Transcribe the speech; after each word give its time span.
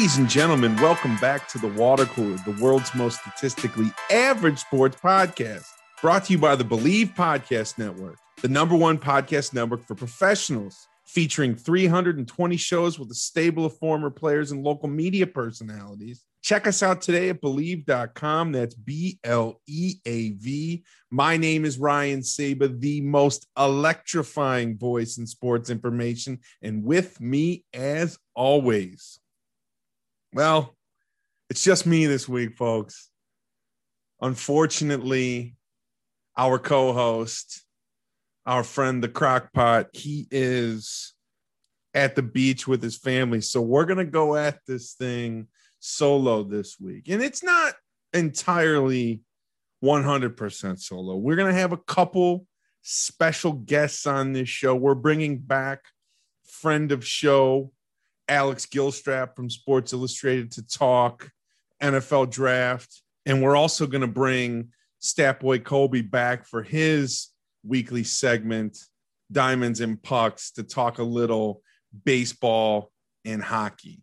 Ladies 0.00 0.16
and 0.16 0.30
gentlemen, 0.30 0.74
welcome 0.76 1.18
back 1.18 1.46
to 1.48 1.58
the 1.58 1.68
Water 1.68 2.06
Cooler, 2.06 2.38
the 2.46 2.58
world's 2.58 2.94
most 2.94 3.20
statistically 3.20 3.92
average 4.10 4.58
sports 4.58 4.96
podcast, 4.96 5.66
brought 6.00 6.24
to 6.24 6.32
you 6.32 6.38
by 6.38 6.56
the 6.56 6.64
BLEAV 6.64 7.14
Podcast 7.14 7.76
Network, 7.76 8.16
the 8.40 8.48
number 8.48 8.74
one 8.74 8.96
podcast 8.96 9.52
network 9.52 9.86
for 9.86 9.94
professionals, 9.94 10.88
featuring 11.04 11.54
320 11.54 12.56
shows 12.56 12.98
with 12.98 13.10
a 13.10 13.14
stable 13.14 13.66
of 13.66 13.76
former 13.76 14.08
players 14.08 14.52
and 14.52 14.62
local 14.62 14.88
media 14.88 15.26
personalities. 15.26 16.24
Check 16.40 16.66
us 16.66 16.82
out 16.82 17.02
today 17.02 17.28
at 17.28 17.42
bleav.com. 17.42 18.52
That's 18.52 18.74
B 18.74 19.18
L 19.22 19.60
E 19.66 19.96
A 20.06 20.30
V. 20.30 20.82
My 21.10 21.36
name 21.36 21.66
is 21.66 21.78
Ryan 21.78 22.22
Saba, 22.22 22.68
the 22.68 23.02
most 23.02 23.46
electrifying 23.58 24.78
voice 24.78 25.18
in 25.18 25.26
sports 25.26 25.68
information. 25.68 26.38
And 26.62 26.84
with 26.84 27.20
me, 27.20 27.64
as 27.74 28.18
always, 28.34 29.19
well, 30.32 30.76
it's 31.48 31.62
just 31.62 31.86
me 31.86 32.06
this 32.06 32.28
week, 32.28 32.56
folks. 32.56 33.10
Unfortunately, 34.20 35.56
our 36.36 36.58
co 36.58 36.92
host, 36.92 37.64
our 38.46 38.62
friend, 38.62 39.02
the 39.02 39.08
Crockpot, 39.08 39.86
he 39.92 40.28
is 40.30 41.14
at 41.94 42.14
the 42.14 42.22
beach 42.22 42.68
with 42.68 42.82
his 42.82 42.96
family. 42.96 43.40
So 43.40 43.60
we're 43.60 43.84
going 43.84 43.98
to 43.98 44.04
go 44.04 44.36
at 44.36 44.60
this 44.66 44.94
thing 44.94 45.48
solo 45.80 46.44
this 46.44 46.78
week. 46.78 47.08
And 47.08 47.22
it's 47.22 47.42
not 47.42 47.74
entirely 48.12 49.22
100% 49.82 50.78
solo. 50.78 51.16
We're 51.16 51.36
going 51.36 51.52
to 51.52 51.60
have 51.60 51.72
a 51.72 51.78
couple 51.78 52.46
special 52.82 53.52
guests 53.52 54.06
on 54.06 54.32
this 54.32 54.48
show. 54.48 54.74
We're 54.74 54.94
bringing 54.94 55.38
back 55.38 55.80
friend 56.44 56.92
of 56.92 57.06
show 57.06 57.72
Alex 58.30 58.64
Gilstrap 58.64 59.34
from 59.34 59.50
Sports 59.50 59.92
Illustrated 59.92 60.52
to 60.52 60.66
talk 60.66 61.30
NFL 61.82 62.30
draft. 62.30 63.02
And 63.26 63.42
we're 63.42 63.56
also 63.56 63.86
going 63.86 64.00
to 64.00 64.06
bring 64.06 64.68
Statboy 65.02 65.64
Colby 65.64 66.00
back 66.00 66.46
for 66.46 66.62
his 66.62 67.28
weekly 67.64 68.04
segment, 68.04 68.78
Diamonds 69.32 69.80
and 69.80 70.00
Pucks, 70.00 70.52
to 70.52 70.62
talk 70.62 70.98
a 70.98 71.02
little 71.02 71.62
baseball 72.04 72.92
and 73.24 73.42
hockey. 73.42 74.00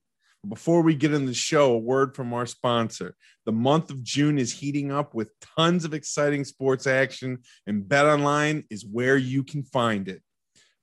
Before 0.47 0.81
we 0.81 0.93
get 0.93 1.13
in 1.13 1.25
the 1.25 1.33
show, 1.33 1.73
a 1.73 1.77
word 1.77 2.15
from 2.15 2.33
our 2.33 2.45
sponsor. 2.45 3.15
The 3.45 3.51
month 3.53 3.89
of 3.89 4.03
June 4.03 4.37
is 4.37 4.51
heating 4.51 4.91
up 4.91 5.13
with 5.13 5.31
tons 5.57 5.85
of 5.85 5.93
exciting 5.93 6.43
sports 6.43 6.85
action, 6.85 7.39
and 7.65 7.87
Bet 7.87 8.05
Online 8.05 8.63
is 8.69 8.85
where 8.85 9.17
you 9.17 9.43
can 9.43 9.63
find 9.63 10.07
it. 10.07 10.21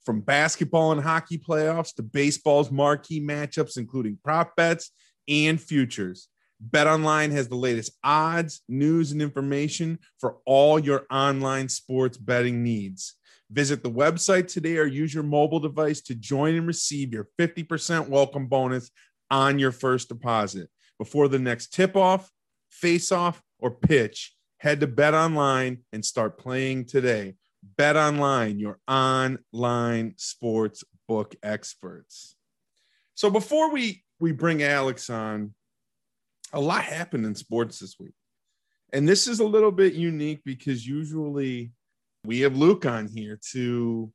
From 0.04 0.20
basketball 0.20 0.92
and 0.92 1.00
hockey 1.00 1.38
playoffs 1.38 1.94
to 1.94 2.02
baseball's 2.02 2.70
marquee 2.70 3.20
matchups, 3.20 3.78
including 3.78 4.18
prop 4.22 4.54
bets 4.54 4.90
and 5.28 5.60
futures. 5.60 6.28
BetOnline 6.70 7.30
has 7.32 7.48
the 7.48 7.56
latest 7.56 7.92
odds, 8.02 8.62
news, 8.68 9.12
and 9.12 9.20
information 9.20 9.98
for 10.18 10.36
all 10.46 10.78
your 10.78 11.06
online 11.10 11.68
sports 11.68 12.16
betting 12.16 12.62
needs. 12.62 13.16
Visit 13.50 13.82
the 13.82 13.90
website 13.90 14.48
today 14.48 14.78
or 14.78 14.86
use 14.86 15.12
your 15.12 15.22
mobile 15.22 15.60
device 15.60 16.00
to 16.02 16.14
join 16.14 16.54
and 16.54 16.66
receive 16.66 17.12
your 17.12 17.28
50% 17.38 18.08
welcome 18.08 18.46
bonus 18.46 18.90
on 19.30 19.58
your 19.58 19.72
first 19.72 20.08
deposit. 20.08 20.68
Before 20.98 21.28
the 21.28 21.38
next 21.38 21.72
tip 21.72 21.96
off, 21.96 22.30
face 22.70 23.12
off, 23.12 23.42
or 23.58 23.70
pitch, 23.70 24.34
head 24.58 24.80
to 24.80 24.86
BetOnline 24.86 25.78
and 25.92 26.04
start 26.04 26.38
playing 26.38 26.86
today. 26.86 27.34
Bet 27.76 27.96
Online, 27.96 28.58
your 28.58 28.78
online 28.86 30.14
sports 30.16 30.84
book 31.08 31.34
experts. 31.42 32.36
So 33.14 33.30
before 33.30 33.72
we 33.72 34.04
we 34.20 34.32
bring 34.32 34.62
Alex 34.62 35.10
on, 35.10 35.54
a 36.52 36.60
lot 36.60 36.84
happened 36.84 37.26
in 37.26 37.34
sports 37.34 37.78
this 37.78 37.96
week. 37.98 38.14
And 38.92 39.08
this 39.08 39.26
is 39.26 39.40
a 39.40 39.46
little 39.46 39.72
bit 39.72 39.94
unique 39.94 40.42
because 40.44 40.86
usually 40.86 41.72
we 42.24 42.40
have 42.40 42.56
Luke 42.56 42.86
on 42.86 43.08
here 43.08 43.40
to 43.52 44.12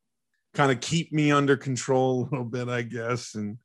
kind 0.53 0.71
of 0.71 0.79
keep 0.79 1.11
me 1.11 1.31
under 1.31 1.57
control 1.57 2.21
a 2.23 2.29
little 2.29 2.45
bit, 2.45 2.69
I 2.69 2.83
guess, 2.83 3.35
and 3.35 3.57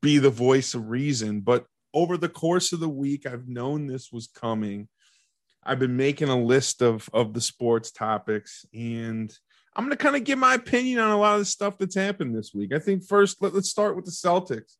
be 0.00 0.18
the 0.18 0.30
voice 0.30 0.74
of 0.74 0.88
reason. 0.88 1.40
But 1.40 1.66
over 1.94 2.16
the 2.16 2.28
course 2.28 2.72
of 2.72 2.80
the 2.80 2.88
week, 2.88 3.26
I've 3.26 3.48
known 3.48 3.86
this 3.86 4.12
was 4.12 4.26
coming. 4.26 4.88
I've 5.64 5.78
been 5.78 5.96
making 5.96 6.28
a 6.28 6.40
list 6.40 6.82
of 6.82 7.08
of 7.12 7.34
the 7.34 7.40
sports 7.40 7.90
topics, 7.90 8.66
and 8.74 9.32
I'm 9.74 9.84
going 9.84 9.96
to 9.96 10.02
kind 10.02 10.16
of 10.16 10.24
give 10.24 10.38
my 10.38 10.54
opinion 10.54 10.98
on 10.98 11.10
a 11.10 11.18
lot 11.18 11.34
of 11.34 11.40
the 11.40 11.44
stuff 11.46 11.78
that's 11.78 11.94
happened 11.94 12.36
this 12.36 12.52
week. 12.52 12.74
I 12.74 12.78
think 12.78 13.04
first, 13.04 13.40
let, 13.40 13.54
us 13.54 13.68
start 13.68 13.96
with 13.96 14.04
the 14.04 14.10
Celtics. 14.10 14.76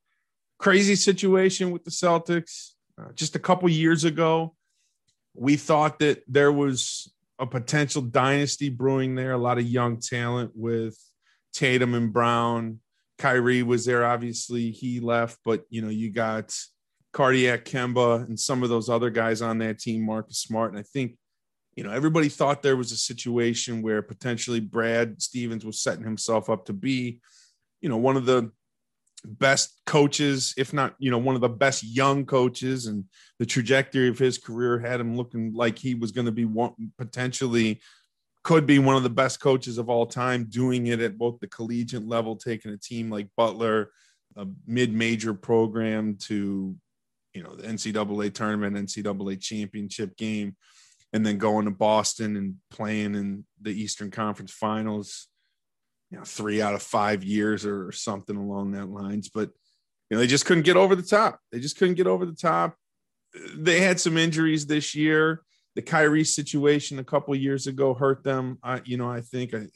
Crazy 0.58 0.96
situation 0.96 1.70
with 1.70 1.84
the 1.84 1.90
Celtics. 1.90 2.72
Uh, 3.00 3.12
just 3.14 3.34
a 3.34 3.38
couple 3.38 3.68
years 3.70 4.04
ago, 4.04 4.54
we 5.34 5.56
thought 5.56 5.98
that 6.00 6.22
there 6.28 6.52
was 6.52 7.10
a 7.38 7.46
potential 7.46 8.02
dynasty 8.02 8.68
brewing 8.68 9.14
there. 9.14 9.32
A 9.32 9.38
lot 9.38 9.58
of 9.58 9.64
young 9.64 9.98
talent 9.98 10.52
with 10.54 10.98
Tatum 11.54 11.94
and 11.94 12.12
Brown. 12.12 12.80
Kyrie 13.18 13.62
was 13.62 13.86
there. 13.86 14.04
Obviously, 14.04 14.72
he 14.72 15.00
left, 15.00 15.38
but 15.44 15.64
you 15.70 15.80
know, 15.80 15.88
you 15.88 16.10
got 16.10 16.54
Cardiac 17.12 17.64
Kemba 17.64 18.26
and 18.26 18.38
some 18.38 18.62
of 18.62 18.68
those 18.68 18.88
other 18.88 19.10
guys 19.10 19.42
on 19.42 19.58
that 19.58 19.78
team, 19.78 20.04
Marcus 20.04 20.38
Smart. 20.38 20.70
And 20.70 20.78
I 20.78 20.82
think, 20.82 21.16
you 21.76 21.84
know, 21.84 21.90
everybody 21.90 22.28
thought 22.28 22.62
there 22.62 22.76
was 22.76 22.92
a 22.92 22.96
situation 22.96 23.82
where 23.82 24.02
potentially 24.02 24.60
Brad 24.60 25.20
Stevens 25.20 25.64
was 25.64 25.80
setting 25.80 26.04
himself 26.04 26.48
up 26.50 26.66
to 26.66 26.72
be, 26.72 27.20
you 27.80 27.88
know, 27.88 27.96
one 27.98 28.16
of 28.16 28.26
the 28.26 28.50
best 29.24 29.80
coaches, 29.86 30.54
if 30.56 30.72
not, 30.72 30.94
you 30.98 31.10
know, 31.10 31.18
one 31.18 31.34
of 31.34 31.40
the 31.40 31.48
best 31.48 31.84
young 31.84 32.24
coaches. 32.24 32.86
And 32.86 33.04
the 33.38 33.46
trajectory 33.46 34.08
of 34.08 34.18
his 34.18 34.38
career 34.38 34.78
had 34.78 35.00
him 35.00 35.16
looking 35.16 35.54
like 35.54 35.78
he 35.78 35.94
was 35.94 36.12
going 36.12 36.26
to 36.26 36.32
be 36.32 36.44
one 36.44 36.72
potentially 36.98 37.80
could 38.44 38.66
be 38.66 38.78
one 38.78 38.96
of 38.96 39.04
the 39.04 39.10
best 39.10 39.40
coaches 39.40 39.78
of 39.78 39.88
all 39.88 40.06
time, 40.06 40.46
doing 40.48 40.88
it 40.88 41.00
at 41.00 41.16
both 41.16 41.38
the 41.40 41.46
collegiate 41.46 42.08
level, 42.08 42.34
taking 42.36 42.72
a 42.72 42.76
team 42.76 43.08
like 43.08 43.28
Butler, 43.36 43.90
a 44.36 44.46
mid-major 44.66 45.32
program 45.32 46.16
to 46.16 46.74
you 47.34 47.42
know 47.42 47.54
the 47.54 47.66
NCAA 47.66 48.34
tournament, 48.34 48.76
NCAA 48.76 49.40
championship 49.40 50.16
game, 50.16 50.56
and 51.12 51.24
then 51.24 51.38
going 51.38 51.64
to 51.64 51.70
Boston 51.70 52.36
and 52.36 52.56
playing 52.70 53.14
in 53.14 53.44
the 53.60 53.70
Eastern 53.70 54.10
Conference 54.10 54.52
Finals. 54.52 55.28
You 56.10 56.18
know, 56.18 56.24
three 56.24 56.60
out 56.60 56.74
of 56.74 56.82
five 56.82 57.24
years 57.24 57.64
or 57.64 57.90
something 57.90 58.36
along 58.36 58.72
that 58.72 58.90
lines, 58.90 59.30
but 59.30 59.50
you 60.10 60.16
know 60.16 60.18
they 60.18 60.26
just 60.26 60.44
couldn't 60.44 60.64
get 60.64 60.76
over 60.76 60.94
the 60.94 61.02
top. 61.02 61.40
They 61.50 61.60
just 61.60 61.78
couldn't 61.78 61.94
get 61.94 62.06
over 62.06 62.26
the 62.26 62.34
top. 62.34 62.76
They 63.54 63.80
had 63.80 63.98
some 63.98 64.18
injuries 64.18 64.66
this 64.66 64.94
year. 64.94 65.42
The 65.74 65.80
Kyrie 65.80 66.24
situation 66.24 66.98
a 66.98 67.04
couple 67.04 67.34
years 67.34 67.66
ago 67.66 67.94
hurt 67.94 68.22
them. 68.22 68.58
I, 68.62 68.82
you 68.84 68.98
know, 68.98 69.10
I 69.10 69.22
think 69.22 69.54
I, 69.54 69.68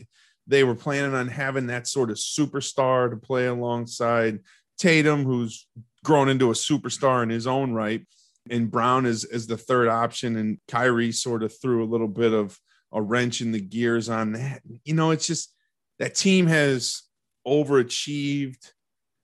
they 0.47 0.63
were 0.63 0.75
planning 0.75 1.15
on 1.15 1.29
having 1.29 1.69
that 1.69 1.87
sort 1.87 2.11
of 2.11 2.17
superstar 2.17 3.11
to 3.11 3.17
play 3.17 3.47
alongside 3.47 4.41
Tatum, 4.79 5.25
who's 5.25 5.67
grown 6.05 6.29
into 6.29 6.51
a 6.51 6.55
superstar 6.55 7.23
in 7.23 7.29
his 7.29 7.47
own 7.47 7.73
right, 7.73 8.07
and 8.51 8.71
Brown 8.71 9.07
is 9.07 9.25
is 9.25 9.47
the 9.47 9.57
third 9.57 9.89
option, 9.89 10.37
and 10.37 10.59
Kyrie 10.69 11.13
sort 11.13 11.43
of 11.43 11.53
threw 11.61 11.85
a 11.85 11.91
little 11.91 12.09
bit 12.09 12.33
of 12.33 12.59
a 12.93 13.03
wrench 13.03 13.41
in 13.41 13.53
the 13.53 13.61
gears 13.61 14.09
on 14.09 14.33
that. 14.33 14.63
You 14.85 14.95
know, 14.95 15.11
it's 15.11 15.27
just 15.27 15.53
that 15.99 16.15
team 16.15 16.47
has 16.47 17.03
overachieved. 17.47 18.73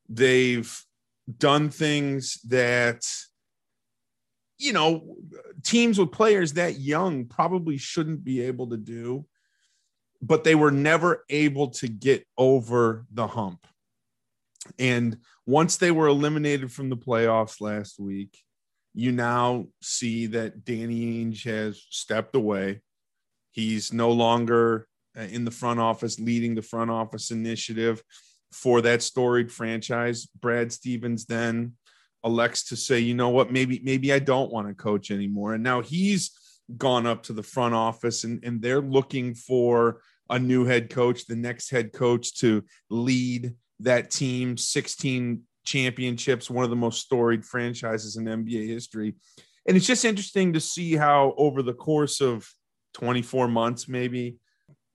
They've 0.08 0.76
done 1.38 1.70
things 1.70 2.40
that 2.48 3.06
you 4.58 4.72
know 4.72 5.16
teams 5.62 5.98
with 5.98 6.12
players 6.12 6.54
that 6.54 6.80
young 6.80 7.26
probably 7.26 7.76
shouldn't 7.76 8.24
be 8.24 8.42
able 8.42 8.68
to 8.70 8.76
do 8.76 9.24
but 10.20 10.44
they 10.44 10.54
were 10.54 10.70
never 10.70 11.24
able 11.28 11.68
to 11.68 11.88
get 11.88 12.24
over 12.38 13.04
the 13.12 13.26
hump 13.26 13.66
and 14.78 15.16
once 15.46 15.76
they 15.76 15.90
were 15.90 16.06
eliminated 16.06 16.70
from 16.70 16.88
the 16.88 16.96
playoffs 16.96 17.60
last 17.60 17.98
week 17.98 18.38
you 18.94 19.10
now 19.10 19.66
see 19.80 20.26
that 20.26 20.64
Danny 20.64 21.24
Ainge 21.24 21.44
has 21.44 21.84
stepped 21.90 22.34
away 22.34 22.80
he's 23.50 23.92
no 23.92 24.10
longer 24.10 24.86
uh, 25.18 25.22
in 25.22 25.44
the 25.44 25.50
front 25.50 25.78
office 25.78 26.18
leading 26.18 26.54
the 26.54 26.62
front 26.62 26.90
office 26.90 27.30
initiative 27.30 28.02
for 28.52 28.82
that 28.82 29.02
storied 29.02 29.50
franchise. 29.50 30.26
Brad 30.26 30.72
Stevens 30.72 31.24
then 31.26 31.72
elects 32.24 32.64
to 32.64 32.76
say, 32.76 32.98
you 33.00 33.14
know 33.14 33.30
what, 33.30 33.50
maybe 33.50 33.80
maybe 33.82 34.12
I 34.12 34.18
don't 34.18 34.52
want 34.52 34.68
to 34.68 34.74
coach 34.74 35.10
anymore. 35.10 35.54
And 35.54 35.62
now 35.62 35.80
he's 35.80 36.30
gone 36.76 37.06
up 37.06 37.24
to 37.24 37.32
the 37.32 37.42
front 37.42 37.74
office 37.74 38.24
and, 38.24 38.44
and 38.44 38.62
they're 38.62 38.80
looking 38.80 39.34
for 39.34 40.00
a 40.30 40.38
new 40.38 40.64
head 40.64 40.88
coach, 40.88 41.26
the 41.26 41.36
next 41.36 41.70
head 41.70 41.92
coach 41.92 42.34
to 42.36 42.64
lead 42.88 43.54
that 43.80 44.10
team 44.10 44.56
16 44.56 45.42
championships, 45.64 46.50
one 46.50 46.64
of 46.64 46.70
the 46.70 46.76
most 46.76 47.00
storied 47.00 47.44
franchises 47.44 48.16
in 48.16 48.24
NBA 48.24 48.66
history. 48.66 49.14
And 49.66 49.76
it's 49.76 49.86
just 49.86 50.04
interesting 50.04 50.52
to 50.52 50.60
see 50.60 50.96
how 50.96 51.34
over 51.36 51.62
the 51.62 51.74
course 51.74 52.20
of 52.20 52.48
24 52.94 53.48
months, 53.48 53.88
maybe 53.88 54.36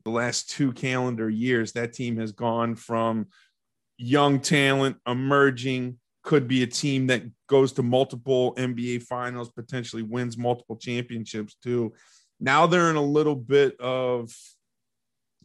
the 0.03 0.11
last 0.11 0.49
two 0.49 0.73
calendar 0.73 1.29
years, 1.29 1.73
that 1.73 1.93
team 1.93 2.17
has 2.17 2.31
gone 2.31 2.75
from 2.75 3.27
young 3.97 4.39
talent 4.39 4.97
emerging 5.07 5.97
could 6.23 6.47
be 6.47 6.61
a 6.63 6.67
team 6.67 7.07
that 7.07 7.23
goes 7.47 7.71
to 7.71 7.83
multiple 7.83 8.53
NBA 8.55 9.03
finals, 9.03 9.49
potentially 9.49 10.03
wins 10.03 10.37
multiple 10.37 10.75
championships 10.75 11.55
too. 11.63 11.93
Now 12.39 12.67
they're 12.67 12.89
in 12.89 12.97
a 12.97 13.01
little 13.01 13.35
bit 13.35 13.79
of 13.79 14.29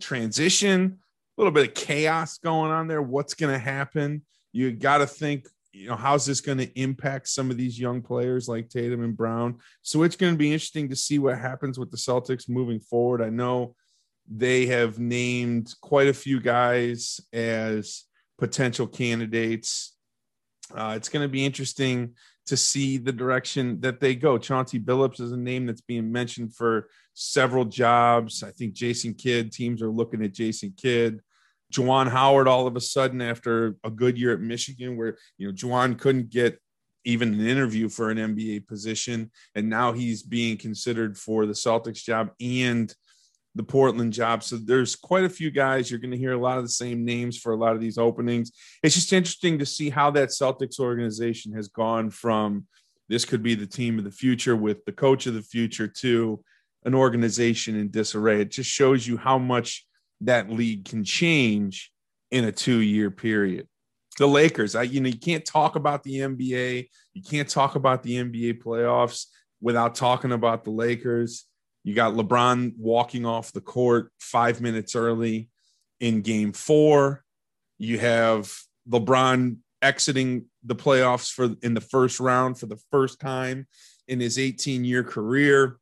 transition, 0.00 0.98
little 1.36 1.52
bit 1.52 1.68
of 1.68 1.74
chaos 1.74 2.38
going 2.38 2.70
on 2.70 2.88
there. 2.88 3.02
What's 3.02 3.34
going 3.34 3.52
to 3.52 3.58
happen? 3.58 4.22
You 4.52 4.72
got 4.72 4.98
to 4.98 5.06
think, 5.06 5.48
you 5.72 5.88
know, 5.88 5.96
how's 5.96 6.26
this 6.26 6.40
going 6.40 6.58
to 6.58 6.78
impact 6.78 7.28
some 7.28 7.50
of 7.50 7.56
these 7.56 7.80
young 7.80 8.02
players 8.02 8.48
like 8.48 8.68
Tatum 8.68 9.02
and 9.02 9.16
Brown? 9.16 9.58
So 9.80 10.02
it's 10.02 10.16
going 10.16 10.34
to 10.34 10.38
be 10.38 10.52
interesting 10.52 10.88
to 10.90 10.96
see 10.96 11.18
what 11.18 11.38
happens 11.38 11.78
with 11.78 11.90
the 11.90 11.96
Celtics 11.96 12.48
moving 12.48 12.80
forward. 12.80 13.22
I 13.22 13.30
know 13.30 13.74
they 14.28 14.66
have 14.66 14.98
named 14.98 15.74
quite 15.80 16.08
a 16.08 16.14
few 16.14 16.40
guys 16.40 17.20
as 17.32 18.04
potential 18.38 18.86
candidates. 18.86 19.96
Uh, 20.74 20.94
it's 20.96 21.08
going 21.08 21.24
to 21.24 21.32
be 21.32 21.44
interesting 21.44 22.14
to 22.46 22.56
see 22.56 22.98
the 22.98 23.12
direction 23.12 23.80
that 23.80 24.00
they 24.00 24.14
go. 24.14 24.38
Chauncey 24.38 24.80
Billups 24.80 25.20
is 25.20 25.32
a 25.32 25.36
name 25.36 25.66
that's 25.66 25.80
being 25.80 26.10
mentioned 26.10 26.54
for 26.54 26.88
several 27.14 27.64
jobs. 27.64 28.42
I 28.42 28.50
think 28.50 28.74
Jason 28.74 29.14
Kidd 29.14 29.52
teams 29.52 29.82
are 29.82 29.90
looking 29.90 30.24
at 30.24 30.32
Jason 30.32 30.74
Kidd. 30.76 31.20
Juwan 31.72 32.08
Howard, 32.08 32.48
all 32.48 32.66
of 32.66 32.76
a 32.76 32.80
sudden, 32.80 33.22
after 33.22 33.76
a 33.82 33.90
good 33.90 34.18
year 34.18 34.32
at 34.34 34.40
Michigan, 34.40 34.96
where 34.96 35.16
you 35.38 35.46
know 35.46 35.52
Juwan 35.52 35.98
couldn't 35.98 36.30
get 36.30 36.58
even 37.04 37.34
an 37.34 37.46
interview 37.46 37.88
for 37.88 38.10
an 38.10 38.18
NBA 38.18 38.66
position, 38.66 39.30
and 39.54 39.68
now 39.68 39.92
he's 39.92 40.22
being 40.22 40.56
considered 40.56 41.16
for 41.16 41.46
the 41.46 41.54
Celtics 41.54 42.04
job 42.04 42.30
and 42.40 42.94
the 43.54 43.62
Portland 43.62 44.12
job. 44.12 44.42
So 44.42 44.56
there's 44.56 44.96
quite 44.96 45.24
a 45.24 45.30
few 45.30 45.50
guys. 45.50 45.90
You're 45.90 46.00
going 46.00 46.12
to 46.12 46.18
hear 46.18 46.32
a 46.32 46.40
lot 46.40 46.58
of 46.58 46.64
the 46.64 46.70
same 46.70 47.04
names 47.04 47.38
for 47.38 47.52
a 47.52 47.56
lot 47.56 47.74
of 47.74 47.80
these 47.80 47.98
openings. 47.98 48.52
It's 48.82 48.94
just 48.94 49.12
interesting 49.12 49.58
to 49.58 49.66
see 49.66 49.90
how 49.90 50.10
that 50.12 50.30
Celtics 50.30 50.78
organization 50.78 51.52
has 51.52 51.68
gone 51.68 52.10
from 52.10 52.66
this 53.08 53.24
could 53.24 53.42
be 53.42 53.54
the 53.54 53.66
team 53.66 53.98
of 53.98 54.04
the 54.04 54.10
future 54.10 54.56
with 54.56 54.84
the 54.86 54.92
coach 54.92 55.26
of 55.26 55.34
the 55.34 55.42
future 55.42 55.86
to 55.86 56.42
an 56.84 56.94
organization 56.94 57.76
in 57.76 57.90
disarray. 57.90 58.40
It 58.40 58.50
just 58.50 58.70
shows 58.70 59.06
you 59.06 59.16
how 59.16 59.38
much 59.38 59.86
that 60.22 60.50
league 60.50 60.84
can 60.84 61.04
change 61.04 61.92
in 62.30 62.44
a 62.44 62.52
two 62.52 62.80
year 62.80 63.10
period. 63.10 63.68
The 64.18 64.26
Lakers, 64.26 64.74
I, 64.74 64.82
you 64.82 65.00
know, 65.00 65.08
you 65.08 65.18
can't 65.18 65.44
talk 65.44 65.76
about 65.76 66.02
the 66.02 66.18
NBA, 66.18 66.88
you 67.14 67.22
can't 67.22 67.48
talk 67.48 67.76
about 67.76 68.02
the 68.02 68.16
NBA 68.16 68.62
playoffs 68.62 69.26
without 69.60 69.94
talking 69.94 70.32
about 70.32 70.64
the 70.64 70.70
Lakers 70.70 71.46
you 71.84 71.94
got 71.94 72.14
LeBron 72.14 72.74
walking 72.78 73.26
off 73.26 73.52
the 73.52 73.60
court 73.60 74.12
five 74.20 74.60
minutes 74.60 74.94
early 74.94 75.48
in 76.00 76.22
game 76.22 76.52
four. 76.52 77.24
You 77.78 77.98
have 77.98 78.52
LeBron 78.88 79.56
exiting 79.80 80.46
the 80.64 80.76
playoffs 80.76 81.32
for 81.32 81.56
in 81.62 81.74
the 81.74 81.80
first 81.80 82.20
round 82.20 82.58
for 82.58 82.66
the 82.66 82.80
first 82.92 83.20
time 83.20 83.66
in 84.06 84.20
his 84.20 84.38
18 84.38 84.84
year 84.84 85.02
career. 85.02 85.78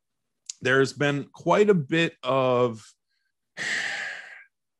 There's 0.61 0.93
been 0.93 1.25
quite 1.31 1.69
a 1.69 1.75
bit 1.75 2.13
of 2.23 2.83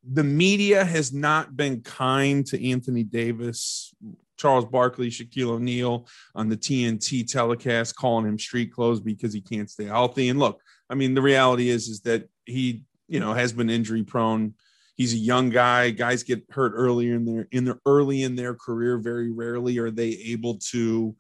the 0.04 0.24
media 0.24 0.84
has 0.84 1.14
not 1.14 1.56
been 1.56 1.82
kind 1.82 2.46
to 2.48 2.70
Anthony 2.70 3.04
Davis, 3.04 3.94
Charles 4.38 4.66
Barkley, 4.66 5.10
Shaquille 5.10 5.52
O'Neal 5.52 6.08
on 6.34 6.50
the 6.50 6.58
TNT 6.58 7.30
telecast, 7.32 7.96
calling 7.96 8.26
him 8.26 8.40
street 8.40 8.74
clothes 8.74 9.00
because 9.00 9.34
he 9.34 9.42
can't 9.42 9.70
stay 9.70 9.86
healthy. 9.86 10.30
And 10.30 10.40
look, 10.40 10.60
I 10.90 10.96
mean, 10.96 11.14
the 11.14 11.22
reality 11.22 11.70
is 11.70 11.88
is 11.88 12.02
that 12.02 12.28
he, 12.46 12.84
you 13.08 13.20
know, 13.20 13.34
has 13.34 13.54
been 13.54 13.70
injury 13.70 14.04
prone. 14.04 14.56
He's 14.96 15.14
a 15.14 15.18
young 15.18 15.50
guy. 15.50 15.92
Guys 15.92 16.24
get 16.24 16.44
hurt 16.50 16.74
earlier 16.76 17.16
in 17.16 17.26
their 17.26 17.48
in 17.52 17.66
their 17.66 17.80
early 17.86 18.24
in 18.24 18.36
their 18.36 18.56
career. 18.56 18.98
Very 18.98 19.32
rarely 19.32 19.78
are 19.78 19.92
they 19.92 20.10
able 20.10 20.58
to 20.72 21.16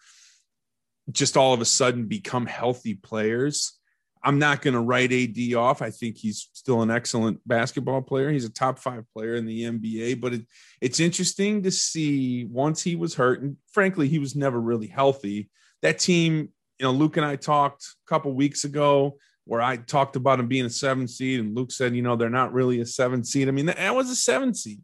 just 1.12 1.38
all 1.38 1.54
of 1.54 1.62
a 1.62 1.66
sudden 1.66 2.06
become 2.06 2.46
healthy 2.46 2.96
players. 2.96 3.80
I'm 4.24 4.38
not 4.38 4.62
going 4.62 4.76
to 4.76 4.82
write 4.82 5.12
AD 5.12 5.54
off. 5.56 5.82
I 5.82 5.90
think 5.90 6.18
he's 6.18 6.50
still 6.54 6.82
an 6.82 6.92
excellent 6.92 7.40
basketball 7.48 8.02
player. 8.02 8.32
He's 8.32 8.46
a 8.46 8.54
top 8.54 8.78
five 8.78 9.04
player 9.14 9.36
in 9.36 9.46
the 9.46 9.64
NBA, 9.64 10.22
but 10.22 10.34
it, 10.34 10.46
it's 10.80 11.00
interesting 11.00 11.64
to 11.64 11.72
see 11.72 12.46
once 12.46 12.84
he 12.84 12.96
was 12.96 13.16
hurt, 13.16 13.42
and 13.42 13.58
frankly, 13.72 14.08
he 14.08 14.20
was 14.20 14.36
never 14.36 14.62
really 14.62 14.88
healthy. 14.88 15.50
That 15.82 15.98
team, 15.98 16.50
you 16.80 16.86
know, 16.86 16.92
Luke 16.92 17.18
and 17.18 17.26
I 17.26 17.36
talked 17.36 17.84
a 17.84 18.10
couple 18.10 18.34
weeks 18.34 18.64
ago 18.64 19.18
where 19.46 19.62
I 19.62 19.78
talked 19.78 20.16
about 20.16 20.40
him 20.40 20.48
being 20.48 20.66
a 20.66 20.70
seven 20.70 21.08
seed, 21.08 21.40
and 21.40 21.56
Luke 21.56 21.72
said, 21.72 21.96
you 21.96 22.04
know, 22.04 22.16
they're 22.16 22.30
not 22.30 22.54
really 22.54 22.80
a 22.80 22.86
seven 22.86 23.24
seed. 23.24 23.48
I 23.48 23.52
mean, 23.52 23.66
that 23.66 23.96
was 23.96 24.10
a 24.10 24.16
seven 24.16 24.54
seed. 24.54 24.82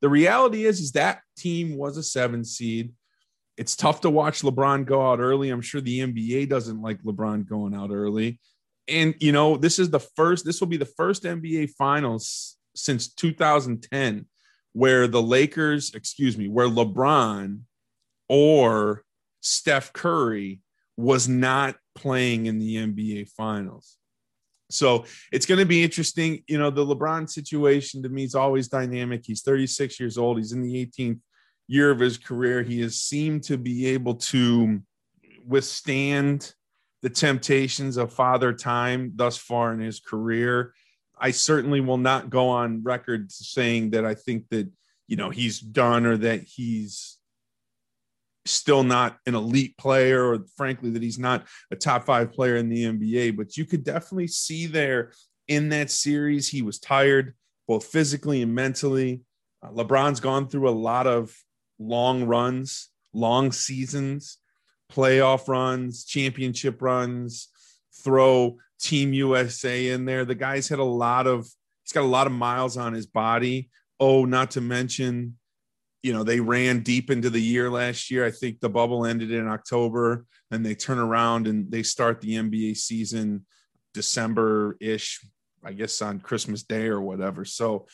The 0.00 0.08
reality 0.08 0.64
is, 0.64 0.80
is 0.80 0.92
that 0.92 1.22
team 1.36 1.76
was 1.76 1.96
a 1.96 2.02
seven 2.02 2.44
seed. 2.44 2.92
It's 3.56 3.74
tough 3.74 4.02
to 4.02 4.10
watch 4.10 4.42
LeBron 4.42 4.84
go 4.84 5.10
out 5.10 5.18
early. 5.18 5.48
I'm 5.48 5.62
sure 5.62 5.80
the 5.80 6.00
NBA 6.00 6.48
doesn't 6.48 6.82
like 6.82 7.02
LeBron 7.02 7.48
going 7.48 7.74
out 7.74 7.90
early. 7.90 8.38
And 8.88 9.14
you 9.18 9.32
know, 9.32 9.56
this 9.56 9.78
is 9.78 9.90
the 9.90 10.00
first, 10.00 10.44
this 10.44 10.60
will 10.60 10.68
be 10.68 10.76
the 10.76 10.84
first 10.84 11.24
NBA 11.24 11.70
finals 11.70 12.56
since 12.74 13.08
2010 13.08 14.26
where 14.72 15.08
the 15.08 15.22
Lakers, 15.22 15.94
excuse 15.94 16.36
me, 16.36 16.48
where 16.48 16.68
LeBron 16.68 17.60
or 18.28 19.04
Steph 19.40 19.92
Curry 19.92 20.60
was 20.96 21.28
not 21.28 21.76
playing 21.94 22.46
in 22.46 22.58
the 22.58 22.76
NBA 22.76 23.30
finals. 23.30 23.96
So 24.70 25.04
it's 25.32 25.46
going 25.46 25.60
to 25.60 25.66
be 25.66 25.82
interesting. 25.82 26.42
You 26.46 26.58
know, 26.58 26.70
the 26.70 26.84
LeBron 26.84 27.30
situation 27.30 28.02
to 28.02 28.08
me 28.08 28.24
is 28.24 28.34
always 28.34 28.68
dynamic. 28.68 29.22
He's 29.24 29.42
36 29.42 29.98
years 30.00 30.18
old. 30.18 30.38
He's 30.38 30.52
in 30.52 30.62
the 30.62 30.86
18th 30.86 31.20
year 31.68 31.90
of 31.90 32.00
his 32.00 32.18
career. 32.18 32.62
He 32.62 32.80
has 32.82 32.96
seemed 32.96 33.44
to 33.44 33.56
be 33.56 33.86
able 33.86 34.16
to 34.16 34.80
withstand 35.46 36.52
the 37.02 37.10
temptations 37.10 37.96
of 37.96 38.12
father 38.12 38.52
time 38.52 39.12
thus 39.14 39.36
far 39.36 39.72
in 39.72 39.80
his 39.80 40.00
career. 40.00 40.72
I 41.18 41.30
certainly 41.30 41.80
will 41.80 41.98
not 41.98 42.30
go 42.30 42.48
on 42.48 42.82
record 42.82 43.30
saying 43.32 43.90
that 43.90 44.04
I 44.04 44.14
think 44.14 44.48
that, 44.50 44.68
you 45.06 45.16
know, 45.16 45.30
he's 45.30 45.60
done 45.60 46.04
or 46.04 46.16
that 46.18 46.42
he's 46.42 47.18
still 48.44 48.84
not 48.84 49.18
an 49.26 49.34
elite 49.34 49.76
player 49.76 50.24
or 50.24 50.44
frankly 50.56 50.90
that 50.90 51.02
he's 51.02 51.18
not 51.18 51.46
a 51.70 51.76
top 51.76 52.04
five 52.04 52.32
player 52.32 52.56
in 52.56 52.68
the 52.68 52.84
NBA. 52.84 53.36
But 53.36 53.56
you 53.56 53.64
could 53.64 53.84
definitely 53.84 54.28
see 54.28 54.66
there 54.66 55.12
in 55.48 55.68
that 55.70 55.90
series, 55.90 56.48
he 56.48 56.62
was 56.62 56.78
tired 56.78 57.34
both 57.68 57.86
physically 57.86 58.42
and 58.42 58.54
mentally. 58.54 59.22
Uh, 59.62 59.70
LeBron's 59.70 60.20
gone 60.20 60.48
through 60.48 60.68
a 60.68 60.70
lot 60.70 61.06
of 61.06 61.36
long 61.78 62.24
runs, 62.24 62.90
long 63.12 63.52
seasons, 63.52 64.38
playoff 64.92 65.48
runs, 65.48 66.04
championship 66.04 66.82
runs, 66.82 67.48
throw 68.04 68.56
Team 68.80 69.12
USA 69.12 69.88
in 69.88 70.04
there. 70.04 70.24
The 70.24 70.34
guy's 70.34 70.68
had 70.68 70.78
a 70.78 70.84
lot 70.84 71.26
of, 71.26 71.40
he's 71.84 71.92
got 71.92 72.04
a 72.04 72.06
lot 72.06 72.26
of 72.26 72.32
miles 72.32 72.76
on 72.76 72.92
his 72.92 73.06
body. 73.06 73.70
Oh, 73.98 74.24
not 74.24 74.52
to 74.52 74.60
mention 74.60 75.36
you 76.06 76.12
know, 76.12 76.22
they 76.22 76.38
ran 76.38 76.84
deep 76.84 77.10
into 77.10 77.30
the 77.30 77.42
year 77.42 77.68
last 77.68 78.12
year. 78.12 78.24
I 78.24 78.30
think 78.30 78.60
the 78.60 78.68
bubble 78.68 79.04
ended 79.04 79.32
in 79.32 79.48
October 79.48 80.24
and 80.52 80.64
they 80.64 80.76
turn 80.76 81.00
around 81.00 81.48
and 81.48 81.68
they 81.68 81.82
start 81.82 82.20
the 82.20 82.34
NBA 82.34 82.76
season 82.76 83.44
December 83.92 84.76
ish, 84.80 85.18
I 85.64 85.72
guess 85.72 86.00
on 86.00 86.20
Christmas 86.20 86.62
Day 86.62 86.86
or 86.86 87.00
whatever. 87.00 87.44
So, 87.44 87.88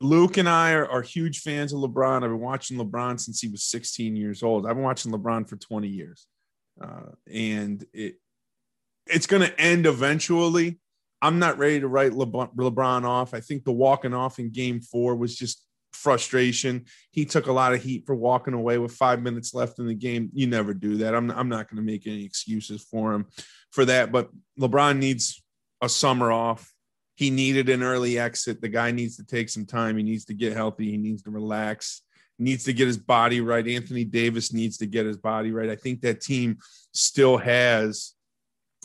Luke 0.00 0.36
and 0.36 0.48
I 0.48 0.72
are, 0.72 0.88
are, 0.88 1.02
huge 1.02 1.40
fans 1.40 1.72
of 1.72 1.80
LeBron. 1.80 2.16
I've 2.16 2.30
been 2.30 2.38
watching 2.38 2.78
LeBron 2.78 3.18
since 3.18 3.40
he 3.40 3.48
was 3.48 3.64
16 3.64 4.14
years 4.14 4.42
old. 4.42 4.66
I've 4.66 4.76
been 4.76 4.84
watching 4.84 5.12
LeBron 5.12 5.48
for 5.48 5.56
20 5.56 5.88
years, 5.88 6.26
uh, 6.80 7.10
and 7.32 7.84
it 7.92 8.16
it's 9.06 9.26
going 9.26 9.42
to 9.42 9.60
end 9.60 9.86
eventually. 9.86 10.78
I'm 11.20 11.38
not 11.38 11.58
ready 11.58 11.80
to 11.80 11.88
write 11.88 12.12
LeBron, 12.12 12.54
LeBron 12.54 13.04
off. 13.04 13.34
I 13.34 13.40
think 13.40 13.64
the 13.64 13.72
walking 13.72 14.14
off 14.14 14.38
in 14.38 14.50
Game 14.50 14.80
Four 14.80 15.16
was 15.16 15.36
just 15.36 15.66
frustration. 15.92 16.84
He 17.10 17.24
took 17.24 17.46
a 17.46 17.52
lot 17.52 17.74
of 17.74 17.82
heat 17.82 18.04
for 18.06 18.14
walking 18.14 18.54
away 18.54 18.78
with 18.78 18.92
five 18.92 19.22
minutes 19.22 19.54
left 19.54 19.78
in 19.78 19.86
the 19.86 19.94
game. 19.94 20.30
You 20.32 20.46
never 20.46 20.74
do 20.74 20.98
that. 20.98 21.14
I'm 21.14 21.30
I'm 21.30 21.48
not 21.48 21.68
going 21.68 21.76
to 21.76 21.90
make 21.92 22.06
any 22.06 22.24
excuses 22.24 22.82
for 22.82 23.12
him 23.12 23.26
for 23.70 23.84
that. 23.84 24.12
But 24.12 24.30
LeBron 24.60 24.98
needs 24.98 25.42
a 25.80 25.88
summer 25.88 26.30
off 26.30 26.71
he 27.22 27.30
needed 27.30 27.68
an 27.68 27.84
early 27.84 28.18
exit. 28.18 28.60
The 28.60 28.68
guy 28.68 28.90
needs 28.90 29.16
to 29.16 29.24
take 29.24 29.48
some 29.48 29.64
time. 29.64 29.96
He 29.96 30.02
needs 30.02 30.24
to 30.24 30.34
get 30.34 30.54
healthy. 30.54 30.90
He 30.90 30.96
needs 30.96 31.22
to 31.22 31.30
relax. 31.30 32.02
He 32.36 32.42
needs 32.42 32.64
to 32.64 32.72
get 32.72 32.88
his 32.88 32.98
body 32.98 33.40
right. 33.40 33.64
Anthony 33.64 34.04
Davis 34.04 34.52
needs 34.52 34.78
to 34.78 34.86
get 34.86 35.06
his 35.06 35.16
body 35.16 35.52
right. 35.52 35.70
I 35.70 35.76
think 35.76 36.00
that 36.00 36.20
team 36.20 36.58
still 36.92 37.36
has 37.36 38.14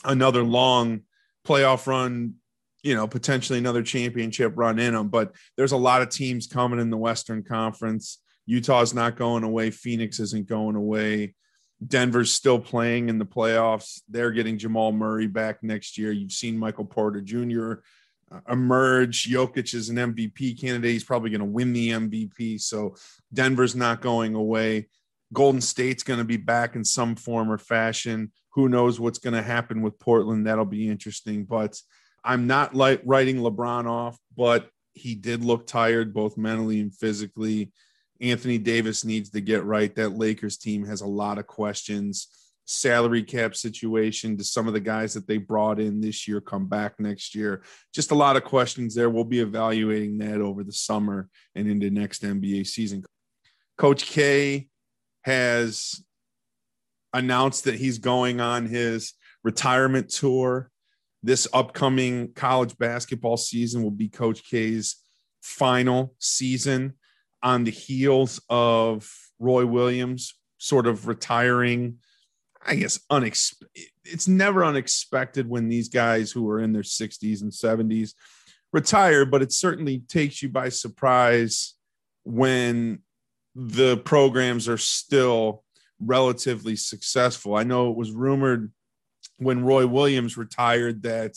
another 0.04 0.44
long 0.44 1.00
playoff 1.44 1.88
run, 1.88 2.34
you 2.84 2.94
know, 2.94 3.08
potentially 3.08 3.58
another 3.58 3.82
championship 3.82 4.52
run 4.54 4.78
in 4.78 4.94
them. 4.94 5.08
But 5.08 5.34
there's 5.56 5.72
a 5.72 5.76
lot 5.76 6.02
of 6.02 6.08
teams 6.08 6.46
coming 6.46 6.78
in 6.78 6.90
the 6.90 6.96
Western 6.96 7.42
Conference. 7.42 8.18
Utah's 8.46 8.94
not 8.94 9.16
going 9.16 9.42
away. 9.42 9.72
Phoenix 9.72 10.20
isn't 10.20 10.46
going 10.46 10.76
away. 10.76 11.34
Denver's 11.84 12.32
still 12.32 12.60
playing 12.60 13.08
in 13.08 13.18
the 13.18 13.26
playoffs. 13.26 14.00
They're 14.08 14.30
getting 14.30 14.58
Jamal 14.58 14.92
Murray 14.92 15.26
back 15.26 15.64
next 15.64 15.98
year. 15.98 16.12
You've 16.12 16.30
seen 16.30 16.56
Michael 16.56 16.84
Porter 16.84 17.20
Jr 17.20 17.80
emerge. 18.48 19.28
Jokic 19.28 19.74
is 19.74 19.88
an 19.88 19.96
MVP 19.96 20.60
candidate. 20.60 20.92
He's 20.92 21.04
probably 21.04 21.30
going 21.30 21.40
to 21.40 21.46
win 21.46 21.72
the 21.72 21.90
MVP. 21.90 22.60
So 22.60 22.96
Denver's 23.32 23.74
not 23.74 24.00
going 24.00 24.34
away. 24.34 24.88
Golden 25.32 25.60
State's 25.60 26.02
going 26.02 26.18
to 26.18 26.24
be 26.24 26.36
back 26.36 26.74
in 26.74 26.84
some 26.84 27.14
form 27.16 27.50
or 27.50 27.58
fashion. 27.58 28.32
Who 28.54 28.68
knows 28.68 28.98
what's 28.98 29.18
going 29.18 29.34
to 29.34 29.42
happen 29.42 29.82
with 29.82 29.98
Portland? 29.98 30.46
That'll 30.46 30.64
be 30.64 30.88
interesting. 30.88 31.44
But 31.44 31.80
I'm 32.24 32.46
not 32.46 32.74
like 32.74 33.02
writing 33.04 33.38
LeBron 33.38 33.86
off, 33.86 34.18
but 34.36 34.68
he 34.94 35.14
did 35.14 35.44
look 35.44 35.66
tired 35.66 36.12
both 36.12 36.36
mentally 36.36 36.80
and 36.80 36.94
physically. 36.94 37.72
Anthony 38.20 38.58
Davis 38.58 39.04
needs 39.04 39.30
to 39.30 39.40
get 39.40 39.64
right. 39.64 39.94
That 39.94 40.18
Lakers 40.18 40.56
team 40.56 40.84
has 40.86 41.02
a 41.02 41.06
lot 41.06 41.38
of 41.38 41.46
questions 41.46 42.28
salary 42.68 43.22
cap 43.22 43.56
situation? 43.56 44.36
Do 44.36 44.44
some 44.44 44.68
of 44.68 44.74
the 44.74 44.80
guys 44.80 45.14
that 45.14 45.26
they 45.26 45.38
brought 45.38 45.80
in 45.80 46.00
this 46.00 46.28
year 46.28 46.40
come 46.40 46.68
back 46.68 47.00
next 47.00 47.34
year? 47.34 47.62
Just 47.94 48.10
a 48.10 48.14
lot 48.14 48.36
of 48.36 48.44
questions 48.44 48.94
there. 48.94 49.08
We'll 49.08 49.24
be 49.24 49.40
evaluating 49.40 50.18
that 50.18 50.40
over 50.40 50.62
the 50.62 50.72
summer 50.72 51.28
and 51.54 51.68
into 51.68 51.90
next 51.90 52.22
NBA 52.22 52.66
season. 52.66 53.04
Coach 53.78 54.04
K 54.04 54.68
has 55.22 56.04
announced 57.14 57.64
that 57.64 57.76
he's 57.76 57.98
going 57.98 58.40
on 58.40 58.66
his 58.66 59.14
retirement 59.42 60.10
tour. 60.10 60.70
This 61.22 61.48
upcoming 61.52 62.32
college 62.34 62.76
basketball 62.76 63.38
season 63.38 63.82
will 63.82 63.90
be 63.90 64.08
Coach 64.08 64.44
K's 64.44 64.96
final 65.42 66.14
season 66.18 66.94
on 67.42 67.64
the 67.64 67.70
heels 67.70 68.40
of 68.50 69.10
Roy 69.38 69.64
Williams 69.64 70.34
sort 70.58 70.86
of 70.86 71.06
retiring 71.06 71.98
I 72.66 72.74
guess. 72.74 72.98
It's 74.04 74.28
never 74.28 74.64
unexpected 74.64 75.48
when 75.48 75.68
these 75.68 75.88
guys 75.88 76.30
who 76.30 76.48
are 76.50 76.60
in 76.60 76.72
their 76.72 76.82
60s 76.82 77.42
and 77.42 77.52
70s 77.52 78.14
retire, 78.72 79.24
but 79.24 79.42
it 79.42 79.52
certainly 79.52 80.00
takes 80.08 80.42
you 80.42 80.48
by 80.48 80.68
surprise 80.68 81.74
when 82.24 83.00
the 83.54 83.96
programs 83.98 84.68
are 84.68 84.78
still 84.78 85.64
relatively 86.00 86.76
successful. 86.76 87.54
I 87.56 87.64
know 87.64 87.90
it 87.90 87.96
was 87.96 88.12
rumored 88.12 88.70
when 89.38 89.64
Roy 89.64 89.86
Williams 89.86 90.36
retired 90.36 91.02
that 91.02 91.36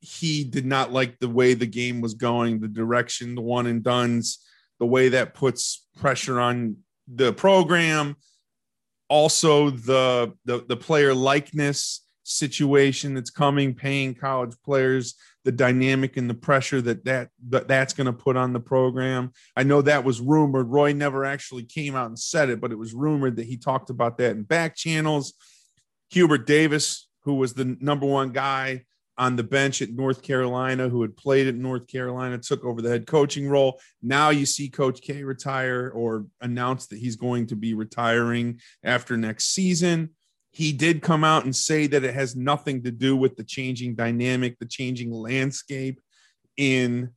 he 0.00 0.44
did 0.44 0.66
not 0.66 0.92
like 0.92 1.18
the 1.20 1.28
way 1.28 1.54
the 1.54 1.66
game 1.66 2.00
was 2.00 2.14
going, 2.14 2.58
the 2.58 2.68
direction, 2.68 3.34
the 3.34 3.40
one 3.42 3.66
and 3.66 3.82
dones, 3.82 4.44
the 4.80 4.86
way 4.86 5.10
that 5.10 5.34
puts 5.34 5.86
pressure 5.96 6.40
on 6.40 6.76
the 7.06 7.32
program 7.32 8.16
also 9.12 9.68
the, 9.68 10.32
the 10.46 10.64
the 10.66 10.76
player 10.76 11.12
likeness 11.12 12.06
situation 12.22 13.12
that's 13.12 13.28
coming 13.28 13.74
paying 13.74 14.14
college 14.14 14.54
players 14.64 15.16
the 15.44 15.52
dynamic 15.52 16.16
and 16.16 16.30
the 16.30 16.34
pressure 16.34 16.80
that 16.80 17.04
that, 17.04 17.28
that 17.48 17.68
that's 17.68 17.92
going 17.92 18.06
to 18.06 18.12
put 18.12 18.36
on 18.36 18.52
the 18.52 18.60
program. 18.60 19.32
I 19.56 19.64
know 19.64 19.82
that 19.82 20.04
was 20.04 20.20
rumored. 20.20 20.68
Roy 20.68 20.92
never 20.92 21.24
actually 21.24 21.64
came 21.64 21.94
out 21.94 22.06
and 22.06 22.18
said 22.18 22.48
it 22.48 22.58
but 22.58 22.72
it 22.72 22.78
was 22.78 22.94
rumored 22.94 23.36
that 23.36 23.46
he 23.46 23.58
talked 23.58 23.90
about 23.90 24.16
that 24.16 24.30
in 24.30 24.44
back 24.44 24.76
channels. 24.76 25.34
Hubert 26.10 26.46
davis 26.46 27.06
who 27.24 27.34
was 27.34 27.52
the 27.52 27.76
number 27.80 28.06
one 28.06 28.32
guy 28.32 28.84
on 29.22 29.36
the 29.36 29.44
bench 29.44 29.80
at 29.82 29.90
North 29.90 30.20
Carolina, 30.20 30.88
who 30.88 31.00
had 31.00 31.16
played 31.16 31.46
at 31.46 31.54
North 31.54 31.86
Carolina, 31.86 32.36
took 32.36 32.64
over 32.64 32.82
the 32.82 32.88
head 32.88 33.06
coaching 33.06 33.48
role. 33.48 33.80
Now 34.02 34.30
you 34.30 34.44
see 34.44 34.68
Coach 34.68 35.00
K 35.00 35.22
retire 35.22 35.92
or 35.94 36.26
announce 36.40 36.88
that 36.88 36.98
he's 36.98 37.14
going 37.14 37.46
to 37.46 37.54
be 37.54 37.72
retiring 37.72 38.60
after 38.82 39.16
next 39.16 39.54
season. 39.54 40.10
He 40.50 40.72
did 40.72 41.02
come 41.02 41.22
out 41.22 41.44
and 41.44 41.54
say 41.54 41.86
that 41.86 42.02
it 42.02 42.14
has 42.14 42.34
nothing 42.34 42.82
to 42.82 42.90
do 42.90 43.16
with 43.16 43.36
the 43.36 43.44
changing 43.44 43.94
dynamic, 43.94 44.58
the 44.58 44.66
changing 44.66 45.12
landscape 45.12 46.00
in 46.56 47.10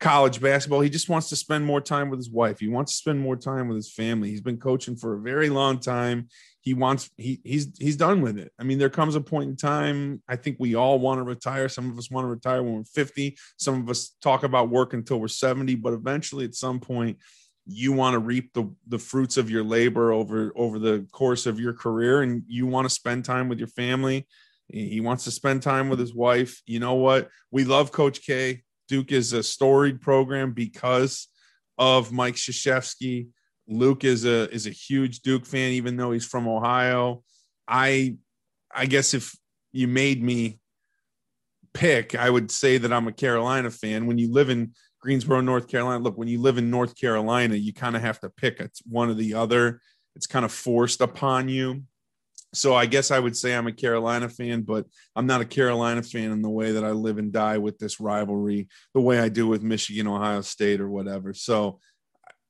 college 0.00 0.40
basketball. 0.40 0.80
He 0.80 0.90
just 0.90 1.08
wants 1.08 1.28
to 1.30 1.36
spend 1.36 1.64
more 1.64 1.80
time 1.80 2.08
with 2.10 2.18
his 2.18 2.30
wife. 2.30 2.60
He 2.60 2.68
wants 2.68 2.92
to 2.92 2.98
spend 2.98 3.20
more 3.20 3.36
time 3.36 3.68
with 3.68 3.76
his 3.76 3.92
family. 3.92 4.30
He's 4.30 4.40
been 4.40 4.58
coaching 4.58 4.96
for 4.96 5.14
a 5.14 5.20
very 5.20 5.48
long 5.48 5.80
time 5.80 6.28
he 6.68 6.74
wants 6.74 7.08
he 7.16 7.40
he's 7.44 7.72
he's 7.78 7.96
done 7.96 8.20
with 8.20 8.38
it. 8.38 8.52
I 8.58 8.62
mean, 8.62 8.76
there 8.76 8.90
comes 8.90 9.14
a 9.14 9.22
point 9.22 9.48
in 9.48 9.56
time. 9.56 10.22
I 10.28 10.36
think 10.36 10.58
we 10.58 10.74
all 10.74 10.98
want 10.98 11.18
to 11.18 11.22
retire. 11.22 11.66
Some 11.66 11.90
of 11.90 11.96
us 11.96 12.10
want 12.10 12.24
to 12.26 12.28
retire 12.28 12.62
when 12.62 12.74
we're 12.74 12.84
50. 12.84 13.38
Some 13.56 13.80
of 13.80 13.88
us 13.88 14.14
talk 14.20 14.42
about 14.42 14.68
work 14.68 14.92
until 14.92 15.18
we're 15.18 15.28
70, 15.28 15.76
but 15.76 15.94
eventually 15.94 16.44
at 16.44 16.54
some 16.54 16.78
point 16.78 17.16
you 17.64 17.92
want 17.92 18.14
to 18.14 18.18
reap 18.18 18.52
the, 18.52 18.70
the 18.86 18.98
fruits 18.98 19.38
of 19.38 19.48
your 19.48 19.64
labor 19.64 20.12
over 20.12 20.52
over 20.56 20.78
the 20.78 21.06
course 21.10 21.46
of 21.46 21.58
your 21.58 21.72
career 21.72 22.20
and 22.20 22.42
you 22.46 22.66
want 22.66 22.84
to 22.84 22.94
spend 22.94 23.24
time 23.24 23.48
with 23.48 23.58
your 23.58 23.68
family. 23.68 24.26
He 24.70 25.00
wants 25.00 25.24
to 25.24 25.30
spend 25.30 25.62
time 25.62 25.88
with 25.88 25.98
his 25.98 26.14
wife. 26.14 26.60
You 26.66 26.80
know 26.80 26.94
what? 26.94 27.30
We 27.50 27.64
love 27.64 27.92
Coach 27.92 28.20
K. 28.26 28.62
Duke 28.88 29.12
is 29.12 29.32
a 29.32 29.42
storied 29.42 30.00
program 30.00 30.52
because 30.52 31.28
of 31.76 32.10
Mike 32.10 32.34
Krzyzewski 32.34 33.28
Luke 33.68 34.04
is 34.04 34.24
a 34.24 34.50
is 34.52 34.66
a 34.66 34.70
huge 34.70 35.20
Duke 35.20 35.44
fan, 35.44 35.72
even 35.72 35.96
though 35.96 36.12
he's 36.12 36.24
from 36.24 36.48
Ohio. 36.48 37.22
I 37.68 38.16
I 38.74 38.86
guess 38.86 39.14
if 39.14 39.36
you 39.72 39.86
made 39.86 40.22
me 40.22 40.58
pick, 41.74 42.14
I 42.14 42.30
would 42.30 42.50
say 42.50 42.78
that 42.78 42.92
I'm 42.92 43.06
a 43.06 43.12
Carolina 43.12 43.70
fan. 43.70 44.06
When 44.06 44.18
you 44.18 44.32
live 44.32 44.48
in 44.48 44.72
Greensboro, 45.00 45.42
North 45.42 45.68
Carolina, 45.68 46.02
look, 46.02 46.16
when 46.16 46.28
you 46.28 46.40
live 46.40 46.58
in 46.58 46.70
North 46.70 46.98
Carolina, 46.98 47.54
you 47.54 47.74
kind 47.74 47.94
of 47.94 48.02
have 48.02 48.18
to 48.20 48.30
pick 48.30 48.58
it's 48.58 48.80
one 48.86 49.10
or 49.10 49.14
the 49.14 49.34
other. 49.34 49.80
It's 50.16 50.26
kind 50.26 50.44
of 50.44 50.50
forced 50.50 51.02
upon 51.02 51.48
you. 51.48 51.82
So 52.54 52.74
I 52.74 52.86
guess 52.86 53.10
I 53.10 53.18
would 53.18 53.36
say 53.36 53.54
I'm 53.54 53.66
a 53.66 53.72
Carolina 53.72 54.28
fan, 54.28 54.62
but 54.62 54.86
I'm 55.14 55.26
not 55.26 55.42
a 55.42 55.44
Carolina 55.44 56.02
fan 56.02 56.32
in 56.32 56.40
the 56.40 56.48
way 56.48 56.72
that 56.72 56.84
I 56.84 56.90
live 56.90 57.18
and 57.18 57.32
die 57.32 57.58
with 57.58 57.78
this 57.78 58.00
rivalry, 58.00 58.68
the 58.94 59.00
way 59.00 59.20
I 59.20 59.28
do 59.28 59.46
with 59.46 59.62
Michigan, 59.62 60.06
Ohio 60.06 60.40
State, 60.40 60.80
or 60.80 60.88
whatever. 60.88 61.34
So 61.34 61.80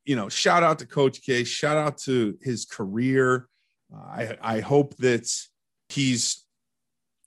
you 0.09 0.17
know, 0.17 0.31
shout 0.31 0.63
out 0.63 0.79
to 0.79 0.87
Coach 0.87 1.21
K. 1.23 1.45
Shout 1.45 1.77
out 1.77 1.99
to 1.99 2.39
his 2.41 2.65
career. 2.65 3.47
Uh, 3.95 4.01
I 4.01 4.39
I 4.41 4.61
hope 4.61 4.97
that 4.97 5.31
he's 5.91 6.47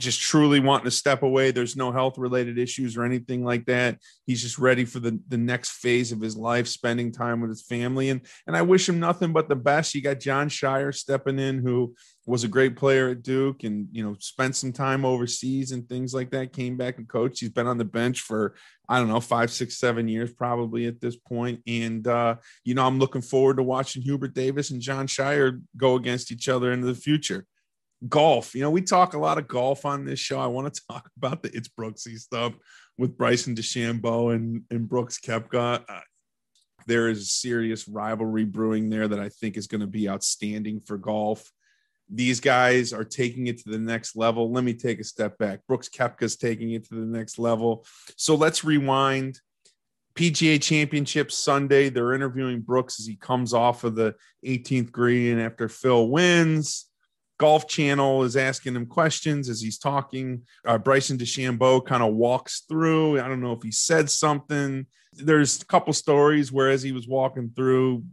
just 0.02 0.20
truly 0.20 0.60
wanting 0.60 0.86
to 0.86 0.92
step 0.92 1.24
away. 1.24 1.52
There's 1.52 1.76
no 1.76 1.92
health 1.92 2.18
related 2.18 2.58
issues 2.58 2.98
or 2.98 3.04
anything 3.04 3.46
like 3.46 3.66
that. 3.66 4.00
He's 4.26 4.42
just 4.42 4.58
ready 4.58 4.84
for 4.84 5.00
the, 5.00 5.20
the 5.28 5.38
next 5.38 5.72
phase 5.72 6.12
of 6.12 6.20
his 6.20 6.36
life, 6.36 6.68
spending 6.68 7.12
time 7.12 7.40
with 7.40 7.50
his 7.50 7.62
family. 7.62 8.10
And, 8.10 8.22
and 8.48 8.58
I 8.58 8.64
wish 8.64 8.90
him 8.90 9.00
nothing 9.00 9.32
but 9.32 9.48
the 9.48 9.56
best. 9.56 9.96
You 9.96 10.02
got 10.02 10.20
Jon 10.20 10.50
Scheyer 10.50 10.94
stepping 10.94 11.40
in, 11.40 11.60
who 11.60 11.94
was 12.26 12.44
a 12.44 12.48
great 12.48 12.76
player 12.76 13.10
at 13.10 13.24
Duke 13.24 13.64
and, 13.64 13.88
you 13.92 14.04
know, 14.04 14.16
spent 14.20 14.56
some 14.56 14.72
time 14.72 15.06
overseas 15.06 15.72
and 15.72 15.88
things 15.88 16.14
like 16.14 16.32
that, 16.32 16.54
came 16.54 16.78
back 16.78 16.98
and 16.98 17.08
coached. 17.08 17.40
He's 17.40 17.50
been 17.50 17.68
on 17.68 17.78
the 17.78 17.86
bench 17.86 18.22
for, 18.22 18.56
I 18.90 19.00
don't 19.00 19.08
know, 19.08 19.20
five, 19.20 19.52
six, 19.52 19.78
seven 19.78 20.08
years 20.08 20.34
probably 20.34 20.88
at 20.88 21.00
this 21.00 21.16
point. 21.16 21.62
And, 21.68 22.08
uh, 22.08 22.36
you 22.64 22.74
know, 22.74 22.86
I'm 22.86 23.00
looking 23.00 23.22
forward 23.22 23.58
to 23.58 23.64
watching 23.64 24.02
Hubert 24.02 24.34
Davis 24.34 24.72
and 24.72 24.82
Jon 24.82 25.08
Scheyer 25.08 25.62
go 25.78 25.96
against 25.96 26.32
each 26.32 26.50
other 26.50 26.72
in 26.72 26.82
the 26.82 26.96
future 26.96 27.46
golf. 28.08 28.56
You 28.56 28.62
know, 28.62 28.72
we 28.72 28.82
talk 28.82 29.14
a 29.14 29.20
lot 29.20 29.38
of 29.38 29.48
golf 29.48 29.86
on 29.86 30.06
this 30.06 30.20
show. 30.20 30.40
I 30.40 30.48
want 30.48 30.74
to 30.74 30.82
talk 30.90 31.10
about 31.18 31.44
the 31.44 31.56
It's 31.56 31.70
Brooksy 31.70 32.18
stuff 32.18 32.54
with 32.98 33.18
Bryson 33.18 33.56
DeChambeau 33.56 34.34
and, 34.36 34.64
and 34.70 34.88
Brooks 34.88 35.20
Koepka. 35.20 35.84
Uh, 35.88 36.00
there 36.88 37.10
is 37.10 37.22
a 37.22 37.26
serious 37.26 37.88
rivalry 37.88 38.46
brewing 38.46 38.90
there 38.90 39.08
that 39.08 39.20
I 39.20 39.30
think 39.30 39.58
is 39.58 39.68
going 39.68 39.82
to 39.82 39.88
be 39.88 40.10
outstanding 40.10 40.80
for 40.80 40.98
golf. 40.98 41.52
These 42.10 42.40
guys 42.40 42.92
are 42.92 43.06
taking 43.06 43.48
it 43.48 43.60
to 43.60 43.70
the 43.70 43.80
next 43.80 44.16
level. 44.16 44.52
Let 44.52 44.64
me 44.64 44.74
take 44.74 45.00
a 45.00 45.04
step 45.04 45.38
back. 45.38 45.62
Brooks 45.68 45.88
Koepka's 45.88 46.36
taking 46.36 46.72
it 46.72 46.86
to 46.90 46.96
the 46.96 47.06
next 47.06 47.40
level. 47.40 47.86
So 48.18 48.36
let's 48.36 48.64
rewind. 48.64 49.40
PGA 50.16 50.62
Championship 50.62 51.32
Sunday, 51.32 51.88
they're 51.88 52.14
interviewing 52.14 52.60
Brooks 52.60 53.00
as 53.00 53.06
he 53.06 53.16
comes 53.16 53.54
off 53.54 53.86
of 53.86 53.96
the 53.96 54.16
18th 54.46 54.92
green 54.92 55.40
after 55.40 55.70
Phil 55.70 56.10
wins. 56.10 56.91
Golf 57.42 57.68
Channel 57.68 58.22
is 58.22 58.38
asking 58.38 58.76
him 58.76 58.86
questions 58.86 59.50
as 59.50 59.60
he's 59.60 59.80
talking. 59.80 60.44
Uh, 60.64 60.78
Bryson 60.78 61.18
DeChambeau 61.18 61.84
kind 61.84 62.04
of 62.04 62.14
walks 62.14 62.66
through. 62.70 63.20
I 63.20 63.28
don't 63.28 63.42
know 63.42 63.54
if 63.54 63.64
he 63.64 63.72
said 63.72 64.12
something. 64.12 64.86
There's 65.14 65.60
a 65.60 65.66
couple 65.66 65.92
stories 65.94 66.52
where 66.52 66.70
as 66.70 66.84
he 66.84 66.92
was 66.92 67.08
walking 67.08 67.52
through, 67.56 68.04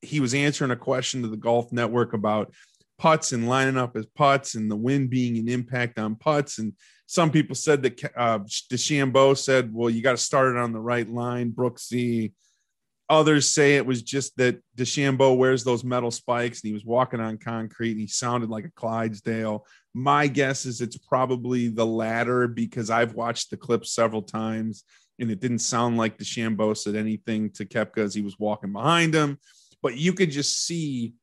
he 0.00 0.20
was 0.20 0.32
answering 0.32 0.70
a 0.70 0.76
question 0.76 1.20
to 1.20 1.28
the 1.28 1.36
Golf 1.36 1.70
Network 1.70 2.14
about 2.14 2.54
putts 2.96 3.32
and 3.32 3.46
lining 3.46 3.76
up 3.76 3.94
his 3.94 4.06
putts 4.06 4.54
and 4.54 4.70
the 4.70 4.76
wind 4.76 5.10
being 5.10 5.36
an 5.36 5.50
impact 5.50 5.98
on 5.98 6.16
putts. 6.16 6.58
And 6.58 6.72
some 7.04 7.30
people 7.30 7.56
said 7.56 7.82
that 7.82 8.02
uh, 8.16 8.38
DeChambeau 8.72 9.36
said, 9.36 9.70
"Well, 9.70 9.90
you 9.90 10.00
got 10.00 10.12
to 10.12 10.16
start 10.16 10.56
it 10.56 10.58
on 10.58 10.72
the 10.72 10.80
right 10.80 11.06
line." 11.06 11.52
Brooksy 11.52 12.32
Others 13.10 13.52
say 13.52 13.76
it 13.76 13.86
was 13.86 14.02
just 14.02 14.36
that 14.36 14.60
DeChambeau 14.76 15.36
wears 15.36 15.64
those 15.64 15.82
metal 15.82 16.10
spikes 16.10 16.62
and 16.62 16.68
he 16.68 16.74
was 16.74 16.84
walking 16.84 17.20
on 17.20 17.38
concrete 17.38 17.92
and 17.92 18.00
he 18.00 18.06
sounded 18.06 18.50
like 18.50 18.66
a 18.66 18.70
Clydesdale. 18.70 19.66
My 19.94 20.26
guess 20.26 20.66
is 20.66 20.82
it's 20.82 20.98
probably 20.98 21.68
the 21.68 21.86
latter 21.86 22.46
because 22.46 22.90
I've 22.90 23.14
watched 23.14 23.50
the 23.50 23.56
clip 23.56 23.86
several 23.86 24.22
times 24.22 24.84
and 25.18 25.30
it 25.30 25.40
didn't 25.40 25.60
sound 25.60 25.96
like 25.96 26.18
DeChambeau 26.18 26.76
said 26.76 26.96
anything 26.96 27.50
to 27.52 27.64
Koepka 27.64 27.98
as 27.98 28.14
he 28.14 28.20
was 28.20 28.38
walking 28.38 28.72
behind 28.72 29.14
him. 29.14 29.38
But 29.82 29.96
you 29.96 30.12
could 30.12 30.30
just 30.30 30.64
see 30.64 31.14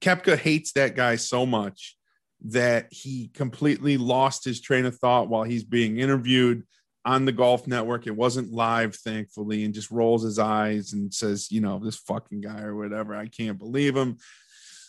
Koepka 0.00 0.36
hates 0.36 0.72
that 0.72 0.96
guy 0.96 1.16
so 1.16 1.46
much 1.46 1.96
that 2.44 2.88
he 2.90 3.30
completely 3.34 3.96
lost 3.96 4.44
his 4.44 4.60
train 4.60 4.84
of 4.84 4.98
thought 4.98 5.28
while 5.28 5.44
he's 5.44 5.64
being 5.64 5.98
interviewed 5.98 6.64
on 7.06 7.24
the 7.24 7.32
golf 7.32 7.68
network. 7.68 8.08
It 8.08 8.16
wasn't 8.16 8.52
live, 8.52 8.96
thankfully, 8.96 9.64
and 9.64 9.72
just 9.72 9.92
rolls 9.92 10.24
his 10.24 10.40
eyes 10.40 10.92
and 10.92 11.14
says, 11.14 11.52
you 11.52 11.60
know, 11.60 11.78
this 11.78 11.96
fucking 11.96 12.40
guy 12.40 12.62
or 12.62 12.74
whatever. 12.74 13.14
I 13.14 13.28
can't 13.28 13.58
believe 13.58 13.96
him. 13.96 14.18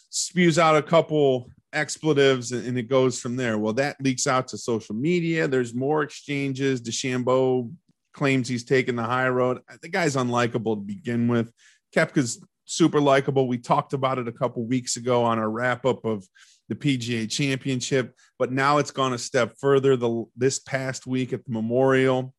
Spews 0.09 0.57
out 0.57 0.75
a 0.75 0.81
couple 0.81 1.51
expletives 1.73 2.51
and 2.51 2.75
it 2.75 2.89
goes 2.89 3.19
from 3.19 3.35
there. 3.35 3.59
Well, 3.59 3.73
that 3.73 4.01
leaks 4.01 4.25
out 4.25 4.47
to 4.47 4.57
social 4.57 4.95
media. 4.95 5.47
There's 5.47 5.75
more 5.75 6.01
exchanges. 6.01 6.81
DeChambeau 6.81 7.71
claims 8.13 8.47
he's 8.47 8.65
taken 8.65 8.95
the 8.95 9.03
high 9.03 9.29
road. 9.29 9.61
The 9.83 9.89
guy's 9.89 10.15
unlikable 10.15 10.75
to 10.75 10.81
begin 10.81 11.27
with. 11.27 11.51
Koepka's 11.95 12.43
super 12.65 12.99
likable. 12.99 13.47
We 13.47 13.59
talked 13.59 13.93
about 13.93 14.17
it 14.17 14.27
a 14.27 14.31
couple 14.31 14.65
weeks 14.65 14.97
ago 14.97 15.23
on 15.23 15.37
our 15.37 15.49
wrap 15.49 15.85
up 15.85 16.03
of 16.03 16.27
the 16.69 16.75
PGA 16.75 17.29
Championship, 17.29 18.15
but 18.37 18.51
now 18.51 18.77
it's 18.77 18.91
gone 18.91 19.13
a 19.13 19.17
step 19.17 19.55
further. 19.59 19.95
The 19.95 20.25
this 20.35 20.59
past 20.59 21.07
week 21.07 21.33
at 21.33 21.45
the 21.45 21.51
Memorial, 21.51 22.33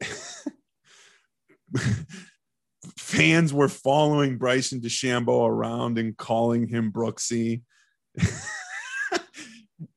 fans 2.96 3.52
were 3.52 3.68
following 3.68 4.38
Bryson 4.38 4.80
DeChambeau 4.80 5.46
around 5.46 5.98
and 5.98 6.16
calling 6.16 6.66
him 6.66 6.90
Brooksy. 6.92 7.62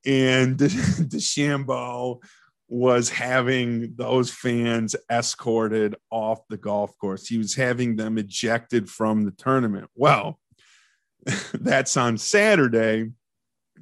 and 0.06 0.58
De- 0.58 0.68
DeChambeau 0.68 2.22
was 2.68 3.10
having 3.10 3.94
those 3.96 4.32
fans 4.32 4.96
escorted 5.10 5.96
off 6.10 6.40
the 6.50 6.58
golf 6.58 6.98
course. 6.98 7.28
He 7.28 7.38
was 7.38 7.56
having 7.56 7.96
them 7.96 8.18
ejected 8.18 8.90
from 8.90 9.24
the 9.24 9.32
tournament. 9.32 9.90
Well, 9.96 10.40
that's 11.53 11.98
on 11.98 12.17
Saturday. 12.17 13.12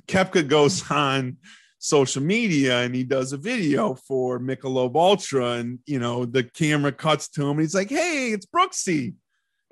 Koepka 0.07 0.47
goes 0.47 0.89
on 0.91 1.38
social 1.79 2.23
media 2.23 2.79
and 2.79 2.95
he 2.95 3.03
does 3.03 3.34
a 3.34 3.38
video 3.38 3.93
for 3.93 4.39
Michelob 4.39 4.95
Ultra, 4.95 5.53
and 5.53 5.79
you 5.86 5.99
know 5.99 6.25
the 6.25 6.43
camera 6.43 6.91
cuts 6.91 7.27
to 7.29 7.43
him. 7.43 7.51
And 7.51 7.62
he's 7.62 7.75
like, 7.75 7.89
"Hey, 7.89 8.29
it's 8.32 8.45
Brooksy," 8.45 9.15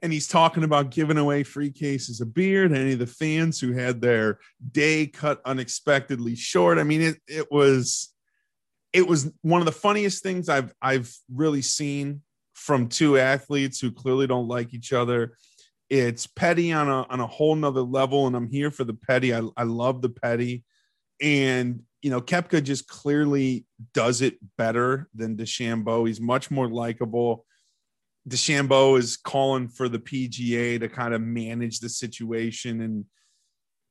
and 0.02 0.12
he's 0.12 0.28
talking 0.28 0.64
about 0.64 0.92
giving 0.92 1.18
away 1.18 1.44
free 1.44 1.72
cases 1.72 2.22
of 2.22 2.34
beer 2.34 2.68
to 2.68 2.76
any 2.78 2.94
of 2.94 3.00
the 3.00 3.08
fans 3.08 3.60
who 3.60 3.74
had 3.74 4.02
their 4.02 4.40
day 4.72 5.08
cut 5.08 5.42
unexpectedly 5.46 6.36
short. 6.36 6.78
I 6.78 6.84
mean, 6.84 7.02
it 7.02 7.18
it 7.28 7.52
was 7.52 8.14
it 8.94 9.08
was 9.08 9.32
one 9.42 9.62
of 9.62 9.66
the 9.66 9.72
funniest 9.72 10.24
things 10.24 10.50
I've 10.50 10.74
I've 10.82 11.16
really 11.34 11.62
seen 11.62 12.22
from 12.54 12.90
two 12.90 13.18
athletes 13.18 13.80
who 13.80 13.92
clearly 13.92 14.28
don't 14.28 14.48
like 14.48 14.74
each 14.74 14.94
other 14.94 15.38
it's 15.92 16.26
petty 16.26 16.72
on 16.72 16.88
a 16.88 17.06
on 17.10 17.20
a 17.20 17.28
whole 17.28 17.54
nother 17.54 17.82
level, 17.82 18.26
and 18.26 18.34
I'm 18.34 18.50
here 18.50 18.72
for 18.72 18.86
the 18.86 18.94
petty. 18.94 19.36
I, 19.36 19.42
I 19.58 19.64
love 19.64 20.02
the 20.02 20.10
petty. 20.10 20.64
And 21.22 21.84
you 22.02 22.10
know, 22.10 22.22
Koepka 22.22 22.64
just 22.64 22.88
clearly 22.88 23.66
does 23.94 24.22
it 24.22 24.38
better 24.58 25.10
than 25.14 25.36
DeChambeau. 25.36 26.08
He's 26.08 26.22
much 26.22 26.50
more 26.50 26.70
likable. 26.70 27.46
DeChambeau 28.28 28.98
is 28.98 29.18
calling 29.18 29.68
for 29.68 29.90
the 29.90 30.00
PGA 30.00 30.80
to 30.80 30.88
kind 30.88 31.14
of 31.14 31.22
manage 31.22 31.82
the 31.82 31.90
situation 31.90 32.80
and 32.80 33.06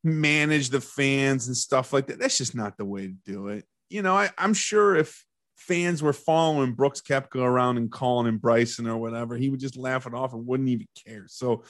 manage 0.02 0.70
the 0.70 0.80
fans 0.80 1.48
and 1.48 1.56
stuff 1.56 1.92
like 1.92 2.06
that. 2.06 2.18
That's 2.18 2.38
just 2.38 2.54
not 2.54 2.78
the 2.78 2.86
way 2.86 3.08
to 3.08 3.14
do 3.26 3.48
it. 3.48 3.66
You 3.90 4.00
know, 4.00 4.16
I, 4.16 4.30
I'm 4.38 4.54
sure 4.54 4.96
if 4.96 5.22
fans 5.60 6.02
were 6.02 6.14
following 6.14 6.72
Brooks 6.72 7.02
Koepka 7.02 7.36
around 7.36 7.76
and 7.76 7.92
calling 7.92 8.26
him 8.26 8.38
Bryson 8.38 8.86
or 8.86 8.96
whatever, 8.96 9.36
he 9.36 9.50
would 9.50 9.60
just 9.60 9.76
laugh 9.76 10.06
it 10.06 10.14
off 10.14 10.32
and 10.32 10.46
wouldn't 10.46 10.70
even 10.70 10.88
care. 11.06 11.26
So, 11.28 11.64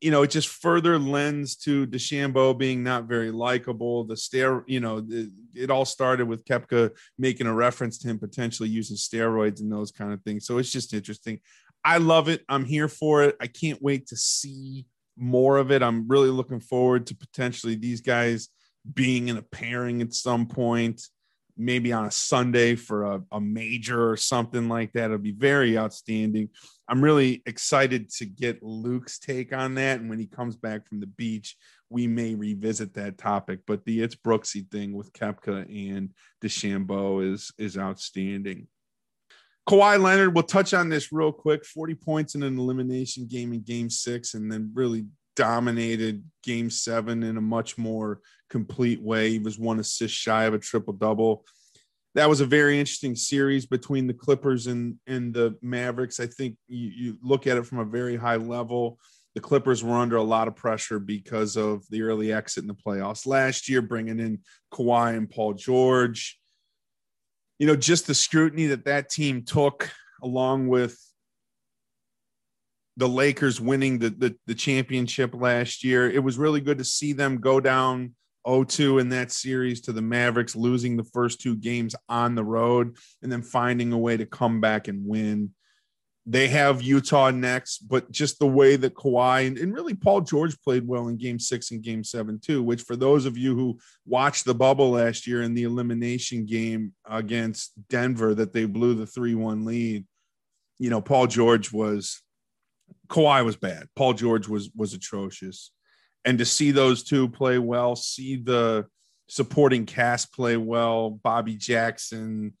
you 0.00 0.10
know, 0.10 0.22
it 0.22 0.30
just 0.30 0.48
further 0.48 0.98
lends 0.98 1.54
to 1.56 1.86
DeChambeau 1.86 2.58
being 2.58 2.82
not 2.82 3.04
very 3.04 3.30
likable. 3.30 4.04
The 4.04 4.16
stare, 4.16 4.64
you 4.66 4.80
know, 4.80 5.00
the, 5.00 5.30
it 5.54 5.70
all 5.70 5.84
started 5.84 6.26
with 6.26 6.44
Koepka 6.44 6.90
making 7.16 7.46
a 7.46 7.54
reference 7.54 7.98
to 7.98 8.08
him 8.08 8.18
potentially 8.18 8.68
using 8.68 8.96
steroids 8.96 9.60
and 9.60 9.72
those 9.72 9.92
kind 9.92 10.12
of 10.12 10.20
things. 10.22 10.44
So 10.44 10.58
it's 10.58 10.72
just 10.72 10.92
interesting. 10.92 11.40
I 11.84 11.98
love 11.98 12.28
it. 12.28 12.44
I'm 12.48 12.64
here 12.64 12.88
for 12.88 13.22
it. 13.22 13.36
I 13.40 13.46
can't 13.46 13.80
wait 13.80 14.08
to 14.08 14.16
see 14.16 14.84
more 15.16 15.58
of 15.58 15.70
it. 15.70 15.82
I'm 15.82 16.08
really 16.08 16.30
looking 16.30 16.60
forward 16.60 17.06
to 17.06 17.14
potentially 17.14 17.76
these 17.76 18.00
guys 18.00 18.48
being 18.92 19.28
in 19.28 19.36
a 19.36 19.42
pairing 19.42 20.02
at 20.02 20.12
some 20.12 20.46
point 20.46 21.02
maybe 21.58 21.92
on 21.92 22.06
a 22.06 22.10
Sunday 22.10 22.76
for 22.76 23.04
a, 23.04 23.22
a 23.32 23.40
major 23.40 24.10
or 24.10 24.16
something 24.16 24.68
like 24.68 24.92
that. 24.92 25.06
It'll 25.06 25.18
be 25.18 25.32
very 25.32 25.76
outstanding. 25.76 26.50
I'm 26.88 27.02
really 27.02 27.42
excited 27.44 28.10
to 28.14 28.26
get 28.26 28.62
Luke's 28.62 29.18
take 29.18 29.52
on 29.52 29.74
that. 29.74 30.00
And 30.00 30.08
when 30.08 30.18
he 30.18 30.26
comes 30.26 30.56
back 30.56 30.86
from 30.86 31.00
the 31.00 31.06
beach, 31.06 31.56
we 31.90 32.06
may 32.06 32.34
revisit 32.34 32.94
that 32.94 33.18
topic. 33.18 33.60
But 33.66 33.84
the 33.84 34.00
it's 34.00 34.14
Brooksy 34.14 34.70
thing 34.70 34.92
with 34.92 35.12
Koepka 35.12 35.66
and 35.90 36.10
DeChambeau 36.42 37.32
is 37.32 37.50
is 37.58 37.76
outstanding. 37.76 38.68
Kawhi 39.68 40.00
Leonard, 40.00 40.34
we'll 40.34 40.44
touch 40.44 40.72
on 40.72 40.88
this 40.88 41.12
real 41.12 41.32
quick. 41.32 41.64
40 41.66 41.94
points 41.96 42.34
in 42.34 42.42
an 42.42 42.58
elimination 42.58 43.26
game 43.26 43.52
in 43.52 43.60
game 43.60 43.90
six, 43.90 44.32
and 44.32 44.50
then 44.50 44.70
really 44.72 45.04
dominated 45.38 46.24
game 46.42 46.68
seven 46.68 47.22
in 47.22 47.36
a 47.36 47.40
much 47.40 47.78
more 47.78 48.20
complete 48.50 49.00
way. 49.00 49.30
He 49.30 49.38
was 49.38 49.56
one 49.56 49.78
assist 49.78 50.12
shy 50.12 50.44
of 50.44 50.54
a 50.54 50.58
triple 50.58 50.92
double. 50.92 51.44
That 52.16 52.28
was 52.28 52.40
a 52.40 52.46
very 52.46 52.80
interesting 52.80 53.14
series 53.14 53.64
between 53.64 54.08
the 54.08 54.14
Clippers 54.14 54.66
and, 54.66 54.96
and 55.06 55.32
the 55.32 55.56
Mavericks. 55.62 56.18
I 56.18 56.26
think 56.26 56.56
you, 56.66 56.88
you 56.88 57.18
look 57.22 57.46
at 57.46 57.56
it 57.56 57.66
from 57.66 57.78
a 57.78 57.84
very 57.84 58.16
high 58.16 58.36
level. 58.36 58.98
The 59.36 59.40
Clippers 59.40 59.84
were 59.84 59.94
under 59.94 60.16
a 60.16 60.22
lot 60.22 60.48
of 60.48 60.56
pressure 60.56 60.98
because 60.98 61.56
of 61.56 61.84
the 61.90 62.02
early 62.02 62.32
exit 62.32 62.64
in 62.64 62.68
the 62.68 62.74
playoffs 62.74 63.24
last 63.24 63.68
year, 63.68 63.80
bringing 63.80 64.18
in 64.18 64.40
Kawhi 64.74 65.16
and 65.16 65.30
Paul 65.30 65.54
George. 65.54 66.40
You 67.60 67.68
know, 67.68 67.76
just 67.76 68.08
the 68.08 68.14
scrutiny 68.14 68.66
that 68.66 68.86
that 68.86 69.08
team 69.08 69.44
took, 69.44 69.88
along 70.20 70.66
with 70.66 70.98
the 72.98 73.08
Lakers 73.08 73.60
winning 73.60 74.00
the, 74.00 74.10
the, 74.10 74.36
the 74.48 74.54
championship 74.56 75.32
last 75.32 75.84
year. 75.84 76.10
It 76.10 76.22
was 76.22 76.36
really 76.36 76.60
good 76.60 76.78
to 76.78 76.84
see 76.84 77.12
them 77.12 77.38
go 77.38 77.60
down 77.60 78.14
0-2 78.44 79.00
in 79.00 79.08
that 79.10 79.30
series 79.30 79.80
to 79.82 79.92
the 79.92 80.02
Mavericks, 80.02 80.56
losing 80.56 80.96
the 80.96 81.04
first 81.04 81.40
two 81.40 81.54
games 81.54 81.94
on 82.08 82.34
the 82.34 82.42
road 82.42 82.96
and 83.22 83.30
then 83.30 83.42
finding 83.42 83.92
a 83.92 83.98
way 83.98 84.16
to 84.16 84.26
come 84.26 84.60
back 84.60 84.88
and 84.88 85.06
win. 85.06 85.54
They 86.26 86.48
have 86.48 86.82
Utah 86.82 87.30
next, 87.30 87.88
but 87.88 88.10
just 88.10 88.40
the 88.40 88.48
way 88.48 88.74
that 88.74 88.94
Kawhi 88.94 89.46
and, 89.46 89.56
and 89.58 89.72
really 89.72 89.94
Paul 89.94 90.20
George 90.22 90.60
played 90.60 90.86
well 90.86 91.06
in 91.06 91.18
game 91.18 91.38
six 91.38 91.70
and 91.70 91.80
game 91.80 92.02
seven, 92.02 92.40
too, 92.40 92.64
which 92.64 92.82
for 92.82 92.96
those 92.96 93.26
of 93.26 93.38
you 93.38 93.54
who 93.54 93.78
watched 94.06 94.44
the 94.44 94.56
bubble 94.56 94.90
last 94.90 95.24
year 95.24 95.42
in 95.42 95.54
the 95.54 95.62
elimination 95.62 96.46
game 96.46 96.94
against 97.08 97.72
Denver 97.88 98.34
that 98.34 98.52
they 98.52 98.64
blew 98.64 98.94
the 98.94 99.06
3 99.06 99.36
1 99.36 99.64
lead, 99.64 100.04
you 100.80 100.90
know, 100.90 101.00
Paul 101.00 101.28
George 101.28 101.72
was 101.72 102.22
Kawhi 103.08 103.44
was 103.44 103.56
bad. 103.56 103.86
Paul 103.96 104.14
George 104.14 104.48
was 104.48 104.70
was 104.76 104.94
atrocious 104.94 105.70
and 106.24 106.38
to 106.38 106.44
see 106.44 106.70
those 106.70 107.02
two 107.02 107.28
play 107.28 107.58
well, 107.58 107.96
see 107.96 108.36
the 108.36 108.86
supporting 109.28 109.86
cast 109.86 110.32
play 110.32 110.56
well, 110.56 111.10
Bobby 111.10 111.54
Jackson, 111.54 112.54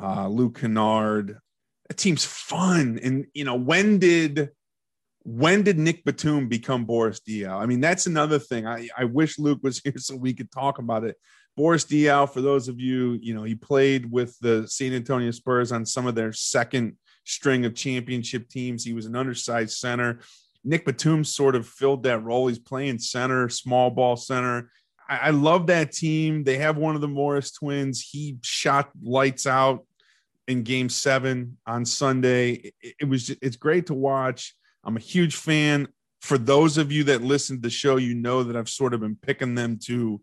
uh, 0.00 0.28
Luke 0.28 0.60
Kennard, 0.60 1.38
that 1.88 1.96
team's 1.96 2.24
fun. 2.24 2.98
And 3.02 3.26
you 3.34 3.44
know, 3.44 3.54
when 3.54 3.98
did 3.98 4.50
when 5.22 5.62
did 5.62 5.78
Nick 5.78 6.04
Batum 6.04 6.48
become 6.48 6.84
Boris 6.84 7.20
Diaw? 7.26 7.58
I 7.58 7.64
mean, 7.64 7.80
that's 7.80 8.06
another 8.06 8.38
thing. 8.38 8.66
I, 8.66 8.88
I 8.96 9.04
wish 9.04 9.38
Luke 9.38 9.60
was 9.62 9.78
here 9.84 9.94
so 9.96 10.16
we 10.16 10.34
could 10.34 10.52
talk 10.52 10.78
about 10.78 11.04
it. 11.04 11.16
Boris 11.56 11.84
Diaw, 11.84 12.30
for 12.30 12.40
those 12.40 12.68
of 12.68 12.80
you, 12.80 13.18
you 13.22 13.32
know, 13.32 13.44
he 13.44 13.54
played 13.54 14.10
with 14.10 14.36
the 14.40 14.66
San 14.66 14.92
Antonio 14.92 15.30
Spurs 15.30 15.72
on 15.72 15.86
some 15.86 16.06
of 16.06 16.14
their 16.14 16.32
second 16.32 16.96
string 17.24 17.64
of 17.64 17.74
championship 17.74 18.48
teams. 18.48 18.84
He 18.84 18.92
was 18.92 19.06
an 19.06 19.16
undersized 19.16 19.76
center. 19.76 20.20
Nick 20.64 20.86
Batum 20.86 21.24
sort 21.24 21.56
of 21.56 21.66
filled 21.66 22.04
that 22.04 22.22
role. 22.22 22.46
He's 22.46 22.58
playing 22.58 22.98
center, 22.98 23.48
small 23.48 23.90
ball 23.90 24.16
center. 24.16 24.70
I, 25.08 25.16
I 25.18 25.30
love 25.30 25.66
that 25.66 25.92
team. 25.92 26.44
They 26.44 26.58
have 26.58 26.76
one 26.76 26.94
of 26.94 27.00
the 27.00 27.08
Morris 27.08 27.52
twins. 27.52 28.00
He 28.00 28.38
shot 28.42 28.90
lights 29.02 29.46
out 29.46 29.86
in 30.48 30.62
game 30.62 30.88
seven 30.88 31.58
on 31.66 31.84
Sunday. 31.84 32.72
It, 32.80 32.94
it 33.00 33.08
was, 33.08 33.30
it's 33.30 33.56
great 33.56 33.86
to 33.86 33.94
watch. 33.94 34.54
I'm 34.84 34.96
a 34.96 35.00
huge 35.00 35.36
fan. 35.36 35.88
For 36.20 36.38
those 36.38 36.78
of 36.78 36.90
you 36.90 37.04
that 37.04 37.22
listen 37.22 37.56
to 37.56 37.62
the 37.62 37.70
show, 37.70 37.96
you 37.96 38.14
know 38.14 38.42
that 38.44 38.56
I've 38.56 38.68
sort 38.68 38.94
of 38.94 39.00
been 39.00 39.16
picking 39.16 39.54
them 39.54 39.78
to 39.84 40.22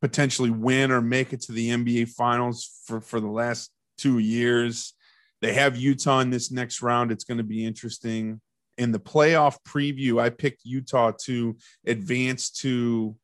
potentially 0.00 0.50
win 0.50 0.90
or 0.90 1.02
make 1.02 1.32
it 1.32 1.42
to 1.42 1.52
the 1.52 1.70
NBA 1.70 2.08
finals 2.10 2.82
for, 2.86 3.00
for 3.00 3.20
the 3.20 3.26
last 3.26 3.70
two 3.98 4.18
years. 4.18 4.94
They 5.42 5.52
have 5.52 5.76
Utah 5.76 6.20
in 6.20 6.30
this 6.30 6.50
next 6.50 6.82
round. 6.82 7.12
It's 7.12 7.24
going 7.24 7.38
to 7.38 7.44
be 7.44 7.64
interesting. 7.64 8.40
In 8.78 8.92
the 8.92 8.98
playoff 8.98 9.56
preview, 9.66 10.20
I 10.20 10.30
picked 10.30 10.64
Utah 10.64 11.12
to 11.24 11.56
advance 11.86 12.50
to 12.50 13.16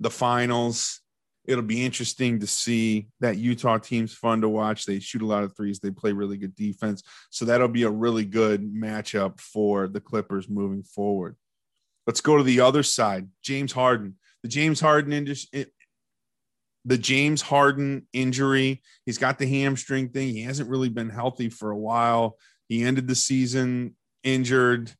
the 0.00 0.10
finals. 0.10 1.00
It'll 1.44 1.64
be 1.64 1.84
interesting 1.84 2.38
to 2.40 2.46
see 2.46 3.08
that 3.20 3.36
Utah 3.36 3.78
team's 3.78 4.14
fun 4.14 4.42
to 4.42 4.48
watch. 4.48 4.84
They 4.84 5.00
shoot 5.00 5.22
a 5.22 5.26
lot 5.26 5.42
of 5.42 5.56
threes. 5.56 5.80
They 5.80 5.90
play 5.90 6.12
really 6.12 6.36
good 6.36 6.54
defense. 6.54 7.02
So 7.30 7.44
that'll 7.44 7.66
be 7.68 7.82
a 7.82 7.90
really 7.90 8.24
good 8.24 8.62
matchup 8.62 9.40
for 9.40 9.88
the 9.88 10.00
Clippers 10.00 10.48
moving 10.48 10.84
forward. 10.84 11.36
Let's 12.06 12.20
go 12.20 12.36
to 12.36 12.44
the 12.44 12.60
other 12.60 12.82
side. 12.82 13.28
James 13.42 13.72
Harden. 13.72 14.16
The 14.42 14.48
James 14.48 14.80
Harden 14.80 15.12
the 16.84 16.98
James 16.98 17.42
Harden 17.42 18.06
injury. 18.12 18.82
He's 19.06 19.18
got 19.18 19.38
the 19.38 19.46
hamstring 19.46 20.08
thing. 20.08 20.30
He 20.30 20.42
hasn't 20.42 20.68
really 20.68 20.88
been 20.88 21.10
healthy 21.10 21.48
for 21.48 21.70
a 21.70 21.78
while. 21.78 22.36
He 22.68 22.82
ended 22.82 23.06
the 23.06 23.14
season 23.14 23.96
injured. 24.24 24.92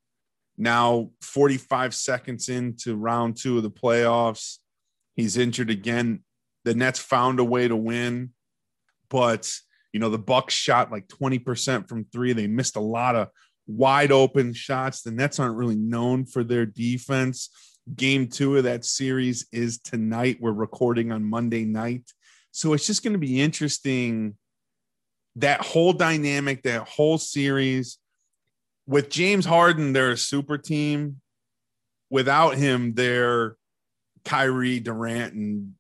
Now, 0.56 1.10
45 1.22 1.94
seconds 1.94 2.48
into 2.48 2.96
round 2.96 3.36
two 3.36 3.56
of 3.56 3.62
the 3.62 3.70
playoffs, 3.70 4.58
he's 5.16 5.36
injured 5.36 5.70
again. 5.70 6.22
The 6.64 6.74
Nets 6.74 7.00
found 7.00 7.40
a 7.40 7.44
way 7.44 7.66
to 7.66 7.74
win, 7.74 8.30
but 9.08 9.52
you 9.92 9.98
know 9.98 10.10
the 10.10 10.18
Bucks 10.18 10.54
shot 10.54 10.92
like 10.92 11.08
20% 11.08 11.88
from 11.88 12.04
three. 12.04 12.32
They 12.32 12.46
missed 12.46 12.76
a 12.76 12.80
lot 12.80 13.16
of 13.16 13.28
wide 13.66 14.12
open 14.12 14.52
shots. 14.52 15.02
The 15.02 15.10
Nets 15.10 15.38
aren't 15.38 15.56
really 15.56 15.76
known 15.76 16.26
for 16.26 16.44
their 16.44 16.66
defense. 16.66 17.50
Game 17.94 18.28
two 18.28 18.56
of 18.56 18.64
that 18.64 18.84
series 18.84 19.46
is 19.52 19.78
tonight. 19.78 20.38
We're 20.40 20.52
recording 20.52 21.10
on 21.10 21.24
Monday 21.24 21.64
night. 21.64 22.04
So 22.52 22.74
it's 22.74 22.86
just 22.86 23.02
going 23.02 23.14
to 23.14 23.18
be 23.18 23.40
interesting. 23.40 24.36
That 25.36 25.62
whole 25.62 25.92
dynamic, 25.92 26.62
that 26.62 26.86
whole 26.86 27.18
series 27.18 27.98
with 28.86 29.10
James 29.10 29.44
Harden, 29.44 29.92
they're 29.92 30.12
a 30.12 30.16
super 30.16 30.58
team. 30.58 31.20
Without 32.10 32.56
him, 32.56 32.94
they're 32.94 33.56
Kyrie, 34.24 34.80
Durant, 34.80 35.34
and 35.34 35.72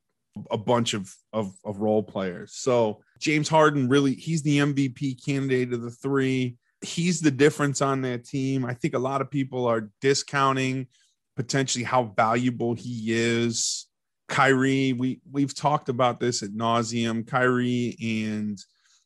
a 0.50 0.56
bunch 0.56 0.94
of, 0.94 1.14
of, 1.32 1.52
of 1.64 1.78
role 1.78 2.02
players. 2.02 2.54
So 2.54 3.02
James 3.18 3.48
Harden 3.48 3.88
really, 3.88 4.14
he's 4.14 4.42
the 4.42 4.58
MVP 4.58 5.24
candidate 5.24 5.72
of 5.72 5.82
the 5.82 5.90
three. 5.90 6.56
He's 6.80 7.20
the 7.20 7.30
difference 7.30 7.82
on 7.82 8.02
that 8.02 8.24
team. 8.24 8.64
I 8.64 8.74
think 8.74 8.94
a 8.94 8.98
lot 8.98 9.20
of 9.20 9.30
people 9.30 9.66
are 9.66 9.90
discounting 10.00 10.88
potentially 11.36 11.84
how 11.84 12.12
valuable 12.16 12.74
he 12.74 13.12
is. 13.12 13.86
Kyrie, 14.28 14.92
we 14.92 15.20
we've 15.30 15.54
talked 15.54 15.88
about 15.88 16.20
this 16.20 16.42
at 16.42 16.50
nauseum. 16.50 17.26
Kyrie 17.26 17.96
and 18.00 18.58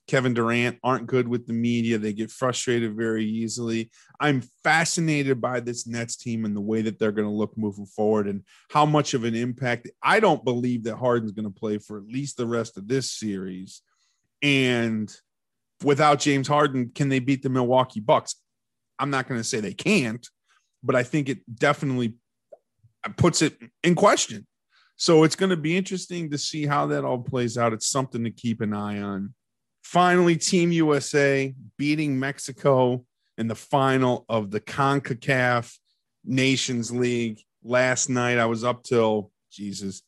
Kevin 0.07 0.35
Durant 0.35 0.79
aren't 0.85 1.09
good 1.09 1.27
with 1.27 1.47
the 1.47 1.53
media. 1.53 1.99
They 1.99 2.13
get 2.13 2.31
frustrated 2.31 2.97
very 2.97 3.25
easily. 3.25 3.91
I'm 4.21 4.43
fascinated 4.63 5.41
by 5.41 5.61
this 5.61 5.87
Nets 5.87 6.17
team 6.17 6.45
and 6.45 6.55
the 6.55 6.61
way 6.61 6.83
that 6.83 6.99
they're 6.99 7.13
going 7.13 7.29
to 7.29 7.35
look 7.35 7.57
moving 7.59 7.87
forward 7.87 8.29
and 8.29 8.43
how 8.71 8.87
much 8.87 9.15
of 9.15 9.25
an 9.25 9.35
impact. 9.35 9.91
I 10.03 10.21
don't 10.21 10.45
believe 10.45 10.85
that 10.85 10.97
Harden's 10.97 11.33
going 11.33 11.53
to 11.53 11.59
play 11.59 11.79
for 11.79 11.99
at 11.99 12.07
least 12.07 12.37
the 12.37 12.47
rest 12.47 12.77
of 12.77 12.87
this 12.87 13.11
series. 13.11 13.83
And 14.43 15.13
without 15.83 16.21
James 16.21 16.47
Harden, 16.47 16.93
can 16.95 17.09
they 17.09 17.19
beat 17.19 17.43
the 17.43 17.49
Milwaukee 17.49 18.01
Bucks? 18.01 18.37
I'm 18.99 19.11
not 19.11 19.29
going 19.29 19.41
to 19.41 19.45
say 19.45 19.61
they 19.61 19.75
can't, 19.75 20.27
but 20.87 20.97
I 20.97 21.03
think 21.03 21.29
it 21.29 21.39
definitely 21.55 22.15
puts 23.17 23.43
it 23.43 23.57
in 23.83 23.95
question. 23.95 24.47
So 24.97 25.25
it's 25.25 25.37
going 25.37 25.51
to 25.51 25.57
be 25.57 25.77
interesting 25.77 26.31
to 26.31 26.39
see 26.39 26.67
how 26.67 26.87
that 26.87 27.05
all 27.05 27.19
plays 27.19 27.59
out. 27.59 27.73
It's 27.73 27.89
something 27.89 28.25
to 28.25 28.31
keep 28.31 28.61
an 28.61 28.73
eye 28.73 29.01
on. 29.01 29.35
Finally, 29.83 30.37
Team 30.37 30.73
USA 30.73 31.55
beating 31.77 32.19
Mexico 32.19 33.05
in 33.39 33.47
the 33.47 33.55
final 33.55 34.25
of 34.29 34.51
the 34.51 34.61
CONCACAF 34.61 35.77
Nations 36.25 36.91
League 36.91 37.41
last 37.63 38.09
night. 38.09 38.39
I 38.39 38.47
was 38.47 38.65
up 38.65 38.83
till 38.83 39.31
Jesus, 39.53 40.03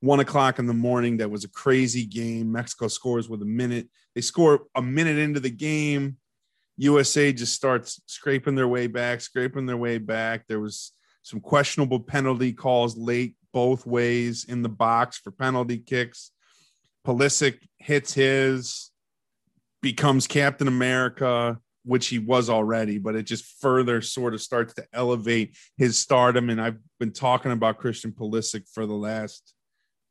one 0.00 0.20
o'clock 0.20 0.58
in 0.58 0.66
the 0.66 0.74
morning. 0.74 1.16
That 1.16 1.30
was 1.30 1.44
a 1.44 1.50
crazy 1.50 2.04
game. 2.04 2.52
Mexico 2.52 2.88
scores 2.88 3.28
with 3.28 3.42
a 3.42 3.46
minute. 3.46 3.88
They 4.14 4.20
score 4.20 4.66
a 4.74 4.82
minute 4.82 5.18
into 5.18 5.40
the 5.40 5.50
game. 5.50 6.18
USA 6.76 7.32
just 7.32 7.54
starts 7.54 8.00
scraping 8.06 8.54
their 8.54 8.68
way 8.68 8.86
back, 8.86 9.20
scraping 9.20 9.66
their 9.66 9.76
way 9.76 9.98
back. 9.98 10.46
There 10.46 10.60
was 10.60 10.92
some 11.22 11.40
questionable 11.40 12.00
penalty 12.00 12.52
calls 12.52 12.96
late 12.96 13.36
both 13.52 13.86
ways 13.86 14.44
in 14.44 14.62
the 14.62 14.68
box 14.68 15.18
for 15.18 15.30
penalty 15.30 15.78
kicks. 15.78 16.32
Pulisic 17.06 17.58
hits 17.78 18.12
his, 18.12 18.90
becomes 19.80 20.26
Captain 20.26 20.66
America, 20.66 21.58
which 21.84 22.08
he 22.08 22.18
was 22.18 22.50
already, 22.50 22.98
but 22.98 23.14
it 23.14 23.24
just 23.24 23.44
further 23.60 24.00
sort 24.00 24.34
of 24.34 24.40
starts 24.40 24.74
to 24.74 24.84
elevate 24.92 25.56
his 25.76 25.98
stardom. 25.98 26.50
And 26.50 26.60
I've 26.60 26.78
been 26.98 27.12
talking 27.12 27.52
about 27.52 27.78
Christian 27.78 28.10
Pulisic 28.10 28.68
for 28.72 28.86
the 28.86 28.94
last, 28.94 29.54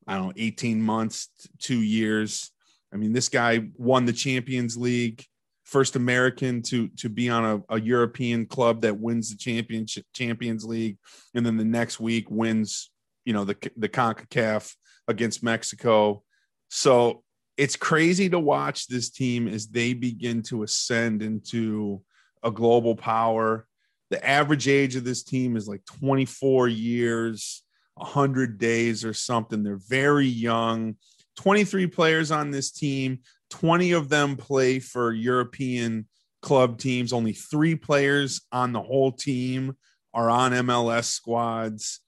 I 0.07 0.15
don't 0.15 0.27
know, 0.27 0.33
18 0.37 0.81
months, 0.81 1.29
two 1.59 1.81
years. 1.81 2.51
I 2.93 2.97
mean, 2.97 3.11
this 3.11 3.27
guy 3.27 3.69
won 3.75 4.05
the 4.05 4.13
Champions 4.13 4.77
League 4.77 5.25
first 5.63 5.95
American 5.95 6.61
to 6.61 6.87
to 6.89 7.09
be 7.09 7.29
on 7.29 7.45
a, 7.69 7.75
a, 7.75 7.81
European 7.81 8.45
club 8.45 8.81
that 8.81 8.99
wins 8.99 9.29
the 9.29 9.37
championship 9.37 10.05
Champions 10.13 10.65
League, 10.65 10.97
and 11.33 11.45
then 11.45 11.57
the 11.57 11.65
next 11.65 11.99
week 11.99 12.29
wins, 12.29 12.91
you 13.25 13.33
know, 13.33 13.43
the 13.43 13.55
the 13.77 13.89
Concacaf 13.89 14.75
against 15.07 15.43
Mexico. 15.43 16.23
So 16.69 17.23
it's 17.57 17.75
crazy 17.75 18.29
to 18.29 18.39
watch 18.39 18.87
this 18.87 19.09
team 19.09 19.47
as 19.47 19.67
they 19.67 19.93
begin 19.93 20.41
to 20.43 20.63
ascend 20.63 21.21
into 21.21 22.01
a 22.43 22.51
global 22.51 22.95
power. 22.95 23.67
The 24.09 24.25
average 24.25 24.67
age 24.67 24.95
of 24.95 25.03
this 25.03 25.23
team 25.23 25.55
is 25.55 25.67
like 25.67 25.85
24 25.85 26.67
years, 26.67 27.63
100 27.95 28.57
days 28.57 29.05
or 29.05 29.13
something. 29.13 29.63
They're 29.63 29.79
very 29.87 30.27
young. 30.27 30.95
23 31.37 31.87
players 31.87 32.31
on 32.31 32.51
this 32.51 32.71
team. 32.71 33.19
20 33.53 33.91
of 33.91 34.09
them 34.09 34.35
play 34.35 34.79
for 34.79 35.13
European 35.13 36.07
club 36.41 36.79
teams. 36.79 37.13
Only 37.13 37.33
three 37.33 37.75
players 37.75 38.41
on 38.51 38.73
the 38.73 38.81
whole 38.81 39.11
team 39.11 39.77
are 40.11 40.27
on 40.27 40.53
MLS 40.53 41.05
squads. 41.05 41.99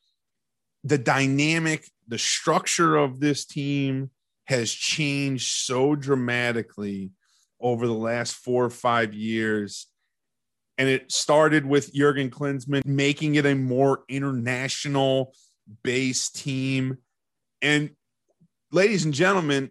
The 0.84 0.98
dynamic, 0.98 1.88
the 2.08 2.18
structure 2.18 2.96
of 2.96 3.20
this 3.20 3.46
team 3.46 4.10
has 4.46 4.72
changed 4.72 5.52
so 5.52 5.96
dramatically 5.96 7.12
over 7.62 7.86
the 7.86 7.94
last 7.94 8.34
four 8.34 8.66
or 8.66 8.72
five 8.72 9.14
years. 9.14 9.86
And 10.80 10.90
it 10.90 11.12
started 11.12 11.64
with 11.64 11.94
Jurgen 11.94 12.32
Klinsmann 12.32 12.84
making 12.86 13.36
it 13.36 13.46
a 13.46 13.54
more 13.54 14.04
international 14.10 15.36
based 15.84 16.38
team. 16.42 16.98
And 17.62 17.92
ladies 18.72 19.06
and 19.06 19.14
gentlemen, 19.14 19.70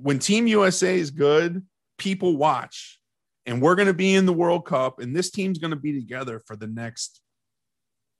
when 0.00 0.18
Team 0.18 0.46
USA 0.46 0.98
is 0.98 1.10
good, 1.10 1.64
people 1.98 2.36
watch. 2.36 2.98
And 3.44 3.60
we're 3.60 3.74
going 3.74 3.88
to 3.88 3.94
be 3.94 4.14
in 4.14 4.26
the 4.26 4.32
World 4.32 4.64
Cup, 4.64 5.00
and 5.00 5.14
this 5.14 5.30
team's 5.30 5.58
going 5.58 5.72
to 5.72 5.76
be 5.76 5.92
together 5.92 6.40
for 6.46 6.54
the 6.54 6.68
next 6.68 7.20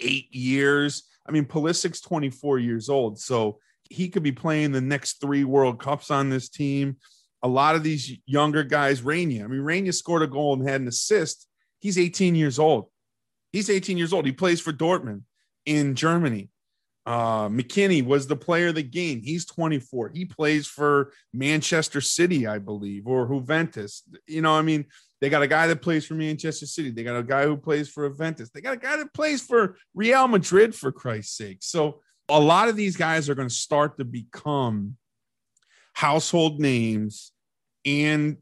eight 0.00 0.34
years. 0.34 1.04
I 1.26 1.30
mean, 1.30 1.44
Pulisic's 1.44 2.00
24 2.00 2.58
years 2.58 2.88
old, 2.88 3.20
so 3.20 3.58
he 3.88 4.08
could 4.08 4.24
be 4.24 4.32
playing 4.32 4.72
the 4.72 4.80
next 4.80 5.20
three 5.20 5.44
World 5.44 5.80
Cups 5.80 6.10
on 6.10 6.28
this 6.28 6.48
team. 6.48 6.96
A 7.44 7.48
lot 7.48 7.76
of 7.76 7.82
these 7.82 8.18
younger 8.26 8.64
guys, 8.64 9.02
Reyna, 9.02 9.44
I 9.44 9.46
mean, 9.46 9.60
Reyna 9.60 9.92
scored 9.92 10.22
a 10.22 10.26
goal 10.26 10.54
and 10.54 10.68
had 10.68 10.80
an 10.80 10.88
assist. 10.88 11.46
He's 11.78 11.98
18 11.98 12.34
years 12.34 12.58
old. 12.58 12.86
He's 13.52 13.68
18 13.68 13.98
years 13.98 14.12
old. 14.12 14.26
He 14.26 14.32
plays 14.32 14.60
for 14.60 14.72
Dortmund 14.72 15.22
in 15.66 15.94
Germany. 15.94 16.48
Uh, 17.04 17.48
McKennie 17.48 18.04
was 18.04 18.26
the 18.26 18.36
player 18.36 18.68
of 18.68 18.76
the 18.76 18.82
game. 18.82 19.22
He's 19.22 19.44
24. 19.44 20.10
He 20.14 20.24
plays 20.24 20.66
for 20.66 21.12
Manchester 21.32 22.00
City, 22.00 22.46
I 22.46 22.58
believe, 22.58 23.06
or 23.06 23.26
Juventus. 23.26 24.02
You 24.26 24.42
know, 24.42 24.52
I 24.52 24.62
mean, 24.62 24.86
They 25.20 25.28
got 25.30 25.42
a 25.42 25.48
guy 25.48 25.68
that 25.68 25.82
plays 25.82 26.04
for 26.04 26.14
Manchester 26.14 26.66
City. 26.66 26.90
They 26.90 27.04
got 27.04 27.16
a 27.16 27.22
guy 27.22 27.44
who 27.44 27.56
plays 27.56 27.88
for 27.88 28.08
Juventus. 28.08 28.50
They 28.50 28.60
got 28.60 28.74
a 28.74 28.76
guy 28.78 28.96
that 28.96 29.14
plays 29.14 29.40
for 29.40 29.76
Real 29.94 30.26
Madrid, 30.28 30.74
for 30.74 30.90
Christ's 30.90 31.36
sake. 31.36 31.58
So 31.60 32.00
a 32.28 32.40
lot 32.40 32.68
of 32.68 32.76
these 32.76 32.96
guys 32.96 33.28
are 33.28 33.36
going 33.36 33.48
to 33.48 33.54
start 33.54 33.98
to 33.98 34.04
become 34.04 34.96
household 35.92 36.60
names, 36.60 37.32
and 37.84 38.38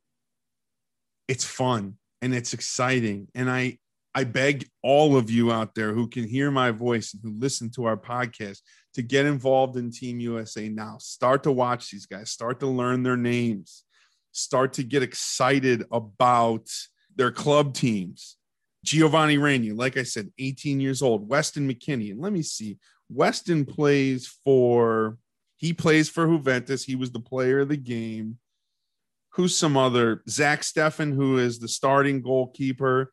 it's 1.29 1.45
fun 1.45 1.97
and 2.23 2.35
it's 2.35 2.55
exciting. 2.55 3.29
And 3.35 3.51
I 3.51 3.79
I 4.15 4.25
beg 4.25 4.69
all 4.83 5.17
of 5.17 5.31
you 5.31 5.53
out 5.53 5.75
there 5.75 5.93
who 5.93 6.09
can 6.09 6.27
hear 6.27 6.51
my 6.51 6.73
voice 6.73 7.15
and 7.15 7.23
who 7.23 7.39
listen 7.39 7.71
to 7.73 7.85
our 7.85 7.97
podcast 7.97 8.59
to 8.95 9.03
get 9.03 9.25
involved 9.25 9.77
in 9.77 9.91
Team 9.91 10.19
USA 10.19 10.69
now. 10.69 10.97
Start 10.99 11.45
to 11.45 11.53
watch 11.53 11.91
these 11.91 12.07
guys, 12.07 12.31
start 12.31 12.61
to 12.61 12.67
learn 12.67 13.03
their 13.03 13.17
names, 13.17 13.85
start 14.33 14.73
to 14.75 14.83
get 14.83 15.03
excited 15.03 15.85
about 15.93 16.69
their 17.15 17.31
club 17.31 17.75
teams. 17.75 18.37
Giovanni 18.85 19.39
Reyna, 19.39 19.75
like 19.75 19.97
I 19.97 20.03
said, 20.03 20.33
18 20.39 20.81
years 20.81 21.03
old. 21.03 21.29
Weston 21.29 21.69
McKennie. 21.69 22.11
And 22.11 22.21
let 22.21 22.33
me 22.33 22.43
see. 22.43 22.79
Weston 23.11 23.65
plays 23.65 24.27
for, 24.45 25.19
he 25.59 25.73
plays 25.73 26.09
for 26.09 26.27
Juventus. 26.27 26.83
He 26.83 26.97
was 26.97 27.13
the 27.13 27.21
player 27.21 27.61
of 27.61 27.69
the 27.69 27.77
game. 27.77 28.39
Who's 29.35 29.57
some 29.57 29.77
other? 29.77 30.23
Zach 30.29 30.63
Steffen, 30.63 31.15
who 31.15 31.39
is 31.39 31.59
the 31.59 31.69
starting 31.69 32.23
goalkeeper. 32.23 33.13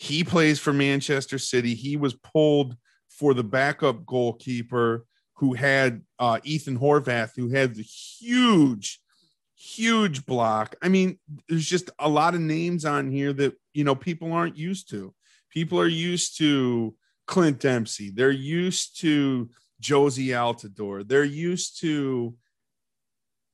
He 0.00 0.24
plays 0.24 0.58
for 0.58 0.72
Manchester 0.72 1.38
City. 1.38 1.74
He 1.74 1.98
was 1.98 2.14
pulled 2.14 2.74
for 3.10 3.34
the 3.34 3.44
backup 3.44 4.06
goalkeeper 4.06 5.04
who 5.34 5.52
had 5.52 6.00
uh, 6.18 6.38
Ethan 6.42 6.78
Horvath, 6.78 7.32
who 7.36 7.50
had 7.50 7.74
the 7.74 7.82
huge, 7.82 8.98
huge 9.54 10.24
block. 10.24 10.74
I 10.80 10.88
mean, 10.88 11.18
there's 11.50 11.66
just 11.66 11.90
a 11.98 12.08
lot 12.08 12.34
of 12.34 12.40
names 12.40 12.86
on 12.86 13.12
here 13.12 13.34
that 13.34 13.52
you 13.74 13.84
know 13.84 13.94
people 13.94 14.32
aren't 14.32 14.56
used 14.56 14.88
to. 14.88 15.12
People 15.50 15.78
are 15.78 15.86
used 15.86 16.38
to 16.38 16.94
Clint 17.26 17.60
Dempsey. 17.60 18.10
They're 18.10 18.30
used 18.30 18.98
to 19.00 19.50
Jozy 19.82 20.28
Altidore. 20.28 21.06
They're 21.06 21.24
used 21.24 21.78
to 21.80 22.34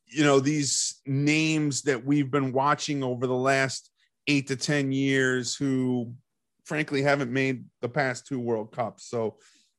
you 0.06 0.22
know 0.22 0.38
these 0.38 1.00
names 1.06 1.82
that 1.82 2.04
we've 2.04 2.30
been 2.30 2.52
watching 2.52 3.02
over 3.02 3.26
the 3.26 3.34
last 3.34 3.90
eight 4.28 4.46
to 4.46 4.54
ten 4.54 4.92
years 4.92 5.56
who 5.56 6.14
frankly 6.66 7.02
haven't 7.02 7.32
made 7.32 7.64
the 7.80 7.88
past 7.88 8.26
two 8.26 8.38
world 8.38 8.72
cups. 8.72 9.08
So 9.08 9.38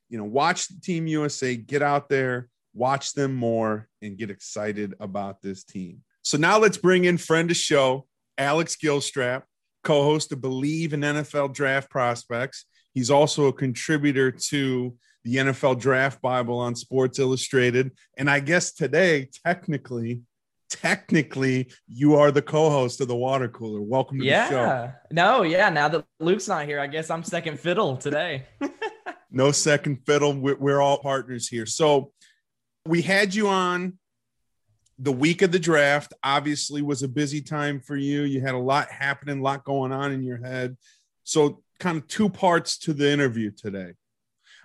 you 0.10 0.18
know 0.18 0.24
watch 0.24 0.68
team 0.82 1.06
usa 1.08 1.56
get 1.56 1.82
out 1.82 2.10
there 2.10 2.50
watch 2.74 3.14
them 3.14 3.34
more 3.34 3.88
and 4.04 4.18
get 4.18 4.30
excited 4.30 4.94
about 5.00 5.42
this 5.42 5.64
team. 5.64 6.02
So 6.22 6.38
now 6.38 6.60
let's 6.60 6.78
bring 6.78 7.06
in 7.06 7.18
friend 7.18 7.50
of 7.52 7.58
show 7.58 8.06
alex 8.38 8.76
gilstrap 8.76 9.44
co-host 9.84 10.32
of 10.32 10.40
BLEAV 10.40 10.94
in 10.94 11.02
nfl 11.02 11.54
draft 11.54 11.90
prospects. 11.90 12.66
He's 12.94 13.12
also 13.12 13.46
a 13.46 13.54
contributor 13.54 14.32
to 14.32 14.98
the 15.28 15.36
NFL 15.36 15.80
Draft 15.80 16.22
Bible 16.22 16.58
on 16.58 16.74
Sports 16.74 17.20
Illustrated. 17.20 17.92
And 18.18 18.30
I 18.30 18.40
guess 18.40 18.72
today, 18.72 19.30
technically, 19.46 20.22
technically, 20.70 21.72
you 21.88 22.16
are 22.16 22.32
the 22.32 22.42
co-host 22.42 23.02
of 23.02 23.08
the 23.08 23.16
water 23.16 23.48
cooler. 23.48 23.82
Welcome 23.82 24.20
to 24.20 24.26
yeah. 24.26 24.50
the 24.50 24.52
show. 24.52 24.92
No, 25.12 25.42
yeah. 25.44 25.70
Now 25.70 25.88
that 25.90 26.06
Luke's 26.20 26.48
not 26.48 26.66
here, 26.66 26.80
I 26.80 26.88
guess 26.88 27.10
I'm 27.10 27.24
second 27.24 27.60
fiddle 27.60 27.98
today. 27.98 28.46
no 29.32 29.52
second 29.52 30.06
fiddle. 30.06 30.34
We're, 30.34 30.58
we're 30.58 30.82
all 30.82 31.00
partners 31.00 31.48
here. 31.48 31.66
So 31.66 32.12
we 32.86 33.02
had 33.02 33.34
you 33.34 33.48
on 33.48 33.98
the 35.00 35.12
week 35.12 35.42
of 35.42 35.52
the 35.52 35.60
draft 35.60 36.14
obviously 36.24 36.82
was 36.82 37.04
a 37.04 37.08
busy 37.08 37.42
time 37.42 37.80
for 37.80 37.96
you. 37.96 38.24
You 38.24 38.42
had 38.42 38.56
a 38.56 38.60
lot 38.60 38.90
happening, 38.90 39.40
a 39.40 39.44
lot 39.44 39.64
going 39.64 39.92
on 39.92 40.12
in 40.12 40.24
your 40.24 40.38
head. 40.38 40.76
So, 41.24 41.62
kind 41.80 41.98
of 41.98 42.08
two 42.08 42.30
parts 42.30 42.78
to 42.80 42.94
the 42.94 43.12
interview 43.12 43.52
today. 43.52 43.94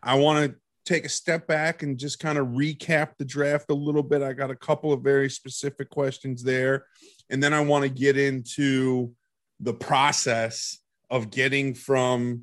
I 0.02 0.14
want 0.14 0.46
to 0.46 0.56
take 0.84 1.04
a 1.04 1.08
step 1.08 1.46
back 1.46 1.82
and 1.82 1.98
just 1.98 2.18
kind 2.18 2.38
of 2.38 2.48
recap 2.48 3.10
the 3.18 3.24
draft 3.24 3.70
a 3.70 3.74
little 3.74 4.02
bit. 4.02 4.22
I 4.22 4.32
got 4.32 4.50
a 4.50 4.56
couple 4.56 4.92
of 4.92 5.02
very 5.02 5.30
specific 5.30 5.90
questions 5.90 6.42
there. 6.42 6.86
And 7.30 7.42
then 7.42 7.54
I 7.54 7.60
want 7.60 7.84
to 7.84 7.88
get 7.88 8.18
into 8.18 9.12
the 9.60 9.74
process 9.74 10.78
of 11.10 11.30
getting 11.30 11.74
from 11.74 12.42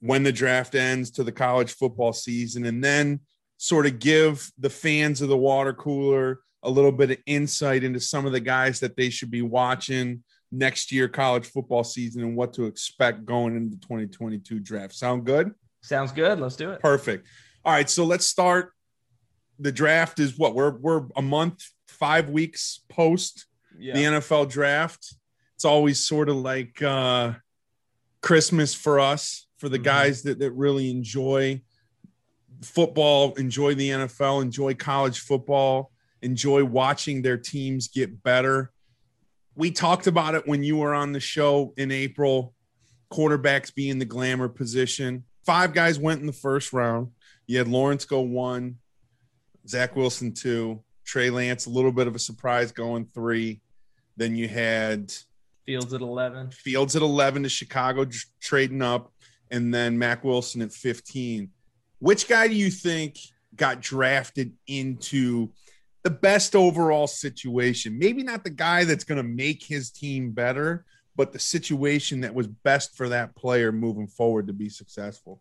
when 0.00 0.22
the 0.22 0.32
draft 0.32 0.74
ends 0.74 1.10
to 1.12 1.24
the 1.24 1.32
college 1.32 1.72
football 1.72 2.12
season 2.12 2.64
and 2.64 2.82
then 2.82 3.20
sort 3.56 3.86
of 3.86 3.98
give 3.98 4.50
the 4.58 4.70
fans 4.70 5.20
of 5.20 5.28
the 5.28 5.36
water 5.36 5.72
cooler 5.72 6.40
a 6.62 6.70
little 6.70 6.92
bit 6.92 7.10
of 7.10 7.18
insight 7.26 7.82
into 7.82 8.00
some 8.00 8.24
of 8.24 8.32
the 8.32 8.40
guys 8.40 8.80
that 8.80 8.96
they 8.96 9.10
should 9.10 9.30
be 9.30 9.42
watching 9.42 10.22
next 10.52 10.92
year 10.92 11.08
college 11.08 11.46
football 11.46 11.84
season 11.84 12.22
and 12.22 12.36
what 12.36 12.52
to 12.52 12.64
expect 12.66 13.24
going 13.24 13.56
into 13.56 13.70
the 13.70 13.82
2022 13.82 14.60
draft. 14.60 14.94
Sound 14.94 15.24
good? 15.24 15.52
Sounds 15.82 16.12
good. 16.12 16.40
Let's 16.40 16.56
do 16.56 16.70
it. 16.70 16.80
Perfect. 16.80 17.26
All 17.64 17.72
right, 17.72 17.88
so 17.88 18.04
let's 18.04 18.26
start. 18.26 18.72
The 19.58 19.72
draft 19.72 20.20
is 20.20 20.38
what 20.38 20.54
we're 20.54 20.70
we're 20.70 21.06
a 21.16 21.22
month, 21.22 21.64
five 21.86 22.30
weeks 22.30 22.80
post 22.88 23.46
yeah. 23.78 23.94
the 23.94 24.04
NFL 24.04 24.50
draft. 24.50 25.14
It's 25.54 25.64
always 25.64 26.04
sort 26.04 26.28
of 26.28 26.36
like 26.36 26.80
uh, 26.82 27.32
Christmas 28.20 28.74
for 28.74 29.00
us, 29.00 29.46
for 29.58 29.68
the 29.68 29.76
mm-hmm. 29.76 29.84
guys 29.84 30.22
that 30.22 30.38
that 30.38 30.52
really 30.52 30.90
enjoy 30.90 31.62
football, 32.62 33.34
enjoy 33.34 33.74
the 33.74 33.90
NFL, 33.90 34.42
enjoy 34.42 34.74
college 34.74 35.20
football, 35.20 35.90
enjoy 36.22 36.64
watching 36.64 37.22
their 37.22 37.36
teams 37.36 37.88
get 37.88 38.22
better. 38.22 38.72
We 39.54 39.70
talked 39.70 40.06
about 40.06 40.34
it 40.34 40.46
when 40.46 40.62
you 40.62 40.76
were 40.76 40.94
on 40.94 41.12
the 41.12 41.20
show 41.20 41.74
in 41.76 41.90
April. 41.90 42.54
Quarterbacks 43.12 43.74
being 43.74 43.98
the 43.98 44.04
glamour 44.04 44.48
position. 44.48 45.24
Five 45.46 45.72
guys 45.72 45.98
went 45.98 46.20
in 46.20 46.26
the 46.26 46.32
first 46.32 46.74
round. 46.74 47.08
You 47.48 47.56
had 47.58 47.66
Lawrence 47.66 48.04
go 48.04 48.20
one, 48.20 48.76
Zach 49.66 49.96
Wilson 49.96 50.34
two, 50.34 50.82
Trey 51.04 51.30
Lance 51.30 51.64
a 51.64 51.70
little 51.70 51.90
bit 51.90 52.06
of 52.06 52.14
a 52.14 52.18
surprise 52.18 52.70
going 52.70 53.06
three. 53.06 53.62
Then 54.18 54.36
you 54.36 54.48
had 54.48 55.12
Fields 55.64 55.94
at 55.94 56.02
eleven. 56.02 56.50
Fields 56.50 56.94
at 56.94 57.02
eleven 57.02 57.42
to 57.42 57.48
Chicago 57.48 58.06
trading 58.40 58.82
up, 58.82 59.12
and 59.50 59.72
then 59.72 59.98
Mack 59.98 60.24
Wilson 60.24 60.60
at 60.60 60.72
fifteen. 60.72 61.50
Which 62.00 62.28
guy 62.28 62.48
do 62.48 62.54
you 62.54 62.70
think 62.70 63.16
got 63.56 63.80
drafted 63.80 64.52
into 64.66 65.48
the 66.04 66.10
best 66.10 66.54
overall 66.54 67.06
situation? 67.06 67.98
Maybe 67.98 68.22
not 68.22 68.44
the 68.44 68.50
guy 68.50 68.84
that's 68.84 69.04
going 69.04 69.16
to 69.16 69.22
make 69.22 69.64
his 69.64 69.90
team 69.90 70.32
better, 70.32 70.84
but 71.16 71.32
the 71.32 71.38
situation 71.38 72.20
that 72.20 72.34
was 72.34 72.46
best 72.46 72.94
for 72.94 73.08
that 73.08 73.34
player 73.34 73.72
moving 73.72 74.06
forward 74.06 74.46
to 74.48 74.52
be 74.52 74.68
successful. 74.68 75.40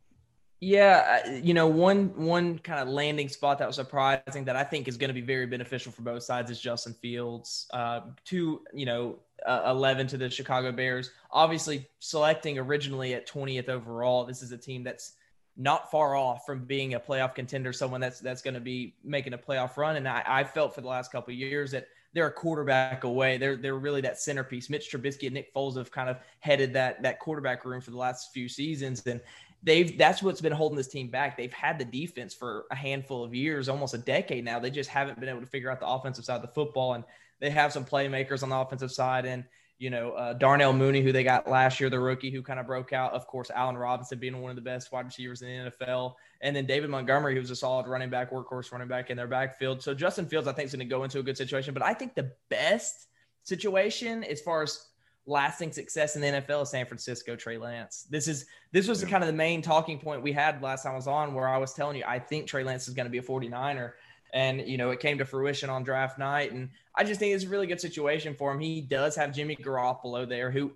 Yeah, 0.59 1.35
you 1.35 1.53
know, 1.53 1.67
one 1.67 2.07
one 2.15 2.57
kind 2.57 2.79
of 2.79 2.87
landing 2.87 3.29
spot 3.29 3.59
that 3.59 3.67
was 3.67 3.75
surprising 3.75 4.45
that 4.45 4.55
I 4.55 4.63
think 4.63 4.87
is 4.87 4.97
going 4.97 5.09
to 5.09 5.13
be 5.13 5.21
very 5.21 5.45
beneficial 5.45 5.91
for 5.91 6.01
both 6.01 6.23
sides 6.23 6.49
is 6.49 6.59
Justin 6.59 6.93
Fields. 6.93 7.67
Uh, 7.71 8.01
to 8.25 8.61
you 8.73 8.85
know, 8.87 9.17
uh, 9.45 9.65
eleven 9.67 10.07
to 10.07 10.17
the 10.17 10.31
Chicago 10.31 10.71
Bears. 10.71 11.11
Obviously, 11.29 11.87
selecting 11.99 12.57
originally 12.57 13.13
at 13.13 13.27
twentieth 13.27 13.69
overall. 13.69 14.25
This 14.25 14.41
is 14.41 14.51
a 14.51 14.57
team 14.57 14.83
that's 14.83 15.13
not 15.57 15.91
far 15.91 16.15
off 16.15 16.45
from 16.45 16.65
being 16.65 16.95
a 16.95 16.99
playoff 16.99 17.35
contender, 17.35 17.71
someone 17.71 18.01
that's 18.01 18.19
that's 18.19 18.41
going 18.41 18.55
to 18.55 18.59
be 18.59 18.95
making 19.03 19.33
a 19.33 19.37
playoff 19.37 19.77
run. 19.77 19.95
And 19.95 20.07
I, 20.07 20.23
I 20.25 20.43
felt 20.43 20.73
for 20.73 20.81
the 20.81 20.87
last 20.87 21.11
couple 21.11 21.35
years 21.35 21.69
that 21.71 21.87
they're 22.13 22.27
a 22.27 22.31
quarterback 22.31 23.03
away. 23.03 23.37
They're 23.37 23.57
they're 23.57 23.77
really 23.77 24.01
that 24.01 24.19
centerpiece. 24.19 24.71
Mitch 24.71 24.91
Trubisky 24.91 25.27
and 25.27 25.35
Nick 25.35 25.53
Foles 25.53 25.77
have 25.77 25.91
kind 25.91 26.09
of 26.09 26.17
headed 26.39 26.73
that 26.73 27.03
that 27.03 27.19
quarterback 27.19 27.63
room 27.63 27.79
for 27.79 27.91
the 27.91 27.97
last 27.97 28.33
few 28.33 28.49
seasons, 28.49 29.05
and 29.05 29.21
they've 29.63 29.97
that's 29.97 30.21
what's 30.21 30.41
been 30.41 30.53
holding 30.53 30.77
this 30.77 30.87
team 30.87 31.09
back. 31.09 31.37
They've 31.37 31.53
had 31.53 31.79
the 31.79 31.85
defense 31.85 32.33
for 32.33 32.65
a 32.71 32.75
handful 32.75 33.23
of 33.23 33.33
years, 33.33 33.69
almost 33.69 33.93
a 33.93 33.99
decade 33.99 34.45
now. 34.45 34.59
They 34.59 34.71
just 34.71 34.89
haven't 34.89 35.19
been 35.19 35.29
able 35.29 35.41
to 35.41 35.47
figure 35.47 35.71
out 35.71 35.79
the 35.79 35.87
offensive 35.87 36.25
side 36.25 36.37
of 36.37 36.41
the 36.41 36.47
football, 36.49 36.93
and 36.93 37.03
they 37.39 37.49
have 37.49 37.73
some 37.73 37.85
playmakers 37.85 38.43
on 38.43 38.49
the 38.49 38.57
offensive 38.57 38.91
side. 38.91 39.25
And 39.25 39.43
you 39.79 39.91
know, 39.91 40.11
uh, 40.13 40.33
Darnell 40.33 40.73
Mooney, 40.73 41.01
who 41.01 41.11
they 41.11 41.23
got 41.23 41.47
last 41.47 41.79
year, 41.79 41.89
the 41.89 41.99
rookie 41.99 42.31
who 42.31 42.41
kind 42.41 42.59
of 42.59 42.65
broke 42.65 42.93
out. 42.93 43.13
Of 43.13 43.27
course, 43.27 43.51
Allen 43.53 43.77
Robinson 43.77 44.17
being 44.17 44.41
one 44.41 44.49
of 44.49 44.55
the 44.55 44.61
best 44.61 44.91
wide 44.91 45.05
receivers 45.05 45.43
in 45.43 45.47
the 45.47 45.71
NFL. 45.71 46.15
And 46.41 46.55
then 46.55 46.65
David 46.65 46.89
Montgomery, 46.89 47.35
who's 47.35 47.51
a 47.51 47.55
solid 47.55 47.85
running 47.87 48.09
back, 48.09 48.31
workhorse 48.31 48.71
running 48.71 48.87
back 48.87 49.11
in 49.11 49.17
their 49.17 49.27
backfield. 49.27 49.83
So 49.83 49.93
Justin 49.93 50.25
Fields, 50.25 50.47
I 50.47 50.53
think, 50.53 50.65
is 50.65 50.73
going 50.73 50.87
to 50.87 50.89
go 50.89 51.03
into 51.03 51.19
a 51.19 51.23
good 51.23 51.37
situation. 51.37 51.75
But 51.75 51.83
I 51.83 51.93
think 51.93 52.15
the 52.15 52.31
best 52.49 53.07
situation 53.43 54.23
as 54.23 54.41
far 54.41 54.63
as 54.63 54.87
lasting 55.27 55.71
success 55.71 56.15
in 56.15 56.21
the 56.21 56.27
NFL 56.27 56.63
is 56.63 56.69
San 56.69 56.85
Francisco 56.85 57.35
Trey 57.35 57.57
Lance. 57.57 58.07
This 58.09 58.27
is 58.27 58.45
this 58.71 58.87
was 58.87 59.03
yeah. 59.03 59.09
kind 59.09 59.23
of 59.23 59.27
the 59.27 59.33
main 59.33 59.61
talking 59.61 59.99
point 59.99 60.23
we 60.23 60.31
had 60.31 60.61
last 60.61 60.83
time 60.83 60.93
I 60.93 60.95
was 60.95 61.07
on 61.07 61.33
where 61.33 61.47
I 61.47 61.57
was 61.57 61.73
telling 61.73 61.97
you 61.97 62.03
I 62.07 62.17
think 62.17 62.47
Trey 62.47 62.63
Lance 62.63 62.87
is 62.87 62.93
going 62.93 63.05
to 63.05 63.11
be 63.11 63.17
a 63.19 63.21
49er 63.21 63.91
and 64.33 64.61
you 64.61 64.77
know 64.77 64.91
it 64.91 64.99
came 64.99 65.17
to 65.17 65.25
fruition 65.25 65.69
on 65.69 65.83
draft 65.83 66.17
night 66.17 66.51
and 66.51 66.69
I 66.95 67.03
just 67.03 67.19
think 67.19 67.35
it's 67.35 67.43
a 67.43 67.49
really 67.49 67.67
good 67.67 67.81
situation 67.81 68.33
for 68.33 68.51
him. 68.51 68.59
He 68.59 68.81
does 68.81 69.15
have 69.15 69.35
Jimmy 69.35 69.55
Garoppolo 69.55 70.27
there 70.27 70.49
who 70.49 70.71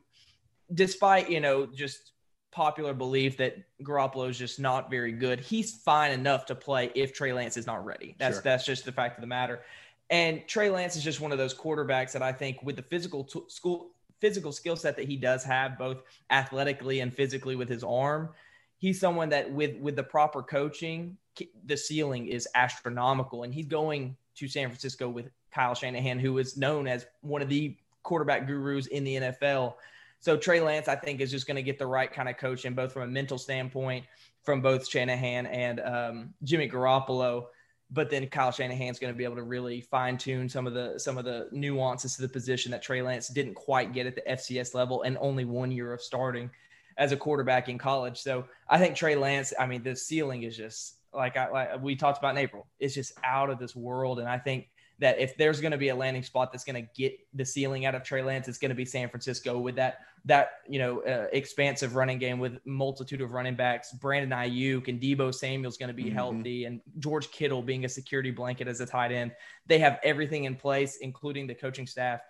despite, 0.74 1.30
you 1.30 1.40
know, 1.40 1.66
just 1.66 2.12
popular 2.52 2.94
belief 2.94 3.38
that 3.38 3.58
Garoppolo 3.82 4.30
is 4.30 4.38
just 4.38 4.60
not 4.60 4.90
very 4.90 5.12
good, 5.12 5.40
he's 5.40 5.72
fine 5.72 6.12
enough 6.12 6.46
to 6.48 6.56
play 6.56 6.92
if 6.96 7.14
Trey 7.14 7.34
Lance 7.34 7.58
is 7.58 7.66
not 7.66 7.86
ready. 7.86 8.16
That's 8.20 8.38
sure. 8.38 8.44
that's 8.44 8.66
just 8.66 8.86
the 8.86 8.92
fact 8.92 9.18
of 9.18 9.22
the 9.22 9.28
matter. 9.28 9.62
And 10.10 10.46
Trey 10.46 10.70
Lance 10.70 10.98
is 10.98 11.04
just 11.04 11.22
one 11.22 11.32
of 11.32 11.38
those 11.38 11.54
quarterbacks 11.54 12.12
that 12.12 12.22
I 12.22 12.34
think 12.34 12.62
with 12.64 12.76
the 12.76 12.82
physical 12.82 13.24
t- 13.24 13.44
school 13.48 13.92
physical 14.22 14.52
skill 14.52 14.76
set 14.76 14.96
that 14.96 15.06
he 15.06 15.18
does 15.18 15.44
have, 15.44 15.78
both 15.78 16.04
athletically 16.30 17.02
and 17.02 17.14
physically 17.14 17.56
with 17.56 17.68
his 17.68 17.84
arm, 17.84 18.30
he's 18.78 19.00
someone 19.00 19.30
that 19.30 19.52
with 19.52 19.76
with 19.78 19.96
the 19.96 20.04
proper 20.04 20.42
coaching, 20.42 21.18
the 21.66 21.76
ceiling 21.76 22.28
is 22.28 22.48
astronomical, 22.56 23.44
and 23.44 23.54
he's 23.54 23.66
going 23.66 24.16
to 24.36 24.48
San 24.48 24.70
Francisco 24.70 25.10
with 25.10 25.30
Kyle 25.52 25.76
Shanahan, 25.76 26.20
who 26.20 26.38
is 26.38 26.56
known 26.56 26.88
as 26.88 27.06
one 27.22 27.42
of 27.42 27.50
the 27.50 27.76
quarterback 28.04 28.48
gurus 28.48 28.88
in 28.88 29.04
the 29.04 29.16
NFL. 29.16 29.76
So 30.20 30.38
Trey 30.38 30.62
Lance, 30.62 30.88
I 30.88 30.96
think, 30.96 31.20
is 31.20 31.32
just 31.32 31.48
going 31.48 31.56
to 31.56 31.64
get 31.64 31.80
the 31.80 31.88
right 31.88 32.12
kind 32.12 32.30
of 32.30 32.38
coaching, 32.38 32.74
both 32.74 32.94
from 32.94 33.04
a 33.04 33.08
mental 33.08 33.38
standpoint, 33.38 34.06
from 34.44 34.62
both 34.62 34.88
Shanahan 34.88 35.48
and 35.48 35.80
um, 35.80 36.34
Jimmy 36.44 36.70
Garoppolo. 36.70 37.48
But 37.94 38.10
then 38.10 38.28
Kyle 38.28 38.52
Shanahan's 38.52 39.00
going 39.00 39.14
to 39.14 39.18
be 39.18 39.26
able 39.26 39.36
to 39.36 39.44
really 39.44 39.82
fine 39.82 40.18
tune 40.18 40.48
some 40.48 40.66
of 40.66 40.74
the 40.74 40.98
some 40.98 41.18
of 41.18 41.26
the 41.26 41.50
nuances 41.52 42.16
to 42.16 42.22
the 42.22 42.30
position 42.30 42.72
that 42.72 42.82
Trey 42.82 43.02
Lance 43.02 43.28
didn't 43.28 43.56
quite 43.56 43.94
get 43.94 44.06
at 44.06 44.16
the 44.16 44.22
FCS 44.22 44.74
level, 44.74 45.02
and 45.04 45.18
only 45.20 45.46
one 45.46 45.72
year 45.72 45.94
of 45.94 46.02
starting 46.02 46.50
as 46.98 47.12
a 47.12 47.18
quarterback 47.18 47.68
in 47.68 47.78
college. 47.78 48.20
So 48.20 48.46
I 48.70 48.78
think 48.78 48.96
Trey 48.96 49.16
Lance, 49.16 49.54
I 49.60 49.66
mean, 49.66 49.84
the 49.84 49.96
ceiling 49.96 50.44
is 50.44 50.56
just 50.56 50.96
like 51.14 51.36
I 51.36 51.50
like 51.50 51.82
we 51.82 51.96
talked 51.96 52.18
about 52.18 52.32
in 52.32 52.38
April. 52.38 52.66
It's 52.80 52.96
just 52.96 53.14
out 53.24 53.50
of 53.50 53.60
this 53.60 53.76
world, 53.76 54.20
and 54.20 54.30
I 54.30 54.38
think 54.38 54.70
that 55.02 55.20
if 55.20 55.36
there's 55.36 55.60
going 55.60 55.72
to 55.72 55.80
be 55.80 55.90
a 55.90 55.96
landing 55.96 56.22
spot 56.22 56.52
that's 56.52 56.64
going 56.64 56.82
to 56.82 56.88
get 56.96 57.18
the 57.34 57.44
ceiling 57.44 57.86
out 57.88 57.96
of 57.96 58.04
Trey 58.04 58.22
Lance, 58.22 58.48
it's 58.48 58.60
going 58.60 58.70
to 58.70 58.76
be 58.76 58.86
San 58.86 59.10
Francisco 59.10 59.58
with 59.58 59.76
that 59.76 60.02
that 60.26 60.52
you 60.70 60.78
know 60.78 61.02
uh, 61.02 61.26
expansive 61.34 61.96
running 61.96 62.20
game 62.20 62.38
with 62.38 62.60
multitude 62.66 63.20
of 63.20 63.32
running 63.32 63.56
backs. 63.56 63.92
Brandon 63.94 64.30
Aiyuk 64.30 64.88
and 64.88 65.02
Deebo 65.02 65.34
Samuel's 65.34 65.78
going 65.78 65.88
to 65.88 65.94
be 65.94 66.06
mm-hmm. 66.06 66.16
healthy, 66.16 66.66
and 66.66 66.82
George 67.00 67.32
Kittle 67.32 67.64
being 67.64 67.84
a 67.84 67.90
security 67.90 68.30
blanket 68.30 68.68
as 68.68 68.80
a 68.80 68.86
tight 68.86 69.12
end. 69.12 69.32
They 69.66 69.80
have 69.80 70.00
everything 70.04 70.44
in 70.44 70.56
place, 70.56 70.98
including 70.98 71.48
the 71.48 71.56
coaching 71.56 71.88
staff, 71.88 72.22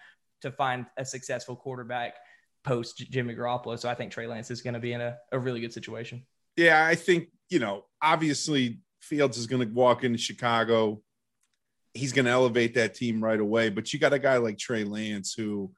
to 0.42 0.52
find 0.52 0.86
a 0.98 1.04
successful 1.04 1.58
quarterback 1.58 2.16
post 2.64 2.98
Jimmy 3.12 3.36
Garoppolo. 3.36 3.78
So 3.78 3.90
I 3.90 3.96
think 3.96 4.14
Trey 4.14 4.28
Lance 4.28 4.50
is 4.50 4.62
going 4.62 4.76
to 4.76 4.80
be 4.80 4.94
in 4.94 5.02
a, 5.02 5.18
a 5.34 5.38
really 5.38 5.60
good 5.60 5.74
situation. 5.74 6.26
Yeah, 6.56 6.86
I 6.86 6.96
think 6.96 7.28
you 7.50 7.60
know 7.60 7.84
obviously 8.02 8.80
Fields 9.02 9.38
is 9.38 9.48
going 9.48 9.68
to 9.68 9.74
walk 9.74 10.06
into 10.06 10.18
Chicago 10.18 11.02
he's 11.94 12.14
going 12.14 12.26
to 12.26 12.32
elevate 12.32 12.76
that 12.76 12.96
team 12.96 13.24
right 13.24 13.40
away. 13.40 13.70
But 13.70 13.92
you 13.92 14.00
got 14.00 14.14
a 14.14 14.20
guy 14.20 14.38
like 14.38 14.58
Trey 14.58 14.84
Lance 14.84 15.34
who 15.34 15.72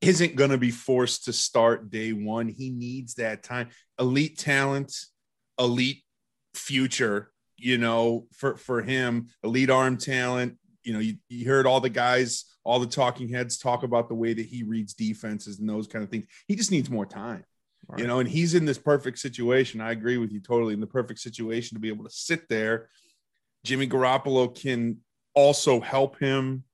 isn't 0.00 0.36
going 0.36 0.50
to 0.50 0.58
be 0.58 0.70
forced 0.70 1.24
to 1.24 1.32
start 1.32 1.90
day 1.90 2.12
one. 2.12 2.48
He 2.48 2.70
needs 2.70 3.14
that 3.14 3.42
time. 3.42 3.68
Elite 3.98 4.38
talent, 4.38 4.94
elite 5.58 6.02
future, 6.54 7.32
you 7.56 7.78
know, 7.78 8.26
for, 8.32 8.56
for 8.56 8.82
him, 8.82 9.28
elite 9.42 9.70
arm 9.70 9.96
talent. 9.96 10.58
You 10.84 10.92
know, 10.92 11.00
you, 11.00 11.16
you 11.28 11.48
heard 11.48 11.66
all 11.66 11.80
the 11.80 11.90
guys, 11.90 12.44
all 12.62 12.78
the 12.78 12.86
talking 12.86 13.28
heads 13.28 13.58
talk 13.58 13.82
about 13.82 14.08
the 14.08 14.14
way 14.14 14.34
that 14.34 14.46
he 14.46 14.62
reads 14.62 14.94
defenses 14.94 15.58
and 15.58 15.68
those 15.68 15.86
kind 15.86 16.04
of 16.04 16.10
things. 16.10 16.26
He 16.46 16.54
just 16.54 16.70
needs 16.70 16.90
more 16.90 17.06
time. 17.06 17.44
Right. 17.88 18.00
You 18.00 18.06
know, 18.06 18.18
and 18.18 18.28
he's 18.28 18.54
in 18.54 18.64
this 18.64 18.78
perfect 18.78 19.18
situation. 19.18 19.80
I 19.80 19.92
agree 19.92 20.18
with 20.18 20.32
you 20.32 20.40
totally 20.40 20.74
in 20.74 20.80
the 20.80 20.86
perfect 20.86 21.20
situation 21.20 21.76
to 21.76 21.80
be 21.80 21.88
able 21.88 22.04
to 22.04 22.10
sit 22.10 22.48
there. 22.48 22.88
Jimmy 23.64 23.88
Garoppolo 23.88 24.54
can 24.54 24.98
also 25.36 25.78
help 25.80 26.18
him 26.18 26.64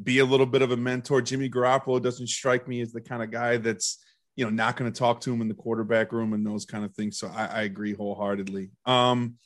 be 0.00 0.20
a 0.20 0.24
little 0.24 0.46
bit 0.46 0.62
of 0.62 0.70
a 0.70 0.76
mentor. 0.76 1.20
Jimmy 1.20 1.50
Garoppolo 1.50 2.00
doesn't 2.00 2.28
strike 2.28 2.68
me 2.68 2.80
as 2.80 2.92
the 2.92 3.00
kind 3.00 3.22
of 3.22 3.32
guy 3.32 3.56
that's 3.56 3.98
you 4.36 4.44
know 4.44 4.50
not 4.50 4.76
going 4.76 4.90
to 4.90 4.96
talk 4.96 5.20
to 5.22 5.32
him 5.32 5.40
in 5.40 5.48
the 5.48 5.54
quarterback 5.54 6.12
room 6.12 6.32
and 6.32 6.46
those 6.46 6.64
kind 6.64 6.84
of 6.84 6.94
things. 6.94 7.18
So 7.18 7.28
I, 7.34 7.46
I 7.46 7.62
agree 7.62 7.94
wholeheartedly. 7.94 8.70
Um, 8.86 9.36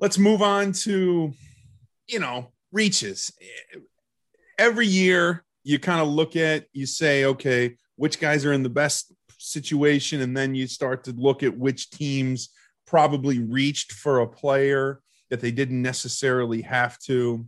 let's 0.00 0.18
move 0.18 0.42
on 0.42 0.72
to 0.72 1.32
you 2.08 2.18
know 2.18 2.50
reaches. 2.72 3.32
Every 4.58 4.86
year 4.86 5.44
you 5.62 5.78
kind 5.78 6.00
of 6.00 6.08
look 6.08 6.34
at 6.36 6.66
you 6.72 6.86
say 6.86 7.24
okay 7.24 7.76
which 7.96 8.20
guys 8.20 8.44
are 8.44 8.52
in 8.52 8.62
the 8.62 8.68
best 8.68 9.12
situation 9.38 10.20
and 10.20 10.36
then 10.36 10.54
you 10.54 10.66
start 10.66 11.04
to 11.04 11.12
look 11.12 11.42
at 11.42 11.56
which 11.56 11.90
teams 11.90 12.50
probably 12.86 13.40
reached 13.40 13.92
for 13.92 14.20
a 14.20 14.26
player 14.26 15.00
that 15.30 15.40
they 15.40 15.50
didn't 15.50 15.82
necessarily 15.82 16.62
have 16.62 16.98
to 17.00 17.44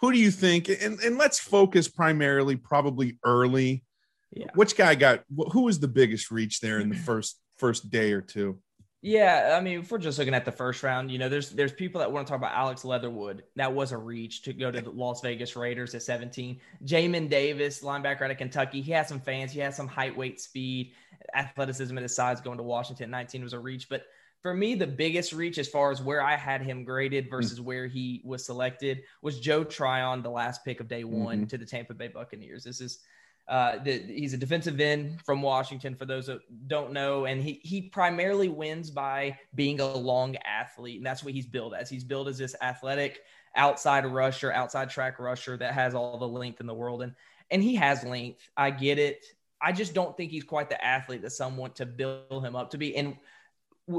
who 0.00 0.12
do 0.12 0.18
you 0.18 0.30
think? 0.30 0.68
And 0.68 0.98
and 1.00 1.18
let's 1.18 1.38
focus 1.38 1.88
primarily, 1.88 2.56
probably 2.56 3.18
early. 3.24 3.84
Yeah. 4.32 4.46
Which 4.54 4.76
guy 4.76 4.94
got 4.94 5.24
who 5.52 5.62
was 5.62 5.80
the 5.80 5.88
biggest 5.88 6.30
reach 6.30 6.60
there 6.60 6.80
in 6.80 6.88
the 6.88 6.96
first 7.06 7.38
first 7.58 7.90
day 7.90 8.12
or 8.12 8.20
two? 8.20 8.58
Yeah, 9.02 9.56
I 9.58 9.62
mean, 9.62 9.80
if 9.80 9.90
we're 9.90 9.96
just 9.96 10.18
looking 10.18 10.34
at 10.34 10.44
the 10.44 10.52
first 10.52 10.82
round, 10.82 11.10
you 11.10 11.18
know, 11.18 11.30
there's 11.30 11.50
there's 11.50 11.72
people 11.72 12.00
that 12.00 12.12
want 12.12 12.26
to 12.26 12.30
talk 12.30 12.38
about 12.38 12.54
Alex 12.54 12.84
Leatherwood. 12.84 13.44
That 13.56 13.72
was 13.72 13.92
a 13.92 13.98
reach 13.98 14.42
to 14.42 14.52
go 14.52 14.70
to 14.70 14.80
the 14.80 14.90
Las 14.90 15.22
Vegas 15.22 15.56
Raiders 15.56 15.94
at 15.94 16.02
17. 16.02 16.60
Jamin 16.84 17.30
Davis, 17.30 17.82
linebacker 17.82 18.22
out 18.22 18.30
of 18.30 18.36
Kentucky, 18.36 18.82
he 18.82 18.92
has 18.92 19.08
some 19.08 19.20
fans. 19.20 19.52
He 19.52 19.60
has 19.60 19.74
some 19.74 19.88
height, 19.88 20.14
weight, 20.14 20.38
speed, 20.38 20.92
athleticism 21.34 21.96
at 21.96 22.02
his 22.02 22.14
size. 22.14 22.42
Going 22.42 22.58
to 22.58 22.62
Washington 22.62 23.10
19 23.10 23.42
was 23.42 23.54
a 23.54 23.58
reach, 23.58 23.88
but 23.88 24.04
for 24.42 24.54
me, 24.54 24.74
the 24.74 24.86
biggest 24.86 25.32
reach 25.32 25.58
as 25.58 25.68
far 25.68 25.90
as 25.90 26.02
where 26.02 26.22
I 26.22 26.36
had 26.36 26.62
him 26.62 26.84
graded 26.84 27.24
hmm. 27.24 27.30
versus 27.30 27.58
mm-hmm. 27.58 27.66
where 27.66 27.86
he 27.86 28.22
was 28.24 28.44
selected 28.44 29.02
was 29.22 29.40
Joe 29.40 29.64
Tryon, 29.64 30.22
the 30.22 30.30
last 30.30 30.64
pick 30.64 30.80
of 30.80 30.88
day 30.88 31.04
one 31.04 31.38
mm-hmm. 31.38 31.46
to 31.46 31.58
the 31.58 31.66
Tampa 31.66 31.94
Bay 31.94 32.08
Buccaneers. 32.08 32.64
This 32.64 32.80
is 32.80 33.00
uh, 33.48 33.78
the, 33.82 33.98
he's 33.98 34.32
a 34.32 34.36
defensive 34.38 34.78
end 34.80 35.20
from 35.24 35.42
Washington. 35.42 35.96
For 35.96 36.04
those 36.04 36.26
that 36.26 36.40
don't 36.68 36.92
know, 36.92 37.24
and 37.24 37.42
he 37.42 37.60
he 37.64 37.82
primarily 37.82 38.48
wins 38.48 38.90
by 38.90 39.36
being 39.54 39.80
a 39.80 39.86
long 39.86 40.36
athlete, 40.36 40.98
and 40.98 41.06
that's 41.06 41.24
what 41.24 41.34
he's 41.34 41.46
built 41.46 41.74
as. 41.74 41.90
He's 41.90 42.04
built 42.04 42.28
as 42.28 42.38
this 42.38 42.54
athletic 42.62 43.22
outside 43.56 44.06
rusher, 44.06 44.52
outside 44.52 44.88
track 44.88 45.18
rusher 45.18 45.56
that 45.56 45.74
has 45.74 45.94
all 45.94 46.16
the 46.16 46.28
length 46.28 46.60
in 46.60 46.66
the 46.66 46.74
world, 46.74 47.02
and 47.02 47.12
and 47.50 47.62
he 47.62 47.74
has 47.74 48.04
length. 48.04 48.48
I 48.56 48.70
get 48.70 48.98
it. 48.98 49.26
I 49.60 49.72
just 49.72 49.94
don't 49.94 50.16
think 50.16 50.30
he's 50.30 50.44
quite 50.44 50.70
the 50.70 50.82
athlete 50.82 51.22
that 51.22 51.30
some 51.30 51.56
want 51.56 51.76
to 51.76 51.86
build 51.86 52.44
him 52.44 52.56
up 52.56 52.70
to 52.70 52.78
be. 52.78 52.96
And 52.96 53.16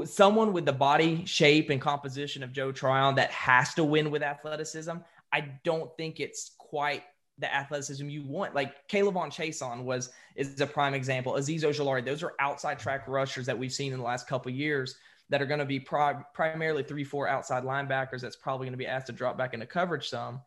someone 0.04 0.52
with 0.52 0.64
the 0.64 0.72
body 0.72 1.24
shape 1.24 1.70
and 1.70 1.80
composition 1.80 2.42
of 2.42 2.52
Joe 2.52 2.72
Tryon 2.72 3.14
that 3.16 3.30
has 3.30 3.74
to 3.74 3.84
win 3.84 4.10
with 4.10 4.22
athleticism, 4.22 4.96
I 5.32 5.40
don't 5.64 5.94
think 5.96 6.20
it's 6.20 6.52
quite 6.58 7.04
the 7.38 7.52
athleticism 7.52 8.08
you 8.08 8.22
want. 8.24 8.54
Like 8.54 8.88
K'Lavon 8.88 9.28
Chaisson 9.28 9.84
was 9.84 10.10
is 10.36 10.60
a 10.60 10.66
prime 10.66 10.94
example. 10.94 11.32
Azeez 11.34 11.62
Ojulari, 11.62 12.04
those 12.04 12.22
are 12.22 12.34
outside 12.38 12.78
track 12.78 13.08
rushers 13.08 13.46
that 13.46 13.58
we've 13.58 13.72
seen 13.72 13.92
in 13.92 13.98
the 13.98 14.04
last 14.04 14.28
couple 14.28 14.50
years 14.52 14.96
that 15.28 15.40
are 15.40 15.46
going 15.46 15.60
to 15.60 15.66
be 15.66 15.80
pri- 15.80 16.22
primarily 16.34 16.82
three, 16.82 17.04
four 17.04 17.26
outside 17.26 17.64
linebackers. 17.64 18.20
That's 18.20 18.36
probably 18.36 18.66
going 18.66 18.74
to 18.74 18.78
be 18.78 18.86
asked 18.86 19.06
to 19.06 19.12
drop 19.12 19.38
back 19.38 19.54
into 19.54 19.66
coverage 19.66 20.08
some. 20.08 20.40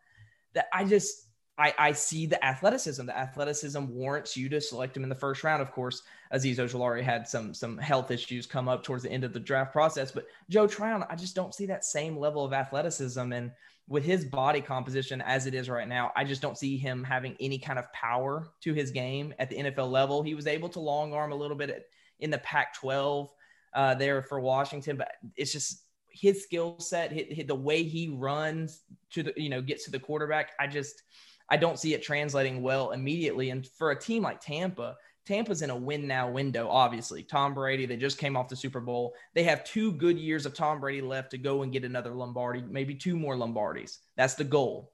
That 0.54 0.68
I 0.74 0.86
just 0.86 1.25
I, 1.58 1.74
I 1.78 1.92
see 1.94 2.26
the 2.26 2.44
athleticism. 2.44 3.06
The 3.06 3.18
athleticism 3.18 3.86
warrants 3.88 4.36
you 4.36 4.50
to 4.50 4.60
select 4.60 4.96
him 4.96 5.04
in 5.04 5.10
the 5.10 5.16
first 5.16 5.44
round. 5.44 5.62
Of 5.62 5.72
course, 5.72 6.04
Azeez 6.34 6.58
Ojulari 6.58 7.02
had 7.02 7.28
some 7.28 7.54
some 7.54 7.78
health 7.78 8.12
issues 8.12 8.46
come 8.46 8.68
up 8.68 8.84
towards 8.84 9.04
the 9.04 9.12
end 9.12 9.24
of 9.24 9.32
the 9.32 9.40
draft 9.40 9.72
process, 9.72 10.12
but 10.12 10.28
Joe 10.50 10.68
Tryon, 10.68 11.06
I 11.10 11.16
just 11.16 11.36
don't 11.36 11.56
see 11.56 11.66
that 11.68 11.86
same 11.86 12.18
level 12.18 12.44
of 12.44 12.52
athleticism. 12.52 13.32
And 13.32 13.52
with 13.88 14.04
his 14.04 14.26
body 14.26 14.62
composition 14.62 15.22
as 15.22 15.46
it 15.46 15.54
is 15.54 15.70
right 15.70 15.88
now, 15.88 16.12
I 16.16 16.26
just 16.26 16.42
don't 16.42 16.58
see 16.58 16.78
him 16.78 17.04
having 17.04 17.38
any 17.40 17.58
kind 17.58 17.80
of 17.80 17.92
power 17.94 18.50
to 18.62 18.74
his 18.74 18.92
game 18.92 19.34
at 19.40 19.50
the 19.50 19.58
NFL 19.58 19.90
level. 19.90 20.24
He 20.24 20.36
was 20.36 20.48
able 20.48 20.70
to 20.70 20.80
long 20.80 21.14
arm 21.14 21.32
a 21.32 21.36
little 21.36 21.58
bit 21.58 21.88
in 22.20 22.32
the 22.32 22.40
Pac-12 22.40 23.30
uh, 23.74 23.96
there 23.96 24.24
for 24.24 24.40
Washington, 24.40 24.98
but 24.98 25.12
it's 25.36 25.52
just 25.52 25.84
his 26.10 26.44
skill 26.44 26.80
set, 26.80 27.14
the 27.48 27.56
way 27.56 27.84
he 27.84 28.08
runs 28.08 28.82
to 29.12 29.22
the 29.22 29.34
you 29.36 29.50
know 29.50 29.62
gets 29.62 29.86
to 29.86 29.92
the 29.92 30.00
quarterback. 30.00 30.52
I 30.60 30.68
just 30.68 31.04
I 31.50 31.58
don't 31.58 31.80
see 31.80 31.94
it 31.94 32.04
translating 32.04 32.62
well 32.62 32.92
immediately. 32.92 33.50
And 33.50 33.68
for 33.68 33.92
a 33.92 34.00
team 34.00 34.24
like 34.24 34.42
Tampa, 34.42 34.96
Tampa's 35.26 35.62
in 35.62 35.70
a 35.70 35.76
win 35.76 36.08
now 36.08 36.30
window, 36.30 36.68
obviously. 36.70 37.24
Tom 37.24 37.54
Brady, 37.54 37.86
they 37.86 37.98
just 37.98 38.18
came 38.18 38.38
off 38.38 38.48
the 38.48 38.56
Super 38.56 38.80
Bowl. 38.80 39.14
They 39.34 39.44
have 39.44 39.64
two 39.64 39.92
good 39.94 40.20
years 40.20 40.46
of 40.46 40.54
Tom 40.54 40.80
Brady 40.80 41.02
left 41.02 41.32
to 41.32 41.38
go 41.38 41.64
and 41.64 41.72
get 41.72 41.84
another 41.84 42.14
Lombardi, 42.14 42.64
maybe 42.68 42.96
two 42.96 43.16
more 43.16 43.36
Lombardis. 43.36 43.98
That's 44.16 44.36
the 44.36 44.44
goal. 44.44 44.94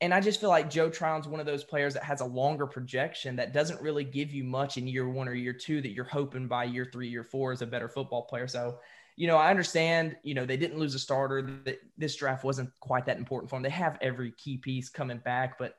And 0.00 0.14
I 0.14 0.20
just 0.20 0.40
feel 0.40 0.50
like 0.50 0.70
Joe 0.70 0.90
Tryon's 0.90 1.26
one 1.26 1.40
of 1.40 1.46
those 1.46 1.64
players 1.64 1.94
that 1.94 2.04
has 2.04 2.20
a 2.20 2.24
longer 2.24 2.66
projection 2.66 3.36
that 3.36 3.52
doesn't 3.52 3.80
really 3.80 4.04
give 4.04 4.32
you 4.32 4.44
much 4.44 4.76
in 4.76 4.86
year 4.86 5.08
one 5.08 5.26
or 5.26 5.34
year 5.34 5.52
two 5.52 5.80
that 5.82 5.90
you're 5.90 6.04
hoping 6.04 6.46
by 6.46 6.64
year 6.64 6.88
three, 6.92 7.08
year 7.08 7.24
four 7.24 7.52
is 7.52 7.62
a 7.62 7.66
better 7.66 7.88
football 7.88 8.22
player. 8.22 8.46
So 8.46 8.78
you 9.18 9.26
know, 9.26 9.36
I 9.36 9.50
understand, 9.50 10.16
you 10.22 10.32
know, 10.34 10.46
they 10.46 10.56
didn't 10.56 10.78
lose 10.78 10.94
a 10.94 10.98
starter. 11.00 11.42
That 11.64 11.80
this 11.98 12.14
draft 12.14 12.44
wasn't 12.44 12.70
quite 12.78 13.04
that 13.06 13.18
important 13.18 13.50
for 13.50 13.56
them. 13.56 13.64
They 13.64 13.70
have 13.70 13.98
every 14.00 14.30
key 14.30 14.58
piece 14.58 14.88
coming 14.88 15.18
back, 15.18 15.58
but 15.58 15.74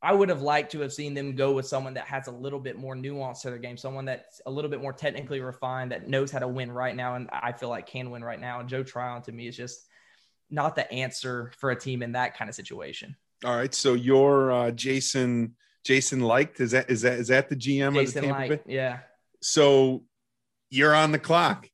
I 0.00 0.12
would 0.12 0.28
have 0.28 0.40
liked 0.40 0.70
to 0.70 0.80
have 0.82 0.92
seen 0.92 1.12
them 1.12 1.34
go 1.34 1.52
with 1.52 1.66
someone 1.66 1.94
that 1.94 2.06
has 2.06 2.28
a 2.28 2.30
little 2.30 2.60
bit 2.60 2.78
more 2.78 2.94
nuance 2.94 3.42
to 3.42 3.50
their 3.50 3.58
game, 3.58 3.76
someone 3.76 4.04
that's 4.04 4.40
a 4.46 4.50
little 4.52 4.70
bit 4.70 4.80
more 4.80 4.92
technically 4.92 5.40
refined, 5.40 5.90
that 5.90 6.08
knows 6.08 6.30
how 6.30 6.38
to 6.38 6.46
win 6.46 6.70
right 6.70 6.94
now, 6.94 7.16
and 7.16 7.28
I 7.32 7.50
feel 7.50 7.70
like 7.70 7.88
can 7.88 8.12
win 8.12 8.22
right 8.22 8.40
now. 8.40 8.60
And 8.60 8.68
Joe 8.68 8.84
Tryon 8.84 9.22
to 9.22 9.32
me 9.32 9.48
is 9.48 9.56
just 9.56 9.88
not 10.48 10.76
the 10.76 10.88
answer 10.92 11.50
for 11.58 11.72
a 11.72 11.80
team 11.80 12.04
in 12.04 12.12
that 12.12 12.36
kind 12.36 12.48
of 12.48 12.54
situation. 12.54 13.16
All 13.44 13.54
right, 13.54 13.74
so 13.74 13.94
you're 13.94 14.50
uh, 14.50 14.70
Jason 14.70 15.54
Jason 15.84 16.20
Licht 16.20 16.60
is 16.60 16.72
that 16.72 16.90
is 16.90 17.02
that 17.02 17.18
is 17.18 17.28
that 17.28 17.48
the 17.48 17.56
GM 17.56 17.94
Jason 17.94 18.00
of 18.00 18.14
the 18.14 18.20
Tampa 18.20 18.56
Bay? 18.56 18.60
Yeah. 18.66 18.98
So 19.42 20.04
you're 20.70 20.94
on 20.94 21.12
the 21.12 21.18
clock. 21.18 21.68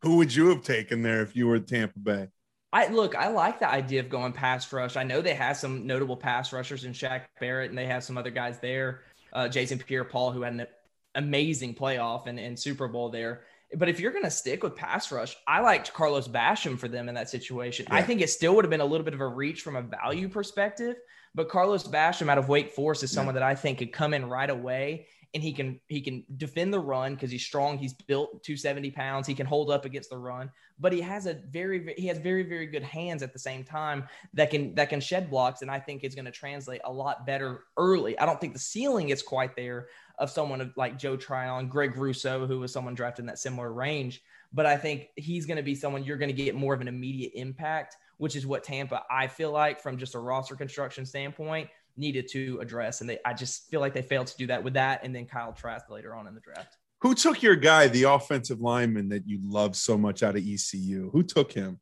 Who 0.00 0.16
would 0.16 0.34
you 0.34 0.48
have 0.48 0.62
taken 0.64 1.02
there 1.02 1.22
if 1.22 1.36
you 1.36 1.46
were 1.46 1.60
Tampa 1.60 1.98
Bay? 1.98 2.28
I 2.72 2.88
look, 2.88 3.14
I 3.14 3.28
like 3.28 3.60
the 3.60 3.68
idea 3.70 4.00
of 4.00 4.08
going 4.08 4.32
pass 4.32 4.72
rush. 4.72 4.96
I 4.96 5.02
know 5.04 5.20
they 5.20 5.34
have 5.34 5.58
some 5.58 5.86
notable 5.86 6.16
pass 6.16 6.52
rushers 6.52 6.84
in 6.84 6.92
Shaq 6.92 7.22
Barrett 7.38 7.68
and 7.68 7.78
they 7.78 7.86
have 7.86 8.02
some 8.02 8.16
other 8.16 8.30
guys 8.30 8.58
there. 8.58 9.02
uh, 9.32 9.48
Jason 9.48 9.78
Pierre-Paul, 9.78 10.32
who 10.32 10.42
had 10.42 10.54
an 10.54 10.66
amazing 11.14 11.74
playoff 11.74 12.26
and, 12.26 12.38
and 12.38 12.58
Super 12.58 12.88
Bowl 12.88 13.10
there. 13.10 13.42
But 13.74 13.88
if 13.88 14.00
you're 14.00 14.12
going 14.12 14.24
to 14.24 14.30
stick 14.30 14.62
with 14.62 14.76
pass 14.76 15.10
rush, 15.10 15.36
I 15.46 15.60
liked 15.60 15.92
Carlos 15.92 16.28
Basham 16.28 16.78
for 16.78 16.88
them 16.88 17.08
in 17.08 17.14
that 17.14 17.28
situation. 17.28 17.86
Yeah. 17.88 17.96
I 17.96 18.02
think 18.02 18.20
it 18.20 18.30
still 18.30 18.54
would 18.54 18.64
have 18.64 18.70
been 18.70 18.80
a 18.80 18.86
little 18.86 19.04
bit 19.04 19.14
of 19.14 19.20
a 19.20 19.26
reach 19.26 19.62
from 19.62 19.76
a 19.76 19.82
value 19.82 20.28
perspective, 20.28 20.96
but 21.34 21.48
Carlos 21.48 21.84
Basham 21.84 22.28
out 22.28 22.38
of 22.38 22.48
Wake 22.48 22.72
Forest 22.72 23.02
is 23.02 23.10
someone 23.10 23.34
yeah. 23.34 23.40
that 23.40 23.48
I 23.48 23.54
think 23.54 23.78
could 23.78 23.92
come 23.92 24.14
in 24.14 24.28
right 24.28 24.50
away 24.50 25.06
and 25.34 25.42
he 25.42 25.52
can 25.52 25.80
he 25.88 26.00
can 26.00 26.24
defend 26.36 26.72
the 26.72 26.80
run 26.80 27.14
because 27.14 27.30
he's 27.30 27.44
strong. 27.44 27.78
He's 27.78 27.94
built 27.94 28.42
270 28.42 28.90
pounds. 28.90 29.26
He 29.26 29.34
can 29.34 29.46
hold 29.46 29.70
up 29.70 29.84
against 29.84 30.10
the 30.10 30.18
run, 30.18 30.50
but 30.78 30.92
he 30.92 31.00
has 31.00 31.26
a 31.26 31.34
very 31.50 31.94
he 31.96 32.06
has 32.08 32.18
very 32.18 32.42
very 32.42 32.66
good 32.66 32.82
hands 32.82 33.22
at 33.22 33.32
the 33.32 33.38
same 33.38 33.64
time 33.64 34.06
that 34.34 34.50
can 34.50 34.74
that 34.74 34.90
can 34.90 35.00
shed 35.00 35.30
blocks, 35.30 35.62
and 35.62 35.70
I 35.70 35.80
think 35.80 36.04
is 36.04 36.14
going 36.14 36.26
to 36.26 36.30
translate 36.30 36.82
a 36.84 36.92
lot 36.92 37.24
better 37.24 37.64
early. 37.78 38.18
I 38.18 38.26
don't 38.26 38.40
think 38.40 38.52
the 38.52 38.58
ceiling 38.58 39.08
is 39.08 39.22
quite 39.22 39.56
there 39.56 39.88
of 40.18 40.30
someone 40.30 40.72
like 40.76 40.98
Joe 40.98 41.16
Tryon, 41.16 41.68
Greg 41.68 41.96
Rousseau, 41.96 42.46
who 42.46 42.60
was 42.60 42.72
someone 42.72 42.94
drafted 42.94 43.22
in 43.22 43.26
that 43.26 43.38
similar 43.38 43.72
range, 43.72 44.22
but 44.52 44.66
I 44.66 44.76
think 44.76 45.08
he's 45.16 45.46
going 45.46 45.56
to 45.56 45.62
be 45.62 45.74
someone 45.74 46.04
you're 46.04 46.18
going 46.18 46.34
to 46.34 46.44
get 46.44 46.54
more 46.54 46.74
of 46.74 46.80
an 46.80 46.88
immediate 46.88 47.32
impact, 47.34 47.96
which 48.18 48.36
is 48.36 48.46
what 48.46 48.64
Tampa 48.64 49.02
I 49.10 49.26
feel 49.26 49.50
like 49.50 49.80
from 49.80 49.96
just 49.96 50.14
a 50.14 50.18
roster 50.18 50.56
construction 50.56 51.06
standpoint 51.06 51.68
needed 51.96 52.28
to 52.32 52.58
address. 52.60 53.00
And 53.00 53.10
they, 53.10 53.18
I 53.24 53.34
just 53.34 53.70
feel 53.70 53.80
like 53.80 53.94
they 53.94 54.02
failed 54.02 54.26
to 54.28 54.36
do 54.36 54.46
that 54.48 54.62
with 54.62 54.74
that. 54.74 55.00
And 55.02 55.14
then 55.14 55.26
Kyle 55.26 55.52
Trask 55.52 55.88
later 55.90 56.14
on 56.14 56.26
in 56.26 56.34
the 56.34 56.40
draft. 56.40 56.76
Who 57.00 57.14
took 57.14 57.42
your 57.42 57.56
guy, 57.56 57.88
the 57.88 58.04
offensive 58.04 58.60
lineman 58.60 59.08
that 59.08 59.26
you 59.26 59.40
love 59.42 59.74
so 59.76 59.98
much 59.98 60.22
out 60.22 60.36
of 60.36 60.46
ECU? 60.46 61.10
Who 61.10 61.22
took 61.22 61.52
him? 61.52 61.80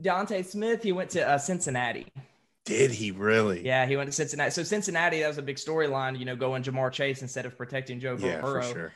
D'Ante 0.00 0.42
Smith. 0.42 0.82
He 0.82 0.92
went 0.92 1.10
to 1.10 1.28
uh, 1.28 1.38
Cincinnati. 1.38 2.06
Did 2.64 2.92
he 2.92 3.10
really? 3.10 3.64
Yeah, 3.64 3.84
he 3.86 3.96
went 3.96 4.08
to 4.08 4.12
Cincinnati. 4.12 4.50
So 4.50 4.62
Cincinnati, 4.62 5.20
that 5.20 5.28
was 5.28 5.38
a 5.38 5.42
big 5.42 5.56
storyline. 5.56 6.18
You 6.18 6.24
know, 6.24 6.36
going 6.36 6.62
Ja'Marr 6.62 6.90
Chase 6.90 7.20
instead 7.20 7.44
of 7.44 7.58
protecting 7.58 8.00
Joe 8.00 8.16
yeah, 8.18 8.40
Burrow. 8.40 8.62
For 8.62 8.72
sure. 8.72 8.92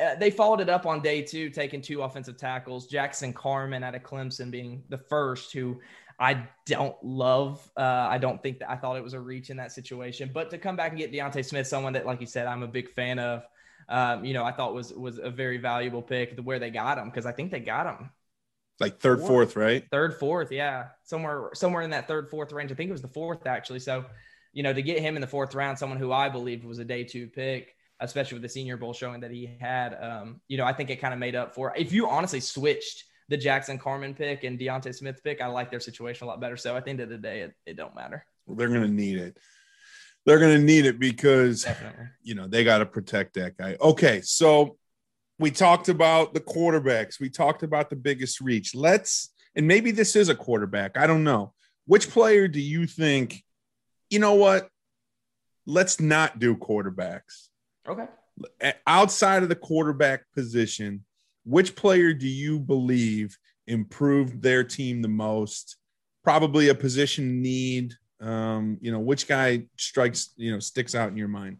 Uh, 0.00 0.14
they 0.14 0.30
followed 0.30 0.60
it 0.60 0.68
up 0.68 0.86
on 0.86 1.00
day 1.02 1.20
two, 1.20 1.50
taking 1.50 1.82
two 1.82 2.02
offensive 2.02 2.38
tackles. 2.38 2.86
Jackson 2.86 3.32
Carman 3.32 3.82
out 3.82 3.94
of 3.94 4.02
Clemson 4.02 4.50
being 4.50 4.82
the 4.88 4.96
first 4.96 5.52
who 5.52 5.80
I 6.18 6.46
don't 6.64 6.96
love. 7.02 7.68
Uh, 7.76 8.06
I 8.08 8.16
don't 8.18 8.42
think 8.42 8.60
that 8.60 8.70
I 8.70 8.76
thought 8.76 8.96
it 8.96 9.02
was 9.02 9.14
a 9.14 9.20
reach 9.20 9.50
in 9.50 9.56
that 9.58 9.72
situation. 9.72 10.30
But 10.32 10.48
to 10.50 10.58
come 10.58 10.76
back 10.76 10.92
and 10.92 10.98
get 10.98 11.12
D'Ante 11.12 11.42
Smith, 11.42 11.66
someone 11.66 11.92
that, 11.94 12.06
like 12.06 12.20
you 12.20 12.26
said, 12.26 12.46
I'm 12.46 12.62
a 12.62 12.68
big 12.68 12.90
fan 12.90 13.18
of. 13.18 13.44
Um, 13.88 14.24
you 14.24 14.34
know, 14.34 14.44
I 14.44 14.52
thought 14.52 14.72
was 14.72 14.92
was 14.92 15.18
a 15.18 15.30
very 15.30 15.58
valuable 15.58 16.00
pick. 16.00 16.36
The, 16.36 16.42
where 16.42 16.60
they 16.60 16.70
got 16.70 16.96
him 16.96 17.06
because 17.06 17.26
I 17.26 17.32
think 17.32 17.50
they 17.50 17.60
got 17.60 17.86
him 17.86 18.10
like 18.80 18.98
third, 18.98 19.18
fourth, 19.20 19.28
fourth, 19.52 19.56
right? 19.56 19.84
Third, 19.90 20.14
fourth, 20.18 20.50
yeah, 20.50 20.86
somewhere 21.04 21.50
somewhere 21.54 21.82
in 21.82 21.90
that 21.90 22.08
third, 22.08 22.28
fourth 22.28 22.52
range. 22.52 22.72
I 22.72 22.74
think 22.74 22.88
it 22.88 22.92
was 22.92 23.02
the 23.02 23.08
fourth 23.08 23.46
actually. 23.46 23.80
So, 23.80 24.06
you 24.52 24.62
know, 24.62 24.72
to 24.72 24.82
get 24.82 25.00
him 25.00 25.16
in 25.16 25.20
the 25.20 25.26
fourth 25.26 25.54
round, 25.54 25.78
someone 25.78 25.98
who 25.98 26.12
I 26.12 26.28
believed 26.28 26.64
was 26.64 26.78
a 26.78 26.84
day 26.84 27.04
two 27.04 27.28
pick, 27.28 27.76
especially 28.00 28.36
with 28.36 28.42
the 28.42 28.48
Senior 28.48 28.76
Bowl 28.76 28.92
showing 28.92 29.20
that 29.20 29.30
he 29.30 29.56
had, 29.60 29.96
um, 30.00 30.40
you 30.48 30.56
know, 30.56 30.64
I 30.64 30.72
think 30.72 30.90
it 30.90 30.96
kind 30.96 31.12
of 31.12 31.20
made 31.20 31.36
up 31.36 31.54
for. 31.54 31.74
If 31.76 31.92
you 31.92 32.08
honestly 32.08 32.40
switched 32.40 33.04
the 33.28 33.36
Jackson 33.36 33.78
Carman 33.78 34.14
pick 34.14 34.44
and 34.44 34.58
D'Ante 34.58 34.92
Smith 34.92 35.22
pick, 35.22 35.40
I 35.40 35.46
like 35.46 35.70
their 35.70 35.80
situation 35.80 36.24
a 36.24 36.28
lot 36.28 36.40
better. 36.40 36.56
So 36.56 36.76
at 36.76 36.84
the 36.84 36.90
end 36.90 37.00
of 37.00 37.08
the 37.08 37.18
day, 37.18 37.42
it, 37.42 37.54
it 37.66 37.76
don't 37.76 37.94
matter. 37.94 38.24
They're 38.48 38.68
going 38.68 38.82
to 38.82 38.88
need 38.88 39.18
it. 39.18 39.36
They're 40.26 40.38
to 40.38 40.58
need 40.58 40.86
it 40.86 40.98
because, 40.98 41.62
Definitely. 41.62 42.06
you 42.22 42.34
know, 42.34 42.46
they 42.46 42.64
got 42.64 42.78
to 42.78 42.86
protect 42.86 43.34
that 43.34 43.56
guy. 43.56 43.76
Okay. 43.80 44.20
So 44.20 44.76
we 45.40 45.50
talked 45.50 45.88
about 45.88 46.34
the 46.34 46.40
quarterbacks. 46.40 47.18
We 47.18 47.30
talked 47.30 47.62
about 47.62 47.88
the 47.88 47.96
biggest 47.96 48.42
reach. 48.42 48.74
Let's, 48.74 49.32
and 49.56 49.66
maybe 49.66 49.90
this 49.90 50.14
is 50.14 50.28
a 50.28 50.34
quarterback. 50.34 50.98
I 50.98 51.06
don't 51.06 51.24
know. 51.24 51.54
Which 51.86 52.10
player 52.10 52.46
do 52.46 52.60
you 52.60 52.86
think, 52.86 53.42
you 54.10 54.18
know 54.18 54.34
what? 54.34 54.68
Let's 55.66 55.98
not 55.98 56.38
do 56.38 56.54
quarterbacks. 56.54 57.48
Okay. 57.88 58.06
Outside 58.86 59.42
of 59.42 59.48
the 59.48 59.56
quarterback 59.56 60.24
position, 60.34 61.04
which 61.46 61.74
player 61.74 62.12
do 62.12 62.28
you 62.28 62.60
believe 62.60 63.38
improved 63.66 64.42
their 64.42 64.62
team 64.62 65.00
the 65.00 65.08
most? 65.08 65.78
Probably 66.22 66.68
a 66.68 66.74
position 66.74 67.40
need. 67.40 67.94
Um, 68.20 68.76
you 68.82 68.92
know, 68.92 69.00
which 69.00 69.26
guy 69.26 69.64
strikes, 69.78 70.34
you 70.36 70.52
know, 70.52 70.58
sticks 70.58 70.94
out 70.94 71.08
in 71.08 71.16
your 71.16 71.28
mind? 71.28 71.56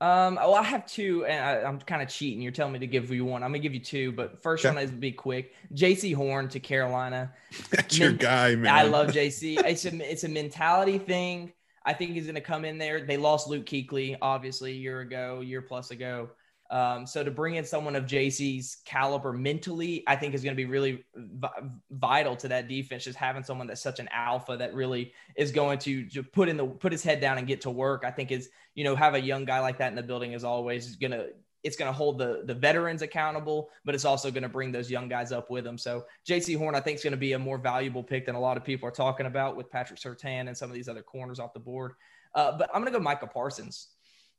Um, 0.00 0.34
well, 0.34 0.54
I 0.54 0.62
have 0.62 0.86
two, 0.86 1.24
and 1.24 1.42
I, 1.42 1.68
am 1.68 1.80
kind 1.80 2.02
of 2.02 2.08
cheating. 2.08 2.42
You're 2.42 2.52
telling 2.52 2.74
me 2.74 2.78
to 2.80 2.86
give 2.86 3.10
you 3.10 3.24
one. 3.24 3.42
I'm 3.42 3.50
gonna 3.50 3.60
give 3.60 3.72
you 3.72 3.80
two, 3.80 4.12
but 4.12 4.42
first 4.42 4.64
one 4.64 4.76
is 4.76 4.90
be 4.90 5.10
quick. 5.10 5.54
Jaycee 5.74 6.14
Horn 6.14 6.48
to 6.50 6.60
Carolina. 6.60 7.32
That's 7.70 7.98
Men- 7.98 8.10
your 8.10 8.18
guy, 8.18 8.54
man. 8.56 8.74
I 8.74 8.82
love 8.82 9.08
Jaycee. 9.08 9.58
it's 9.64 9.86
a 9.86 10.10
it's 10.10 10.24
a 10.24 10.28
mentality 10.28 10.98
thing. 10.98 11.52
I 11.82 11.94
think 11.94 12.12
he's 12.12 12.26
gonna 12.26 12.42
come 12.42 12.66
in 12.66 12.76
there. 12.76 13.00
They 13.06 13.16
lost 13.16 13.48
Luke 13.48 13.64
Kuechly, 13.64 14.18
obviously, 14.20 14.72
a 14.72 14.74
year 14.74 15.00
ago, 15.00 15.40
year 15.40 15.62
plus 15.62 15.90
ago. 15.90 16.28
Um, 16.70 17.06
so 17.06 17.22
to 17.22 17.30
bring 17.30 17.56
in 17.56 17.64
someone 17.64 17.96
of 17.96 18.04
Jaycee's 18.04 18.78
caliber 18.84 19.32
mentally, 19.32 20.02
I 20.06 20.16
think 20.16 20.34
is 20.34 20.42
going 20.42 20.54
to 20.54 20.56
be 20.56 20.64
really 20.64 21.04
v- 21.14 21.48
vital 21.90 22.36
to 22.36 22.48
that 22.48 22.68
defense. 22.68 23.04
Just 23.04 23.18
having 23.18 23.42
someone 23.42 23.66
that's 23.66 23.82
such 23.82 24.00
an 24.00 24.08
alpha 24.12 24.56
that 24.56 24.74
really 24.74 25.12
is 25.36 25.52
going 25.52 25.78
to, 25.80 26.08
to 26.10 26.22
put 26.22 26.48
in 26.48 26.56
the 26.56 26.66
put 26.66 26.92
his 26.92 27.02
head 27.02 27.20
down 27.20 27.38
and 27.38 27.46
get 27.46 27.60
to 27.62 27.70
work. 27.70 28.04
I 28.04 28.10
think 28.10 28.32
is 28.32 28.50
you 28.74 28.84
know 28.84 28.96
have 28.96 29.14
a 29.14 29.20
young 29.20 29.44
guy 29.44 29.60
like 29.60 29.78
that 29.78 29.88
in 29.88 29.96
the 29.96 30.02
building 30.02 30.32
is 30.32 30.44
always 30.44 30.96
going 30.96 31.12
to 31.12 31.28
it's 31.66 31.76
going 31.76 31.90
to 31.90 31.96
hold 31.96 32.18
the 32.18 32.42
the 32.44 32.54
veterans 32.54 33.02
accountable, 33.02 33.70
but 33.84 33.94
it's 33.94 34.04
also 34.04 34.30
going 34.30 34.42
to 34.42 34.48
bring 34.48 34.70
those 34.70 34.90
young 34.90 35.08
guys 35.08 35.32
up 35.32 35.50
with 35.50 35.64
them. 35.64 35.76
So 35.76 36.04
Jaycee 36.26 36.56
Horn, 36.56 36.74
I 36.74 36.80
think, 36.80 36.98
is 36.98 37.02
going 37.02 37.12
to 37.12 37.16
be 37.16 37.32
a 37.32 37.38
more 37.38 37.58
valuable 37.58 38.02
pick 38.02 38.26
than 38.26 38.36
a 38.36 38.40
lot 38.40 38.56
of 38.56 38.64
people 38.64 38.88
are 38.88 38.92
talking 38.92 39.26
about 39.26 39.56
with 39.56 39.70
Patrick 39.70 39.98
Surtain 39.98 40.46
and 40.46 40.56
some 40.56 40.70
of 40.70 40.74
these 40.74 40.88
other 40.88 41.02
corners 41.02 41.40
off 41.40 41.52
the 41.52 41.60
board. 41.60 41.92
Uh, 42.34 42.56
but 42.56 42.68
I'm 42.72 42.82
going 42.82 42.92
to 42.92 42.98
go 42.98 43.02
Micah 43.02 43.26
Parsons. 43.26 43.88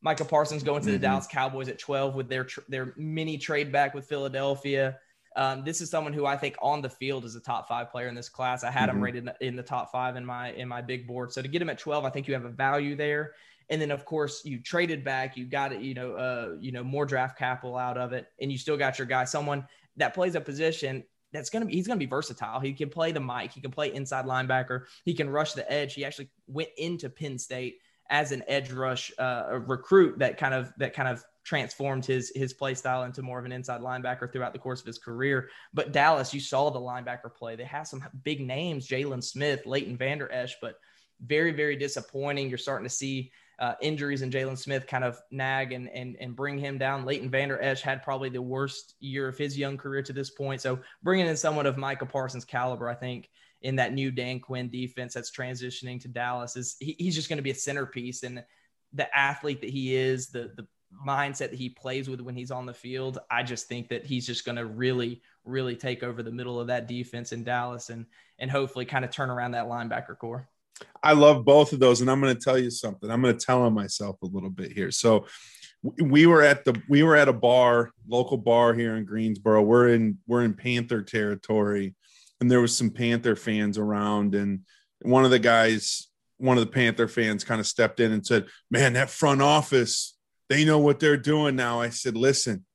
Micah 0.02 0.26
Parsons 0.26 0.64
going 0.64 0.82
to 0.82 0.92
the 0.92 0.94
mm-hmm. 0.94 1.02
Dallas 1.02 1.28
Cowboys 1.28 1.70
at 1.70 1.80
12 1.80 2.16
with 2.16 2.30
their 2.30 2.48
their 2.68 2.94
mini 2.98 3.38
trade 3.38 3.72
back 3.72 3.94
with 3.94 4.06
Philadelphia. 4.06 4.98
Um, 5.36 5.64
this 5.64 5.82
is 5.82 5.90
someone 5.90 6.14
who 6.14 6.26
I 6.26 6.36
think 6.36 6.56
on 6.62 6.82
the 6.82 6.90
field 6.90 7.24
is 7.24 7.36
a 7.36 7.40
top 7.40 7.68
five 7.68 7.92
player 7.92 8.08
in 8.08 8.16
this 8.16 8.30
class. 8.30 8.64
I 8.64 8.72
had 8.72 8.90
mm-hmm. 8.90 8.98
him 8.98 9.04
rated 9.04 9.30
in 9.42 9.56
the 9.56 9.64
top 9.64 9.92
five 9.92 10.16
in 10.16 10.26
my 10.26 10.52
in 10.54 10.68
my 10.68 10.82
big 10.82 11.08
board. 11.08 11.32
So 11.32 11.42
to 11.42 11.48
get 11.48 11.62
him 11.62 11.70
at 11.70 11.78
12, 11.78 12.06
I 12.06 12.10
think 12.10 12.28
you 12.28 12.34
have 12.34 12.46
a 12.46 12.50
value 12.50 12.96
there. 12.96 13.34
And 13.70 13.82
then 13.82 13.92
of 13.92 14.06
course 14.06 14.44
you 14.46 14.62
traded 14.62 15.04
back, 15.04 15.36
you 15.36 15.46
got 15.46 15.74
it, 15.74 15.82
you 15.82 15.94
know, 15.94 16.14
uh, 16.14 16.56
you 16.60 16.72
know, 16.72 16.84
more 16.84 17.06
draft 17.06 17.38
capital 17.38 17.78
out 17.78 17.98
of 17.98 18.14
it, 18.14 18.28
and 18.42 18.52
you 18.52 18.58
still 18.58 18.78
got 18.78 18.98
your 18.98 19.08
guy, 19.08 19.26
someone 19.26 19.68
that 19.98 20.14
plays 20.14 20.36
a 20.36 20.42
position 20.42 21.04
that's 21.34 21.50
gonna 21.50 21.66
be 21.66 21.74
he's 21.74 21.88
gonna 21.88 22.00
be 22.00 22.06
versatile. 22.06 22.60
He 22.60 22.74
can 22.74 22.90
play 22.90 23.12
the 23.12 23.20
mic, 23.20 23.52
he 23.52 23.62
can 23.62 23.72
play 23.72 23.94
inside 23.94 24.26
linebacker, 24.26 24.86
he 25.04 25.14
can 25.14 25.30
rush 25.30 25.54
the 25.54 25.70
edge. 25.72 25.94
He 25.94 26.06
actually 26.06 26.30
went 26.48 26.70
into 26.78 27.10
Penn 27.10 27.38
State 27.38 27.80
as 28.10 28.32
an 28.32 28.44
edge 28.48 28.72
rush 28.72 29.12
uh, 29.20 29.60
recruit 29.66 30.20
that 30.20 30.38
kind 30.38 30.54
of 30.54 30.74
that 30.78 30.94
kind 30.94 31.10
of 31.10 31.24
transformed 31.44 32.06
his 32.06 32.32
his 32.36 32.54
play 32.54 32.74
style 32.74 33.04
into 33.04 33.22
more 33.22 33.40
of 33.40 33.46
an 33.46 33.52
inside 33.52 33.82
linebacker 33.82 34.32
throughout 34.32 34.54
the 34.54 34.60
course 34.60 34.82
of 34.82 34.86
his 34.86 34.98
career. 34.98 35.50
But 35.74 35.92
Dallas, 35.92 36.34
you 36.34 36.40
saw 36.40 36.70
the 36.70 36.80
linebacker 36.80 37.34
play. 37.34 37.56
They 37.56 37.64
have 37.66 37.88
some 37.88 38.04
big 38.24 38.42
names, 38.42 38.88
Jaylon 38.88 39.24
Smith, 39.24 39.66
Leighton 39.66 39.98
Vander 39.98 40.32
Esch, 40.32 40.56
but 40.62 40.76
very, 41.22 41.52
very 41.52 41.76
disappointing. 41.76 42.50
You're 42.50 42.58
starting 42.58 42.88
to 42.88 42.94
see 42.94 43.32
uh, 43.60 43.74
injuries 43.82 44.22
in 44.22 44.30
Jaylon 44.30 44.58
Smith 44.58 44.86
kind 44.88 45.04
of 45.04 45.20
nag 45.32 45.72
and, 45.72 45.90
and 45.90 46.16
and 46.20 46.36
bring 46.36 46.58
him 46.58 46.78
down. 46.78 47.06
Leighton 47.06 47.30
Vander 47.30 47.62
Esch 47.62 47.82
had 47.82 48.04
probably 48.04 48.30
the 48.30 48.42
worst 48.42 48.96
year 49.00 49.28
of 49.28 49.38
his 49.38 49.58
young 49.58 49.78
career 49.78 50.04
to 50.04 50.14
this 50.14 50.30
point. 50.30 50.62
So 50.62 50.80
bringing 51.02 51.28
in 51.28 51.38
someone 51.38 51.66
of 51.66 51.78
Micah 51.78 52.06
Parsons' 52.06 52.46
caliber, 52.46 52.90
I 52.90 52.96
think, 52.96 53.30
in 53.62 53.76
that 53.78 53.94
new 53.94 54.12
Dan 54.12 54.40
Quinn 54.40 54.70
defense 54.70 55.14
that's 55.14 55.32
transitioning 55.32 56.00
to 56.02 56.08
Dallas 56.08 56.56
is 56.56 56.76
he, 56.80 56.96
he's 57.00 57.16
just 57.16 57.30
going 57.30 57.38
to 57.38 57.44
be 57.44 57.52
a 57.52 57.56
centerpiece 57.56 58.24
and 58.24 58.44
the 58.94 59.18
athlete 59.18 59.62
that 59.62 59.70
he 59.70 59.96
is, 59.96 60.28
the 60.28 60.52
the 60.56 60.68
mindset 61.06 61.50
that 61.50 61.56
he 61.56 61.70
plays 61.70 62.10
with 62.10 62.22
when 62.22 62.36
he's 62.36 62.52
on 62.52 62.66
the 62.66 62.74
field. 62.74 63.20
I 63.30 63.44
just 63.44 63.68
think 63.68 63.90
that 63.90 64.06
he's 64.06 64.26
just 64.26 64.46
going 64.46 64.56
to 64.56 64.66
really, 64.66 65.22
really 65.44 65.76
take 65.76 66.04
over 66.04 66.24
the 66.24 66.32
middle 66.32 66.60
of 66.60 66.68
that 66.68 66.88
defense 66.88 67.32
in 67.32 67.44
Dallas 67.44 67.90
and 67.90 68.06
and 68.40 68.50
hopefully 68.50 68.86
kind 68.86 69.04
of 69.04 69.12
turn 69.12 69.30
around 69.30 69.52
that 69.52 69.68
linebacker 69.68 70.18
core. 70.18 70.48
I 71.02 71.14
love 71.14 71.44
both 71.44 71.74
of 71.74 71.80
those, 71.80 72.02
and 72.02 72.10
I'm 72.10 72.22
going 72.22 72.36
to 72.36 72.42
tell 72.42 72.58
you 72.58 72.70
something. 72.70 73.10
I'm 73.10 73.22
going 73.22 73.36
to 73.36 73.46
tell 73.46 73.64
on 73.64 73.74
myself 73.74 74.18
a 74.22 74.28
little 74.28 74.50
bit 74.50 74.72
here. 74.72 74.92
So 74.92 75.26
we 75.84 76.28
were 76.28 76.44
at 76.44 76.66
the 76.66 76.80
we 76.88 77.04
were 77.04 77.16
at 77.16 77.28
a 77.28 77.34
bar, 77.34 77.92
local 78.08 78.38
bar 78.38 78.74
here 78.74 78.96
in 78.96 79.06
Greensboro. 79.06 79.62
We're 79.62 79.90
in 79.90 80.20
we're 80.28 80.44
in 80.44 80.54
Panther 80.54 81.02
territory 81.02 81.96
and 82.40 82.50
there 82.52 82.62
was 82.62 82.76
some 82.76 82.90
Panther 82.90 83.36
fans 83.36 83.78
around, 83.78 84.36
and 84.36 84.62
one 85.02 85.26
of 85.26 85.32
the 85.32 85.40
guys, 85.40 86.08
one 86.38 86.58
of 86.58 86.66
the 86.66 86.72
Panther 86.72 87.08
fans, 87.08 87.44
kind 87.44 87.60
of 87.60 87.68
stepped 87.68 88.00
in 88.00 88.12
and 88.12 88.26
said, 88.26 88.46
"Man, 88.70 88.94
that 88.94 89.10
front 89.10 89.42
office, 89.42 90.18
they 90.50 90.66
know 90.66 90.80
what 90.80 91.00
they're 91.00 91.18
doing 91.18 91.56
now." 91.56 91.82
I 91.82 91.90
said, 91.90 92.16
"Listen, 92.16 92.66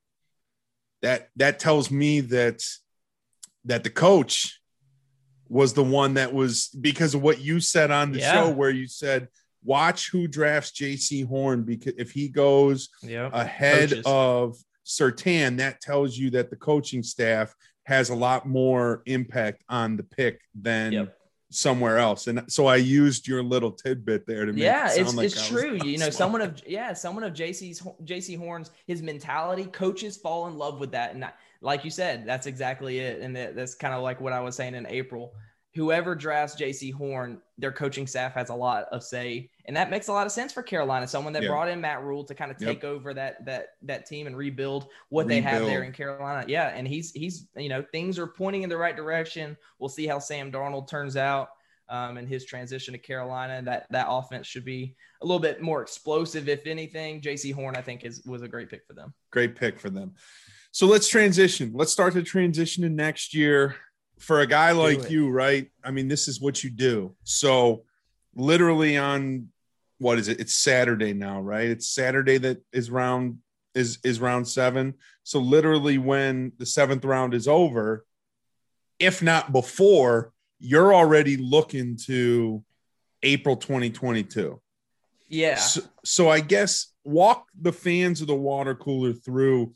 that 1.03 1.29
that 1.37 1.59
tells 1.59 1.91
me 1.91 2.21
that 2.21 2.63
that 3.65 3.85
the 3.85 3.91
coach." 3.91 4.59
was 5.49 5.75
the 5.75 5.85
one 5.85 6.15
that 6.15 6.33
was 6.33 6.69
because 6.69 7.15
of 7.15 7.21
what 7.21 7.39
you 7.39 7.61
said 7.61 7.91
on 7.91 8.11
the 8.11 8.21
yeah. 8.21 8.33
show 8.33 8.49
where 8.49 8.71
you 8.71 8.87
said 8.87 9.29
watch 9.65 10.11
who 10.11 10.27
drafts 10.27 10.73
Jaycee 10.73 11.27
Horn 11.27 11.63
because 11.63 11.95
if 11.99 12.11
he 12.11 12.29
goes 12.29 12.89
yep. 13.03 13.33
ahead 13.33 13.91
Coaches. 13.91 14.03
of 14.07 14.57
Surtain, 14.85 15.59
that 15.59 15.81
tells 15.81 16.17
you 16.17 16.31
that 16.31 16.51
the 16.51 16.57
coaching 16.57 17.03
staff 17.03 17.55
has 17.85 18.11
a 18.11 18.15
lot 18.15 18.47
more 18.47 19.03
impact 19.07 19.65
on 19.69 19.97
the 19.97 20.03
pick 20.03 20.41
than 20.55 20.93
yep. 20.93 21.19
somewhere 21.51 21.99
else. 21.99 22.27
And 22.27 22.45
so 22.49 22.67
I 22.67 22.77
used 22.77 23.27
your 23.27 23.43
little 23.43 23.73
tidbit 23.73 24.27
there 24.27 24.47
to 24.47 24.53
make 24.53 24.63
yeah, 24.63 24.93
it 24.93 25.01
it's 25.01 25.15
like 25.15 25.27
it's 25.27 25.49
true. 25.49 25.79
You 25.85 25.99
know, 25.99 26.11
someone 26.11 26.41
of 26.41 26.63
yeah, 26.67 26.93
someone 26.93 27.25
of 27.25 27.33
Jaycee's 27.33 27.81
Jaycee 28.05 28.39
Horn's 28.39 28.71
his 28.87 29.03
mentality, 29.03 29.65
coaches 29.65 30.17
fall 30.17 30.47
in 30.47 30.57
love 30.57 30.81
with 30.81 30.93
that, 30.93 31.15
and 31.15 31.27
like 31.61 31.85
you 31.85 31.91
said, 31.91 32.27
that's 32.27 32.47
exactly 32.47 32.99
it. 32.99 33.21
And 33.21 33.35
that, 33.37 33.55
that's 33.55 33.75
kind 33.75 33.95
of 33.95 34.03
like 34.03 34.21
what 34.21 34.33
I 34.33 34.41
was 34.41 34.57
saying 34.57 34.75
in 34.75 34.87
April 34.87 35.33
whoever 35.75 36.15
drafts 36.15 36.61
Jaycee 36.61 36.93
Horn, 36.93 37.41
their 37.57 37.73
coaching 37.73 38.07
staff 38.07 38.35
has 38.35 38.51
a 38.51 38.55
lot 38.55 38.85
of 38.93 39.03
say, 39.03 39.51
and 39.65 39.77
that 39.77 39.91
makes 39.91 40.09
a 40.09 40.13
lot 40.13 40.27
of 40.27 40.33
sense 40.33 40.53
for 40.53 40.63
Carolina. 40.63 41.07
Someone 41.07 41.33
that 41.33 41.43
yeah. 41.43 41.49
brought 41.49 41.69
in 41.69 41.81
Matt 41.81 42.03
Rhule 42.03 42.25
to 42.25 42.35
kind 42.35 42.51
of 42.51 42.59
take 42.59 42.83
yep. 42.83 42.93
over 42.93 43.15
that 43.15 43.45
that 43.47 43.69
that 43.83 44.07
team 44.07 44.27
and 44.27 44.37
rebuild 44.37 44.89
what 45.09 45.27
rebuild. 45.27 45.45
they 45.45 45.51
have 45.51 45.63
there 45.65 45.83
in 45.83 45.93
Carolina. 45.93 46.45
Yeah, 46.47 46.69
and 46.69 46.87
he's 46.87 47.13
he's 47.13 47.49
you 47.57 47.69
know 47.69 47.85
things 47.93 48.19
are 48.19 48.27
pointing 48.27 48.63
in 48.63 48.69
the 48.69 48.77
right 48.77 48.97
direction. 48.97 49.57
We'll 49.79 49.89
see 49.89 50.07
how 50.07 50.19
Sam 50.19 50.53
Darnold 50.53 50.89
turns 50.89 51.17
out. 51.17 51.49
Um, 51.89 52.17
and 52.17 52.27
his 52.27 52.47
transition 52.47 52.93
to 52.93 52.99
Carolina, 52.99 53.61
that 53.63 53.87
that 53.91 54.07
offense 54.09 54.47
should 54.47 54.65
be 54.65 54.97
a 55.21 55.27
little 55.27 55.41
bit 55.41 55.61
more 55.61 55.83
explosive, 55.83 56.49
if 56.49 56.67
anything. 56.67 57.21
Jaycee 57.21 57.53
Horn, 57.53 57.77
I 57.77 57.83
think, 57.83 58.05
is 58.05 58.23
was 58.25 58.41
a 58.41 58.49
great 58.49 58.71
pick 58.71 58.87
for 58.87 58.95
them. 58.95 59.13
Great 59.31 59.57
pick 59.57 59.79
for 59.79 59.91
them. 59.91 60.15
So 60.71 60.87
let's 60.87 61.07
transition. 61.07 61.73
Let's 61.75 61.93
start 61.93 62.15
the 62.15 62.23
transition 62.23 62.83
to 62.85 62.89
next 62.89 63.35
year 63.35 63.77
for 64.23 64.41
a 64.41 64.47
guy 64.47 64.73
like 64.73 65.11
you, 65.11 65.29
right? 65.31 65.69
I 65.85 65.91
mean, 65.91 66.09
this 66.09 66.29
is 66.29 66.41
what 66.41 66.63
you 66.63 66.71
do. 66.71 67.15
So, 67.25 67.85
literally 68.35 68.97
on 68.97 69.49
what 69.99 70.19
is 70.19 70.29
it? 70.29 70.41
It's 70.41 70.55
Saturday 70.55 71.13
now, 71.13 71.41
right? 71.41 71.69
It's 71.69 71.89
Saturday 71.89 72.39
that 72.39 72.63
is 72.73 72.91
round 72.91 73.39
is 73.75 73.99
is 74.05 74.21
round 74.21 74.47
seven. 74.47 74.95
So, 75.25 75.41
literally, 75.41 75.99
when 75.99 76.53
the 76.59 76.67
seventh 76.67 77.05
round 77.05 77.35
is 77.35 77.49
over, 77.49 78.05
if 78.99 79.23
not 79.23 79.53
before, 79.53 80.33
you're 80.61 80.95
already 80.95 81.37
looking 81.37 81.97
to 82.07 82.63
April 83.23 83.57
2022. 83.57 84.61
Yeah. 85.29 85.57
So, 85.57 85.81
so 86.05 86.29
I 86.29 86.41
guess 86.41 86.93
walk 87.05 87.49
the 87.61 87.73
fans 87.73 88.21
of 88.21 88.29
the 88.29 88.35
water 88.35 88.75
cooler 88.75 89.13
through 89.13 89.73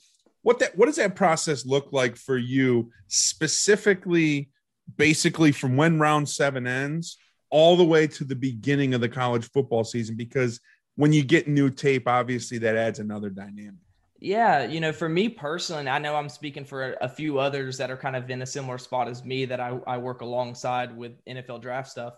what 0.46 0.60
that 0.60 0.78
what 0.78 0.86
does 0.86 0.94
that 0.94 1.16
process 1.16 1.66
look 1.66 1.88
like 1.90 2.16
for 2.16 2.36
you 2.36 2.88
specifically 3.08 4.48
basically 4.96 5.50
from 5.50 5.76
when 5.76 5.98
round 5.98 6.28
7 6.28 6.68
ends 6.68 7.18
all 7.50 7.76
the 7.76 7.84
way 7.84 8.06
to 8.06 8.22
the 8.22 8.36
beginning 8.36 8.94
of 8.94 9.00
the 9.00 9.08
college 9.08 9.50
football 9.50 9.82
season 9.82 10.14
because 10.16 10.60
when 10.94 11.12
you 11.12 11.24
get 11.24 11.48
new 11.48 11.68
tape 11.68 12.06
obviously 12.06 12.58
that 12.58 12.76
adds 12.76 13.00
another 13.00 13.28
dynamic 13.28 13.74
yeah, 14.18 14.64
you 14.64 14.80
know, 14.80 14.92
for 14.92 15.10
me 15.10 15.28
personally, 15.28 15.86
I 15.88 15.98
know 15.98 16.16
I'm 16.16 16.30
speaking 16.30 16.64
for 16.64 16.96
a, 17.02 17.08
few 17.08 17.38
others 17.38 17.76
that 17.76 17.90
are 17.90 17.98
kind 17.98 18.16
of 18.16 18.30
in 18.30 18.40
a 18.40 18.46
similar 18.46 18.78
spot 18.78 19.08
as 19.08 19.22
me 19.22 19.44
that 19.44 19.60
I, 19.60 19.78
I 19.86 19.98
work 19.98 20.22
alongside 20.22 20.96
with 20.96 21.22
NFL 21.26 21.60
draft 21.60 21.90
stuff. 21.90 22.14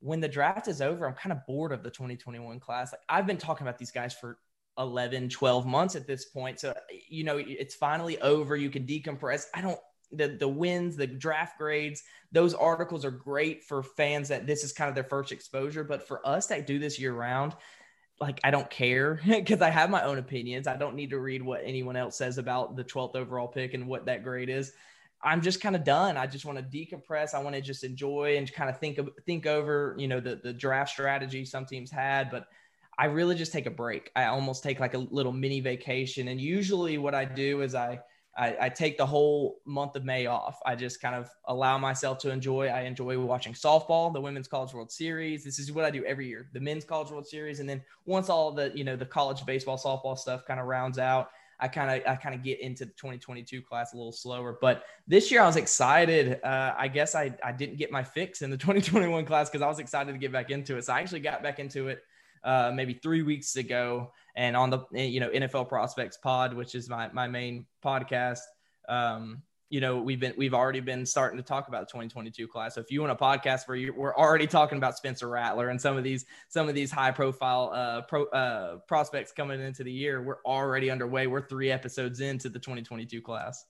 When 0.00 0.18
the 0.18 0.26
draft 0.26 0.66
is 0.66 0.82
over, 0.82 1.06
I'm 1.06 1.14
kind 1.14 1.32
of 1.32 1.46
bored 1.46 1.70
of 1.70 1.84
the 1.84 1.90
2021 1.90 2.58
class. 2.58 2.92
Like 2.92 3.02
I've 3.08 3.26
been 3.26 3.38
talking 3.38 3.64
about 3.64 3.78
these 3.78 3.92
guys 3.92 4.12
for 4.12 4.36
11 4.78 5.28
12 5.28 5.66
months 5.66 5.96
at 5.96 6.06
this 6.06 6.26
point. 6.26 6.60
So 6.60 6.74
you 7.08 7.24
know 7.24 7.38
it's 7.38 7.74
finally 7.74 8.20
over. 8.20 8.56
You 8.56 8.70
can 8.70 8.86
decompress. 8.86 9.46
I 9.54 9.60
don't 9.60 9.78
the 10.12 10.28
the 10.28 10.48
wins 10.48 10.96
the 10.96 11.06
draft 11.06 11.56
grades 11.58 12.02
those 12.32 12.52
articles 12.52 13.02
are 13.04 13.10
great 13.10 13.64
for 13.64 13.82
fans 13.82 14.28
that 14.28 14.46
this 14.46 14.62
is 14.62 14.72
kind 14.72 14.88
of 14.88 14.94
their 14.94 15.04
first 15.04 15.32
exposure. 15.32 15.84
But 15.84 16.06
for 16.06 16.26
us 16.26 16.46
that 16.48 16.66
do 16.66 16.78
this 16.78 16.98
year 16.98 17.14
round 17.14 17.54
like 18.20 18.38
i 18.44 18.50
don't 18.50 18.70
care 18.70 19.20
because 19.26 19.62
i 19.62 19.70
have 19.70 19.90
my 19.90 20.02
own 20.02 20.18
opinions. 20.18 20.66
I 20.66 20.76
don't 20.76 20.96
need 20.96 21.10
to 21.10 21.18
read 21.18 21.42
what 21.42 21.62
anyone 21.64 21.96
else 21.96 22.16
says 22.16 22.38
about 22.38 22.76
the 22.76 22.84
12th 22.84 23.16
overall 23.16 23.48
pick 23.48 23.74
and 23.74 23.86
what 23.86 24.06
that 24.06 24.22
grade 24.22 24.48
is. 24.48 24.72
I'm 25.24 25.40
just 25.40 25.60
kind 25.60 25.76
of 25.76 25.84
done. 25.84 26.16
I 26.16 26.26
just 26.26 26.44
want 26.44 26.58
to 26.58 26.64
decompress. 26.64 27.34
I 27.34 27.38
want 27.38 27.54
to 27.54 27.62
just 27.62 27.84
enjoy 27.84 28.36
and 28.36 28.52
kind 28.52 28.68
of 28.68 28.78
think 28.78 28.98
of 28.98 29.10
think 29.24 29.46
over 29.46 29.94
you 29.98 30.08
know 30.08 30.20
the 30.20 30.36
the 30.42 30.52
draft 30.52 30.90
strategy 30.90 31.44
some 31.44 31.64
teams 31.64 31.90
had. 31.90 32.30
But 32.30 32.46
I 32.98 33.06
really 33.06 33.34
just 33.34 33.52
take 33.52 33.66
a 33.66 33.70
break. 33.70 34.10
I 34.14 34.26
almost 34.26 34.62
take 34.62 34.80
like 34.80 34.94
a 34.94 34.98
little 34.98 35.32
mini 35.32 35.60
vacation. 35.60 36.28
And 36.28 36.40
usually 36.40 36.98
what 36.98 37.14
I 37.14 37.24
do 37.24 37.62
is 37.62 37.74
I, 37.74 38.00
I, 38.36 38.56
I, 38.62 38.68
take 38.68 38.96
the 38.96 39.04
whole 39.04 39.60
month 39.66 39.96
of 39.96 40.04
May 40.04 40.26
off. 40.26 40.58
I 40.64 40.74
just 40.74 41.00
kind 41.00 41.14
of 41.14 41.28
allow 41.46 41.78
myself 41.78 42.18
to 42.18 42.30
enjoy. 42.30 42.68
I 42.68 42.82
enjoy 42.82 43.18
watching 43.18 43.52
softball, 43.52 44.12
the 44.12 44.20
Women's 44.20 44.48
College 44.48 44.72
World 44.72 44.90
Series. 44.90 45.44
This 45.44 45.58
is 45.58 45.70
what 45.72 45.84
I 45.84 45.90
do 45.90 46.04
every 46.04 46.28
year, 46.28 46.48
the 46.52 46.60
Men's 46.60 46.84
College 46.84 47.10
World 47.10 47.26
Series. 47.26 47.60
And 47.60 47.68
then 47.68 47.82
once 48.06 48.30
all 48.30 48.52
the, 48.52 48.72
you 48.74 48.84
know, 48.84 48.96
the 48.96 49.06
college 49.06 49.44
baseball, 49.44 49.78
softball 49.78 50.16
stuff 50.16 50.46
kind 50.46 50.60
of 50.60 50.66
rounds 50.66 50.98
out, 50.98 51.28
I 51.60 51.68
kind 51.68 51.90
of 51.90 52.10
I 52.10 52.16
kind 52.16 52.34
of 52.34 52.42
get 52.42 52.60
into 52.60 52.84
the 52.84 52.92
2022 52.92 53.62
class 53.62 53.92
a 53.92 53.96
little 53.96 54.12
slower. 54.12 54.58
But 54.60 54.82
this 55.06 55.30
year 55.30 55.42
I 55.42 55.46
was 55.46 55.56
excited. 55.56 56.40
Uh, 56.42 56.74
I 56.76 56.88
guess 56.88 57.14
I, 57.14 57.34
I 57.44 57.52
didn't 57.52 57.76
get 57.76 57.92
my 57.92 58.02
fix 58.02 58.42
in 58.42 58.50
the 58.50 58.56
2021 58.58 59.24
class 59.26 59.48
because 59.48 59.62
I 59.62 59.68
was 59.68 59.78
excited 59.78 60.12
to 60.12 60.18
get 60.18 60.32
back 60.32 60.50
into 60.50 60.76
it. 60.76 60.84
So 60.86 60.92
I 60.92 61.00
actually 61.00 61.20
got 61.20 61.42
back 61.42 61.58
into 61.58 61.88
it 61.88 62.02
uh, 62.44 62.72
maybe 62.74 62.94
three 62.94 63.22
weeks 63.22 63.56
ago, 63.56 64.12
and 64.36 64.56
on 64.56 64.70
the 64.70 64.84
you 64.92 65.20
know 65.20 65.30
NFL 65.30 65.68
Prospects 65.68 66.16
Pod, 66.16 66.54
which 66.54 66.74
is 66.74 66.88
my 66.88 67.10
my 67.12 67.26
main 67.28 67.66
podcast. 67.84 68.40
Um, 68.88 69.42
you 69.72 69.80
know 69.80 70.02
we've 70.02 70.20
been 70.20 70.34
we've 70.36 70.52
already 70.52 70.80
been 70.80 71.06
starting 71.06 71.38
to 71.38 71.42
talk 71.42 71.68
about 71.68 71.80
the 71.80 71.86
2022 71.86 72.46
class. 72.46 72.74
So 72.74 72.80
if 72.82 72.90
you 72.90 73.00
want 73.00 73.12
a 73.12 73.16
podcast 73.16 73.66
where 73.66 73.76
you, 73.76 73.94
we're 73.96 74.14
already 74.14 74.46
talking 74.46 74.76
about 74.76 74.98
Spencer 74.98 75.28
Rattler 75.28 75.70
and 75.70 75.80
some 75.80 75.96
of 75.96 76.04
these 76.04 76.26
some 76.50 76.68
of 76.68 76.74
these 76.74 76.90
high 76.90 77.10
profile 77.10 77.70
uh, 77.72 78.02
pro, 78.02 78.26
uh, 78.26 78.76
prospects 78.86 79.32
coming 79.32 79.62
into 79.62 79.82
the 79.82 79.90
year, 79.90 80.22
we're 80.22 80.42
already 80.44 80.90
underway. 80.90 81.26
We're 81.26 81.48
three 81.48 81.70
episodes 81.70 82.20
into 82.20 82.50
the 82.50 82.58
2022 82.58 83.22
class. 83.22 83.64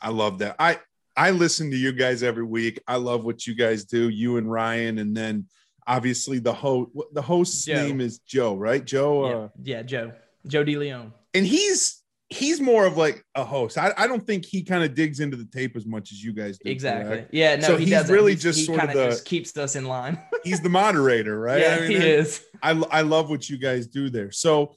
I 0.00 0.10
love 0.10 0.38
that. 0.38 0.54
I 0.60 0.78
I 1.16 1.32
listen 1.32 1.68
to 1.72 1.76
you 1.76 1.92
guys 1.92 2.22
every 2.22 2.44
week. 2.44 2.78
I 2.86 2.96
love 2.96 3.24
what 3.24 3.44
you 3.44 3.56
guys 3.56 3.84
do, 3.84 4.08
you 4.08 4.36
and 4.36 4.48
Ryan, 4.48 4.98
and 4.98 5.16
then 5.16 5.48
obviously 5.86 6.38
the 6.38 6.52
host 6.52 6.90
the 7.12 7.22
host's 7.22 7.64
Joe. 7.64 7.74
name 7.74 8.00
is 8.00 8.18
Joe, 8.20 8.56
right? 8.56 8.84
Joe. 8.84 9.28
Yeah, 9.28 9.36
uh, 9.36 9.48
yeah 9.62 9.82
Joe. 9.82 10.12
Joe 10.46 10.64
DeLeon. 10.64 11.12
And 11.34 11.46
he's 11.46 12.02
he's 12.28 12.60
more 12.60 12.86
of 12.86 12.96
like 12.96 13.24
a 13.34 13.44
host. 13.44 13.78
I, 13.78 13.92
I 13.96 14.06
don't 14.06 14.26
think 14.26 14.44
he 14.44 14.62
kind 14.62 14.82
of 14.82 14.94
digs 14.94 15.20
into 15.20 15.36
the 15.36 15.44
tape 15.44 15.76
as 15.76 15.86
much 15.86 16.12
as 16.12 16.22
you 16.22 16.32
guys 16.32 16.58
do. 16.58 16.70
Exactly. 16.70 17.08
Correct? 17.08 17.34
Yeah. 17.34 17.56
No, 17.56 17.68
so 17.68 17.76
he 17.76 17.84
he's 17.84 17.94
doesn't. 17.94 18.14
really 18.14 18.32
he's, 18.32 18.42
just 18.42 18.60
he 18.60 18.64
sort 18.66 18.80
of 18.80 18.92
the 18.92 19.06
just 19.06 19.24
keeps 19.24 19.56
us 19.56 19.76
in 19.76 19.84
line. 19.86 20.18
he's 20.44 20.60
the 20.60 20.68
moderator, 20.68 21.38
right? 21.38 21.60
Yeah, 21.60 21.76
I 21.76 21.80
mean, 21.80 22.00
he 22.00 22.06
is. 22.06 22.42
I 22.62 22.70
I 22.70 23.00
love 23.02 23.30
what 23.30 23.48
you 23.48 23.58
guys 23.58 23.86
do 23.86 24.10
there. 24.10 24.30
So 24.30 24.74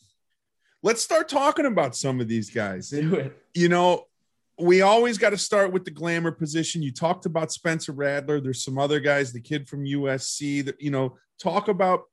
let's 0.84 1.02
start 1.02 1.30
talking 1.30 1.66
about 1.66 1.96
some 1.96 2.20
of 2.20 2.28
these 2.28 2.50
guys. 2.50 2.90
do 2.90 3.16
it. 3.16 3.38
You 3.54 3.70
know, 3.70 4.06
we 4.60 4.82
always 4.82 5.18
got 5.18 5.30
to 5.30 5.38
start 5.38 5.72
with 5.72 5.86
the 5.86 5.92
glamour 5.92 6.32
position. 6.32 6.82
You 6.82 6.92
talked 6.92 7.26
about 7.26 7.52
Spencer 7.52 7.92
Rattler. 7.92 8.40
There's 8.40 8.64
some 8.64 8.78
other 8.78 9.00
guys, 9.00 9.32
the 9.32 9.42
kid 9.42 9.68
from 9.68 9.86
USC 9.86 10.66
that, 10.66 10.82
you 10.82 10.92
know, 10.92 11.18
talk 11.40 11.68
about 11.68 12.04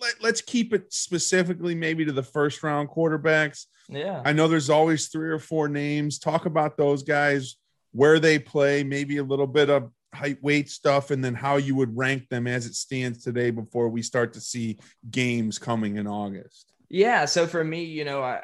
let, 0.00 0.14
let's 0.22 0.40
keep 0.40 0.72
it 0.72 0.92
specifically 0.92 1.74
maybe 1.74 2.04
to 2.04 2.12
the 2.12 2.22
first 2.22 2.62
round 2.62 2.88
quarterbacks. 2.88 3.66
Yeah. 3.88 4.22
I 4.24 4.32
know 4.32 4.48
there's 4.48 4.70
always 4.70 5.08
three 5.08 5.30
or 5.30 5.38
four 5.38 5.68
names. 5.68 6.18
Talk 6.18 6.46
about 6.46 6.76
those 6.76 7.02
guys, 7.02 7.56
where 7.92 8.18
they 8.18 8.38
play, 8.38 8.82
maybe 8.84 9.18
a 9.18 9.24
little 9.24 9.46
bit 9.46 9.68
of 9.68 9.90
height 10.14 10.42
weight 10.42 10.70
stuff, 10.70 11.10
and 11.10 11.22
then 11.22 11.34
how 11.34 11.56
you 11.56 11.74
would 11.74 11.96
rank 11.96 12.28
them 12.28 12.46
as 12.46 12.66
it 12.66 12.74
stands 12.74 13.22
today 13.22 13.50
before 13.50 13.88
we 13.88 14.02
start 14.02 14.32
to 14.34 14.40
see 14.40 14.78
games 15.10 15.58
coming 15.58 15.96
in 15.96 16.06
August. 16.06 16.72
Yeah. 16.88 17.24
So 17.24 17.46
for 17.46 17.62
me, 17.62 17.84
you 17.84 18.04
know, 18.04 18.22
I, 18.22 18.42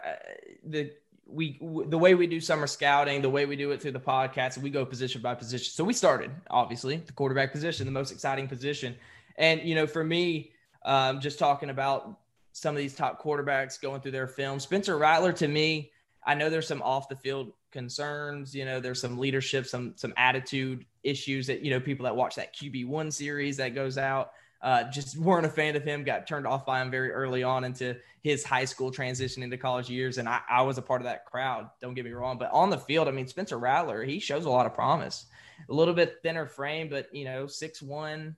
the 0.65 0.93
we 1.29 1.59
the 1.61 1.99
way 1.99 2.14
we 2.14 2.27
do 2.27 2.41
summer 2.41 2.66
scouting, 2.66 3.20
the 3.20 3.31
way 3.31 3.47
we 3.47 3.57
do 3.57 3.72
it 3.72 3.83
through 3.83 3.93
the 3.93 4.01
podcast, 4.01 4.59
we 4.59 4.70
go 4.70 4.85
position 4.85 5.20
by 5.20 5.35
position. 5.35 5.72
So 5.72 5.85
we 5.85 5.93
started 5.93 6.31
obviously 6.51 6.97
the 6.97 7.12
quarterback 7.12 7.53
position, 7.53 7.85
the 7.85 7.93
most 7.93 8.12
exciting 8.12 8.49
position. 8.49 8.95
And, 9.37 9.61
you 9.62 9.74
know, 9.74 9.87
for 9.87 10.05
me, 10.05 10.53
um, 10.85 11.20
just 11.20 11.39
talking 11.39 11.70
about 11.70 12.18
some 12.53 12.74
of 12.74 12.79
these 12.79 12.95
top 12.95 13.22
quarterbacks 13.22 13.81
going 13.81 14.01
through 14.01 14.12
their 14.12 14.29
film, 14.29 14.61
Spencer 14.61 14.97
Rattler 14.97 15.33
to 15.35 15.49
me, 15.49 15.91
I 16.24 16.35
know 16.35 16.49
there's 16.49 16.68
some 16.68 16.83
off 16.83 17.09
the 17.09 17.16
field 17.16 17.53
concerns, 17.70 18.55
you 18.55 18.64
know, 18.64 18.81
there's 18.81 19.01
some 19.01 19.18
leadership, 19.18 19.66
some, 19.66 19.93
some 19.97 20.14
attitude 20.16 20.87
issues 21.03 21.47
that, 21.49 21.62
you 21.62 21.70
know, 21.70 21.81
people 21.81 22.05
that 22.05 22.16
watch 22.16 22.37
that 22.37 22.55
QB 22.55 22.87
one 22.87 23.11
series 23.11 23.59
that 23.59 23.74
goes 23.74 23.99
out, 23.99 24.33
uh, 24.63 24.85
just 24.85 25.17
weren't 25.19 25.47
a 25.47 25.51
fan 25.51 25.77
of 25.77 25.85
him, 25.85 26.05
got 26.05 26.27
turned 26.27 26.47
off 26.47 26.65
by 26.65 26.81
him 26.81 26.91
very 26.91 27.11
early 27.13 27.43
on 27.43 27.65
into 27.65 27.97
his 28.23 28.43
high 28.43 28.65
school 28.65 28.91
transition 28.91 29.43
into 29.43 29.57
college 29.57 29.89
years. 29.89 30.19
And 30.19 30.29
I, 30.29 30.41
I 30.49 30.63
was 30.63 30.79
a 30.79 30.83
part 30.83 31.01
of 31.01 31.05
that 31.05 31.27
crowd. 31.27 31.71
Don't 31.81 31.95
get 31.95 32.05
me 32.05 32.13
wrong. 32.13 32.39
But 32.39 32.51
on 32.53 32.71
the 32.71 32.79
field, 32.79 33.09
I 33.09 33.11
mean, 33.11 33.27
Spencer 33.27 33.59
Rattler, 33.59 34.03
he 34.03 34.19
shows 34.19 34.45
a 34.45 34.51
lot 34.51 34.67
of 34.67 34.75
promise. 34.75 35.27
A 35.69 35.73
little 35.73 35.95
bit 35.95 36.17
thinner 36.23 36.47
frame, 36.47 36.89
but, 36.89 37.15
you 37.15 37.25
know, 37.25 37.47
six 37.47 37.81
one, 37.81 38.37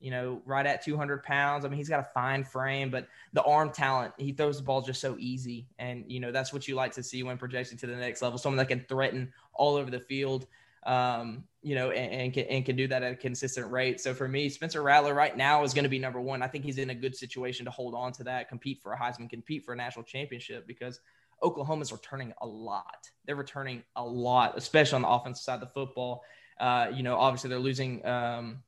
you 0.00 0.10
know, 0.10 0.40
right 0.44 0.66
at 0.66 0.84
200 0.84 1.22
pounds. 1.22 1.64
I 1.64 1.68
mean, 1.68 1.76
he's 1.76 1.88
got 1.88 2.00
a 2.00 2.08
fine 2.14 2.42
frame, 2.42 2.90
but 2.90 3.06
the 3.32 3.42
arm 3.42 3.70
talent, 3.70 4.14
he 4.18 4.32
throws 4.32 4.56
the 4.56 4.62
ball 4.62 4.80
just 4.80 5.00
so 5.00 5.16
easy. 5.18 5.68
And, 5.78 6.04
you 6.08 6.20
know, 6.20 6.32
that's 6.32 6.52
what 6.52 6.66
you 6.66 6.74
like 6.74 6.92
to 6.92 7.02
see 7.02 7.22
when 7.22 7.38
projecting 7.38 7.78
to 7.78 7.86
the 7.86 7.96
next 7.96 8.22
level. 8.22 8.38
Someone 8.38 8.58
that 8.58 8.68
can 8.68 8.84
threaten 8.88 9.32
all 9.52 9.76
over 9.76 9.90
the 9.90 10.00
field, 10.00 10.46
um, 10.84 11.44
you 11.62 11.74
know, 11.74 11.90
and, 11.90 12.12
and, 12.22 12.32
can, 12.32 12.44
and 12.46 12.64
can 12.64 12.76
do 12.76 12.88
that 12.88 13.02
at 13.02 13.12
a 13.12 13.16
consistent 13.16 13.70
rate. 13.70 14.00
So 14.00 14.14
for 14.14 14.26
me, 14.26 14.48
Spencer 14.48 14.82
Rattler 14.82 15.14
right 15.14 15.36
now 15.36 15.62
is 15.62 15.74
going 15.74 15.82
to 15.84 15.90
be 15.90 15.98
number 15.98 16.20
one. 16.20 16.42
I 16.42 16.48
think 16.48 16.64
he's 16.64 16.78
in 16.78 16.90
a 16.90 16.94
good 16.94 17.14
situation 17.14 17.64
to 17.66 17.70
hold 17.70 17.94
on 17.94 18.12
to 18.12 18.24
that, 18.24 18.48
compete 18.48 18.80
for 18.82 18.92
a 18.92 18.98
Heisman, 18.98 19.28
compete 19.28 19.64
for 19.64 19.74
a 19.74 19.76
national 19.76 20.04
championship 20.04 20.66
because 20.66 21.00
Oklahoma's 21.42 21.92
returning 21.92 22.32
a 22.40 22.46
lot. 22.46 23.08
They're 23.26 23.36
returning 23.36 23.82
a 23.96 24.04
lot, 24.04 24.56
especially 24.56 24.96
on 24.96 25.02
the 25.02 25.08
offensive 25.08 25.42
side 25.42 25.54
of 25.54 25.60
the 25.60 25.66
football. 25.66 26.22
Uh, 26.58 26.88
you 26.94 27.02
know, 27.02 27.16
obviously 27.16 27.50
they're 27.50 27.58
losing, 27.58 28.04
um, 28.06 28.62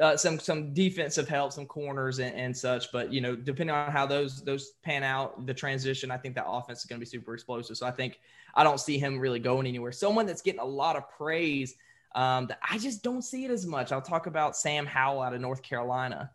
uh, 0.00 0.16
some 0.16 0.38
some 0.38 0.72
defensive 0.72 1.28
help, 1.28 1.52
some 1.52 1.66
corners 1.66 2.18
and, 2.18 2.34
and, 2.34 2.56
such. 2.56 2.90
But 2.92 3.12
you 3.12 3.20
know, 3.20 3.36
depending 3.36 3.74
on 3.74 3.90
how 3.90 4.06
those 4.06 4.42
those 4.42 4.72
pan 4.82 5.02
out, 5.02 5.46
the 5.46 5.54
transition, 5.54 6.10
I 6.10 6.16
think 6.16 6.34
that 6.36 6.46
offense 6.46 6.80
is 6.80 6.86
going 6.86 6.98
to 6.98 7.04
be 7.04 7.08
super 7.08 7.34
explosive. 7.34 7.76
So 7.76 7.86
I 7.86 7.90
think 7.90 8.20
I 8.54 8.64
don't 8.64 8.80
see 8.80 8.98
him 8.98 9.18
really 9.18 9.38
going 9.38 9.66
anywhere. 9.66 9.92
Someone 9.92 10.26
that's 10.26 10.42
getting 10.42 10.60
a 10.60 10.64
lot 10.64 10.96
of 10.96 11.08
praise 11.10 11.74
um, 12.14 12.46
that 12.46 12.58
I 12.68 12.78
just 12.78 13.02
don't 13.02 13.22
see 13.22 13.44
it 13.44 13.50
as 13.50 13.66
much. 13.66 13.92
I'll 13.92 14.02
talk 14.02 14.26
about 14.26 14.56
Sam 14.56 14.86
Howell 14.86 15.22
out 15.22 15.34
of 15.34 15.40
North 15.40 15.62
Carolina. 15.62 16.30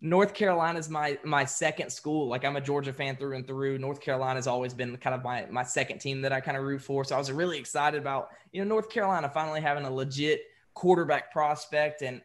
North 0.00 0.34
Carolina 0.34 0.78
is 0.78 0.88
my 0.88 1.18
my 1.24 1.44
second 1.44 1.90
school. 1.90 2.28
Like 2.28 2.44
I'm 2.44 2.56
a 2.56 2.60
Georgia 2.60 2.92
fan 2.92 3.16
through 3.16 3.36
and 3.36 3.46
through. 3.46 3.78
North 3.78 4.00
Carolina 4.00 4.36
has 4.36 4.46
always 4.46 4.74
been 4.74 4.96
kind 4.98 5.14
of 5.14 5.22
my 5.22 5.46
my 5.50 5.62
second 5.62 5.98
team 5.98 6.22
that 6.22 6.32
I 6.32 6.40
kind 6.40 6.56
of 6.56 6.64
root 6.64 6.82
for. 6.82 7.04
So 7.04 7.14
I 7.14 7.18
was 7.18 7.32
really 7.32 7.58
excited 7.58 8.00
about 8.00 8.30
you 8.52 8.62
know 8.62 8.68
North 8.68 8.90
Carolina 8.90 9.28
finally 9.28 9.60
having 9.60 9.84
a 9.84 9.90
legit 9.90 10.42
quarterback 10.74 11.32
prospect 11.32 12.02
and 12.02 12.20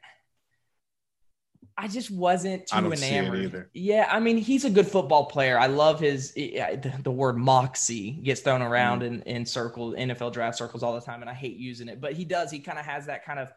I 1.82 1.88
just 1.88 2.12
wasn't 2.12 2.68
too 2.68 2.94
enamored. 2.94 3.72
Yeah, 3.74 4.08
I 4.12 4.20
mean, 4.20 4.38
he's 4.38 4.66
a 4.66 4.70
good 4.70 4.86
football 4.88 5.26
player. 5.26 5.58
I 5.58 5.66
love 5.66 6.00
his 6.00 6.32
the, 6.34 6.94
the 7.02 7.10
word 7.10 7.38
moxie 7.38 8.12
gets 8.12 8.42
thrown 8.42 8.62
around 8.62 9.02
mm. 9.02 9.08
in 9.08 9.22
in 9.24 9.46
circles, 9.48 9.96
NFL 9.96 10.32
draft 10.32 10.60
circles 10.60 10.84
all 10.84 10.94
the 10.94 11.02
time, 11.02 11.22
and 11.22 11.30
I 11.30 11.34
hate 11.34 11.58
using 11.58 11.88
it. 11.88 12.00
But 12.00 12.14
he 12.14 12.24
does. 12.24 12.52
He 12.52 12.60
kind 12.60 12.78
of 12.78 12.86
has 12.86 13.08
that 13.08 13.26
kind 13.26 13.40
of 13.40 13.52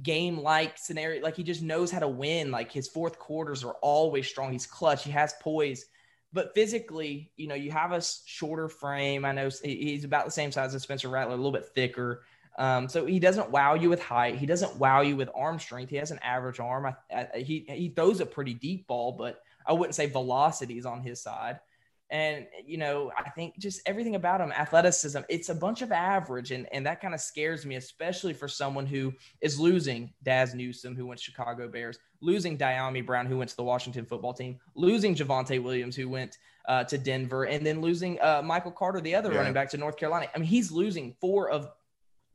game 0.00 0.38
like 0.38 0.78
scenario. 0.78 1.20
Like 1.20 1.34
he 1.34 1.42
just 1.42 1.62
knows 1.62 1.90
how 1.90 1.98
to 1.98 2.08
win. 2.08 2.52
Like 2.52 2.70
his 2.70 2.86
fourth 2.86 3.18
quarters 3.18 3.64
are 3.64 3.74
always 3.82 4.28
strong. 4.28 4.52
He's 4.52 4.66
clutch. 4.66 5.02
He 5.02 5.10
has 5.10 5.34
poise. 5.40 5.84
But 6.32 6.54
physically, 6.54 7.32
you 7.36 7.48
know, 7.48 7.56
you 7.56 7.72
have 7.72 7.90
a 7.90 8.02
shorter 8.24 8.68
frame. 8.68 9.24
I 9.24 9.32
know 9.32 9.50
he's 9.64 10.04
about 10.04 10.26
the 10.26 10.30
same 10.30 10.52
size 10.52 10.72
as 10.76 10.82
Spencer 10.84 11.08
Rattler, 11.08 11.34
a 11.34 11.36
little 11.36 11.50
bit 11.50 11.70
thicker. 11.74 12.22
Um, 12.58 12.88
so 12.88 13.04
he 13.04 13.18
doesn't 13.18 13.50
wow 13.50 13.74
you 13.74 13.90
with 13.90 14.02
height. 14.02 14.36
He 14.36 14.46
doesn't 14.46 14.76
wow 14.76 15.02
you 15.02 15.16
with 15.16 15.28
arm 15.34 15.58
strength. 15.58 15.90
He 15.90 15.96
has 15.96 16.10
an 16.10 16.18
average 16.22 16.58
arm. 16.58 16.86
I, 16.86 16.94
I, 17.12 17.38
he 17.38 17.66
he 17.68 17.88
throws 17.90 18.20
a 18.20 18.26
pretty 18.26 18.54
deep 18.54 18.86
ball, 18.86 19.12
but 19.12 19.42
I 19.66 19.72
wouldn't 19.72 19.94
say 19.94 20.06
velocity 20.06 20.78
is 20.78 20.86
on 20.86 21.02
his 21.02 21.20
side. 21.20 21.60
And 22.08 22.46
you 22.64 22.78
know, 22.78 23.10
I 23.16 23.30
think 23.30 23.58
just 23.58 23.82
everything 23.84 24.14
about 24.14 24.40
him, 24.40 24.52
athleticism, 24.52 25.20
it's 25.28 25.48
a 25.48 25.54
bunch 25.54 25.82
of 25.82 25.90
average, 25.90 26.52
and 26.52 26.66
and 26.72 26.86
that 26.86 27.00
kind 27.00 27.14
of 27.14 27.20
scares 27.20 27.66
me, 27.66 27.74
especially 27.74 28.32
for 28.32 28.46
someone 28.46 28.86
who 28.86 29.12
is 29.40 29.58
losing 29.58 30.12
Dazz 30.22 30.54
Newsome, 30.54 30.94
who 30.94 31.04
went 31.04 31.18
to 31.18 31.24
Chicago 31.24 31.68
Bears, 31.68 31.98
losing 32.20 32.56
Dyami 32.56 33.04
Brown, 33.04 33.26
who 33.26 33.38
went 33.38 33.50
to 33.50 33.56
the 33.56 33.64
Washington 33.64 34.06
Football 34.06 34.34
Team, 34.34 34.58
losing 34.76 35.16
Javonte 35.16 35.60
Williams, 35.60 35.96
who 35.96 36.08
went 36.08 36.38
uh, 36.68 36.84
to 36.84 36.96
Denver, 36.96 37.44
and 37.44 37.66
then 37.66 37.80
losing 37.80 38.20
uh, 38.20 38.40
Michael 38.42 38.70
Carter, 38.70 39.00
the 39.00 39.14
other 39.14 39.32
yeah. 39.32 39.38
running 39.38 39.52
back, 39.52 39.68
to 39.70 39.76
North 39.76 39.96
Carolina. 39.96 40.28
I 40.32 40.38
mean, 40.38 40.48
he's 40.48 40.70
losing 40.70 41.16
four 41.20 41.50
of 41.50 41.68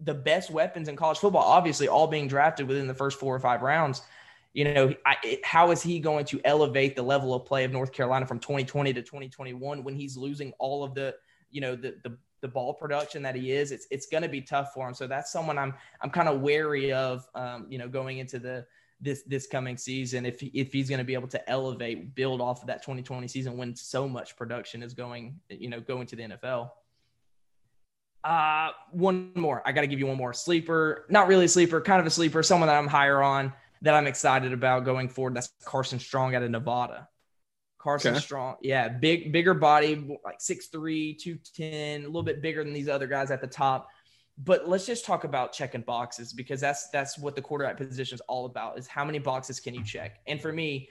the 0.03 0.13
best 0.13 0.49
weapons 0.49 0.87
in 0.87 0.95
college 0.95 1.19
football, 1.19 1.43
obviously 1.43 1.87
all 1.87 2.07
being 2.07 2.27
drafted 2.27 2.67
within 2.67 2.87
the 2.87 2.93
first 2.93 3.19
four 3.19 3.35
or 3.35 3.39
five 3.39 3.61
rounds. 3.61 4.01
You 4.53 4.65
know, 4.65 4.93
I, 5.05 5.15
it, 5.23 5.45
how 5.45 5.71
is 5.71 5.81
he 5.81 5.99
going 5.99 6.25
to 6.25 6.41
elevate 6.43 6.95
the 6.95 7.03
level 7.03 7.33
of 7.33 7.45
play 7.45 7.63
of 7.63 7.71
North 7.71 7.93
Carolina 7.93 8.25
from 8.25 8.39
2020 8.39 8.93
to 8.93 9.01
2021 9.01 9.83
when 9.83 9.95
he's 9.95 10.17
losing 10.17 10.51
all 10.59 10.83
of 10.83 10.93
the, 10.93 11.15
you 11.51 11.61
know, 11.61 11.75
the 11.75 11.95
the, 12.03 12.17
the 12.41 12.47
ball 12.47 12.73
production 12.73 13.21
that 13.23 13.35
he 13.35 13.51
is? 13.51 13.71
It's 13.71 13.87
it's 13.91 14.07
going 14.07 14.23
to 14.23 14.29
be 14.29 14.41
tough 14.41 14.73
for 14.73 14.87
him. 14.87 14.93
So 14.93 15.07
that's 15.07 15.31
someone 15.31 15.57
I'm 15.57 15.73
I'm 16.01 16.09
kind 16.09 16.27
of 16.27 16.41
wary 16.41 16.91
of, 16.91 17.25
um, 17.33 17.67
you 17.69 17.77
know, 17.77 17.87
going 17.87 18.17
into 18.17 18.39
the 18.39 18.65
this 18.99 19.23
this 19.23 19.47
coming 19.47 19.77
season 19.77 20.25
if 20.25 20.43
if 20.43 20.73
he's 20.73 20.89
going 20.89 20.99
to 20.99 21.05
be 21.05 21.13
able 21.13 21.29
to 21.29 21.49
elevate, 21.49 22.13
build 22.13 22.41
off 22.41 22.61
of 22.61 22.67
that 22.67 22.81
2020 22.81 23.27
season 23.27 23.57
when 23.57 23.75
so 23.75 24.07
much 24.07 24.35
production 24.35 24.83
is 24.83 24.93
going, 24.93 25.39
you 25.49 25.69
know, 25.69 25.79
going 25.79 26.07
to 26.07 26.15
the 26.15 26.23
NFL. 26.23 26.71
Uh, 28.23 28.69
one 28.91 29.31
more. 29.35 29.63
I 29.65 29.71
got 29.71 29.81
to 29.81 29.87
give 29.87 29.99
you 29.99 30.07
one 30.07 30.17
more 30.17 30.33
sleeper. 30.33 31.05
Not 31.09 31.27
really 31.27 31.45
a 31.45 31.49
sleeper, 31.49 31.81
kind 31.81 31.99
of 31.99 32.05
a 32.05 32.11
sleeper. 32.11 32.43
Someone 32.43 32.67
that 32.67 32.77
I'm 32.77 32.87
higher 32.87 33.21
on 33.21 33.53
that 33.81 33.93
I'm 33.93 34.07
excited 34.07 34.53
about 34.53 34.85
going 34.85 35.09
forward. 35.09 35.35
That's 35.35 35.51
Carson 35.65 35.99
Strong 35.99 36.35
out 36.35 36.43
of 36.43 36.51
Nevada. 36.51 37.07
Carson 37.81 38.13
okay. 38.13 38.21
Strong, 38.21 38.57
yeah, 38.61 38.87
big, 38.87 39.31
bigger 39.31 39.55
body, 39.55 40.19
like 40.23 40.37
6'3, 40.37 41.17
210, 41.17 42.03
a 42.03 42.05
little 42.05 42.21
bit 42.21 42.39
bigger 42.39 42.63
than 42.63 42.73
these 42.73 42.87
other 42.87 43.07
guys 43.07 43.31
at 43.31 43.41
the 43.41 43.47
top. 43.47 43.89
But 44.37 44.69
let's 44.69 44.85
just 44.85 45.03
talk 45.03 45.23
about 45.23 45.51
checking 45.51 45.81
boxes 45.81 46.31
because 46.31 46.61
that's 46.61 46.89
that's 46.89 47.17
what 47.17 47.35
the 47.35 47.41
quarterback 47.41 47.77
position 47.77 48.15
is 48.15 48.21
all 48.21 48.45
about 48.45 48.77
is 48.77 48.87
how 48.87 49.03
many 49.03 49.17
boxes 49.19 49.59
can 49.59 49.73
you 49.73 49.83
check? 49.83 50.19
And 50.27 50.39
for 50.39 50.51
me, 50.53 50.89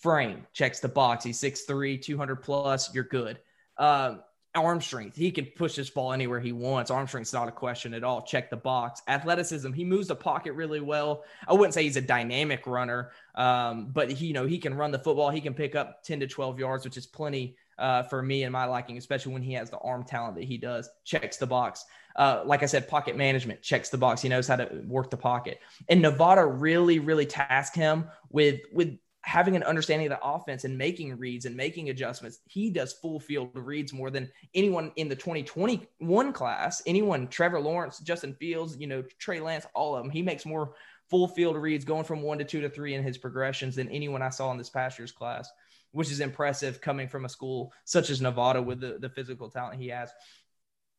frame 0.00 0.46
checks 0.52 0.78
the 0.78 0.88
box. 0.88 1.24
He's 1.24 1.40
6'3, 1.40 2.00
200 2.00 2.36
plus, 2.36 2.94
you're 2.94 3.04
good. 3.04 3.38
Um, 3.76 4.22
arm 4.54 4.80
strength. 4.80 5.16
He 5.16 5.30
can 5.30 5.46
push 5.56 5.76
this 5.76 5.90
ball 5.90 6.12
anywhere 6.12 6.40
he 6.40 6.52
wants. 6.52 6.90
Arm 6.90 7.06
strength's 7.06 7.32
not 7.32 7.48
a 7.48 7.52
question 7.52 7.94
at 7.94 8.02
all. 8.02 8.22
Check 8.22 8.50
the 8.50 8.56
box. 8.56 9.02
Athleticism. 9.06 9.72
He 9.72 9.84
moves 9.84 10.08
the 10.08 10.16
pocket 10.16 10.52
really 10.54 10.80
well. 10.80 11.24
I 11.46 11.52
wouldn't 11.52 11.74
say 11.74 11.84
he's 11.84 11.96
a 11.96 12.02
dynamic 12.02 12.66
runner, 12.66 13.12
um, 13.36 13.90
but 13.92 14.10
he, 14.10 14.26
you 14.26 14.32
know, 14.32 14.46
he 14.46 14.58
can 14.58 14.74
run 14.74 14.90
the 14.90 14.98
football. 14.98 15.30
He 15.30 15.40
can 15.40 15.54
pick 15.54 15.74
up 15.74 16.02
10 16.02 16.20
to 16.20 16.26
12 16.26 16.58
yards, 16.58 16.84
which 16.84 16.96
is 16.96 17.06
plenty 17.06 17.56
uh, 17.78 18.02
for 18.04 18.22
me 18.22 18.42
and 18.42 18.52
my 18.52 18.64
liking, 18.64 18.98
especially 18.98 19.32
when 19.32 19.42
he 19.42 19.52
has 19.54 19.70
the 19.70 19.78
arm 19.78 20.04
talent 20.04 20.34
that 20.34 20.44
he 20.44 20.58
does. 20.58 20.88
Checks 21.04 21.36
the 21.36 21.46
box. 21.46 21.84
Uh, 22.16 22.42
like 22.44 22.62
I 22.62 22.66
said, 22.66 22.88
pocket 22.88 23.16
management 23.16 23.62
checks 23.62 23.88
the 23.88 23.98
box. 23.98 24.20
He 24.20 24.28
knows 24.28 24.48
how 24.48 24.56
to 24.56 24.82
work 24.86 25.10
the 25.10 25.16
pocket. 25.16 25.60
And 25.88 26.02
Nevada 26.02 26.44
really, 26.44 26.98
really 26.98 27.26
tasked 27.26 27.76
him 27.76 28.06
with 28.30 28.60
with 28.72 28.98
having 29.22 29.54
an 29.54 29.62
understanding 29.62 30.10
of 30.10 30.18
the 30.18 30.26
offense 30.26 30.64
and 30.64 30.76
making 30.76 31.16
reads 31.18 31.44
and 31.44 31.56
making 31.56 31.90
adjustments. 31.90 32.40
He 32.46 32.70
does 32.70 32.94
full 32.94 33.20
field 33.20 33.50
reads 33.54 33.92
more 33.92 34.10
than 34.10 34.30
anyone 34.54 34.92
in 34.96 35.08
the 35.08 35.16
2021 35.16 36.32
class. 36.32 36.82
Anyone, 36.86 37.28
Trevor 37.28 37.60
Lawrence, 37.60 37.98
Justin 37.98 38.34
Fields, 38.34 38.76
you 38.78 38.86
know, 38.86 39.02
Trey 39.18 39.40
Lance, 39.40 39.66
all 39.74 39.94
of 39.94 40.02
them. 40.02 40.10
He 40.10 40.22
makes 40.22 40.46
more 40.46 40.72
full 41.10 41.28
field 41.28 41.56
reads 41.56 41.84
going 41.84 42.04
from 42.04 42.22
one 42.22 42.38
to 42.38 42.44
two 42.44 42.60
to 42.60 42.70
three 42.70 42.94
in 42.94 43.02
his 43.02 43.18
progressions 43.18 43.76
than 43.76 43.88
anyone 43.88 44.22
I 44.22 44.30
saw 44.30 44.50
in 44.52 44.58
this 44.58 44.70
past 44.70 44.98
year's 44.98 45.12
class, 45.12 45.50
which 45.92 46.10
is 46.10 46.20
impressive 46.20 46.80
coming 46.80 47.08
from 47.08 47.24
a 47.24 47.28
school 47.28 47.72
such 47.84 48.10
as 48.10 48.22
Nevada 48.22 48.62
with 48.62 48.80
the, 48.80 48.98
the 48.98 49.10
physical 49.10 49.50
talent 49.50 49.80
he 49.80 49.88
has. 49.88 50.10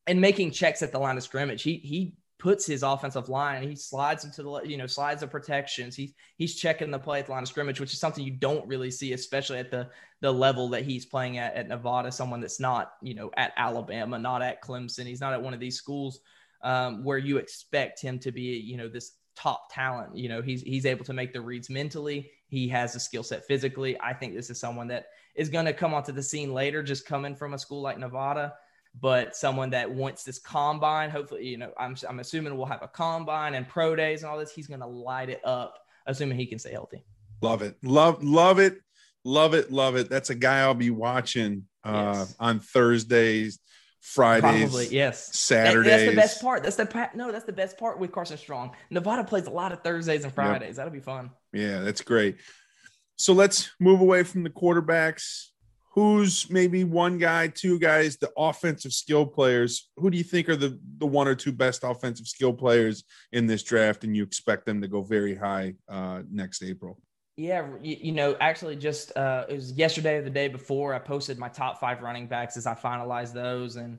And 0.07 0.19
making 0.19 0.51
checks 0.51 0.81
at 0.81 0.91
the 0.91 0.99
line 0.99 1.17
of 1.17 1.23
scrimmage. 1.23 1.61
He 1.61 1.77
he 1.77 2.15
puts 2.41 2.65
his 2.65 2.81
offensive 2.81 3.29
line. 3.29 3.61
He 3.61 3.75
slides 3.75 4.25
into 4.25 4.41
the, 4.41 4.61
you 4.63 4.75
know, 4.75 4.87
slides 4.87 5.21
the 5.21 5.27
protections. 5.27 5.95
He's 5.95 6.11
he's 6.37 6.55
checking 6.55 6.89
the 6.89 6.97
play 6.97 7.19
at 7.19 7.27
the 7.27 7.33
line 7.33 7.43
of 7.43 7.47
scrimmage, 7.47 7.79
which 7.79 7.93
is 7.93 7.99
something 7.99 8.23
you 8.23 8.31
don't 8.31 8.67
really 8.67 8.89
see, 8.89 9.13
especially 9.13 9.59
at 9.59 9.69
the 9.69 9.89
the 10.21 10.33
level 10.33 10.67
that 10.69 10.83
he's 10.83 11.05
playing 11.05 11.37
at 11.37 11.53
at 11.53 11.67
Nevada. 11.67 12.11
Someone 12.11 12.41
that's 12.41 12.59
not, 12.59 12.93
you 13.03 13.13
know, 13.13 13.29
at 13.37 13.53
Alabama, 13.57 14.17
not 14.17 14.41
at 14.41 14.59
Clemson. 14.59 15.05
He's 15.05 15.21
not 15.21 15.33
at 15.33 15.41
one 15.41 15.53
of 15.53 15.59
these 15.59 15.77
schools 15.77 16.19
um, 16.63 17.03
where 17.03 17.19
you 17.19 17.37
expect 17.37 18.01
him 18.01 18.17
to 18.17 18.31
be, 18.31 18.41
you 18.41 18.75
know, 18.75 18.89
this 18.89 19.11
top 19.35 19.71
talent. 19.71 20.17
You 20.17 20.27
know, 20.27 20.41
he's 20.41 20.63
he's 20.63 20.87
able 20.87 21.05
to 21.05 21.13
make 21.13 21.33
the 21.33 21.41
reads 21.41 21.69
mentally. 21.69 22.31
He 22.47 22.67
has 22.69 22.93
the 22.93 22.99
skill 22.99 23.23
set 23.23 23.45
physically. 23.45 24.01
I 24.01 24.13
think 24.13 24.33
this 24.33 24.49
is 24.49 24.59
someone 24.59 24.87
that 24.87 25.05
is 25.35 25.49
going 25.49 25.65
to 25.65 25.73
come 25.73 25.93
onto 25.93 26.11
the 26.11 26.23
scene 26.23 26.55
later, 26.55 26.81
just 26.81 27.05
coming 27.05 27.35
from 27.35 27.53
a 27.53 27.59
school 27.59 27.83
like 27.83 27.99
Nevada 27.99 28.55
but 28.99 29.35
someone 29.35 29.69
that 29.71 29.89
wants 29.89 30.23
this 30.23 30.39
combine, 30.39 31.09
hopefully, 31.09 31.47
you 31.47 31.57
know, 31.57 31.71
I'm, 31.77 31.95
I'm 32.07 32.19
assuming 32.19 32.57
we'll 32.57 32.65
have 32.65 32.83
a 32.83 32.87
combine 32.87 33.53
and 33.53 33.67
pro 33.67 33.95
days 33.95 34.23
and 34.23 34.31
all 34.31 34.37
this. 34.37 34.51
He's 34.51 34.67
going 34.67 34.81
to 34.81 34.87
light 34.87 35.29
it 35.29 35.41
up, 35.45 35.79
assuming 36.05 36.37
he 36.37 36.45
can 36.45 36.59
stay 36.59 36.71
healthy. 36.71 37.03
Love 37.41 37.61
it. 37.61 37.75
Love, 37.83 38.23
love 38.23 38.59
it. 38.59 38.81
Love 39.23 39.53
it. 39.53 39.71
Love 39.71 39.95
it. 39.95 40.09
That's 40.09 40.29
a 40.29 40.35
guy 40.35 40.59
I'll 40.59 40.73
be 40.73 40.89
watching 40.89 41.65
uh, 41.83 42.13
yes. 42.15 42.35
on 42.39 42.59
Thursdays, 42.59 43.59
Fridays, 44.01 44.61
Probably, 44.61 44.87
yes, 44.87 45.35
Saturdays. 45.37 45.91
That, 45.91 45.97
that's 45.97 46.09
the 46.09 46.15
best 46.15 46.41
part. 46.41 46.63
That's 46.63 46.75
the 46.75 47.09
no, 47.15 47.31
that's 47.31 47.45
the 47.45 47.53
best 47.53 47.77
part 47.77 47.99
with 47.99 48.11
Carson 48.11 48.37
Strong. 48.37 48.75
Nevada 48.89 49.23
plays 49.23 49.45
a 49.45 49.51
lot 49.51 49.71
of 49.71 49.81
Thursdays 49.83 50.23
and 50.23 50.33
Fridays. 50.33 50.69
Yep. 50.69 50.75
That'll 50.75 50.91
be 50.91 50.99
fun. 50.99 51.31
Yeah, 51.53 51.81
that's 51.81 52.01
great. 52.01 52.37
So 53.15 53.33
let's 53.33 53.69
move 53.79 54.01
away 54.01 54.23
from 54.23 54.41
the 54.41 54.49
quarterbacks 54.49 55.50
who's 55.91 56.49
maybe 56.49 56.83
one 56.83 57.17
guy, 57.17 57.47
two 57.47 57.77
guys, 57.77 58.17
the 58.17 58.31
offensive 58.37 58.93
skill 58.93 59.25
players? 59.25 59.89
Who 59.97 60.09
do 60.09 60.17
you 60.17 60.23
think 60.23 60.49
are 60.49 60.55
the 60.55 60.79
the 60.97 61.05
one 61.05 61.27
or 61.27 61.35
two 61.35 61.51
best 61.51 61.83
offensive 61.83 62.27
skill 62.27 62.53
players 62.53 63.03
in 63.31 63.45
this 63.45 63.63
draft, 63.63 64.03
and 64.03 64.15
you 64.15 64.23
expect 64.23 64.65
them 64.65 64.81
to 64.81 64.87
go 64.87 65.01
very 65.01 65.35
high 65.35 65.75
uh, 65.89 66.21
next 66.31 66.63
April? 66.63 66.99
Yeah, 67.37 67.67
you, 67.81 68.11
know, 68.11 68.35
actually, 68.39 68.75
just 68.75 69.15
uh, 69.17 69.45
it 69.49 69.55
was 69.55 69.71
yesterday 69.71 70.17
or 70.17 70.21
the 70.21 70.29
day 70.29 70.47
before 70.47 70.93
I 70.93 70.99
posted 70.99 71.39
my 71.39 71.47
top 71.47 71.79
five 71.79 72.01
running 72.01 72.27
backs 72.27 72.57
as 72.57 72.67
I 72.67 72.73
finalized 72.75 73.33
those, 73.33 73.77
and 73.77 73.97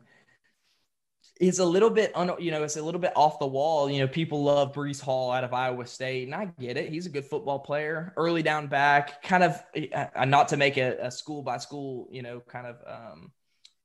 it's 1.41 1.59
a 1.59 1.64
little 1.64 1.91
bit, 1.91 2.12
un, 2.14 2.30
you 2.39 2.51
know, 2.51 2.62
it's 2.62 2.76
a 2.76 2.83
little 2.83 3.01
bit 3.01 3.12
off 3.16 3.39
the 3.39 3.47
wall. 3.47 3.91
You 3.91 4.01
know, 4.01 4.09
people 4.09 4.45
love 4.45 4.72
Breece 4.72 5.01
Hall 5.01 5.33
out 5.33 5.45
of 5.45 5.53
Iowa 5.53 5.87
State, 5.87 6.24
and 6.24 6.35
I 6.35 6.47
get 6.61 6.76
it. 6.76 6.91
He's 6.91 7.07
a 7.07 7.11
good 7.11 7.24
football 7.24 7.59
player, 7.59 8.12
early 8.16 8.43
down 8.43 8.66
back, 8.66 9.22
kind 9.22 9.43
of 9.43 9.62
uh, 9.95 10.24
not 10.24 10.49
to 10.49 10.57
make 10.57 10.76
a, 10.76 10.99
a, 11.01 11.11
school 11.11 11.43
by 11.43 11.59
school, 11.59 12.09
you 12.11 12.22
know, 12.22 12.41
kind 12.41 12.66
of 12.66 12.76
um, 12.87 13.33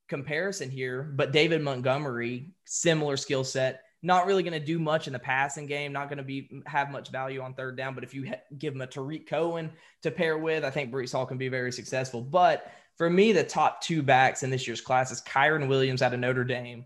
comparison 0.07 0.69
here, 0.69 1.03
but 1.03 1.31
David 1.31 1.61
Montgomery, 1.61 2.51
similar 2.65 3.17
skill 3.17 3.43
set. 3.43 3.83
Not 4.03 4.27
really 4.27 4.43
going 4.43 4.53
to 4.53 4.65
do 4.65 4.77
much 4.77 5.07
in 5.07 5.13
the 5.13 5.19
passing 5.19 5.65
game. 5.65 5.91
Not 5.91 6.07
going 6.07 6.19
to 6.19 6.23
be 6.23 6.61
have 6.67 6.91
much 6.91 7.09
value 7.09 7.41
on 7.41 7.55
third 7.55 7.75
down. 7.75 7.95
But 7.95 8.03
if 8.03 8.13
you 8.13 8.27
ha- 8.27 8.41
give 8.55 8.75
him 8.75 8.81
a 8.81 8.87
Tarik 8.87 9.27
Cohen 9.27 9.71
to 10.03 10.11
pair 10.11 10.37
with, 10.37 10.63
I 10.63 10.69
think 10.69 10.91
Breece 10.91 11.11
Hall 11.11 11.25
can 11.25 11.39
be 11.39 11.49
very 11.49 11.71
successful. 11.71 12.21
But 12.21 12.71
for 12.95 13.09
me, 13.09 13.31
the 13.31 13.43
top 13.43 13.81
two 13.81 14.03
backs 14.03 14.43
in 14.43 14.51
this 14.51 14.67
year's 14.67 14.81
class 14.81 15.11
is 15.11 15.21
Kyren 15.21 15.67
Williams 15.67 16.03
out 16.03 16.13
of 16.13 16.19
Notre 16.19 16.43
Dame 16.43 16.85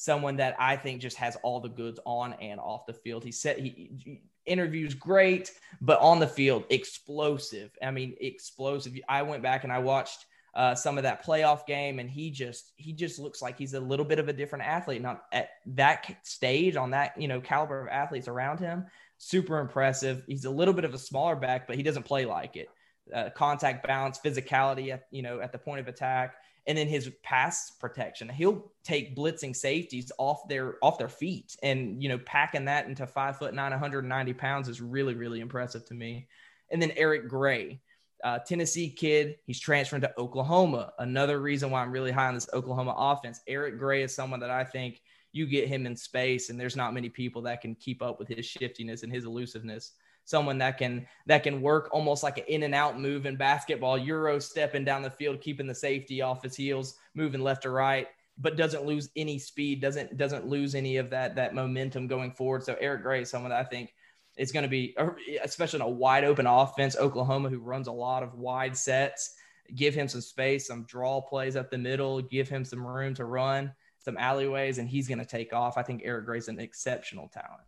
someone 0.00 0.36
that 0.36 0.56
I 0.58 0.76
think 0.76 1.02
just 1.02 1.18
has 1.18 1.36
all 1.42 1.60
the 1.60 1.68
goods 1.68 2.00
on 2.06 2.32
and 2.40 2.58
off 2.58 2.86
the 2.86 2.94
field. 2.94 3.22
He 3.22 3.32
said 3.32 3.58
he 3.58 4.22
interviews 4.46 4.94
great, 4.94 5.52
but 5.82 6.00
on 6.00 6.18
the 6.18 6.26
field, 6.26 6.64
explosive. 6.70 7.70
I 7.82 7.90
mean, 7.90 8.16
explosive. 8.18 8.98
I 9.10 9.20
went 9.20 9.42
back 9.42 9.64
and 9.64 9.70
I 9.72 9.78
watched 9.80 10.24
uh, 10.54 10.74
some 10.74 10.96
of 10.96 11.04
that 11.04 11.22
playoff 11.22 11.66
game, 11.66 11.98
and 11.98 12.08
he 12.08 12.30
just 12.30 12.72
he 12.76 12.94
just 12.94 13.18
looks 13.18 13.42
like 13.42 13.58
he's 13.58 13.74
a 13.74 13.80
little 13.80 14.06
bit 14.06 14.18
of 14.18 14.30
a 14.30 14.32
different 14.32 14.64
athlete. 14.64 15.02
Not 15.02 15.22
at 15.34 15.50
that 15.66 16.16
stage 16.22 16.76
on 16.76 16.92
that 16.92 17.20
you 17.20 17.28
know 17.28 17.42
caliber 17.42 17.82
of 17.82 17.88
athletes 17.88 18.26
around 18.26 18.58
him. 18.58 18.86
Super 19.18 19.58
impressive. 19.58 20.22
He's 20.26 20.46
a 20.46 20.50
little 20.50 20.72
bit 20.72 20.86
of 20.86 20.94
a 20.94 20.98
smaller 20.98 21.36
back, 21.36 21.66
but 21.66 21.76
he 21.76 21.82
doesn't 21.82 22.04
play 22.04 22.24
like 22.24 22.56
it. 22.56 22.68
Uh, 23.14 23.28
contact 23.36 23.86
balance, 23.86 24.18
physicality 24.24 24.94
at 24.94 25.02
you 25.10 25.20
know 25.20 25.40
at 25.40 25.52
the 25.52 25.58
point 25.58 25.80
of 25.80 25.88
attack, 25.88 26.36
and 26.70 26.78
then 26.78 26.86
his 26.86 27.10
pass 27.24 27.72
protection. 27.72 28.28
He'll 28.28 28.70
take 28.84 29.16
blitzing 29.16 29.56
safeties 29.56 30.12
off 30.18 30.46
their 30.46 30.76
off 30.82 30.98
their 30.98 31.08
feet, 31.08 31.56
and 31.64 32.00
you 32.00 32.08
know 32.08 32.18
packing 32.18 32.66
that 32.66 32.86
into 32.86 33.08
five 33.08 33.38
foot 33.38 33.54
nine, 33.54 33.72
190 33.72 34.32
pounds 34.34 34.68
is 34.68 34.80
really 34.80 35.14
really 35.14 35.40
impressive 35.40 35.84
to 35.86 35.94
me. 35.94 36.28
And 36.70 36.80
then 36.80 36.92
Eric 36.94 37.26
Gray, 37.26 37.80
uh, 38.22 38.38
Tennessee 38.38 38.88
kid. 38.88 39.38
He's 39.48 39.58
transferring 39.58 40.02
to 40.02 40.14
Oklahoma. 40.16 40.92
Another 41.00 41.40
reason 41.40 41.72
why 41.72 41.82
I'm 41.82 41.90
really 41.90 42.12
high 42.12 42.28
on 42.28 42.34
this 42.34 42.48
Oklahoma 42.52 42.94
offense. 42.96 43.40
Eric 43.48 43.76
Gray 43.76 44.04
is 44.04 44.14
someone 44.14 44.38
that 44.38 44.50
I 44.52 44.62
think 44.62 45.02
you 45.32 45.48
get 45.48 45.66
him 45.66 45.86
in 45.86 45.96
space, 45.96 46.50
and 46.50 46.60
there's 46.60 46.76
not 46.76 46.94
many 46.94 47.08
people 47.08 47.42
that 47.42 47.62
can 47.62 47.74
keep 47.74 48.00
up 48.00 48.20
with 48.20 48.28
his 48.28 48.46
shiftiness 48.46 49.02
and 49.02 49.12
his 49.12 49.24
elusiveness. 49.24 49.94
Someone 50.30 50.58
that 50.58 50.78
can 50.78 51.08
that 51.26 51.42
can 51.42 51.60
work 51.60 51.88
almost 51.90 52.22
like 52.22 52.38
an 52.38 52.44
in 52.46 52.62
and 52.62 52.72
out 52.72 53.00
move 53.00 53.26
in 53.26 53.34
basketball, 53.34 53.98
euro 53.98 54.38
stepping 54.38 54.84
down 54.84 55.02
the 55.02 55.10
field, 55.10 55.40
keeping 55.40 55.66
the 55.66 55.74
safety 55.74 56.22
off 56.22 56.44
his 56.44 56.54
heels, 56.54 56.94
moving 57.14 57.40
left 57.40 57.62
to 57.62 57.70
right, 57.70 58.06
but 58.38 58.56
doesn't 58.56 58.86
lose 58.86 59.10
any 59.16 59.40
speed, 59.40 59.80
doesn't 59.80 60.16
doesn't 60.16 60.46
lose 60.46 60.76
any 60.76 60.98
of 60.98 61.10
that 61.10 61.34
that 61.34 61.52
momentum 61.52 62.06
going 62.06 62.30
forward. 62.30 62.62
So 62.62 62.76
Eric 62.80 63.02
Gray 63.02 63.22
is 63.22 63.30
someone 63.30 63.50
that 63.50 63.66
I 63.66 63.68
think 63.68 63.92
it's 64.36 64.52
going 64.52 64.62
to 64.62 64.68
be, 64.68 64.96
especially 65.42 65.78
in 65.78 65.86
a 65.86 65.90
wide 65.90 66.22
open 66.22 66.46
offense, 66.46 66.96
Oklahoma, 66.96 67.48
who 67.48 67.58
runs 67.58 67.88
a 67.88 67.92
lot 67.92 68.22
of 68.22 68.34
wide 68.34 68.76
sets. 68.76 69.34
Give 69.74 69.94
him 69.94 70.06
some 70.06 70.20
space, 70.20 70.68
some 70.68 70.84
draw 70.84 71.20
plays 71.20 71.56
up 71.56 71.72
the 71.72 71.78
middle, 71.78 72.22
give 72.22 72.48
him 72.48 72.64
some 72.64 72.86
room 72.86 73.14
to 73.14 73.24
run, 73.24 73.72
some 73.98 74.16
alleyways, 74.16 74.78
and 74.78 74.88
he's 74.88 75.08
going 75.08 75.18
to 75.18 75.24
take 75.24 75.52
off. 75.52 75.76
I 75.76 75.82
think 75.82 76.02
Eric 76.04 76.26
Gray's 76.26 76.48
an 76.48 76.60
exceptional 76.60 77.28
talent. 77.28 77.62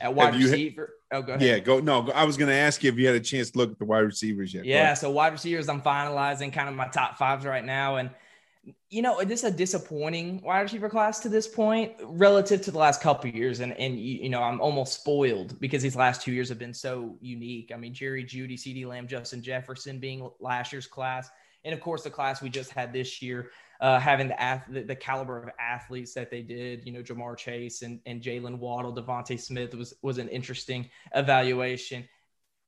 At 0.00 0.14
wide 0.14 0.34
receiver. 0.34 0.94
oh, 1.12 1.22
go 1.22 1.34
ahead. 1.34 1.46
Yeah, 1.46 1.58
go. 1.60 1.80
No, 1.80 2.10
I 2.10 2.24
was 2.24 2.36
going 2.36 2.48
to 2.48 2.54
ask 2.54 2.82
you 2.82 2.90
if 2.90 2.98
you 2.98 3.06
had 3.06 3.16
a 3.16 3.20
chance 3.20 3.50
to 3.52 3.58
look 3.58 3.72
at 3.72 3.78
the 3.78 3.84
wide 3.84 4.00
receivers 4.00 4.52
yet. 4.52 4.64
Yeah, 4.64 4.94
so 4.94 5.10
wide 5.10 5.32
receivers, 5.32 5.68
I'm 5.68 5.82
finalizing 5.82 6.52
kind 6.52 6.68
of 6.68 6.74
my 6.74 6.88
top 6.88 7.16
fives 7.16 7.44
right 7.44 7.64
now. 7.64 7.96
And 7.96 8.10
you 8.88 9.02
know, 9.02 9.22
this 9.24 9.44
is 9.44 9.52
a 9.52 9.56
disappointing 9.56 10.40
wide 10.42 10.62
receiver 10.62 10.88
class 10.88 11.20
to 11.20 11.28
this 11.28 11.46
point 11.46 11.92
relative 12.02 12.62
to 12.62 12.70
the 12.70 12.78
last 12.78 13.00
couple 13.00 13.28
years. 13.30 13.60
And, 13.60 13.72
and 13.74 13.98
you, 13.98 14.28
know, 14.28 14.42
I'm 14.42 14.60
almost 14.60 14.94
spoiled 14.94 15.58
because 15.60 15.82
these 15.82 15.96
last 15.96 16.22
two 16.22 16.32
years 16.32 16.48
have 16.48 16.58
been 16.58 16.74
so 16.74 17.16
unique. 17.20 17.72
I 17.74 17.76
mean, 17.76 17.92
Jerry 17.92 18.24
Jeudy, 18.24 18.54
CeeDee 18.54 18.86
Lamb, 18.86 19.06
Justin 19.06 19.42
Jefferson 19.42 19.98
being 19.98 20.30
last 20.40 20.72
year's 20.72 20.86
class. 20.86 21.28
And 21.64 21.74
of 21.74 21.80
course, 21.80 22.04
the 22.04 22.10
class 22.10 22.40
we 22.40 22.50
just 22.50 22.72
had 22.72 22.92
this 22.92 23.20
year, 23.20 23.50
uh, 23.80 23.98
having 23.98 24.28
the, 24.28 24.62
the, 24.68 24.82
the 24.82 24.96
caliber 24.96 25.42
of 25.42 25.50
athletes 25.58 26.14
that 26.14 26.30
they 26.30 26.42
did, 26.42 26.84
you 26.86 26.92
know, 26.92 27.02
Ja'Marr 27.02 27.36
Chase 27.36 27.82
and, 27.82 28.00
and 28.06 28.22
Jaylen 28.22 28.58
Waddle, 28.58 28.94
DeVonta 28.94 29.38
Smith 29.38 29.74
was 29.74 29.94
was 30.02 30.18
an 30.18 30.28
interesting 30.28 30.88
evaluation 31.14 32.08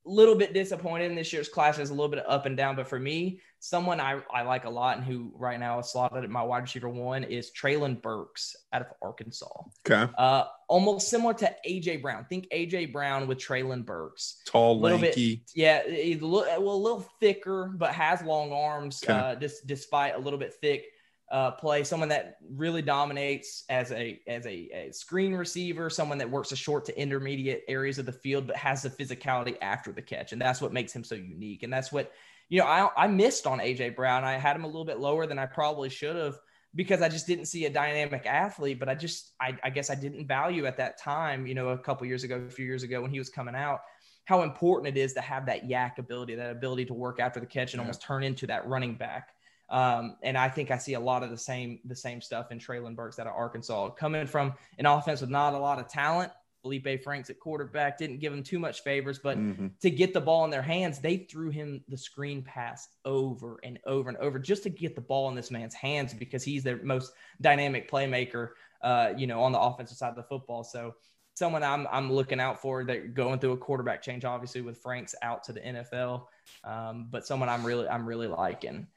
A 0.06 0.10
little 0.10 0.34
bit 0.34 0.54
disappointed 0.54 1.10
in 1.10 1.16
this 1.16 1.32
year's 1.32 1.48
class 1.48 1.78
is 1.78 1.90
a 1.90 1.94
little 1.94 2.08
bit 2.08 2.24
up 2.28 2.46
and 2.46 2.56
down, 2.56 2.76
but 2.76 2.86
for 2.86 2.98
me, 2.98 3.40
someone 3.58 4.00
I, 4.00 4.20
I 4.32 4.42
like 4.42 4.64
a 4.64 4.70
lot 4.70 4.96
and 4.96 5.04
who 5.04 5.32
right 5.36 5.58
now 5.58 5.80
is 5.80 5.90
slotted 5.90 6.22
at 6.22 6.30
my 6.30 6.42
wide 6.42 6.62
receiver 6.62 6.88
one 6.88 7.24
is 7.24 7.50
Treylon 7.50 8.00
Burks 8.00 8.54
out 8.72 8.82
of 8.82 8.88
Arkansas. 9.02 9.62
Okay. 9.88 10.12
Uh, 10.16 10.44
almost 10.68 11.08
similar 11.08 11.34
to 11.34 11.52
AJ 11.68 12.02
Brown. 12.02 12.24
Think 12.28 12.46
AJ 12.52 12.92
Brown 12.92 13.26
with 13.26 13.38
Treylon 13.38 13.84
Burks. 13.84 14.42
Tall, 14.46 14.78
a 14.78 14.78
lanky. 14.78 15.36
Bit, 15.36 15.50
yeah, 15.54 15.82
he's 15.88 16.20
a 16.20 16.26
little, 16.26 16.62
well, 16.64 16.74
a 16.74 16.76
little 16.76 17.06
thicker, 17.18 17.72
but 17.76 17.90
has 17.92 18.22
long 18.22 18.52
arms. 18.52 19.02
Okay. 19.02 19.12
Uh, 19.12 19.34
just 19.34 19.66
despite 19.66 20.14
a 20.14 20.18
little 20.18 20.38
bit 20.38 20.54
thick 20.60 20.84
uh, 21.30 21.50
play, 21.52 21.82
someone 21.82 22.08
that 22.08 22.38
really 22.48 22.82
dominates 22.82 23.64
as 23.68 23.90
a 23.90 24.20
as 24.28 24.46
a, 24.46 24.70
a, 24.72 24.92
screen 24.92 25.34
receiver, 25.34 25.90
someone 25.90 26.18
that 26.18 26.30
works 26.30 26.50
the 26.50 26.56
short 26.56 26.84
to 26.84 27.00
intermediate 27.00 27.64
areas 27.66 27.98
of 27.98 28.06
the 28.06 28.12
field, 28.12 28.46
but 28.46 28.56
has 28.56 28.82
the 28.82 28.90
physicality 28.90 29.56
after 29.60 29.90
the 29.90 30.02
catch, 30.02 30.32
and 30.32 30.40
that's 30.40 30.60
what 30.60 30.72
makes 30.72 30.92
him 30.92 31.02
so 31.02 31.16
unique. 31.16 31.64
And 31.64 31.72
that's 31.72 31.90
what 31.90 32.12
you 32.48 32.60
know 32.60 32.66
I 32.66 32.88
I 32.96 33.06
missed 33.08 33.46
on 33.46 33.58
AJ 33.58 33.96
Brown. 33.96 34.22
I 34.22 34.34
had 34.34 34.54
him 34.54 34.62
a 34.62 34.68
little 34.68 34.84
bit 34.84 35.00
lower 35.00 35.26
than 35.26 35.38
I 35.38 35.46
probably 35.46 35.88
should 35.88 36.14
have 36.14 36.38
because 36.76 37.02
I 37.02 37.08
just 37.08 37.26
didn't 37.26 37.46
see 37.46 37.64
a 37.64 37.70
dynamic 37.70 38.24
athlete. 38.24 38.78
But 38.78 38.88
I 38.88 38.94
just 38.94 39.32
I, 39.40 39.56
I 39.64 39.70
guess 39.70 39.90
I 39.90 39.96
didn't 39.96 40.28
value 40.28 40.66
at 40.66 40.76
that 40.76 40.96
time, 40.96 41.44
you 41.44 41.54
know, 41.54 41.70
a 41.70 41.78
couple 41.78 42.06
years 42.06 42.22
ago, 42.22 42.36
a 42.36 42.50
few 42.50 42.66
years 42.66 42.84
ago 42.84 43.02
when 43.02 43.10
he 43.10 43.18
was 43.18 43.30
coming 43.30 43.56
out. 43.56 43.80
How 44.26 44.42
important 44.42 44.96
it 44.96 45.00
is 45.00 45.12
to 45.14 45.20
have 45.20 45.46
that 45.46 45.68
YAC 45.68 45.98
ability, 45.98 46.34
that 46.36 46.50
ability 46.50 46.84
to 46.86 46.94
work 46.94 47.20
after 47.20 47.40
the 47.40 47.46
catch 47.46 47.74
and 47.74 47.78
yeah. 47.78 47.82
almost 47.82 48.02
turn 48.02 48.22
into 48.22 48.46
that 48.48 48.66
running 48.66 48.94
back 48.94 49.30
um, 49.68 50.16
and 50.22 50.36
I 50.38 50.48
think 50.48 50.70
I 50.70 50.78
see 50.78 50.94
a 50.94 51.00
lot 51.00 51.22
of 51.22 51.30
the 51.30 51.38
same 51.38 51.80
the 51.84 51.96
same 51.96 52.20
stuff 52.20 52.52
in 52.52 52.58
Treylon 52.58 52.94
Burks 52.94 53.18
out 53.18 53.26
of 53.26 53.34
Arkansas, 53.34 53.90
coming 53.90 54.26
from 54.26 54.54
an 54.78 54.86
offense 54.86 55.20
with 55.20 55.30
not 55.30 55.54
a 55.54 55.58
lot 55.58 55.78
of 55.78 55.88
talent. 55.88 56.32
Feleipe 56.64 57.02
Franks 57.02 57.30
at 57.30 57.38
quarterback 57.38 57.96
didn't 57.98 58.18
give 58.18 58.32
him 58.32 58.42
too 58.42 58.58
much 58.58 58.82
favors, 58.82 59.18
but 59.18 59.38
mm-hmm. 59.38 59.68
to 59.80 59.90
get 59.90 60.12
the 60.12 60.20
ball 60.20 60.44
in 60.44 60.50
their 60.50 60.62
hands, 60.62 60.98
they 60.98 61.18
threw 61.18 61.50
him 61.50 61.82
the 61.88 61.96
screen 61.96 62.42
pass 62.42 62.88
over 63.04 63.60
and 63.62 63.78
over 63.86 64.08
and 64.08 64.18
over 64.18 64.38
just 64.38 64.64
to 64.64 64.70
get 64.70 64.94
the 64.94 65.00
ball 65.00 65.28
in 65.28 65.34
this 65.34 65.50
man's 65.50 65.74
hands 65.74 66.12
because 66.12 66.42
he's 66.42 66.64
their 66.64 66.82
most 66.82 67.12
dynamic 67.40 67.88
playmaker, 67.90 68.50
uh, 68.82 69.12
you 69.16 69.26
know, 69.26 69.42
on 69.42 69.52
the 69.52 69.60
offensive 69.60 69.96
side 69.96 70.10
of 70.10 70.16
the 70.16 70.24
football. 70.24 70.64
So 70.64 70.94
someone 71.34 71.62
I'm 71.62 71.86
I'm 71.90 72.12
looking 72.12 72.40
out 72.40 72.60
for 72.60 72.84
that 72.84 73.14
going 73.14 73.38
through 73.38 73.52
a 73.52 73.56
quarterback 73.56 74.02
change, 74.02 74.24
obviously 74.24 74.62
with 74.62 74.78
Franks 74.78 75.14
out 75.22 75.44
to 75.44 75.52
the 75.52 75.60
NFL, 75.60 76.24
um, 76.64 77.08
but 77.10 77.26
someone 77.26 77.48
I'm 77.48 77.64
really 77.64 77.88
I'm 77.88 78.06
really 78.06 78.26
liking. 78.26 78.88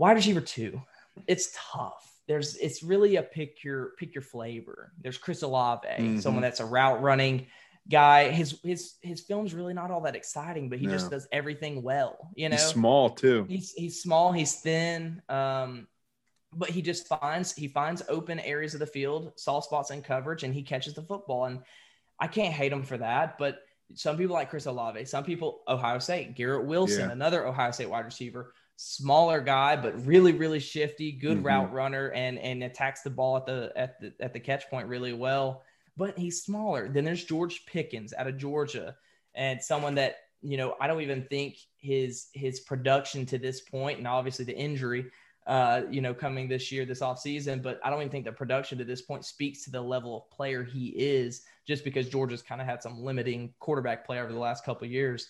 Wide 0.00 0.16
receiver 0.16 0.40
two, 0.40 0.80
it's 1.26 1.54
tough. 1.54 2.10
There's 2.26 2.56
it's 2.56 2.82
really 2.82 3.16
a 3.16 3.22
pick 3.22 3.62
your 3.62 3.90
pick 3.98 4.14
your 4.14 4.22
flavor. 4.22 4.92
There's 4.98 5.18
Chris 5.18 5.42
Olave, 5.42 5.86
mm-hmm. 5.86 6.20
someone 6.20 6.40
that's 6.40 6.60
a 6.60 6.64
route 6.64 7.02
running 7.02 7.48
guy. 7.86 8.30
His 8.30 8.58
his 8.64 8.94
his 9.02 9.20
film's 9.20 9.52
really 9.52 9.74
not 9.74 9.90
all 9.90 10.00
that 10.00 10.16
exciting, 10.16 10.70
but 10.70 10.78
he 10.78 10.86
no. 10.86 10.92
just 10.92 11.10
does 11.10 11.28
everything 11.30 11.82
well. 11.82 12.30
You 12.34 12.48
know, 12.48 12.56
he's 12.56 12.64
small 12.64 13.10
too. 13.10 13.44
He's 13.46 13.72
he's 13.72 14.02
small. 14.02 14.32
He's 14.32 14.54
thin. 14.54 15.20
Um, 15.28 15.86
but 16.54 16.70
he 16.70 16.80
just 16.80 17.06
finds 17.06 17.52
he 17.52 17.68
finds 17.68 18.02
open 18.08 18.40
areas 18.40 18.72
of 18.72 18.80
the 18.80 18.86
field, 18.86 19.34
soft 19.36 19.66
spots 19.66 19.90
in 19.90 20.00
coverage, 20.00 20.44
and 20.44 20.54
he 20.54 20.62
catches 20.62 20.94
the 20.94 21.02
football. 21.02 21.44
And 21.44 21.60
I 22.18 22.26
can't 22.26 22.54
hate 22.54 22.72
him 22.72 22.84
for 22.84 22.96
that. 22.96 23.36
But 23.36 23.58
some 23.92 24.16
people 24.16 24.32
like 24.32 24.48
Chris 24.48 24.64
Olave. 24.64 25.04
Some 25.04 25.24
people 25.24 25.60
Ohio 25.68 25.98
State, 25.98 26.36
Garrett 26.36 26.64
Wilson, 26.64 27.08
yeah. 27.08 27.12
another 27.12 27.46
Ohio 27.46 27.70
State 27.70 27.90
wide 27.90 28.06
receiver 28.06 28.54
smaller 28.82 29.42
guy, 29.42 29.76
but 29.76 30.06
really, 30.06 30.32
really 30.32 30.58
shifty, 30.58 31.12
good 31.12 31.38
mm-hmm. 31.38 31.46
route 31.46 31.72
runner, 31.72 32.10
and 32.12 32.38
and 32.38 32.62
attacks 32.62 33.02
the 33.02 33.10
ball 33.10 33.36
at 33.36 33.44
the 33.44 33.72
at 33.76 34.00
the 34.00 34.12
at 34.20 34.32
the 34.32 34.40
catch 34.40 34.68
point 34.70 34.88
really 34.88 35.12
well. 35.12 35.62
But 35.96 36.18
he's 36.18 36.42
smaller. 36.42 36.88
Then 36.88 37.04
there's 37.04 37.24
George 37.24 37.66
Pickens 37.66 38.14
out 38.16 38.26
of 38.26 38.38
Georgia, 38.38 38.96
and 39.34 39.62
someone 39.62 39.94
that 39.96 40.16
you 40.40 40.56
know 40.56 40.76
I 40.80 40.86
don't 40.86 41.02
even 41.02 41.24
think 41.24 41.58
his 41.76 42.28
his 42.32 42.60
production 42.60 43.26
to 43.26 43.38
this 43.38 43.60
point, 43.60 43.98
and 43.98 44.08
obviously 44.08 44.46
the 44.46 44.56
injury, 44.56 45.10
uh, 45.46 45.82
you 45.90 46.00
know, 46.00 46.14
coming 46.14 46.48
this 46.48 46.72
year, 46.72 46.86
this 46.86 47.00
offseason, 47.00 47.62
but 47.62 47.80
I 47.84 47.90
don't 47.90 48.00
even 48.00 48.10
think 48.10 48.24
the 48.24 48.32
production 48.32 48.78
to 48.78 48.84
this 48.84 49.02
point 49.02 49.26
speaks 49.26 49.62
to 49.64 49.70
the 49.70 49.80
level 49.80 50.16
of 50.16 50.30
player 50.34 50.64
he 50.64 50.88
is, 50.96 51.42
just 51.66 51.84
because 51.84 52.08
Georgia's 52.08 52.40
kind 52.40 52.62
of 52.62 52.66
had 52.66 52.82
some 52.82 53.02
limiting 53.02 53.52
quarterback 53.60 54.06
play 54.06 54.20
over 54.20 54.32
the 54.32 54.38
last 54.38 54.64
couple 54.64 54.88
years 54.88 55.28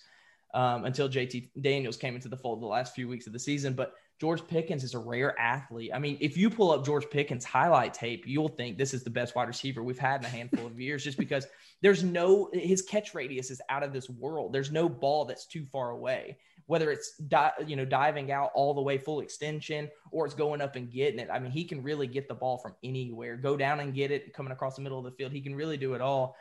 um, 0.54 0.84
until 0.84 1.08
JT 1.08 1.50
Daniels 1.60 1.96
came 1.96 2.14
into 2.14 2.28
the 2.28 2.36
fold 2.36 2.60
the 2.60 2.66
last 2.66 2.94
few 2.94 3.08
weeks 3.08 3.26
of 3.26 3.32
the 3.32 3.38
season. 3.38 3.74
But 3.74 3.94
George 4.20 4.46
Pickens 4.46 4.84
is 4.84 4.94
a 4.94 4.98
rare 4.98 5.38
athlete. 5.40 5.92
I 5.94 5.98
mean, 5.98 6.18
if 6.20 6.36
you 6.36 6.50
pull 6.50 6.72
up 6.72 6.84
George 6.84 7.08
Pickens 7.08 7.44
highlight 7.44 7.94
tape, 7.94 8.24
you'll 8.26 8.48
think 8.48 8.76
this 8.76 8.92
is 8.92 9.02
the 9.02 9.10
best 9.10 9.34
wide 9.34 9.48
receiver 9.48 9.82
we've 9.82 9.98
had 9.98 10.20
in 10.20 10.26
a 10.26 10.28
handful 10.28 10.66
of 10.66 10.78
years, 10.78 11.02
just 11.02 11.16
because 11.16 11.46
there's 11.82 12.04
no 12.04 12.50
his 12.52 12.82
catch 12.82 13.14
radius 13.14 13.50
is 13.50 13.62
out 13.70 13.82
of 13.82 13.92
this 13.92 14.10
world. 14.10 14.52
There's 14.52 14.70
no 14.70 14.88
ball 14.88 15.24
that's 15.24 15.46
too 15.46 15.64
far 15.64 15.90
away. 15.90 16.36
Whether 16.66 16.92
it's 16.92 17.16
di- 17.16 17.52
you 17.66 17.76
know 17.76 17.84
diving 17.84 18.30
out 18.30 18.50
all 18.54 18.74
the 18.74 18.82
way 18.82 18.98
full 18.98 19.20
extension 19.20 19.88
or 20.12 20.26
it's 20.26 20.34
going 20.34 20.60
up 20.60 20.76
and 20.76 20.92
getting 20.92 21.18
it. 21.18 21.28
I 21.32 21.38
mean, 21.38 21.50
he 21.50 21.64
can 21.64 21.82
really 21.82 22.06
get 22.06 22.28
the 22.28 22.34
ball 22.34 22.58
from 22.58 22.74
anywhere. 22.84 23.36
Go 23.36 23.56
down 23.56 23.80
and 23.80 23.94
get 23.94 24.10
it, 24.10 24.34
coming 24.34 24.52
across 24.52 24.76
the 24.76 24.82
middle 24.82 24.98
of 24.98 25.04
the 25.04 25.12
field. 25.12 25.32
He 25.32 25.40
can 25.40 25.54
really 25.54 25.76
do 25.76 25.94
it 25.94 26.00
all. 26.00 26.36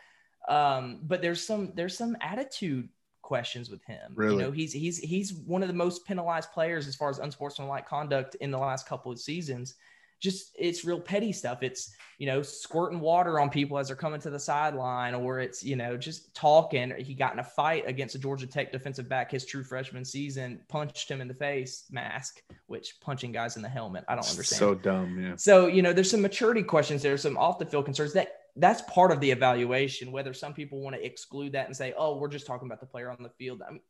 Um, 0.47 0.99
but 1.03 1.21
there's 1.21 1.45
some 1.45 1.71
there's 1.75 1.97
some 1.97 2.17
attitude 2.21 2.89
questions 3.29 3.69
with 3.69 3.83
him. 3.83 4.11
Really? 4.15 4.33
You 4.33 4.41
know, 4.41 4.51
he's 4.51 4.73
he's 4.73 4.97
he's 4.97 5.33
one 5.33 5.61
of 5.61 5.67
the 5.67 5.73
most 5.75 6.03
penalized 6.03 6.51
players 6.51 6.87
as 6.87 6.95
far 6.95 7.11
as 7.11 7.19
unsportsmanlike 7.19 7.87
conduct 7.87 8.33
in 8.41 8.49
the 8.49 8.57
last 8.57 8.87
couple 8.87 9.11
of 9.11 9.19
seasons. 9.19 9.75
Just 10.19 10.55
it's 10.57 10.83
real 10.83 10.99
petty 10.99 11.31
stuff. 11.31 11.61
It's 11.61 11.93
you 12.17 12.25
know 12.25 12.41
squirting 12.41 12.99
water 12.99 13.39
on 13.39 13.51
people 13.51 13.77
as 13.77 13.87
they're 13.87 13.95
coming 13.95 14.19
to 14.21 14.31
the 14.31 14.39
sideline, 14.39 15.13
or 15.13 15.39
it's 15.39 15.63
you 15.63 15.75
know 15.75 15.95
just 15.95 16.33
talking. 16.33 16.91
He 16.97 17.13
got 17.13 17.33
in 17.33 17.39
a 17.39 17.43
fight 17.43 17.83
against 17.85 18.15
a 18.15 18.19
Georgia 18.19 18.47
Tech 18.47 18.71
defensive 18.71 19.07
back 19.07 19.29
his 19.29 19.45
true 19.45 19.63
freshman 19.63 20.03
season, 20.03 20.59
punched 20.67 21.09
him 21.09 21.21
in 21.21 21.27
the 21.27 21.35
face 21.35 21.85
mask, 21.91 22.41
which 22.65 22.99
punching 22.99 23.31
guys 23.31 23.57
in 23.57 23.61
the 23.61 23.69
helmet. 23.69 24.05
I 24.07 24.15
don't 24.15 24.27
understand. 24.27 24.59
So 24.59 24.73
dumb, 24.73 25.21
yeah. 25.23 25.35
So 25.35 25.67
you 25.67 25.83
know 25.83 25.93
there's 25.93 26.09
some 26.09 26.23
maturity 26.23 26.63
questions. 26.63 27.03
There's 27.03 27.21
some 27.21 27.37
off 27.37 27.59
the 27.59 27.65
field 27.67 27.85
concerns 27.85 28.13
that 28.13 28.38
that's 28.59 28.81
part 28.83 29.11
of 29.11 29.19
the 29.19 29.31
evaluation. 29.31 30.11
Whether 30.11 30.33
some 30.33 30.53
people 30.53 30.81
want 30.81 30.95
to 30.95 31.05
exclude 31.05 31.53
that 31.53 31.67
and 31.67 31.75
say, 31.75 31.93
"Oh, 31.97 32.17
we're 32.17 32.27
just 32.27 32.45
talking 32.45 32.67
about 32.67 32.79
the 32.79 32.85
player 32.85 33.09
on 33.09 33.23
the 33.23 33.29
field." 33.29 33.61
I 33.67 33.71
mean, 33.71 33.81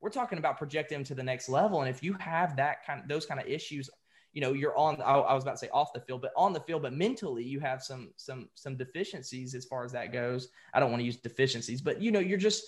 we're 0.00 0.10
talking 0.10 0.38
about 0.38 0.58
projecting 0.58 0.98
him 0.98 1.04
to 1.04 1.14
the 1.14 1.22
next 1.22 1.48
level. 1.48 1.80
And 1.80 1.90
if 1.90 2.02
you 2.02 2.14
have 2.14 2.56
that 2.56 2.84
kind 2.86 3.00
of 3.00 3.08
those 3.08 3.26
kind 3.26 3.40
of 3.40 3.46
issues, 3.46 3.90
you 4.32 4.40
know, 4.40 4.52
you're 4.52 4.76
on. 4.76 5.00
I, 5.02 5.14
I 5.14 5.34
was 5.34 5.44
about 5.44 5.52
to 5.52 5.58
say 5.58 5.68
off 5.72 5.92
the 5.92 6.00
field, 6.00 6.22
but 6.22 6.32
on 6.36 6.52
the 6.52 6.60
field, 6.60 6.82
but 6.82 6.92
mentally, 6.92 7.44
you 7.44 7.60
have 7.60 7.82
some 7.82 8.12
some 8.16 8.48
some 8.54 8.76
deficiencies 8.76 9.54
as 9.54 9.64
far 9.64 9.84
as 9.84 9.92
that 9.92 10.12
goes. 10.12 10.48
I 10.72 10.80
don't 10.80 10.90
want 10.90 11.00
to 11.00 11.06
use 11.06 11.16
deficiencies, 11.16 11.80
but 11.80 12.00
you 12.00 12.12
know, 12.12 12.20
you're 12.20 12.38
just 12.38 12.64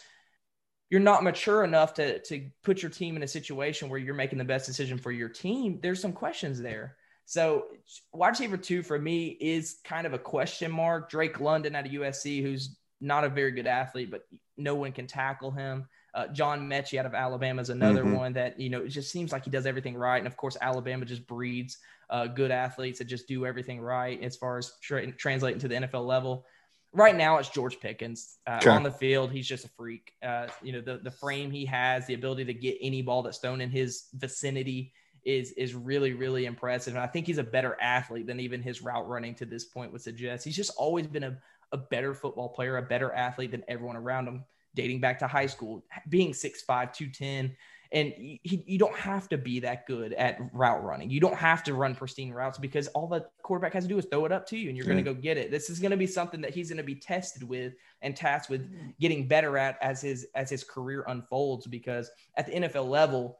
you're 0.91 1.01
not 1.01 1.25
mature 1.25 1.65
enough 1.65 1.95
to 1.95 2.19
to 2.21 2.51
put 2.63 2.83
your 2.83 2.91
team 2.91 3.17
in 3.17 3.23
a 3.23 3.29
situation 3.29 3.89
where 3.89 3.99
you're 3.99 4.15
making 4.15 4.39
the 4.39 4.45
best 4.45 4.67
decision 4.67 4.99
for 4.99 5.13
your 5.13 5.29
team. 5.29 5.79
There's 5.83 6.01
some 6.01 6.13
questions 6.13 6.61
there. 6.61 6.97
So 7.33 7.69
wide 8.13 8.29
receiver 8.29 8.59
two 8.59 8.83
for 8.83 8.99
me 8.99 9.39
is 9.41 9.79
kind 9.85 10.07
of 10.07 10.13
a 10.13 10.19
question 10.19 10.71
mark. 10.71 11.09
Drake 11.09 11.41
London 11.41 11.75
out 11.75 11.87
of 11.87 11.93
USC, 11.93 12.43
who's 12.43 12.77
not 13.01 13.25
a 13.25 13.31
very 13.31 13.53
good 13.53 13.67
athlete, 13.67 14.11
but 14.11 14.27
no 14.59 14.75
one 14.75 14.93
can 14.93 15.07
tackle 15.07 15.51
him. 15.51 15.89
Uh, 16.13 16.27
John 16.27 16.69
Metchie 16.69 16.99
out 16.99 17.07
of 17.07 17.15
Alabama 17.15 17.63
is 17.63 17.71
another 17.71 18.05
mm-hmm. 18.05 18.17
one 18.17 18.33
that 18.35 18.61
you 18.61 18.69
know 18.69 18.83
it 18.83 18.89
just 18.89 19.11
seems 19.11 19.33
like 19.33 19.45
he 19.45 19.51
does 19.51 19.65
everything 19.65 19.97
right, 19.97 20.19
and 20.19 20.27
of 20.27 20.37
course 20.37 20.59
Alabama 20.61 21.07
just 21.07 21.27
breeds 21.27 21.79
uh, 22.11 22.27
good 22.27 22.51
athletes 22.51 22.99
that 22.99 23.07
just 23.07 23.27
do 23.27 23.47
everything 23.47 23.81
right 23.81 24.23
as 24.23 24.37
far 24.37 24.59
as 24.59 24.75
tra- 24.83 25.11
translating 25.13 25.59
to 25.61 25.69
the 25.69 25.77
NFL 25.77 26.05
level. 26.05 26.45
Right 26.93 27.17
now, 27.17 27.39
it's 27.39 27.49
George 27.49 27.81
Pickens 27.81 28.37
uh, 28.47 28.59
okay. 28.61 28.69
on 28.69 28.83
the 28.83 28.91
field. 28.91 29.33
He's 29.33 29.49
just 29.49 29.65
a 29.65 29.71
freak. 29.71 30.13
Uh, 30.23 30.49
you 30.63 30.75
know 30.75 30.83
the 30.83 30.99
the 30.99 31.11
frame 31.11 31.51
he 31.51 31.65
has, 31.65 32.07
the 32.07 32.13
ability 32.13 32.45
to 32.45 32.53
get 32.53 32.77
any 32.83 33.01
ball 33.01 33.23
that's 33.23 33.39
thrown 33.39 33.63
in 33.63 33.71
his 33.71 34.09
vicinity 34.13 34.93
is 35.25 35.53
is 35.53 35.75
really 35.75 36.13
really 36.15 36.47
impressive. 36.47 36.95
And 36.95 37.03
I 37.03 37.07
think 37.07 37.27
he's 37.27 37.39
a 37.39 37.45
better 37.45 37.77
athlete 37.81 38.27
than 38.27 38.41
even 38.41 38.63
his 38.63 38.83
route 38.83 39.09
running 39.09 39.35
to 39.37 39.45
this 39.45 39.65
point 39.65 39.93
would 39.93 40.03
suggest. 40.03 40.45
He's 40.45 40.57
just 40.57 40.73
always 40.77 41.07
been 41.07 41.25
a 41.25 41.39
a 41.73 41.79
better 41.79 42.15
football 42.15 42.49
player, 42.49 42.77
a 42.77 42.83
better 42.83 43.13
athlete 43.13 43.51
than 43.51 43.65
everyone 43.67 43.97
around 43.97 44.29
him, 44.29 44.45
dating 44.75 45.01
back 45.01 45.19
to 45.19 45.27
high 45.27 45.47
school, 45.47 45.83
being 46.09 46.33
6'5, 46.33 46.93
210. 46.93 47.57
And 47.95 48.15
you, 48.17 48.63
you 48.65 48.79
don't 48.79 48.97
have 48.97 49.29
to 49.29 49.37
be 49.37 49.61
that 49.61 49.87
good 49.87 50.15
at 50.15 50.39
route 50.55 50.83
running. 50.83 51.11
You 51.11 51.21
don't 51.21 51.37
have 51.37 51.63
to 51.65 51.75
run 51.75 51.95
pristine 51.95 52.33
routes 52.33 52.59
because 52.59 52.89
all 52.89 53.07
the 53.07 53.27
quarterback 53.43 53.75
has 53.75 53.85
to 53.85 53.89
do 53.89 53.99
is 53.99 54.07
throw 54.07 54.25
it 54.25 54.33
up 54.33 54.47
to 54.49 54.57
you 54.57 54.69
and 54.69 54.79
you're 54.79 54.87
going 54.87 54.97
to 54.97 55.03
go 55.03 55.13
get 55.13 55.37
it. 55.37 55.51
This 55.51 55.69
is 55.69 55.79
going 55.79 55.91
to 55.91 55.99
be 55.99 56.07
something 56.07 56.41
that 56.41 56.55
he's 56.55 56.71
going 56.71 56.79
to 56.79 56.83
be 56.83 56.95
tested 56.95 57.43
with 57.43 57.75
and 58.01 58.17
tasked 58.17 58.49
with 58.49 58.63
mm-hmm. 58.63 58.91
getting 58.99 59.29
better 59.29 59.59
at 59.59 59.77
as 59.83 60.01
his 60.01 60.27
as 60.35 60.49
his 60.49 60.65
career 60.65 61.05
unfolds 61.09 61.67
because 61.67 62.11
at 62.37 62.47
the 62.47 62.53
NFL 62.53 62.89
level, 62.89 63.37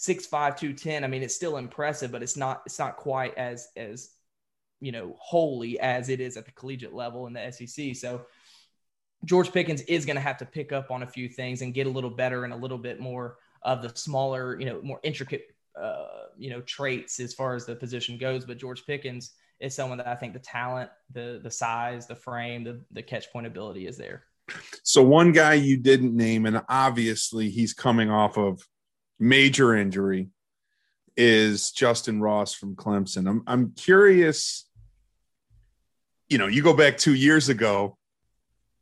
six 0.00 0.24
five 0.24 0.56
two 0.56 0.72
ten. 0.72 1.04
I 1.04 1.08
mean, 1.08 1.22
it's 1.22 1.34
still 1.34 1.58
impressive, 1.58 2.10
but 2.10 2.22
it's 2.22 2.36
not 2.36 2.62
it's 2.64 2.78
not 2.78 2.96
quite 2.96 3.36
as 3.36 3.68
as 3.76 4.10
you 4.80 4.92
know 4.92 5.14
holy 5.18 5.78
as 5.78 6.08
it 6.08 6.20
is 6.20 6.38
at 6.38 6.46
the 6.46 6.52
collegiate 6.52 6.94
level 6.94 7.26
in 7.26 7.34
the 7.34 7.52
SEC. 7.52 7.94
So 7.94 8.24
George 9.26 9.52
Pickens 9.52 9.82
is 9.82 10.06
going 10.06 10.16
to 10.16 10.22
have 10.22 10.38
to 10.38 10.46
pick 10.46 10.72
up 10.72 10.90
on 10.90 11.02
a 11.02 11.06
few 11.06 11.28
things 11.28 11.60
and 11.60 11.74
get 11.74 11.86
a 11.86 11.90
little 11.90 12.08
better 12.08 12.44
and 12.44 12.52
a 12.54 12.56
little 12.56 12.78
bit 12.78 12.98
more 12.98 13.36
of 13.62 13.82
the 13.82 13.94
smaller, 13.94 14.58
you 14.58 14.64
know, 14.64 14.80
more 14.80 15.00
intricate, 15.02 15.54
uh, 15.78 16.06
you 16.38 16.48
know, 16.48 16.62
traits 16.62 17.20
as 17.20 17.34
far 17.34 17.54
as 17.54 17.66
the 17.66 17.76
position 17.76 18.16
goes. 18.16 18.46
But 18.46 18.56
George 18.56 18.86
Pickens 18.86 19.32
is 19.60 19.74
someone 19.74 19.98
that 19.98 20.08
I 20.08 20.14
think 20.14 20.32
the 20.32 20.38
talent, 20.38 20.88
the 21.12 21.40
the 21.42 21.50
size, 21.50 22.06
the 22.06 22.16
frame, 22.16 22.64
the 22.64 22.80
the 22.90 23.02
catch 23.02 23.30
point 23.30 23.46
ability 23.46 23.86
is 23.86 23.98
there. 23.98 24.24
So 24.82 25.02
one 25.02 25.32
guy 25.32 25.54
you 25.54 25.76
didn't 25.76 26.16
name, 26.16 26.46
and 26.46 26.62
obviously 26.70 27.50
he's 27.50 27.74
coming 27.74 28.10
off 28.10 28.38
of 28.38 28.66
major 29.20 29.76
injury 29.76 30.30
is 31.16 31.72
Justyn 31.76 32.20
Ross 32.20 32.54
from 32.54 32.74
Clemson. 32.74 33.28
I'm 33.28 33.42
I'm 33.46 33.72
curious. 33.72 34.66
You 36.28 36.38
know, 36.38 36.46
you 36.46 36.62
go 36.62 36.74
back 36.74 36.96
two 36.96 37.14
years 37.14 37.48
ago, 37.48 37.98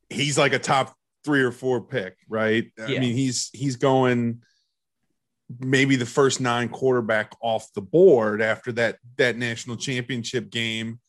he's 0.08 0.38
like 0.38 0.52
a 0.52 0.58
top 0.58 0.94
three 1.24 1.42
or 1.42 1.52
four 1.52 1.80
pick, 1.80 2.16
right? 2.28 2.70
Yeah. 2.78 2.84
I 2.84 2.98
mean, 2.98 3.14
he's 3.14 3.50
he's 3.52 3.76
going 3.76 4.42
maybe 5.60 5.96
the 5.96 6.06
first 6.06 6.40
nine 6.40 6.68
quarterback 6.68 7.32
off 7.40 7.72
the 7.72 7.80
board 7.80 8.42
after 8.42 8.70
that 8.72 8.98
that 9.16 9.36
national 9.36 9.76
championship 9.76 10.50
game. 10.50 11.00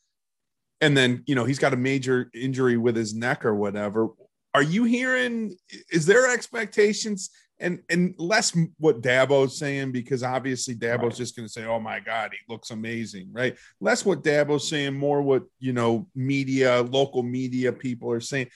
And 0.81 0.95
then, 0.95 1.23
you 1.27 1.35
know, 1.35 1.43
he's 1.43 1.59
got 1.59 1.73
a 1.73 1.77
major 1.77 2.29
injury 2.33 2.77
with 2.77 2.95
his 2.95 3.13
neck 3.13 3.43
or 3.43 3.53
whatever. 3.53 4.07
Are 4.53 4.63
you 4.63 4.85
hearing 4.85 5.55
is 5.91 6.05
there 6.05 6.31
expectations 6.33 7.29
and 7.59 7.81
and 7.89 8.15
less 8.17 8.57
what 8.77 9.01
Dabo's 9.01 9.57
saying 9.57 9.91
because 9.91 10.23
obviously 10.23 10.75
Dabo's 10.75 11.01
right. 11.03 11.15
just 11.15 11.35
going 11.35 11.47
to 11.47 11.51
say, 11.51 11.65
"Oh 11.65 11.79
my 11.79 11.99
God, 11.99 12.31
he 12.31 12.53
looks 12.53 12.71
amazing," 12.71 13.29
right? 13.31 13.57
Less 13.81 14.05
what 14.05 14.23
Dabo's 14.23 14.67
saying, 14.67 14.93
more 14.93 15.21
what 15.21 15.43
you 15.59 15.73
know, 15.73 16.07
media, 16.15 16.81
local 16.81 17.23
media 17.23 17.71
people 17.73 18.11
are 18.11 18.21
saying. 18.21 18.47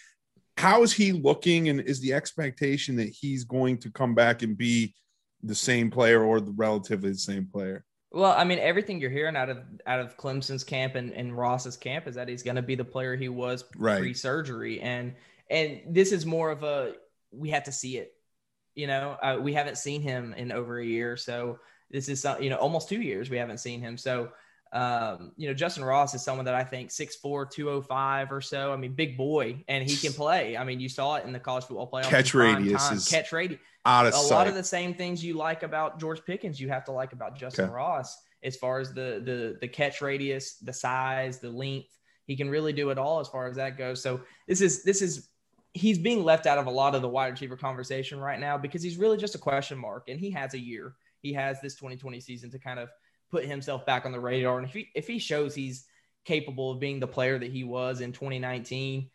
How 0.57 0.83
is 0.83 0.93
he 0.93 1.11
looking, 1.11 1.69
and 1.69 1.81
is 1.81 1.99
the 1.99 2.13
expectation 2.13 2.95
that 2.97 3.09
he's 3.09 3.43
going 3.43 3.79
to 3.79 3.91
come 3.91 4.13
back 4.13 4.43
and 4.43 4.57
be 4.57 4.93
the 5.41 5.55
same 5.55 5.89
player 5.89 6.23
or 6.23 6.39
the 6.39 6.53
relatively 6.55 7.09
the 7.11 7.17
same 7.17 7.47
player? 7.51 7.83
Well, 8.11 8.31
I 8.31 8.43
mean, 8.43 8.59
everything 8.59 8.99
you're 8.99 9.09
hearing 9.09 9.35
out 9.35 9.49
of 9.49 9.57
out 9.87 9.99
of 9.99 10.15
Clemson's 10.17 10.63
camp 10.63 10.95
and, 10.95 11.11
and 11.11 11.35
Ross's 11.35 11.75
camp 11.75 12.07
is 12.07 12.15
that 12.15 12.29
he's 12.29 12.43
going 12.43 12.55
to 12.55 12.61
be 12.61 12.75
the 12.75 12.85
player 12.85 13.15
he 13.15 13.29
was 13.29 13.65
right. 13.75 13.97
pre-surgery, 13.97 14.79
and 14.79 15.15
and 15.49 15.81
this 15.89 16.11
is 16.11 16.25
more 16.25 16.51
of 16.51 16.63
a 16.63 16.93
we 17.31 17.49
have 17.49 17.63
to 17.63 17.71
see 17.71 17.97
it 17.97 18.12
you 18.76 18.88
know, 18.88 19.17
uh, 19.21 19.38
we 19.39 19.53
haven't 19.53 19.78
seen 19.78 20.01
him 20.01 20.34
in 20.38 20.51
over 20.51 20.80
a 20.80 20.86
year, 20.86 21.17
so 21.17 21.59
this 21.91 22.09
is 22.09 22.26
you 22.39 22.49
know 22.49 22.57
almost 22.57 22.89
two 22.89 23.01
years 23.01 23.30
we 23.30 23.38
haven't 23.38 23.59
seen 23.59 23.80
him. 23.80 23.97
So 23.97 24.32
um, 24.74 25.34
you 25.38 25.47
know, 25.47 25.53
Justyn 25.53 25.86
Ross 25.86 26.15
is 26.15 26.24
someone 26.24 26.45
that 26.45 26.55
I 26.55 26.63
think 26.63 26.89
6'4, 26.89 27.49
205 27.51 28.32
or 28.32 28.41
so. 28.41 28.74
I 28.74 28.76
mean, 28.76 28.93
big 28.93 29.15
boy, 29.15 29.63
and 29.67 29.88
he 29.88 29.95
can 29.95 30.13
play. 30.13 30.57
I 30.57 30.63
mean, 30.63 30.80
you 30.80 30.89
saw 30.89 31.15
it 31.15 31.26
in 31.26 31.32
the 31.32 31.39
college 31.39 31.65
football 31.65 31.89
playoffs. 31.89 32.09
Catch 32.09 32.34
radius 32.34 32.91
is 32.91 33.07
catch 33.07 33.32
radius. 33.32 33.59
Out 33.86 34.07
of 34.07 34.13
a 34.13 34.17
sight. 34.17 34.36
lot 34.36 34.47
of 34.47 34.55
the 34.55 34.63
same 34.63 34.95
things 34.95 35.24
you 35.24 35.36
like 35.36 35.61
about 35.61 35.99
George 35.99 36.26
Pickens, 36.26 36.59
you 36.59 36.69
have 36.69 36.86
to 36.86 36.91
like 36.91 37.13
about 37.13 37.38
Justyn 37.38 37.65
okay. 37.65 37.71
Ross 37.71 38.19
as 38.43 38.55
far 38.55 38.80
as 38.80 38.93
the 38.93 39.21
the 39.24 39.57
the 39.61 39.67
catch 39.67 40.01
radius, 40.01 40.55
the 40.55 40.74
size, 40.74 41.39
the 41.39 41.49
length. 41.49 41.95
He 42.26 42.36
can 42.36 42.49
really 42.49 42.74
do 42.74 42.89
it 42.89 42.97
all 42.97 43.19
as 43.19 43.28
far 43.28 43.47
as 43.47 43.57
that 43.57 43.78
goes. 43.78 44.01
So 44.01 44.21
this 44.47 44.61
is 44.61 44.84
this 44.84 45.03
is 45.03 45.30
he's 45.74 45.97
being 45.97 46.24
left 46.24 46.45
out 46.45 46.57
of 46.57 46.67
a 46.67 46.71
lot 46.71 46.95
of 46.95 47.01
the 47.01 47.09
wide 47.09 47.32
receiver 47.32 47.57
conversation 47.57 48.19
right 48.19 48.39
now 48.39 48.57
because 48.57 48.84
he's 48.84 48.97
really 48.97 49.17
just 49.17 49.36
a 49.36 49.39
question 49.39 49.78
mark 49.78 50.07
and 50.07 50.19
he 50.19 50.30
has 50.30 50.53
a 50.53 50.59
year. 50.59 50.95
He 51.21 51.34
has 51.34 51.59
this 51.61 51.76
2020 51.76 52.19
season 52.19 52.51
to 52.51 52.59
kind 52.59 52.80
of 52.80 52.89
put 53.32 53.45
himself 53.45 53.86
back 53.86 54.05
on 54.05 54.11
the 54.11 54.19
radar. 54.19 54.59
And 54.59 54.67
if 54.67 54.74
he, 54.74 54.89
if 54.93 55.07
he 55.07 55.17
shows 55.17 55.55
he's 55.55 55.86
capable 56.26 56.71
of 56.71 56.80
being 56.80 56.99
the 56.99 57.07
player 57.07 57.39
that 57.39 57.51
he 57.51 57.63
was 57.63 58.01
in 58.01 58.11
2019, 58.11 59.09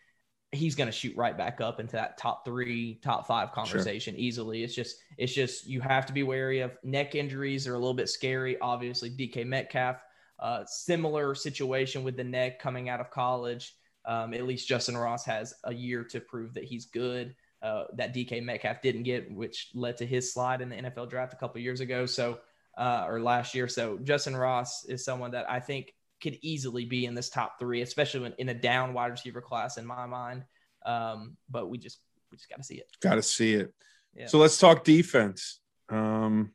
he's 0.51 0.75
going 0.75 0.89
to 0.89 0.93
shoot 0.93 1.17
right 1.17 1.37
back 1.37 1.61
up 1.61 1.79
into 1.79 1.93
that 1.93 2.19
top 2.19 2.45
three, 2.45 2.99
top 3.05 3.27
five 3.27 3.53
conversation 3.53 4.15
sure. 4.15 4.21
easily. 4.21 4.65
It's 4.65 4.75
just, 4.75 4.97
it's 5.17 5.33
just, 5.33 5.67
you 5.67 5.81
have 5.81 6.07
to 6.07 6.13
be 6.13 6.23
wary 6.23 6.61
of 6.61 6.73
neck 6.83 7.15
injuries 7.15 7.69
are 7.69 7.75
a 7.75 7.79
little 7.79 7.95
bit 7.95 8.09
scary. 8.09 8.59
Obviously 8.61 9.11
DK 9.11 9.47
Metcalf, 9.47 10.03
uh, 10.41 10.65
similar 10.67 11.35
situation 11.35 12.03
with 12.03 12.17
the 12.17 12.25
neck 12.25 12.59
coming 12.59 12.89
out 12.89 13.01
of 13.01 13.11
college. 13.11 13.75
Um, 14.09 14.33
at 14.33 14.47
least 14.47 14.69
Justyn 14.69 15.01
Ross 15.01 15.25
has 15.27 15.53
a 15.65 15.73
year 15.73 16.03
to 16.05 16.19
prove 16.19 16.55
that 16.55 16.65
he's 16.65 16.87
good. 16.87 17.37
Uh, 17.63 17.85
that 17.95 18.15
DK 18.15 18.43
Metcalf 18.43 18.81
didn't 18.81 19.03
get, 19.03 19.31
which 19.31 19.69
led 19.75 19.99
to 19.99 20.07
his 20.07 20.33
slide 20.33 20.63
in 20.63 20.71
the 20.71 20.77
NFL 20.77 21.11
draft 21.11 21.35
a 21.35 21.37
couple 21.37 21.61
years 21.61 21.81
ago. 21.81 22.07
So, 22.07 22.39
uh, 22.79 23.05
or 23.07 23.21
last 23.21 23.55
year. 23.55 23.69
So 23.69 23.99
Justyn 23.99 24.39
Ross 24.39 24.87
is 24.87 25.05
someone 25.05 25.33
that 25.33 25.51
I 25.51 25.61
think 25.61 25.93
could 26.23 26.39
easily 26.41 26.87
be 26.87 27.05
in 27.05 27.15
this 27.15 27.29
top 27.29 27.59
three, 27.59 27.83
especially 27.83 28.21
when, 28.21 28.35
in 28.39 28.49
a 28.49 28.55
down 28.55 28.95
wide 28.95 29.11
receiver 29.11 29.43
class 29.43 29.77
in 29.77 29.85
my 29.85 30.07
mind. 30.07 30.45
Um, 30.87 31.37
but 31.51 31.69
we 31.69 31.77
just 31.77 31.99
we 32.31 32.39
just 32.39 32.49
got 32.49 32.57
to 32.57 32.65
see 32.65 32.77
it. 32.77 32.87
Got 33.03 33.17
to 33.17 33.23
see 33.23 33.55
it. 33.55 33.75
Yeah. 34.15 34.27
So 34.27 34.39
let's 34.39 34.57
talk 34.57 34.85
defense. 34.85 35.61
Um, 35.91 36.53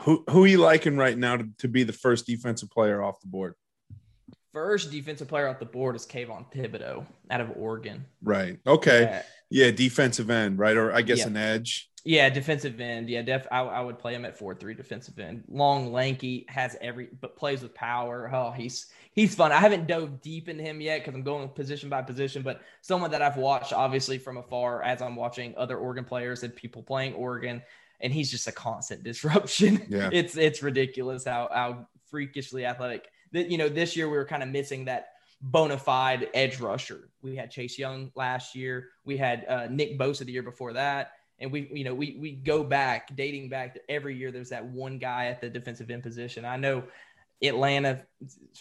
who 0.00 0.24
who 0.30 0.44
are 0.44 0.46
you 0.46 0.58
liking 0.58 0.96
right 0.96 1.16
now 1.16 1.38
to, 1.38 1.48
to 1.58 1.68
be 1.68 1.82
the 1.82 1.92
first 1.92 2.26
defensive 2.26 2.70
player 2.70 3.02
off 3.02 3.20
the 3.20 3.28
board? 3.28 3.54
First 4.54 4.92
defensive 4.92 5.26
player 5.26 5.48
off 5.48 5.58
the 5.58 5.64
board 5.64 5.96
is 5.96 6.06
Kayvon 6.06 6.46
Thibodeaux 6.54 7.04
out 7.28 7.40
of 7.40 7.50
Oregon. 7.56 8.06
Right. 8.22 8.56
Okay. 8.64 9.00
Yeah, 9.50 9.64
yeah 9.66 9.70
defensive 9.72 10.30
end, 10.30 10.60
right? 10.60 10.76
Or 10.76 10.94
I 10.94 11.02
guess 11.02 11.18
yeah. 11.18 11.26
an 11.26 11.36
edge. 11.36 11.90
Yeah, 12.04 12.30
defensive 12.30 12.80
end. 12.80 13.10
Yeah, 13.10 13.22
def. 13.22 13.48
I, 13.50 13.62
I 13.62 13.80
would 13.80 13.98
play 13.98 14.14
him 14.14 14.24
at 14.24 14.38
four 14.38 14.54
three 14.54 14.74
defensive 14.74 15.18
end. 15.18 15.42
Long, 15.48 15.92
lanky, 15.92 16.46
has 16.48 16.76
every 16.80 17.08
but 17.20 17.36
plays 17.36 17.62
with 17.62 17.74
power. 17.74 18.30
Oh, 18.32 18.52
he's 18.52 18.92
he's 19.12 19.34
fun. 19.34 19.50
I 19.50 19.58
haven't 19.58 19.88
dove 19.88 20.20
deep 20.20 20.48
into 20.48 20.62
him 20.62 20.80
yet 20.80 21.00
because 21.00 21.16
I'm 21.16 21.24
going 21.24 21.48
position 21.48 21.88
by 21.88 22.02
position. 22.02 22.42
But 22.42 22.60
someone 22.80 23.10
that 23.10 23.22
I've 23.22 23.38
watched 23.38 23.72
obviously 23.72 24.18
from 24.18 24.36
afar 24.36 24.84
as 24.84 25.02
I'm 25.02 25.16
watching 25.16 25.52
other 25.56 25.78
Oregon 25.78 26.04
players 26.04 26.44
and 26.44 26.54
people 26.54 26.84
playing 26.84 27.14
Oregon, 27.14 27.60
and 28.00 28.12
he's 28.12 28.30
just 28.30 28.46
a 28.46 28.52
constant 28.52 29.02
disruption. 29.02 29.84
Yeah. 29.88 30.10
it's 30.12 30.36
it's 30.36 30.62
ridiculous 30.62 31.24
how 31.24 31.48
how 31.52 31.88
freakishly 32.08 32.66
athletic 32.66 33.08
that 33.34 33.50
you 33.50 33.58
know 33.58 33.68
this 33.68 33.96
year 33.96 34.08
we 34.08 34.16
were 34.16 34.24
kind 34.24 34.42
of 34.42 34.48
missing 34.48 34.86
that 34.86 35.08
bona 35.42 35.76
fide 35.76 36.28
edge 36.32 36.58
rusher. 36.60 37.10
We 37.22 37.36
had 37.36 37.50
Chase 37.50 37.78
Young 37.78 38.10
last 38.14 38.54
year. 38.54 38.88
We 39.04 39.16
had 39.16 39.44
uh, 39.46 39.66
Nick 39.70 39.98
Bosa 39.98 40.24
the 40.24 40.32
year 40.32 40.42
before 40.42 40.72
that. 40.72 41.12
And 41.40 41.50
we, 41.50 41.68
you 41.72 41.84
know, 41.84 41.94
we 41.94 42.16
we 42.20 42.32
go 42.32 42.62
back, 42.62 43.14
dating 43.16 43.48
back 43.48 43.74
to 43.74 43.80
every 43.90 44.16
year. 44.16 44.30
There's 44.30 44.50
that 44.50 44.64
one 44.64 44.98
guy 44.98 45.26
at 45.26 45.40
the 45.40 45.50
defensive 45.50 45.90
end 45.90 46.02
position. 46.02 46.44
I 46.44 46.56
know 46.56 46.84
Atlanta, 47.42 48.02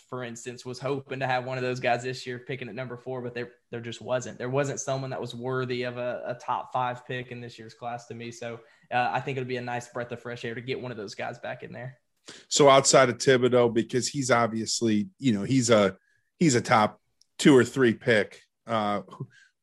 for 0.09 0.23
instance, 0.23 0.65
was 0.65 0.79
hoping 0.79 1.19
to 1.19 1.27
have 1.27 1.45
one 1.45 1.57
of 1.57 1.63
those 1.63 1.79
guys 1.79 2.03
this 2.03 2.25
year 2.25 2.39
picking 2.39 2.67
at 2.67 2.75
number 2.75 2.97
four, 2.97 3.21
but 3.21 3.35
there 3.35 3.51
there 3.69 3.79
just 3.79 4.01
wasn't. 4.01 4.39
There 4.39 4.49
wasn't 4.49 4.79
someone 4.79 5.11
that 5.11 5.21
was 5.21 5.35
worthy 5.35 5.83
of 5.83 5.97
a, 5.97 6.23
a 6.25 6.33
top 6.33 6.73
five 6.73 7.05
pick 7.05 7.31
in 7.31 7.39
this 7.39 7.59
year's 7.59 7.75
class 7.75 8.07
to 8.07 8.15
me. 8.15 8.31
So 8.31 8.59
uh, 8.91 9.11
I 9.13 9.19
think 9.19 9.37
it'll 9.37 9.47
be 9.47 9.57
a 9.57 9.61
nice 9.61 9.87
breath 9.87 10.11
of 10.11 10.21
fresh 10.21 10.43
air 10.43 10.55
to 10.55 10.61
get 10.61 10.81
one 10.81 10.91
of 10.91 10.97
those 10.97 11.15
guys 11.15 11.37
back 11.37 11.61
in 11.61 11.71
there. 11.71 11.99
So 12.47 12.69
outside 12.69 13.09
of 13.09 13.17
Thibodeaux, 13.17 13.73
because 13.73 14.07
he's 14.07 14.31
obviously, 14.31 15.09
you 15.19 15.33
know, 15.33 15.43
he's 15.43 15.69
a 15.69 15.97
he's 16.39 16.55
a 16.55 16.61
top 16.61 16.99
two 17.37 17.55
or 17.55 17.63
three 17.63 17.93
pick. 17.93 18.41
Uh, 18.65 19.01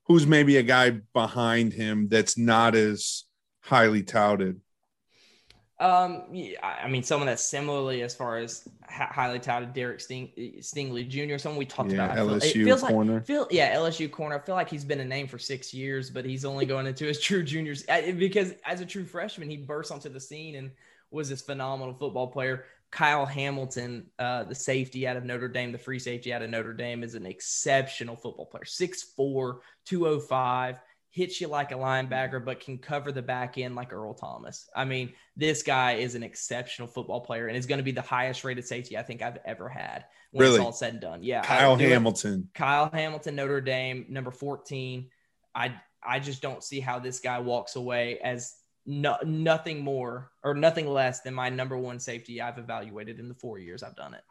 who's 0.07 0.27
maybe 0.27 0.57
a 0.57 0.63
guy 0.63 1.01
behind 1.13 1.73
him 1.73 2.09
that's 2.09 2.37
not 2.37 2.75
as 2.75 3.25
highly 3.63 4.03
touted? 4.03 4.61
Um, 5.79 6.25
yeah, 6.31 6.59
I 6.63 6.89
mean, 6.89 7.03
someone 7.03 7.27
that's 7.27 7.43
similarly 7.43 8.03
as 8.03 8.15
far 8.15 8.37
as 8.37 8.69
highly 8.87 9.39
touted 9.39 9.73
Derek 9.73 10.01
Sting- 10.01 10.33
Stingley 10.59 11.09
Jr., 11.09 11.39
someone 11.39 11.59
we 11.59 11.65
talked 11.65 11.91
yeah, 11.91 12.05
about. 12.05 12.19
LSU 12.19 12.63
it 12.63 12.65
feels 12.65 12.83
corner. 12.83 13.15
Like, 13.15 13.25
feel, 13.25 13.49
yeah, 13.51 13.75
LSU 13.75 14.11
corner. 14.11 14.37
I 14.37 14.41
feel 14.41 14.57
like 14.57 14.69
he's 14.69 14.85
been 14.85 15.01
a 15.01 15.05
name 15.07 15.27
for 15.27 15.39
six 15.39 15.73
years, 15.73 16.11
but 16.11 16.27
he's 16.27 16.45
only 16.45 16.67
going 16.67 16.87
into 16.87 17.07
his 17.07 17.19
true 17.19 17.43
juniors 17.43 17.85
because 18.19 18.53
as 18.67 18.83
a 18.83 18.87
true 18.87 19.07
freshman, 19.07 19.49
he 19.49 19.57
bursts 19.57 19.91
onto 19.91 20.11
the 20.11 20.21
scene 20.21 20.57
and 20.57 20.71
was 21.11 21.29
this 21.29 21.43
phenomenal 21.43 21.95
football 21.95 22.29
player. 22.29 22.65
Kyle 22.91 23.27
Hamilton, 23.27 24.07
uh, 24.19 24.45
the 24.45 24.55
safety 24.55 25.07
out 25.07 25.17
of 25.17 25.25
Notre 25.25 25.49
Dame, 25.49 25.71
the 25.71 25.79
free 25.79 25.99
safety 25.99 26.33
out 26.33 26.43
of 26.43 26.51
Notre 26.51 26.73
Dame, 26.73 27.05
is 27.05 27.15
an 27.15 27.25
exceptional 27.25 28.17
football 28.17 28.47
player. 28.47 28.65
6'4, 28.65 29.59
205 29.87 30.81
hits 31.11 31.41
you 31.41 31.49
like 31.49 31.73
a 31.73 31.77
linebacker, 31.77 32.45
but 32.45 32.61
can 32.61 32.79
cover 32.79 33.11
the 33.13 33.23
back 33.23 33.59
end 33.59 33.75
like 33.75 33.93
Earl 33.93 34.15
Thomas. 34.15 34.69
I 34.75 34.85
mean, 34.85 35.13
this 35.37 35.63
guy 35.63 35.95
is 35.95 36.15
an 36.15 36.23
exceptional 36.23 36.89
football 36.89 37.21
player 37.21 37.49
and 37.49 37.57
is 37.57 37.67
going 37.67 37.79
to 37.79 37.85
be 37.85 37.91
the 37.93 38.01
highest 38.01 38.45
rated 38.45 38.65
safety 38.65 38.97
I 38.97 39.03
think 39.03 39.21
I've 39.21 39.39
ever 39.45 39.69
had 39.69 40.05
when 40.31 40.45
really? 40.45 40.57
it's 40.57 40.65
all 40.65 40.73
said 40.73 40.95
and 40.95 41.01
done. 41.01 41.23
Yeah. 41.23 41.43
Kyle 41.43 41.77
Hamilton. 41.77 42.49
It. 42.49 42.59
Kyle 42.59 42.91
Hamilton, 42.93 43.37
Notre 43.37 43.61
Dame, 43.61 44.07
number 44.09 44.31
14. 44.31 45.09
I 45.55 45.75
I 46.03 46.19
just 46.21 46.41
don't 46.41 46.63
see 46.63 46.81
how 46.81 46.99
this 46.99 47.21
guy 47.21 47.41
walks 47.41 47.77
away 47.77 48.19
as 48.21 48.55
no, 48.87 49.17
nothing 49.25 49.81
more 49.81 50.31
or 50.43 50.55
nothing 50.55 50.89
less 50.89 51.21
than 51.21 51.35
my 51.35 51.49
number 51.49 51.77
one 51.77 51.99
safety 51.99 52.41
I've 52.41 52.59
evaluated 52.59 53.19
in 53.19 53.29
the 53.29 53.35
four 53.35 53.59
years 53.59 53.83
I've 53.83 53.97
done 53.97 54.15
it. 54.15 54.23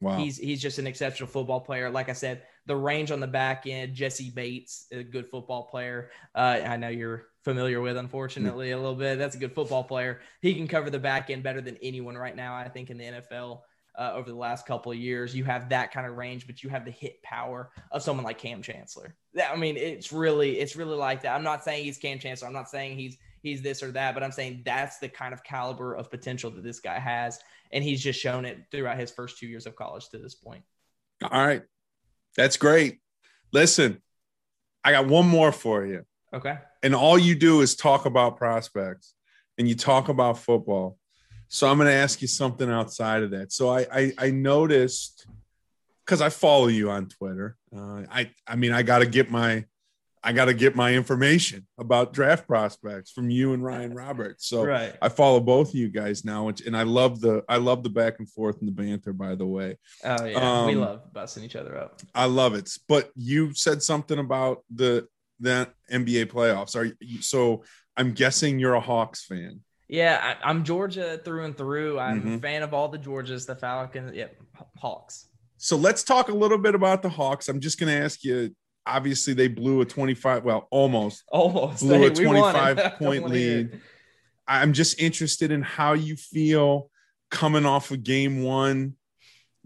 Wow. 0.00 0.16
He's 0.16 0.38
he's 0.38 0.62
just 0.62 0.78
an 0.78 0.86
exceptional 0.86 1.28
football 1.28 1.60
player. 1.60 1.90
Like 1.90 2.08
I 2.08 2.12
said, 2.12 2.42
the 2.66 2.76
range 2.76 3.10
on 3.10 3.18
the 3.18 3.26
back 3.26 3.66
end, 3.66 3.94
Jessie 3.94 4.30
Bates, 4.30 4.86
a 4.92 5.02
good 5.02 5.26
football 5.26 5.64
player. 5.64 6.10
Uh, 6.34 6.60
I 6.64 6.76
know 6.76 6.88
you're 6.88 7.26
familiar 7.42 7.80
with, 7.80 7.96
unfortunately, 7.96 8.70
a 8.70 8.76
little 8.76 8.94
bit. 8.94 9.18
That's 9.18 9.34
a 9.34 9.38
good 9.38 9.54
football 9.54 9.82
player. 9.82 10.20
He 10.40 10.54
can 10.54 10.68
cover 10.68 10.90
the 10.90 11.00
back 11.00 11.30
end 11.30 11.42
better 11.42 11.60
than 11.60 11.76
anyone 11.82 12.16
right 12.16 12.36
now, 12.36 12.54
I 12.54 12.68
think, 12.68 12.90
in 12.90 12.98
the 12.98 13.04
NFL. 13.04 13.62
Uh, 13.98 14.12
over 14.14 14.30
the 14.30 14.36
last 14.36 14.64
couple 14.64 14.92
of 14.92 14.98
years, 14.98 15.34
you 15.34 15.42
have 15.42 15.70
that 15.70 15.90
kind 15.90 16.06
of 16.06 16.16
range, 16.16 16.46
but 16.46 16.62
you 16.62 16.70
have 16.70 16.84
the 16.84 16.90
hit 16.92 17.20
power 17.24 17.72
of 17.90 18.00
someone 18.00 18.24
like 18.24 18.38
Kam 18.38 18.62
Chancellor. 18.62 19.16
I 19.50 19.56
mean, 19.56 19.76
it's 19.76 20.12
really, 20.12 20.60
it's 20.60 20.76
really 20.76 20.94
like 20.94 21.22
that. 21.22 21.34
I'm 21.34 21.42
not 21.42 21.64
saying 21.64 21.82
he's 21.82 21.98
Kam 21.98 22.20
Chancellor. 22.20 22.46
I'm 22.46 22.54
not 22.54 22.68
saying 22.68 22.96
he's 22.96 23.18
he's 23.42 23.62
this 23.62 23.82
or 23.82 23.92
that, 23.92 24.14
but 24.14 24.22
I'm 24.22 24.32
saying 24.32 24.62
that's 24.64 24.98
the 24.98 25.08
kind 25.08 25.32
of 25.32 25.44
caliber 25.44 25.94
of 25.94 26.10
potential 26.10 26.50
that 26.50 26.64
this 26.64 26.80
guy 26.80 26.98
has, 26.98 27.38
and 27.72 27.82
he's 27.82 28.02
just 28.02 28.20
shown 28.20 28.44
it 28.44 28.58
throughout 28.70 28.98
his 28.98 29.10
first 29.10 29.38
two 29.38 29.46
years 29.46 29.66
of 29.66 29.76
college 29.76 30.08
to 30.10 30.18
this 30.18 30.34
point. 30.34 30.62
All 31.22 31.46
right, 31.46 31.62
that's 32.36 32.56
great. 32.56 33.00
Listen, 33.52 34.02
I 34.84 34.92
got 34.92 35.06
one 35.06 35.26
more 35.26 35.52
for 35.52 35.84
you. 35.84 36.04
Okay. 36.32 36.58
And 36.82 36.94
all 36.94 37.18
you 37.18 37.34
do 37.34 37.60
is 37.60 37.74
talk 37.74 38.06
about 38.06 38.36
prospects 38.36 39.14
and 39.56 39.68
you 39.68 39.74
talk 39.74 40.08
about 40.08 40.38
football. 40.38 40.98
So 41.48 41.68
I'm 41.68 41.78
going 41.78 41.88
to 41.88 41.94
ask 41.94 42.20
you 42.20 42.28
something 42.28 42.70
outside 42.70 43.22
of 43.22 43.30
that. 43.30 43.52
So 43.52 43.70
I 43.70 43.86
I, 43.92 44.12
I 44.18 44.30
noticed 44.30 45.26
because 46.04 46.20
I 46.20 46.28
follow 46.28 46.68
you 46.68 46.90
on 46.90 47.08
Twitter. 47.08 47.56
Uh, 47.74 48.02
I 48.10 48.30
I 48.46 48.56
mean 48.56 48.72
I 48.72 48.82
got 48.82 48.98
to 48.98 49.06
get 49.06 49.30
my 49.30 49.64
I 50.22 50.32
got 50.32 50.46
to 50.46 50.54
get 50.54 50.76
my 50.76 50.94
information 50.94 51.66
about 51.78 52.12
draft 52.12 52.46
prospects 52.46 53.10
from 53.10 53.30
you 53.30 53.52
and 53.52 53.62
Ryan 53.62 53.94
Roberts. 53.94 54.46
So 54.46 54.64
right. 54.64 54.94
I 55.00 55.08
follow 55.08 55.40
both 55.40 55.70
of 55.70 55.74
you 55.74 55.88
guys 55.88 56.24
now, 56.24 56.48
and 56.48 56.76
I 56.76 56.82
love 56.82 57.20
the 57.20 57.44
I 57.48 57.56
love 57.56 57.82
the 57.82 57.90
back 57.90 58.18
and 58.18 58.28
forth 58.28 58.58
and 58.60 58.68
the 58.68 58.72
banter. 58.72 59.12
By 59.12 59.34
the 59.34 59.46
way, 59.46 59.78
oh 60.04 60.24
yeah, 60.24 60.60
um, 60.60 60.66
we 60.66 60.74
love 60.74 61.12
busting 61.12 61.44
each 61.44 61.56
other 61.56 61.76
up. 61.76 62.00
I 62.14 62.26
love 62.26 62.54
it. 62.54 62.70
But 62.88 63.10
you 63.14 63.54
said 63.54 63.82
something 63.82 64.18
about 64.18 64.64
the 64.74 65.06
the 65.40 65.68
NBA 65.90 66.26
playoffs. 66.26 66.76
Are 66.76 66.92
you, 67.00 67.22
so? 67.22 67.64
I'm 67.96 68.12
guessing 68.12 68.60
you're 68.60 68.74
a 68.74 68.80
Hawks 68.80 69.24
fan. 69.24 69.60
Yeah, 69.88 70.36
I, 70.44 70.50
am 70.50 70.62
Georgia 70.62 71.20
through 71.24 71.46
and 71.46 71.56
through. 71.56 71.98
I'm 71.98 72.20
mm-hmm. 72.20 72.34
a 72.34 72.38
fan 72.38 72.62
of 72.62 72.72
all 72.72 72.88
the 72.88 72.98
Georgias, 72.98 73.44
the 73.44 73.56
Falcons, 73.56 74.14
yeah, 74.14 74.26
Hawks. 74.76 75.28
So 75.56 75.76
let's 75.76 76.04
talk 76.04 76.28
a 76.28 76.34
little 76.34 76.58
bit 76.58 76.74
about 76.74 77.02
the 77.02 77.08
Hawks. 77.08 77.48
I'm 77.48 77.58
just 77.58 77.80
going 77.80 77.92
to 77.92 78.04
ask 78.04 78.22
you 78.22 78.54
obviously 78.86 79.34
they 79.34 79.48
blew 79.48 79.80
a 79.80 79.84
25 79.84 80.44
well 80.44 80.66
almost 80.70 81.22
almost. 81.28 81.80
blew 81.80 82.06
a 82.06 82.10
25 82.14 82.98
point 82.98 83.28
lead. 83.28 83.80
I'm 84.46 84.72
just 84.72 84.98
interested 85.00 85.50
in 85.52 85.62
how 85.62 85.92
you 85.92 86.16
feel 86.16 86.90
coming 87.30 87.66
off 87.66 87.90
of 87.90 88.02
game 88.02 88.42
one. 88.42 88.94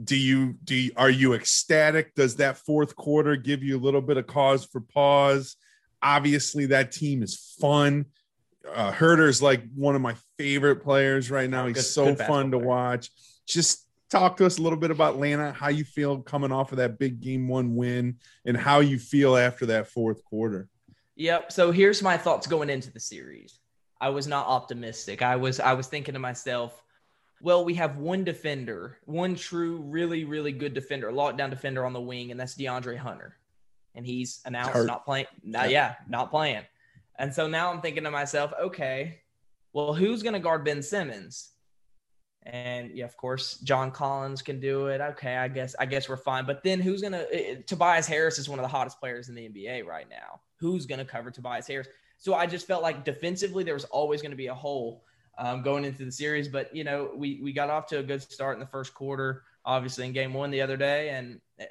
Do 0.02 0.16
you 0.16 0.54
do 0.64 0.74
you, 0.74 0.90
are 0.96 1.10
you 1.10 1.34
ecstatic? 1.34 2.14
Does 2.14 2.36
that 2.36 2.58
fourth 2.58 2.96
quarter 2.96 3.36
give 3.36 3.62
you 3.62 3.76
a 3.76 3.80
little 3.80 4.00
bit 4.00 4.16
of 4.16 4.26
cause 4.26 4.64
for 4.64 4.80
pause? 4.80 5.56
Obviously 6.02 6.66
that 6.66 6.90
team 6.90 7.22
is 7.22 7.54
fun. 7.60 8.06
Uh 8.74 8.90
Huerter's 8.92 9.40
like 9.40 9.62
one 9.74 9.94
of 9.94 10.00
my 10.02 10.16
favorite 10.38 10.82
players 10.82 11.30
right 11.30 11.48
now. 11.48 11.66
He's 11.66 11.76
good, 11.76 11.84
so 11.84 12.04
good 12.06 12.18
fun 12.26 12.50
to 12.50 12.56
player. 12.58 12.68
watch. 12.68 13.10
Just 13.46 13.86
talk 14.12 14.36
to 14.36 14.46
us 14.46 14.58
a 14.58 14.62
little 14.62 14.78
bit 14.78 14.90
about 14.90 15.14
Atlanta, 15.14 15.52
how 15.52 15.68
you 15.68 15.84
feel 15.84 16.18
coming 16.18 16.52
off 16.52 16.70
of 16.70 16.78
that 16.78 16.98
big 16.98 17.20
game 17.20 17.48
one 17.48 17.74
win, 17.74 18.18
and 18.44 18.56
how 18.56 18.80
you 18.80 18.98
feel 18.98 19.36
after 19.36 19.66
that 19.66 19.88
fourth 19.88 20.22
quarter. 20.24 20.68
Yep. 21.16 21.50
So 21.50 21.72
here's 21.72 22.02
my 22.02 22.16
thoughts 22.16 22.46
going 22.46 22.70
into 22.70 22.92
the 22.92 23.00
series. 23.00 23.58
I 24.00 24.10
was 24.10 24.26
not 24.26 24.46
optimistic. 24.46 25.22
I 25.22 25.36
was 25.36 25.60
I 25.60 25.72
was 25.72 25.86
thinking 25.86 26.14
to 26.14 26.20
myself, 26.20 26.82
well, 27.40 27.64
we 27.64 27.74
have 27.74 27.96
one 27.96 28.24
defender, 28.24 28.98
one 29.04 29.34
true, 29.34 29.78
really, 29.82 30.24
really 30.24 30.52
good 30.52 30.74
defender, 30.74 31.10
lockdown 31.10 31.50
defender 31.50 31.84
on 31.84 31.92
the 31.92 32.00
wing, 32.00 32.30
and 32.30 32.38
that's 32.38 32.54
DeAndre 32.54 32.96
Hunter. 32.96 33.36
And 33.94 34.06
he's 34.06 34.40
announced 34.44 34.86
not 34.86 35.04
playing. 35.04 35.26
Not, 35.42 35.70
yeah, 35.70 35.94
not 36.08 36.30
playing. 36.30 36.62
And 37.18 37.32
so 37.32 37.46
now 37.46 37.70
I'm 37.70 37.80
thinking 37.80 38.04
to 38.04 38.10
myself, 38.10 38.52
okay, 38.60 39.20
well, 39.72 39.94
who's 39.94 40.22
going 40.22 40.32
to 40.32 40.40
guard 40.40 40.64
Ben 40.64 40.82
Simmons? 40.82 41.51
And 42.44 42.90
yeah, 42.90 43.04
of 43.04 43.16
course, 43.16 43.58
John 43.58 43.90
Collins 43.90 44.42
can 44.42 44.58
do 44.58 44.86
it. 44.88 45.00
Okay, 45.00 45.36
I 45.36 45.48
guess 45.48 45.76
I 45.78 45.86
guess 45.86 46.08
we're 46.08 46.16
fine. 46.16 46.44
But 46.44 46.62
then 46.64 46.80
who's 46.80 47.02
gonna? 47.02 47.24
It, 47.30 47.66
Tobias 47.66 48.06
Harris 48.06 48.38
is 48.38 48.48
one 48.48 48.58
of 48.58 48.64
the 48.64 48.68
hottest 48.68 48.98
players 48.98 49.28
in 49.28 49.34
the 49.34 49.48
NBA 49.48 49.86
right 49.86 50.08
now. 50.10 50.40
Who's 50.56 50.86
gonna 50.86 51.04
cover 51.04 51.30
Tobias 51.30 51.66
Harris? 51.66 51.88
So 52.18 52.34
I 52.34 52.46
just 52.46 52.66
felt 52.66 52.82
like 52.82 53.04
defensively 53.04 53.64
there 53.64 53.74
was 53.74 53.84
always 53.84 54.22
going 54.22 54.30
to 54.30 54.36
be 54.36 54.46
a 54.46 54.54
hole 54.54 55.02
um, 55.38 55.60
going 55.62 55.84
into 55.84 56.04
the 56.04 56.12
series. 56.12 56.46
But 56.46 56.74
you 56.74 56.84
know, 56.84 57.10
we 57.16 57.40
we 57.42 57.52
got 57.52 57.70
off 57.70 57.86
to 57.88 57.98
a 57.98 58.02
good 58.02 58.22
start 58.22 58.54
in 58.54 58.60
the 58.60 58.66
first 58.66 58.94
quarter, 58.94 59.42
obviously 59.64 60.06
in 60.06 60.12
game 60.12 60.32
one 60.32 60.50
the 60.50 60.60
other 60.60 60.76
day, 60.76 61.10
and 61.10 61.40
eh, 61.58 61.66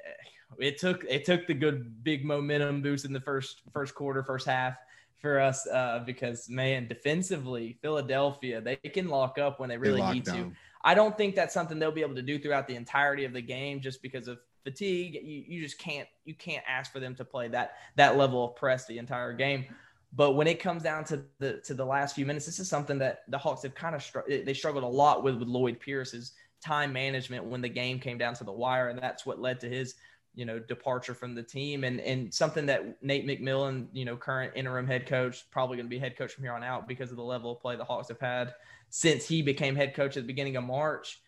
it 0.58 0.78
took 0.78 1.04
it 1.08 1.24
took 1.24 1.46
the 1.46 1.54
good 1.54 2.04
big 2.04 2.24
momentum 2.24 2.82
boost 2.82 3.04
in 3.04 3.12
the 3.12 3.20
first 3.20 3.62
first 3.72 3.94
quarter, 3.94 4.22
first 4.22 4.46
half 4.46 4.76
for 5.22 5.40
us 5.40 5.66
uh, 5.68 6.02
because 6.04 6.50
man, 6.50 6.88
defensively, 6.88 7.78
Philadelphia 7.80 8.60
they 8.60 8.76
can 8.76 9.08
lock 9.08 9.38
up 9.38 9.60
when 9.60 9.68
they 9.68 9.78
really 9.78 10.02
they 10.02 10.12
need 10.12 10.24
down. 10.24 10.50
to. 10.50 10.56
I 10.84 10.94
don't 10.94 11.16
think 11.16 11.36
that's 11.36 11.54
something 11.54 11.78
they'll 11.78 11.92
be 11.92 12.02
able 12.02 12.16
to 12.16 12.22
do 12.22 12.38
throughout 12.38 12.66
the 12.66 12.74
entirety 12.74 13.24
of 13.24 13.32
the 13.32 13.40
game, 13.40 13.80
just 13.80 14.02
because 14.02 14.26
of 14.26 14.38
fatigue. 14.64 15.14
You, 15.14 15.44
you 15.46 15.62
just 15.62 15.78
can't 15.78 16.08
you 16.24 16.34
can't 16.34 16.64
ask 16.68 16.92
for 16.92 17.00
them 17.00 17.14
to 17.14 17.24
play 17.24 17.48
that 17.48 17.76
that 17.96 18.18
level 18.18 18.44
of 18.44 18.56
press 18.56 18.86
the 18.86 18.98
entire 18.98 19.32
game. 19.32 19.64
But 20.14 20.32
when 20.32 20.46
it 20.46 20.60
comes 20.60 20.82
down 20.82 21.04
to 21.04 21.22
the 21.38 21.60
to 21.64 21.74
the 21.74 21.86
last 21.86 22.16
few 22.16 22.26
minutes, 22.26 22.44
this 22.44 22.58
is 22.58 22.68
something 22.68 22.98
that 22.98 23.20
the 23.28 23.38
Hawks 23.38 23.62
have 23.62 23.74
kind 23.74 23.94
of 23.94 24.02
str- 24.02 24.28
they 24.28 24.54
struggled 24.54 24.84
a 24.84 24.88
lot 24.88 25.22
with 25.22 25.36
with 25.36 25.48
Lloyd 25.48 25.78
Pierce's 25.80 26.32
time 26.62 26.92
management 26.92 27.44
when 27.44 27.60
the 27.60 27.68
game 27.68 27.98
came 27.98 28.18
down 28.18 28.34
to 28.34 28.44
the 28.44 28.52
wire, 28.52 28.88
and 28.88 28.98
that's 28.98 29.24
what 29.24 29.40
led 29.40 29.60
to 29.60 29.68
his 29.68 29.94
you 30.34 30.44
know 30.44 30.58
departure 30.58 31.14
from 31.14 31.34
the 31.34 31.42
team 31.42 31.84
and 31.84 32.00
and 32.00 32.32
something 32.32 32.66
that 32.66 33.02
Nate 33.02 33.26
McMillan, 33.26 33.86
you 33.92 34.04
know, 34.04 34.16
current 34.16 34.52
interim 34.54 34.86
head 34.86 35.06
coach, 35.06 35.44
probably 35.50 35.76
going 35.76 35.86
to 35.86 35.90
be 35.90 35.98
head 35.98 36.16
coach 36.16 36.32
from 36.32 36.44
here 36.44 36.52
on 36.52 36.62
out 36.62 36.88
because 36.88 37.10
of 37.10 37.16
the 37.16 37.22
level 37.22 37.52
of 37.52 37.60
play 37.60 37.76
the 37.76 37.84
Hawks 37.84 38.08
have 38.08 38.20
had 38.20 38.54
since 38.90 39.26
he 39.26 39.42
became 39.42 39.76
head 39.76 39.94
coach 39.94 40.16
at 40.16 40.22
the 40.22 40.26
beginning 40.26 40.56
of 40.56 40.64
March. 40.64 41.20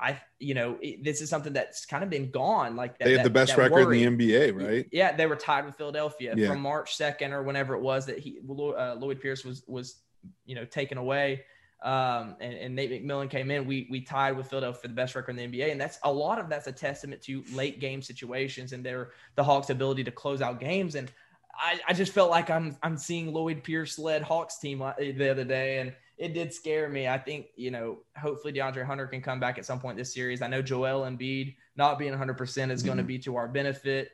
I, 0.00 0.20
you 0.40 0.54
know, 0.54 0.78
it, 0.80 1.04
this 1.04 1.20
is 1.20 1.30
something 1.30 1.52
that's 1.52 1.86
kind 1.86 2.02
of 2.02 2.10
been 2.10 2.32
gone. 2.32 2.74
Like 2.74 2.98
that, 2.98 3.04
they 3.04 3.12
had 3.12 3.20
that, 3.20 3.24
the 3.24 3.30
best 3.30 3.56
record 3.56 3.86
worry. 3.86 4.02
in 4.02 4.16
the 4.16 4.32
NBA, 4.32 4.60
right? 4.60 4.88
Yeah, 4.90 5.14
they 5.14 5.26
were 5.26 5.36
tied 5.36 5.64
with 5.64 5.76
Philadelphia 5.76 6.34
yeah. 6.36 6.48
from 6.48 6.60
March 6.60 6.96
second 6.96 7.32
or 7.32 7.44
whenever 7.44 7.74
it 7.74 7.80
was 7.80 8.06
that 8.06 8.18
he 8.18 8.40
uh, 8.40 8.96
Lloyd 8.98 9.20
Pierce 9.20 9.44
was 9.44 9.62
was 9.68 10.00
you 10.44 10.56
know 10.56 10.64
taken 10.64 10.98
away 10.98 11.44
um, 11.82 12.36
and, 12.40 12.54
and, 12.54 12.76
Nate 12.76 12.90
McMillan 12.90 13.28
came 13.28 13.50
in, 13.50 13.66
we 13.66 13.88
we 13.90 14.00
tied 14.00 14.36
with 14.36 14.48
Philadelphia 14.48 14.80
for 14.82 14.88
the 14.88 14.94
best 14.94 15.14
record 15.14 15.36
in 15.36 15.50
the 15.50 15.58
NBA, 15.58 15.72
and 15.72 15.80
that's 15.80 15.98
a 16.04 16.12
lot 16.12 16.38
of 16.38 16.48
that's 16.48 16.68
a 16.68 16.72
testament 16.72 17.20
to 17.22 17.42
late 17.52 17.80
game 17.80 18.02
situations 18.02 18.72
and 18.72 18.84
their 18.84 19.10
the 19.34 19.42
Hawks' 19.42 19.70
ability 19.70 20.04
to 20.04 20.10
close 20.10 20.40
out 20.40 20.60
games. 20.60 20.94
And 20.94 21.10
I, 21.54 21.80
I 21.88 21.92
just 21.92 22.12
felt 22.12 22.30
like 22.30 22.50
I'm 22.50 22.76
I'm 22.82 22.96
seeing 22.96 23.32
Lloyd 23.32 23.64
Pierce 23.64 23.98
led 23.98 24.22
Hawks 24.22 24.58
team 24.58 24.78
the 24.78 25.30
other 25.30 25.44
day, 25.44 25.78
and 25.78 25.92
it 26.18 26.34
did 26.34 26.54
scare 26.54 26.88
me. 26.88 27.08
I 27.08 27.18
think, 27.18 27.46
you 27.56 27.72
know, 27.72 27.98
hopefully 28.16 28.52
DeAndre 28.52 28.84
Hunter 28.84 29.08
can 29.08 29.20
come 29.20 29.40
back 29.40 29.58
at 29.58 29.66
some 29.66 29.80
point 29.80 29.96
this 29.96 30.14
series. 30.14 30.40
I 30.40 30.46
know 30.46 30.62
Joel 30.62 31.00
Embiid 31.00 31.56
not 31.74 31.98
being 31.98 32.12
100% 32.12 32.70
is 32.70 32.82
going 32.84 32.98
to 32.98 33.02
be 33.02 33.18
to 33.20 33.34
our 33.34 33.48
benefit. 33.48 34.12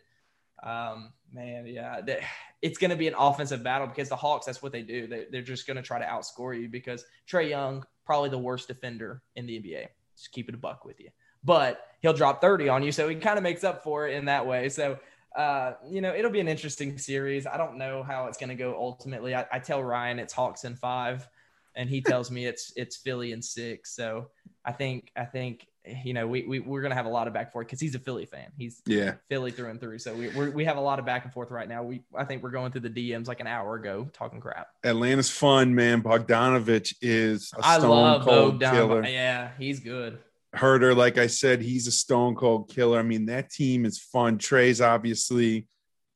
Um, 0.62 1.12
man, 1.32 1.66
yeah, 1.66 2.00
it's 2.62 2.78
going 2.78 2.90
to 2.90 2.96
be 2.96 3.09
an 3.09 3.14
offensive 3.16 3.62
battle 3.62 3.86
because 3.86 4.09
the 4.09 4.16
Hawks, 4.16 4.46
that's 4.46 4.62
what 4.62 4.72
they 4.72 4.82
do. 4.82 5.06
They, 5.06 5.26
they're 5.30 5.42
just 5.42 5.66
going 5.66 5.76
to 5.76 5.82
try 5.82 5.98
to 5.98 6.04
outscore 6.04 6.61
you 6.61 6.68
because 6.68 7.04
Trae 7.30 7.48
Young, 7.48 7.84
probably 8.04 8.30
the 8.30 8.38
worst 8.38 8.68
defender 8.68 9.22
in 9.36 9.46
the 9.46 9.59
NBA. 9.59 9.86
Just 10.16 10.32
keep 10.32 10.48
it 10.48 10.54
a 10.54 10.59
buck 10.59 10.84
with 10.84 10.98
you. 11.00 11.11
But 11.44 11.80
he'll 12.00 12.14
drop 12.14 12.40
30 12.40 12.68
on 12.68 12.82
you. 12.82 12.90
So 12.90 13.09
he 13.09 13.16
kind 13.16 13.36
of 13.36 13.42
makes 13.42 13.62
up 13.62 13.84
for 13.84 14.09
it 14.09 14.14
in 14.14 14.24
that 14.24 14.46
way. 14.46 14.68
So, 14.68 14.98
uh, 15.36 15.74
you 15.88 16.00
know, 16.00 16.12
it'll 16.14 16.32
be 16.32 16.40
an 16.40 16.48
interesting 16.48 16.98
series. 16.98 17.46
I 17.46 17.56
don't 17.56 17.78
know 17.78 18.02
how 18.02 18.26
it's 18.26 18.38
going 18.38 18.48
to 18.48 18.56
go 18.56 18.74
ultimately. 18.76 19.34
I, 19.34 19.46
I 19.52 19.59
tell 19.61 19.82
Ryan 19.82 20.18
it's 20.18 20.32
Hawks 20.32 20.64
in 20.64 20.74
five 20.74 21.28
and 21.78 21.88
he 21.88 22.00
tells 22.00 22.30
me 22.30 22.44
it's 22.44 22.72
it's 22.76 22.96
Philly 22.96 23.32
in 23.32 23.40
six. 23.40 23.94
So 23.94 24.28
I 24.64 24.72
think 24.72 25.12
I 25.16 25.24
think 25.24 25.66
you 26.04 26.12
know 26.12 26.26
we, 26.26 26.44
we 26.46 26.60
we're 26.60 26.82
gonna 26.82 26.94
have 26.94 27.06
a 27.06 27.10
lot 27.10 27.28
of 27.28 27.34
back 27.34 27.46
and 27.46 27.52
forth 27.52 27.66
because 27.66 27.80
he's 27.80 27.94
a 27.94 27.98
Philly 27.98 28.26
fan. 28.26 28.50
He's 28.56 28.82
yeah 28.86 29.14
Philly 29.28 29.50
through 29.50 29.70
and 29.70 29.80
through. 29.80 29.98
So 29.98 30.14
we 30.14 30.28
we 30.28 30.50
we 30.50 30.64
have 30.64 30.76
a 30.76 30.80
lot 30.80 30.98
of 30.98 31.06
back 31.06 31.24
and 31.24 31.32
forth 31.32 31.50
right 31.50 31.68
now. 31.68 31.82
We 31.82 32.02
I 32.16 32.24
think 32.24 32.42
we're 32.42 32.50
going 32.50 32.72
through 32.72 32.82
the 32.82 32.90
DMs 32.90 33.28
like 33.28 33.40
an 33.40 33.46
hour 33.46 33.74
ago 33.76 34.08
talking 34.12 34.40
crap. 34.40 34.68
Atlanta's 34.84 35.30
fun, 35.30 35.74
man. 35.74 36.02
Bogdanovich 36.02 36.94
is 37.00 37.52
a 37.56 37.64
I 37.64 37.78
stone 37.78 37.90
love 37.90 38.22
cold 38.22 38.60
Bogdan. 38.60 38.74
killer. 38.74 39.04
Yeah, 39.06 39.50
he's 39.58 39.80
good. 39.80 40.18
Huerter, 40.56 40.96
like 40.96 41.18
I 41.18 41.26
said, 41.26 41.60
he's 41.60 41.86
a 41.86 41.92
stone 41.92 42.34
cold 42.34 42.70
killer. 42.70 42.98
I 42.98 43.02
mean, 43.02 43.26
that 43.26 43.50
team 43.50 43.84
is 43.84 43.98
fun. 43.98 44.38
Trae's 44.38 44.80
obviously 44.80 45.66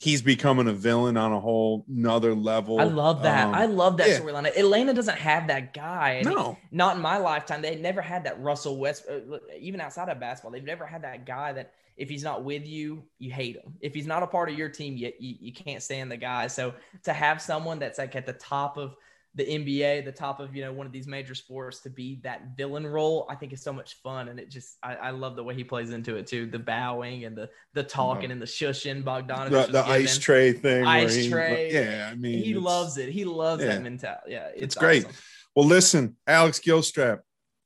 he's 0.02 0.20
becoming 0.20 0.66
a 0.66 0.72
villain 0.72 1.16
on 1.16 1.32
a 1.32 1.38
whole 1.38 1.84
nother 1.86 2.34
level. 2.34 2.80
I 2.80 2.84
love 2.84 3.22
that. 3.22 3.46
Um, 3.46 3.54
I 3.54 3.66
love 3.66 3.98
that 3.98 4.08
yeah. 4.08 4.18
storyline. 4.18 4.46
Atlanta 4.46 4.92
doesn't 4.92 5.16
have 5.16 5.46
that 5.46 5.72
guy. 5.72 6.22
No. 6.24 6.58
not 6.72 6.96
in 6.96 7.02
my 7.02 7.18
lifetime. 7.18 7.62
They 7.62 7.76
never 7.76 8.02
had 8.02 8.24
that 8.24 8.42
Russell 8.42 8.78
West. 8.78 9.04
uh, 9.08 9.38
Even 9.60 9.80
outside 9.80 10.08
of 10.08 10.18
basketball, 10.18 10.50
they've 10.50 10.64
never 10.64 10.84
had 10.84 11.02
that 11.02 11.24
guy 11.24 11.52
that 11.52 11.74
if 11.96 12.08
he's 12.08 12.24
not 12.24 12.42
with 12.42 12.66
you, 12.66 13.04
you 13.20 13.30
hate 13.30 13.54
him. 13.54 13.74
If 13.80 13.94
he's 13.94 14.08
not 14.08 14.24
a 14.24 14.26
part 14.26 14.50
of 14.50 14.58
your 14.58 14.68
team, 14.68 14.96
you, 14.96 15.12
you, 15.20 15.36
you 15.38 15.52
can't 15.52 15.80
stand 15.80 16.10
the 16.10 16.16
guy. 16.16 16.48
So 16.48 16.74
to 17.04 17.12
have 17.12 17.40
someone 17.40 17.78
that's 17.78 17.98
like 18.00 18.16
at 18.16 18.26
the 18.26 18.32
top 18.32 18.78
of 18.78 18.96
the 19.34 19.44
NBA, 19.44 20.04
the 20.04 20.12
top 20.12 20.40
of 20.40 20.54
you 20.54 20.62
know 20.62 20.72
one 20.72 20.86
of 20.86 20.92
these 20.92 21.06
major 21.06 21.34
sports, 21.34 21.80
to 21.80 21.90
be 21.90 22.20
that 22.22 22.56
villain 22.56 22.86
role, 22.86 23.26
I 23.30 23.34
think 23.34 23.52
is 23.52 23.62
so 23.62 23.72
much 23.72 23.94
fun, 24.02 24.28
and 24.28 24.38
it 24.38 24.50
just 24.50 24.76
I, 24.82 24.94
I 24.96 25.10
love 25.10 25.36
the 25.36 25.42
way 25.42 25.54
he 25.54 25.64
plays 25.64 25.90
into 25.90 26.16
it 26.16 26.26
too. 26.26 26.46
The 26.46 26.58
bowing 26.58 27.24
and 27.24 27.36
the 27.36 27.48
the 27.72 27.82
talking 27.82 28.24
mm-hmm. 28.24 28.32
and 28.32 28.42
the 28.42 28.46
shushing. 28.46 29.02
Bogdanovich 29.02 29.66
the, 29.66 29.72
the 29.72 29.84
ice 29.84 30.18
tray 30.18 30.52
thing. 30.52 30.84
Ice 30.86 31.14
he- 31.14 31.30
tray. 31.30 31.72
Yeah, 31.72 32.10
I 32.12 32.14
mean, 32.14 32.42
He 32.42 32.54
loves 32.54 32.98
it. 32.98 33.08
He 33.08 33.24
loves 33.24 33.62
yeah. 33.62 33.68
that 33.70 33.82
mentality. 33.82 34.32
Yeah, 34.32 34.48
it's, 34.54 34.62
It's 34.62 34.74
great. 34.74 35.04
awesome. 35.04 35.16
Well, 35.56 35.66
listen, 35.66 36.16
Alex 36.26 36.60
Gilstrap, 36.60 37.20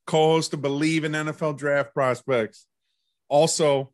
co-host 0.05 0.53
of 0.53 0.61
BLEAV 0.61 1.03
in 1.05 1.11
NFL 1.13 1.57
Draft 1.57 1.93
Prospects, 1.93 2.65
also 3.29 3.93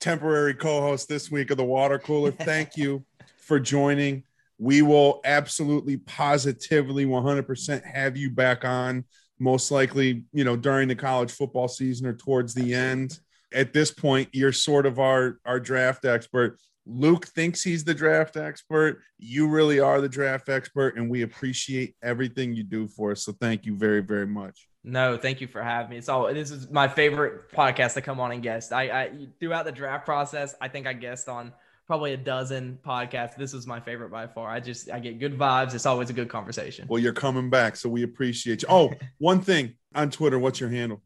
temporary 0.00 0.54
co-host 0.54 1.08
this 1.08 1.30
week 1.30 1.50
of 1.50 1.56
the 1.56 1.64
Water 1.64 1.98
Cooler. 1.98 2.30
Thank 2.32 2.76
you 2.76 3.04
for 3.38 3.60
joining. 3.60 4.24
We 4.58 4.82
will 4.82 5.20
absolutely, 5.24 5.98
positively, 5.98 7.04
100% 7.04 7.84
have 7.84 8.16
you 8.16 8.30
back 8.30 8.64
on. 8.64 9.04
Most 9.38 9.70
likely, 9.70 10.24
you 10.32 10.44
know, 10.44 10.56
during 10.56 10.88
the 10.88 10.94
college 10.94 11.30
football 11.30 11.68
season 11.68 12.06
or 12.06 12.14
towards 12.14 12.54
the 12.54 12.74
end. 12.74 13.18
At 13.52 13.72
this 13.72 13.90
point, 13.90 14.28
you're 14.32 14.52
sort 14.52 14.86
of 14.86 14.98
our 14.98 15.38
our 15.44 15.60
draft 15.60 16.04
expert. 16.04 16.58
Luke 16.86 17.26
thinks 17.26 17.62
he's 17.62 17.84
the 17.84 17.94
draft 17.94 18.36
expert. 18.36 19.02
You 19.18 19.48
really 19.48 19.80
are 19.80 20.00
the 20.00 20.08
draft 20.08 20.48
expert, 20.48 20.96
and 20.96 21.10
we 21.10 21.22
appreciate 21.22 21.96
everything 22.02 22.54
you 22.54 22.62
do 22.62 22.86
for 22.86 23.10
us. 23.10 23.24
So 23.24 23.32
thank 23.32 23.66
you 23.66 23.76
very, 23.76 24.00
very 24.00 24.26
much. 24.26 24.68
No, 24.84 25.16
thank 25.16 25.40
you 25.40 25.48
for 25.48 25.62
having 25.62 25.90
me. 25.90 25.96
It's 25.96 26.08
all 26.08 26.32
this 26.32 26.52
is 26.52 26.70
my 26.70 26.86
favorite 26.86 27.50
podcast 27.50 27.94
to 27.94 28.00
come 28.00 28.20
on 28.20 28.30
and 28.30 28.40
guest. 28.40 28.72
I, 28.72 28.82
I 28.84 29.10
throughout 29.40 29.64
the 29.64 29.72
draft 29.72 30.04
process, 30.04 30.54
I 30.60 30.68
think 30.68 30.86
I 30.86 30.92
guessed 30.92 31.28
on 31.28 31.52
probably 31.86 32.12
a 32.12 32.16
dozen 32.16 32.78
podcasts. 32.84 33.36
This 33.36 33.52
was 33.52 33.66
my 33.66 33.80
favorite 33.80 34.10
by 34.10 34.26
far. 34.26 34.50
I 34.50 34.60
just 34.60 34.90
I 34.90 34.98
get 34.98 35.18
good 35.18 35.38
vibes. 35.38 35.74
It's 35.74 35.86
always 35.86 36.10
a 36.10 36.12
good 36.12 36.28
conversation. 36.28 36.86
Well, 36.88 37.00
you're 37.00 37.12
coming 37.12 37.48
back, 37.50 37.76
so 37.76 37.88
we 37.88 38.02
appreciate 38.02 38.62
you. 38.62 38.68
Oh, 38.70 38.92
one 39.18 39.40
thing 39.40 39.74
on 39.94 40.10
Twitter, 40.10 40.38
what's 40.38 40.60
your 40.60 40.70
handle? 40.70 41.02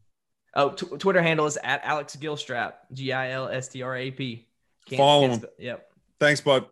Oh, 0.55 0.71
t- 0.71 0.97
Twitter 0.97 1.21
handle 1.21 1.45
is 1.45 1.57
at 1.63 1.81
Alex 1.83 2.15
Gilstrap, 2.15 2.73
G 2.91 3.13
I 3.13 3.31
L 3.31 3.47
S 3.47 3.67
T 3.67 3.81
R 3.81 3.95
A 3.95 4.11
P. 4.11 4.47
Follow 4.97 5.29
him. 5.29 5.45
Yep. 5.59 5.87
Thanks, 6.19 6.41
bud. 6.41 6.65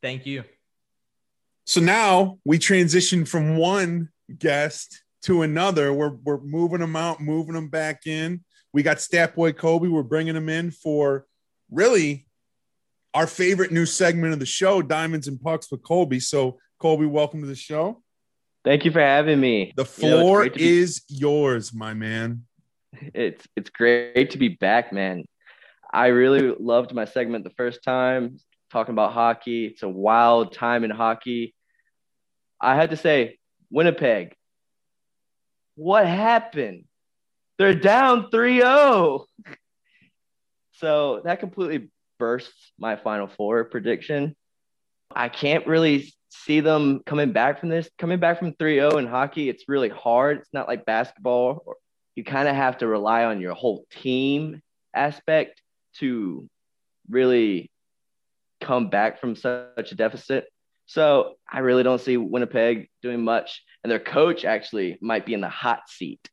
Thank 0.00 0.26
you. 0.26 0.44
So 1.64 1.80
now 1.80 2.38
we 2.44 2.58
transition 2.58 3.24
from 3.24 3.56
one 3.56 4.08
guest 4.38 5.02
to 5.22 5.42
another. 5.42 5.92
We're 5.92 6.14
we're 6.24 6.40
moving 6.40 6.80
them 6.80 6.96
out, 6.96 7.20
moving 7.20 7.54
them 7.54 7.68
back 7.68 8.06
in. 8.06 8.44
We 8.72 8.82
got 8.82 9.00
Stat 9.00 9.34
Boy 9.34 9.52
Colby. 9.52 9.88
We're 9.88 10.02
bringing 10.02 10.36
him 10.36 10.48
in 10.48 10.70
for 10.70 11.26
really 11.70 12.25
our 13.16 13.26
favorite 13.26 13.72
new 13.72 13.86
segment 13.86 14.34
of 14.34 14.38
the 14.38 14.44
show, 14.44 14.82
Diamonds 14.82 15.26
and 15.26 15.40
Pucks 15.40 15.70
with 15.70 15.82
Colby. 15.82 16.20
So 16.20 16.58
Colby, 16.78 17.06
welcome 17.06 17.40
to 17.40 17.46
the 17.46 17.54
show. 17.56 18.02
Thank 18.62 18.84
you 18.84 18.90
for 18.90 19.00
having 19.00 19.40
me. 19.40 19.72
The 19.74 19.88
You 19.96 20.10
know, 20.10 20.20
floor 20.20 20.50
be- 20.50 20.80
is 20.80 21.02
yours, 21.08 21.72
my 21.72 21.94
man. 21.94 22.42
it's 23.14 23.46
it's 23.56 23.70
great 23.70 24.32
to 24.32 24.38
be 24.38 24.48
back, 24.48 24.92
man. 24.92 25.24
I 25.90 26.08
really 26.08 26.54
loved 26.60 26.92
my 26.92 27.06
segment 27.06 27.44
the 27.44 27.54
first 27.56 27.82
time 27.82 28.36
talking 28.70 28.92
about 28.92 29.14
hockey. 29.14 29.64
It's 29.64 29.82
a 29.82 29.88
wild 29.88 30.52
time 30.52 30.84
in 30.84 30.90
hockey. 30.90 31.54
I 32.60 32.74
had 32.76 32.90
to 32.90 32.98
say, 32.98 33.38
Winnipeg, 33.70 34.34
what 35.76 36.06
happened? 36.06 36.84
They're 37.56 37.74
down 37.74 38.28
3-0. 38.30 39.24
So 40.78 41.22
that 41.24 41.40
completely 41.40 41.88
bursts 42.18 42.72
my 42.78 42.96
final 42.96 43.26
four 43.26 43.64
prediction. 43.64 44.34
I 45.14 45.28
can't 45.28 45.66
really 45.66 46.12
see 46.30 46.60
them 46.60 47.00
coming 47.06 47.32
back 47.32 47.60
from 47.60 47.68
this. 47.68 47.88
Coming 47.98 48.18
back 48.18 48.38
from 48.38 48.52
3-0 48.52 48.98
in 48.98 49.06
hockey, 49.06 49.48
it's 49.48 49.68
really 49.68 49.88
hard. 49.88 50.38
It's 50.38 50.52
not 50.52 50.68
like 50.68 50.84
basketball 50.84 51.76
you 52.16 52.24
kind 52.24 52.48
of 52.48 52.56
have 52.56 52.78
to 52.78 52.88
rely 52.88 53.24
on 53.24 53.40
your 53.40 53.54
whole 53.54 53.84
team 53.90 54.62
aspect 54.94 55.62
to 55.98 56.48
really 57.08 57.70
come 58.60 58.88
back 58.88 59.20
from 59.20 59.36
such 59.36 59.92
a 59.92 59.94
deficit. 59.94 60.46
So 60.86 61.34
I 61.50 61.58
really 61.58 61.82
don't 61.82 62.00
see 62.00 62.16
Winnipeg 62.16 62.88
doing 63.02 63.22
much. 63.22 63.62
And 63.84 63.90
their 63.90 64.00
coach 64.00 64.44
actually 64.44 64.98
might 65.00 65.26
be 65.26 65.34
in 65.34 65.42
the 65.42 65.48
hot 65.48 65.88
seat 65.88 66.26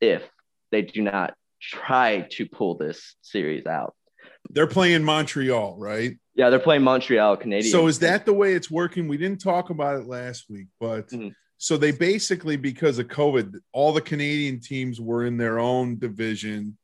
if 0.00 0.22
they 0.70 0.82
do 0.82 1.02
not 1.02 1.34
try 1.60 2.28
to 2.32 2.46
pull 2.46 2.76
this 2.76 3.16
series 3.22 3.66
out. 3.66 3.94
They're 4.52 4.66
playing 4.66 5.02
Montreal, 5.04 5.76
right? 5.78 6.18
Yeah, 6.34 6.50
they're 6.50 6.58
playing 6.60 6.82
Montreal 6.82 7.36
Canadiens. 7.36 7.70
So 7.70 7.86
is 7.86 7.98
that 8.00 8.24
the 8.26 8.32
way 8.32 8.54
it's 8.54 8.70
working? 8.70 9.08
We 9.08 9.16
didn't 9.16 9.40
talk 9.40 9.70
about 9.70 10.00
it 10.00 10.06
last 10.06 10.46
week, 10.48 10.68
but 10.80 11.08
Mhm. 11.08 11.34
so 11.58 11.76
they 11.76 11.90
basically 11.90 12.56
because 12.56 12.98
of 12.98 13.08
COVID, 13.08 13.54
all 13.72 13.92
the 13.92 14.00
Canadian 14.00 14.60
teams 14.60 15.00
were 15.00 15.24
in 15.26 15.36
their 15.36 15.58
own 15.58 15.98
division, 15.98 16.76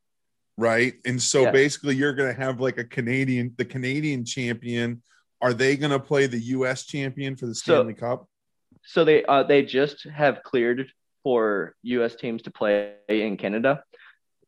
right? 0.56 0.94
And 1.04 1.20
so 1.20 1.42
Yeah. 1.42 1.50
basically 1.50 1.94
you're 1.96 2.14
going 2.14 2.34
to 2.34 2.40
have 2.40 2.60
like 2.60 2.78
a 2.78 2.84
Canadian 2.84 3.54
the 3.56 3.64
Canadian 3.64 4.24
champion. 4.24 5.02
Are 5.40 5.54
they 5.54 5.76
going 5.76 5.92
to 5.92 6.00
play 6.00 6.26
the 6.26 6.40
US 6.56 6.84
champion 6.84 7.36
for 7.36 7.46
the 7.46 7.54
So- 7.54 7.74
Stanley 7.74 7.94
Cup? 7.94 8.26
So 8.84 9.04
they 9.04 9.24
uh, 9.24 9.42
they 9.42 9.62
just 9.64 10.04
have 10.04 10.42
cleared 10.42 10.90
for 11.22 11.74
U.S. 11.82 12.16
teams 12.16 12.42
to 12.42 12.50
play 12.50 12.94
in 13.08 13.36
Canada. 13.36 13.82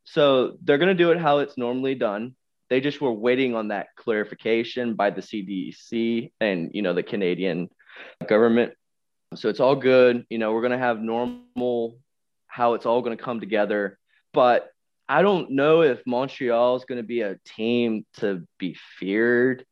So 0.04 0.56
they're 0.62 0.78
going 0.78 0.88
to 0.96 1.02
do 1.04 1.10
it 1.10 1.18
how 1.18 1.38
it's 1.38 1.56
normally 1.58 1.94
done. 1.94 2.34
They 2.70 2.80
just 2.80 3.00
were 3.00 3.12
waiting 3.12 3.54
on 3.54 3.68
that 3.68 3.88
clarification 3.96 4.94
by 4.94 5.10
the 5.10 5.20
CDC 5.20 6.32
and 6.40 6.70
you 6.72 6.82
know 6.82 6.94
the 6.94 7.02
Canadian 7.02 7.68
government. 8.26 8.72
So 9.34 9.48
it's 9.48 9.60
all 9.60 9.76
good. 9.76 10.24
You 10.30 10.38
know 10.38 10.52
we're 10.52 10.62
going 10.62 10.72
to 10.72 10.78
have 10.78 11.00
normal 11.00 11.98
how 12.46 12.74
it's 12.74 12.86
all 12.86 13.02
going 13.02 13.16
to 13.16 13.22
come 13.22 13.40
together. 13.40 13.98
But 14.32 14.70
I 15.08 15.22
don't 15.22 15.50
know 15.50 15.82
if 15.82 16.00
Montreal 16.06 16.76
is 16.76 16.84
going 16.84 17.00
to 17.00 17.06
be 17.06 17.22
a 17.22 17.36
team 17.44 18.06
to 18.18 18.46
be 18.58 18.76
feared. 18.98 19.64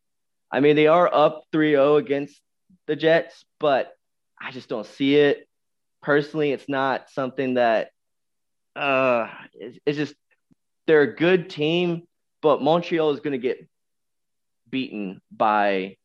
I 0.50 0.58
mean, 0.60 0.74
they 0.74 0.88
are 0.88 1.12
up 1.12 1.42
3-0 1.52 1.98
against 1.98 2.40
the 2.88 2.96
Jets, 2.96 3.44
but 3.60 3.92
I 4.40 4.50
just 4.50 4.68
don't 4.68 4.86
see 4.86 5.14
it. 5.14 5.46
Personally, 6.02 6.52
it's 6.52 6.68
not 6.68 7.10
something 7.10 7.54
that 7.54 7.90
uh 8.74 9.28
it's, 9.54 9.78
it's 9.86 9.98
just 9.98 10.14
they're 10.86 11.02
a 11.02 11.14
good 11.14 11.50
team, 11.50 12.07
but 12.42 12.62
Montreal 12.62 13.10
is 13.10 13.20
going 13.20 13.32
to 13.32 13.38
get 13.38 13.68
beaten 14.70 15.20
by 15.30 15.96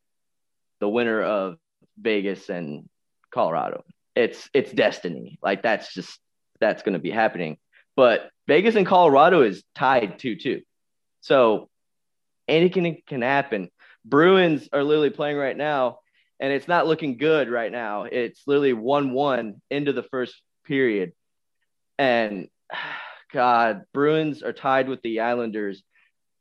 the 0.80 0.88
winner 0.88 1.22
of 1.22 1.56
Vegas 1.98 2.48
and 2.48 2.88
Colorado. 3.30 3.84
It's 4.14 4.48
it's 4.54 4.72
destiny. 4.72 5.38
Like 5.42 5.62
that's 5.62 5.92
just 5.92 6.18
that's 6.60 6.82
going 6.82 6.94
to 6.94 6.98
be 6.98 7.10
happening. 7.10 7.58
But 7.96 8.30
Vegas 8.46 8.74
and 8.74 8.86
Colorado 8.86 9.42
is 9.42 9.62
tied 9.74 10.18
2-2. 10.18 10.62
So 11.20 11.68
anything 12.48 13.02
can 13.06 13.22
happen. 13.22 13.70
Bruins 14.04 14.68
are 14.72 14.82
literally 14.82 15.10
playing 15.10 15.36
right 15.36 15.56
now 15.56 15.98
and 16.40 16.52
it's 16.52 16.68
not 16.68 16.86
looking 16.86 17.16
good 17.16 17.48
right 17.48 17.70
now. 17.70 18.04
It's 18.04 18.42
literally 18.46 18.72
1 18.72 19.12
1 19.12 19.60
into 19.70 19.92
the 19.92 20.02
first 20.02 20.34
period. 20.64 21.12
And 21.98 22.48
God, 23.32 23.84
Bruins 23.92 24.42
are 24.42 24.52
tied 24.52 24.88
with 24.88 25.02
the 25.02 25.20
Islanders 25.20 25.82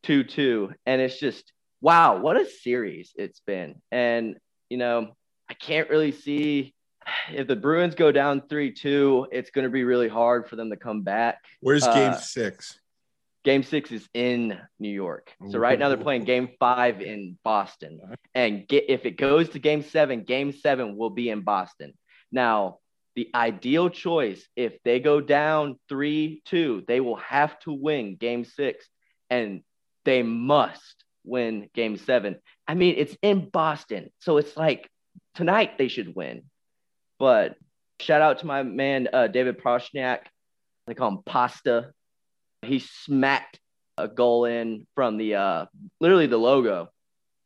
2 0.03 0.23
2. 0.23 0.73
And 0.85 1.01
it's 1.01 1.19
just, 1.19 1.51
wow, 1.81 2.17
what 2.19 2.37
a 2.37 2.45
series 2.45 3.11
it's 3.15 3.39
been. 3.41 3.81
And, 3.91 4.37
you 4.69 4.77
know, 4.77 5.15
I 5.49 5.53
can't 5.53 5.89
really 5.89 6.11
see 6.11 6.73
if 7.31 7.47
the 7.47 7.55
Bruins 7.55 7.95
go 7.95 8.11
down 8.11 8.43
3 8.47 8.71
2, 8.73 9.27
it's 9.31 9.51
going 9.51 9.63
to 9.65 9.71
be 9.71 9.83
really 9.83 10.07
hard 10.07 10.47
for 10.47 10.55
them 10.55 10.69
to 10.69 10.77
come 10.77 11.01
back. 11.01 11.39
Where's 11.59 11.85
game 11.85 12.11
Uh, 12.11 12.17
six? 12.17 12.79
Game 13.43 13.63
six 13.63 13.91
is 13.91 14.07
in 14.13 14.57
New 14.79 14.87
York. 14.89 15.33
So 15.51 15.59
right 15.59 15.77
now 15.77 15.89
they're 15.89 15.97
playing 15.97 16.23
game 16.23 16.51
five 16.59 17.01
in 17.01 17.37
Boston. 17.43 17.99
And 18.33 18.65
get, 18.65 18.85
if 18.87 19.05
it 19.05 19.17
goes 19.17 19.49
to 19.49 19.59
game 19.59 19.83
seven, 19.83 20.23
game 20.23 20.53
seven 20.53 20.95
will 20.95 21.09
be 21.09 21.29
in 21.29 21.41
Boston. 21.41 21.93
Now, 22.31 22.77
the 23.15 23.29
ideal 23.35 23.89
choice, 23.89 24.47
if 24.55 24.81
they 24.83 25.01
go 25.01 25.19
down 25.19 25.77
3 25.89 26.41
2, 26.45 26.85
they 26.87 27.01
will 27.01 27.17
have 27.17 27.59
to 27.59 27.73
win 27.73 28.15
game 28.15 28.45
six 28.45 28.87
and 29.29 29.61
they 30.05 30.23
must 30.23 31.03
win 31.23 31.69
game 31.73 31.97
seven. 31.97 32.37
I 32.67 32.75
mean, 32.75 32.95
it's 32.97 33.15
in 33.21 33.49
Boston. 33.49 34.09
So 34.19 34.37
it's 34.37 34.55
like 34.57 34.89
tonight 35.35 35.77
they 35.77 35.87
should 35.87 36.15
win. 36.15 36.43
But 37.19 37.55
shout 37.99 38.21
out 38.21 38.39
to 38.39 38.45
my 38.45 38.63
man, 38.63 39.07
uh, 39.11 39.27
David 39.27 39.59
Pastrnak. 39.59 40.19
They 40.87 40.93
call 40.93 41.09
him 41.09 41.19
Pasta. 41.25 41.91
He 42.61 42.79
smacked 42.79 43.59
a 43.97 44.07
goal 44.07 44.45
in 44.45 44.85
from 44.95 45.17
the 45.17 45.35
uh, 45.35 45.65
literally 45.99 46.27
the 46.27 46.37
logo. 46.37 46.89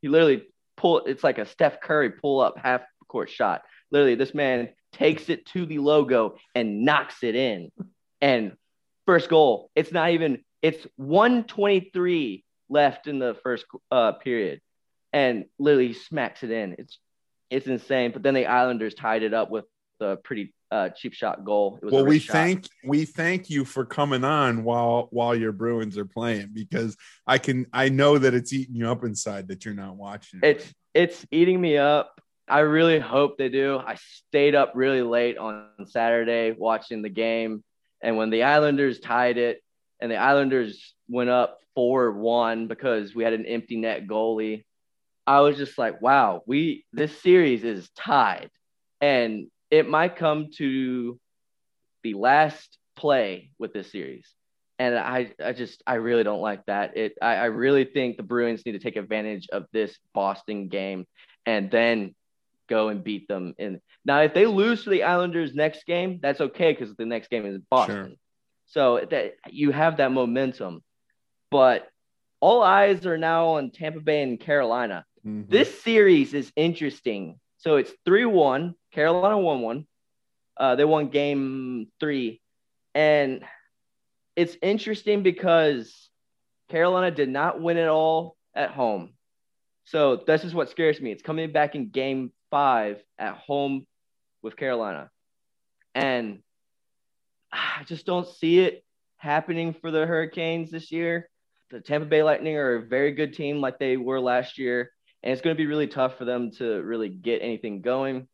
He 0.02 0.08
literally 0.08 0.44
pulled. 0.76 1.08
It's 1.08 1.24
like 1.24 1.38
a 1.38 1.46
Steph 1.46 1.82
Curry 1.82 2.12
pull 2.12 2.40
up 2.40 2.58
half 2.58 2.82
court 3.08 3.30
shot. 3.30 3.62
Literally, 3.92 4.16
this 4.16 4.34
man 4.34 4.70
takes 4.94 5.30
it 5.30 5.46
to 5.48 5.66
the 5.66 5.80
logo 5.80 6.38
and 6.56 6.84
knocks 6.84 7.24
it 7.24 7.36
in. 7.36 7.72
And 8.22 8.54
first 9.06 9.30
goal. 9.30 9.72
It's 9.76 9.92
not 9.92 10.12
even. 10.12 10.44
It's 10.62 10.88
123 10.96 12.44
left 12.70 13.08
in 13.08 13.20
the 13.20 13.36
first 13.44 13.66
uh, 13.92 14.14
period, 14.14 14.62
and 15.14 15.46
literally 15.60 15.94
smacks 15.94 16.44
it 16.44 16.52
in. 16.52 16.76
It's 16.78 16.98
it's 17.50 17.68
insane. 17.68 18.12
But 18.12 18.24
then 18.24 18.34
the 18.34 18.46
Islanders 18.48 18.94
tied 18.94 19.24
it 19.24 19.34
up 19.34 19.50
with 19.50 19.66
a 20.00 20.18
pretty 20.18 20.54
uh, 20.70 20.90
cheap 20.90 21.14
shot 21.14 21.46
goal. 21.46 21.80
It 21.82 21.86
was 21.86 21.94
a 21.94 21.96
Well, 21.96 22.06
we 22.06 22.20
shot. 22.20 22.34
thank 22.34 22.68
we 22.84 23.06
thank 23.06 23.50
you 23.50 23.64
for 23.66 23.86
coming 23.86 24.24
on 24.24 24.64
while 24.64 25.08
while 25.12 25.34
your 25.34 25.54
Bruins 25.54 25.98
are 25.98 26.06
playing 26.06 26.50
because 26.54 26.98
I 27.26 27.38
can 27.38 27.68
I 27.72 27.90
know 27.90 28.18
that 28.18 28.34
it's 28.34 28.52
eating 28.54 28.76
you 28.76 28.90
up 28.90 29.04
inside 29.04 29.48
that 29.48 29.64
you're 29.66 29.74
not 29.74 29.96
watching. 29.96 30.42
it. 30.44 30.48
it's 30.58 30.74
it's 30.94 31.26
eating 31.32 31.60
me 31.62 31.78
up. 31.78 32.20
I 32.50 32.60
really 32.60 33.00
hope 33.00 33.38
they 33.38 33.50
do. 33.50 33.78
I 33.78 33.96
stayed 34.30 34.56
up 34.56 34.72
really 34.76 35.02
late 35.02 35.38
on 35.38 35.68
Saturday 35.86 36.52
watching 36.58 37.02
the 37.02 37.10
game, 37.10 37.64
and 38.02 38.16
when 38.18 38.30
the 38.30 38.44
Islanders 38.44 39.00
tied 39.00 39.38
it, 39.38 39.62
and 40.00 40.12
the 40.12 40.18
Islanders 40.18 40.94
went 41.10 41.30
up 41.30 41.60
four 41.76 42.12
one 42.12 42.68
because 42.68 43.16
we 43.16 43.24
had 43.24 43.34
an 43.34 43.46
empty 43.46 43.78
net 43.78 44.08
goalie, 44.08 44.64
I 45.26 45.42
was 45.42 45.58
just 45.58 45.78
like, 45.78 46.02
wow, 46.02 46.42
we 46.46 46.86
this 46.94 47.20
series 47.22 47.64
is 47.64 47.90
tied, 47.90 48.50
and 49.02 49.48
it 49.70 49.90
might 49.90 50.16
come 50.16 50.50
to 50.58 51.20
the 52.04 52.14
last 52.14 52.78
play 52.96 53.52
with 53.60 53.74
this 53.74 53.92
series. 53.92 54.28
And 54.80 54.96
I, 54.96 55.34
I 55.44 55.54
just, 55.54 55.82
I 55.88 55.96
really 55.96 56.24
don't 56.24 56.40
like 56.40 56.64
that. 56.68 56.96
It, 56.96 57.18
I, 57.20 57.36
I 57.36 57.46
really 57.46 57.84
think 57.84 58.16
the 58.16 58.24
Bruins 58.24 58.64
need 58.64 58.74
to 58.74 58.80
take 58.80 58.96
advantage 58.96 59.48
of 59.52 59.66
this 59.74 59.98
Boston 60.14 60.68
game 60.68 61.08
and 61.48 61.72
then 61.72 62.14
go 62.68 62.90
and 62.90 63.04
beat 63.04 63.28
them. 63.28 63.56
And 63.58 63.82
now, 64.06 64.22
if 64.22 64.36
they 64.36 64.46
lose 64.46 64.84
to 64.84 64.92
the 64.92 65.04
Islanders 65.04 65.56
next 65.56 65.86
game, 65.86 66.20
that's 66.22 66.42
okay 66.42 66.74
because 66.74 66.96
the 66.96 67.06
next 67.06 67.30
game 67.30 67.46
is 67.46 67.60
Boston. 67.70 68.18
So 68.68 69.06
that 69.10 69.36
you 69.50 69.72
have 69.72 69.98
that 69.98 70.12
momentum. 70.12 70.84
But 71.50 71.88
all 72.40 72.62
eyes 72.62 73.06
are 73.06 73.18
now 73.18 73.48
on 73.50 73.72
Tampa 73.72 74.00
Bay 74.02 74.22
and 74.22 74.40
Carolina. 74.40 75.06
Mhm. 75.26 75.50
This 75.50 75.82
series 75.82 76.34
is 76.34 76.52
interesting. 76.56 77.40
So 77.58 77.78
it's 77.78 77.92
3 78.06 78.26
1. 78.26 78.76
Carolina 78.92 79.38
won 79.38 79.62
one. 79.62 79.88
Uh, 80.56 80.76
they 80.76 80.86
won 80.86 81.10
game 81.10 81.88
three. 82.00 82.42
And 82.94 83.44
it's 84.36 84.58
interesting 84.62 85.24
because 85.24 86.10
Carolina 86.70 87.12
did 87.12 87.30
not 87.30 87.62
win 87.62 87.78
it 87.78 87.88
all 87.88 88.36
at 88.54 88.72
home. 88.72 89.14
So 89.86 90.18
this 90.18 90.44
is 90.44 90.54
what 90.54 90.70
scares 90.70 91.00
me. 91.00 91.12
It's 91.12 91.24
coming 91.24 91.52
back 91.52 91.76
in 91.76 91.90
game 91.90 92.32
five 92.50 93.02
at 93.18 93.36
home 93.36 93.86
with 94.42 94.56
Carolina. 94.56 95.10
And 95.96 96.44
I 97.52 97.84
just 97.86 98.06
don't 98.06 98.28
see 98.28 98.60
it 98.60 98.84
happening 99.18 99.74
for 99.74 99.92
the 99.92 100.06
Hurricanes 100.06 100.72
this 100.72 100.92
year. 100.92 101.30
The 101.72 101.82
Tampa 101.82 102.08
Bay 102.08 102.24
Lightning 102.24 102.56
are 102.56 102.76
a 102.76 102.82
very 102.82 103.12
good 103.12 103.34
team 103.34 103.60
like 103.60 103.80
they 103.80 103.98
were 103.98 104.20
last 104.20 104.58
year. 104.58 104.92
And 105.24 105.34
it's 105.34 105.42
going 105.42 105.56
to 105.56 105.58
be 105.58 105.66
really 105.66 105.88
tough 105.88 106.18
for 106.18 106.26
them 106.26 106.52
to 106.52 106.82
really 106.84 107.10
get 107.10 107.42
anything 107.42 107.82
going. 107.82 108.28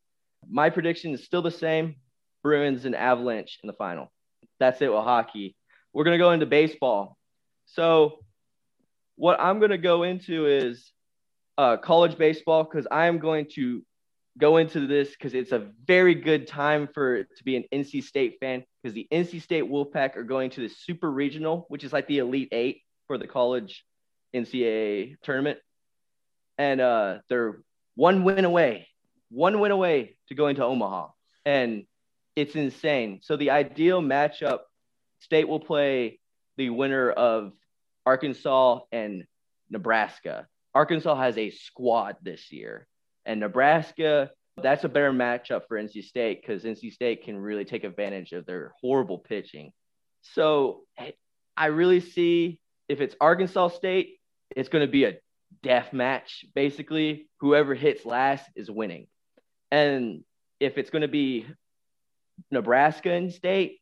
My 0.50 0.70
prediction 0.70 1.14
is 1.14 1.24
still 1.24 1.42
the 1.42 1.52
same 1.52 1.96
Bruins 2.44 2.86
and 2.86 2.96
Avalanche 2.96 3.60
in 3.64 3.68
the 3.68 3.74
final. 3.74 4.12
That's 4.60 4.82
it 4.82 4.92
with 4.92 5.04
hockey. 5.04 5.56
We're 5.94 6.04
going 6.04 6.18
to 6.18 6.24
go 6.24 6.32
into 6.32 6.46
baseball. 6.46 7.18
So, 7.66 8.20
what 9.16 9.40
I'm 9.40 9.60
going 9.60 9.72
to 9.72 9.78
go 9.78 10.04
into 10.04 10.48
is 10.48 10.92
uh, 11.58 11.78
college 11.78 12.18
baseball 12.18 12.64
because 12.64 12.88
I 12.92 13.06
am 13.06 13.20
going 13.20 13.48
to 13.54 13.84
go 14.38 14.58
into 14.58 14.88
this 14.88 15.12
because 15.12 15.34
it's 15.34 15.52
a 15.52 15.70
very 15.86 16.16
good 16.16 16.48
time 16.48 16.88
for 16.94 17.24
to 17.24 17.44
be 17.44 17.56
an 17.56 17.66
NC 17.74 18.04
State 18.04 18.38
fan 18.40 18.64
because 18.82 18.94
the 18.94 19.08
NC 19.12 19.42
State 19.42 19.64
Wolfpack 19.64 20.16
are 20.16 20.24
going 20.24 20.50
to 20.52 20.62
the 20.62 20.70
Super 20.70 21.12
Regional, 21.12 21.66
which 21.70 21.84
is 21.84 21.94
like 21.94 22.08
the 22.08 22.20
Elite 22.20 22.50
Eight 22.52 22.82
for 23.08 23.18
the 23.18 23.28
college 23.28 23.86
NCAA 24.34 25.16
tournament, 25.22 25.60
and 26.58 26.82
uh, 26.82 27.20
they're 27.30 27.62
one 27.96 28.24
win 28.24 28.46
away, 28.46 28.88
one 29.30 29.60
win 29.60 29.72
away 29.72 30.18
to 30.30 30.36
going 30.36 30.56
to 30.56 30.66
Omaha, 30.66 31.10
and 31.46 31.84
it's 32.36 32.56
insane. 32.56 33.20
So 33.22 33.38
the 33.38 33.52
ideal 33.52 34.02
matchup, 34.02 34.60
State 35.20 35.48
will 35.48 35.60
play 35.60 36.20
the 36.58 36.70
winner 36.70 37.10
of 37.12 37.54
Arkansas 38.06 38.80
and 38.92 39.26
Nebraska. 39.70 40.48
Arkansas 40.74 41.16
has 41.16 41.38
a 41.38 41.52
squad 41.52 42.18
this 42.22 42.52
year, 42.52 42.88
and 43.26 43.40
Nebraska, 43.40 44.32
that's 44.62 44.84
a 44.84 44.90
better 44.90 45.12
matchup 45.12 45.62
for 45.68 45.82
NC 45.82 46.04
State 46.04 46.42
because 46.42 46.64
NC 46.64 46.94
State 46.94 47.24
can 47.24 47.38
really 47.38 47.66
take 47.66 47.84
advantage 47.84 48.32
of 48.34 48.46
their 48.46 48.74
horrible 48.82 49.18
pitching. 49.18 49.72
So 50.22 50.82
eh, 50.98 51.12
I 51.58 51.68
really 51.68 52.00
see 52.00 52.60
if 52.88 53.02
it's 53.02 53.16
Arkansas 53.20 53.70
State, 53.70 54.20
it's 54.56 54.70
going 54.70 54.86
to 54.86 54.92
be 54.92 55.06
a 55.06 55.18
death 55.64 55.94
match. 55.94 56.46
Basically, 56.54 57.28
whoever 57.40 57.74
hits 57.74 58.06
last 58.06 58.46
is 58.56 58.70
winning. 58.70 59.08
And 59.72 60.24
if 60.60 60.78
it's 60.78 60.90
going 60.90 61.02
to 61.02 61.08
be 61.08 61.48
Nebraska 62.52 63.12
and 63.12 63.34
State, 63.34 63.80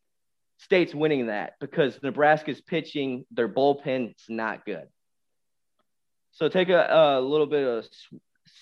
State's 0.58 0.94
winning 0.94 1.26
that 1.26 1.54
because 1.60 1.98
Nebraska's 2.02 2.60
pitching, 2.60 3.24
their 3.30 3.48
bullpen 3.48 4.10
is 4.10 4.24
not 4.28 4.64
good. 4.64 4.86
So 6.32 6.48
take 6.48 6.68
a, 6.70 7.18
a 7.18 7.20
little 7.20 7.46
bit 7.46 7.66
of 7.66 7.84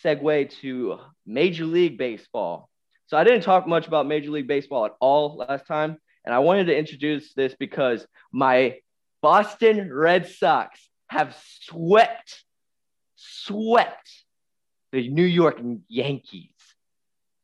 segue 0.04 0.50
to 0.60 0.98
Major 1.26 1.64
League 1.64 1.98
Baseball. 1.98 2.68
So 3.06 3.16
I 3.16 3.24
didn't 3.24 3.42
talk 3.42 3.66
much 3.66 3.86
about 3.86 4.06
Major 4.06 4.30
League 4.30 4.46
Baseball 4.46 4.86
at 4.86 4.92
all 5.00 5.36
last 5.36 5.66
time, 5.66 5.98
and 6.24 6.34
I 6.34 6.38
wanted 6.38 6.66
to 6.66 6.76
introduce 6.76 7.34
this 7.34 7.54
because 7.58 8.06
my 8.32 8.76
Boston 9.20 9.92
Red 9.92 10.28
Sox 10.28 10.88
have 11.08 11.36
swept, 11.62 12.44
swept 13.16 14.10
the 14.92 15.08
New 15.08 15.24
York 15.24 15.60
Yankees, 15.88 16.54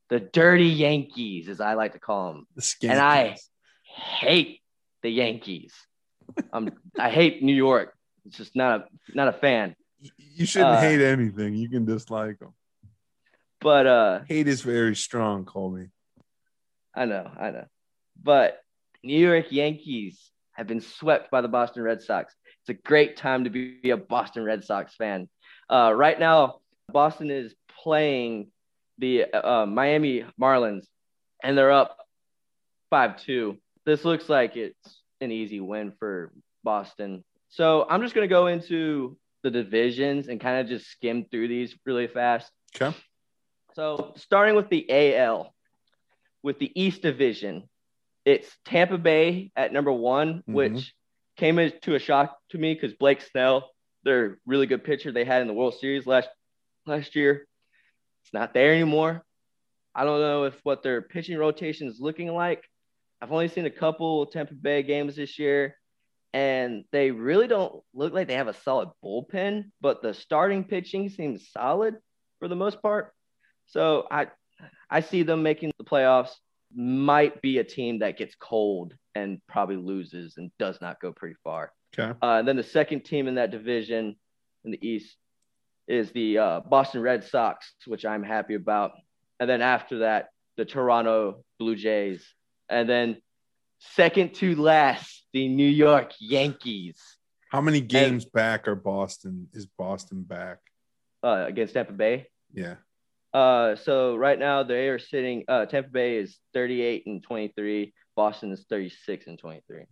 the 0.09 0.21
dirty 0.21 0.69
Yankees, 0.69 1.49
as 1.49 1.61
I 1.61 1.75
like 1.75 1.93
to 1.93 1.99
call 1.99 2.33
them. 2.33 2.47
The. 2.55 2.89
And 2.89 3.01
I 3.01 3.37
hate 3.83 4.61
the 5.03 5.11
Yankees. 5.11 5.75
Um, 6.53 6.71
I 6.99 7.11
hate 7.11 7.43
New 7.43 7.55
York. 7.55 7.95
It's 8.25 8.37
just 8.37 8.57
not 8.57 8.81
a 8.81 8.85
not 9.15 9.29
a 9.29 9.33
fan. 9.33 9.77
You 10.19 10.47
shouldn't 10.47 10.73
uh, 10.73 10.81
hate 10.81 11.01
anything. 11.01 11.55
You 11.55 11.69
can 11.69 11.85
dislike 11.85 12.39
them. 12.39 12.55
But 13.61 13.87
uh, 13.87 14.21
Hate 14.29 14.49
is 14.49 14.63
very 14.63 14.95
strong, 14.95 15.45
Colby. 15.45 15.89
I 16.95 17.05
know, 17.05 17.31
I 17.39 17.51
know. 17.51 17.67
But 18.23 18.61
New 19.03 19.19
York 19.19 19.47
Yankees 19.51 20.31
have 20.53 20.67
been 20.67 20.81
swept 20.81 21.31
by 21.31 21.41
the 21.41 21.49
Boston 21.49 21.83
Red 21.83 22.03
Sox. 22.03 22.35
It's 22.63 22.71
a 22.71 22.83
great 22.89 23.17
time 23.17 23.45
to 23.45 23.51
be 23.51 23.91
a 23.91 23.97
Boston 23.97 24.45
Red 24.45 24.65
Sox 24.65 24.95
fan. 24.95 25.29
Uh, 25.71 25.93
right 25.95 26.19
now, 26.19 26.61
Boston 26.93 27.31
is 27.31 27.55
playing 27.83 28.51
the 28.99 29.25
uh, 29.25 29.67
Miami 29.67 30.25
Marlins, 30.41 30.87
and 31.43 31.57
they're 31.57 31.73
up 31.73 31.99
5 32.91 33.21
2. 33.23 33.57
This 33.85 34.05
looks 34.05 34.29
like 34.29 34.57
it's 34.57 35.03
an 35.21 35.31
easy 35.31 35.61
win 35.61 35.93
for 35.99 36.33
Boston. 36.65 37.25
So 37.49 37.87
I'm 37.89 38.03
just 38.03 38.15
going 38.15 38.29
to 38.29 38.33
go 38.33 38.47
into 38.47 39.17
the 39.51 39.63
divisions 39.63 40.29
and 40.29 40.41
kind 40.41 40.61
of 40.61 40.67
just 40.67 40.91
skim 40.91 41.25
through 41.31 41.49
these 41.49 41.77
really 41.85 42.09
fast. 42.09 42.51
Okay. 42.75 42.97
So 43.75 44.13
starting 44.17 44.57
with 44.57 44.69
the 44.71 44.87
AL, 44.91 45.55
with 46.43 46.59
the 46.59 46.73
East 46.81 47.03
Division, 47.03 47.69
it's 48.25 48.51
Tampa 48.65 48.99
Bay 48.99 49.53
at 49.55 49.73
number 49.73 49.93
one, 49.93 50.43
Mhm. 50.49 50.53
which 50.53 50.95
came 51.37 51.59
into 51.59 51.95
a 51.95 51.99
shock 51.99 52.37
to 52.51 52.59
me 52.59 52.75
because 52.75 52.95
Blake 52.95 53.21
Snell, 53.21 53.71
their 54.03 54.39
really 54.47 54.67
good 54.67 54.83
pitcher 54.83 55.13
they 55.13 55.25
had 55.25 55.43
in 55.43 55.49
the 55.49 55.55
World 55.55 55.75
Series 55.75 56.07
last 56.07 56.29
last 56.87 57.15
year, 57.17 57.47
it's 58.23 58.33
not 58.33 58.55
there 58.55 58.73
anymore. 58.73 59.25
I 59.95 60.05
don't 60.05 60.21
know 60.21 60.45
if 60.45 60.55
what 60.65 60.83
their 60.83 61.03
pitching 61.03 61.37
rotation 61.37 61.89
is 61.89 62.01
looking 62.01 62.33
like. 62.33 62.65
I've 63.21 63.33
only 63.33 63.49
seen 63.49 63.67
a 63.67 63.71
couple 63.71 64.27
Tampa 64.27 64.55
Bay 64.55 64.83
games 64.83 65.17
this 65.17 65.39
year, 65.39 65.77
and 66.33 66.85
they 66.93 67.11
really 67.11 67.49
don't 67.49 67.83
look 67.95 68.13
like 68.13 68.29
they 68.29 68.35
have 68.35 68.49
a 68.49 68.55
solid 68.55 68.91
bullpen, 69.05 69.71
but 69.81 70.03
the 70.03 70.15
starting 70.15 70.65
pitching 70.65 71.09
seems 71.09 71.51
solid 71.51 71.97
for 72.39 72.49
the 72.49 72.57
most 72.57 72.83
part. 72.83 73.15
So 73.67 74.07
I 74.11 74.29
I 74.91 75.01
see 75.01 75.23
them 75.23 75.43
making 75.43 75.73
the 75.79 75.85
playoffs. 75.85 76.31
Might 76.75 77.41
be 77.41 77.59
a 77.59 77.65
team 77.65 78.01
that 78.01 78.19
gets 78.19 78.35
cold 78.35 78.95
and 79.15 79.41
probably 79.49 79.77
loses 79.77 80.35
and 80.37 80.51
does 80.59 80.79
not 80.81 81.01
go 81.01 81.13
pretty 81.13 81.37
far. 81.43 81.73
Okay. 81.99 82.17
Uh, 82.23 82.39
and 82.39 82.49
then 82.49 82.57
the 82.57 82.63
second 82.63 83.05
team 83.05 83.29
in 83.29 83.37
that 83.37 83.51
division 83.51 84.17
in 84.65 84.73
the 84.73 84.87
East 84.87 85.17
is 85.89 86.11
the 86.11 86.39
uh, 86.39 86.61
Boston 86.61 87.01
Red 87.01 87.25
Sox, 87.25 87.73
which 87.87 88.05
I'm 88.05 88.23
happy 88.23 88.55
about. 88.55 88.93
And 89.41 89.49
then 89.49 89.63
after 89.63 90.01
that, 90.01 90.29
the 90.57 90.65
Toronto 90.65 91.45
Blue 91.59 91.77
Jays. 91.77 92.27
And 92.69 92.89
then 92.89 93.17
second 93.79 94.35
to 94.37 94.55
last, 94.57 95.27
the 95.33 95.49
New 95.49 95.69
York 95.69 96.13
Yankees 96.21 97.01
How 97.51 97.61
many 97.61 97.81
games 97.81 98.25
back 98.25 98.69
are 98.69 98.75
Boston? 98.75 99.49
Is 99.53 99.67
Boston 99.67 100.23
back? 100.23 100.59
uh, 101.27 101.45
against 101.47 101.75
Tampa 101.75 101.93
Bay. 101.93 102.29
Yeah. 102.53 102.77
Uh, 103.35 103.77
so 103.77 104.17
right 104.17 104.39
now 104.39 104.63
they 104.63 104.89
are 104.89 104.99
sitting. 104.99 105.45
Uh, 105.49 105.67
Tampa 105.67 105.91
Bay 105.91 106.17
is 106.17 106.39
38 106.55 107.07
and 107.07 107.23
23. 107.23 107.93
Boston 108.15 108.53
is 108.53 108.65
36 108.69 109.27
and 109.27 109.39
23. 109.39 109.85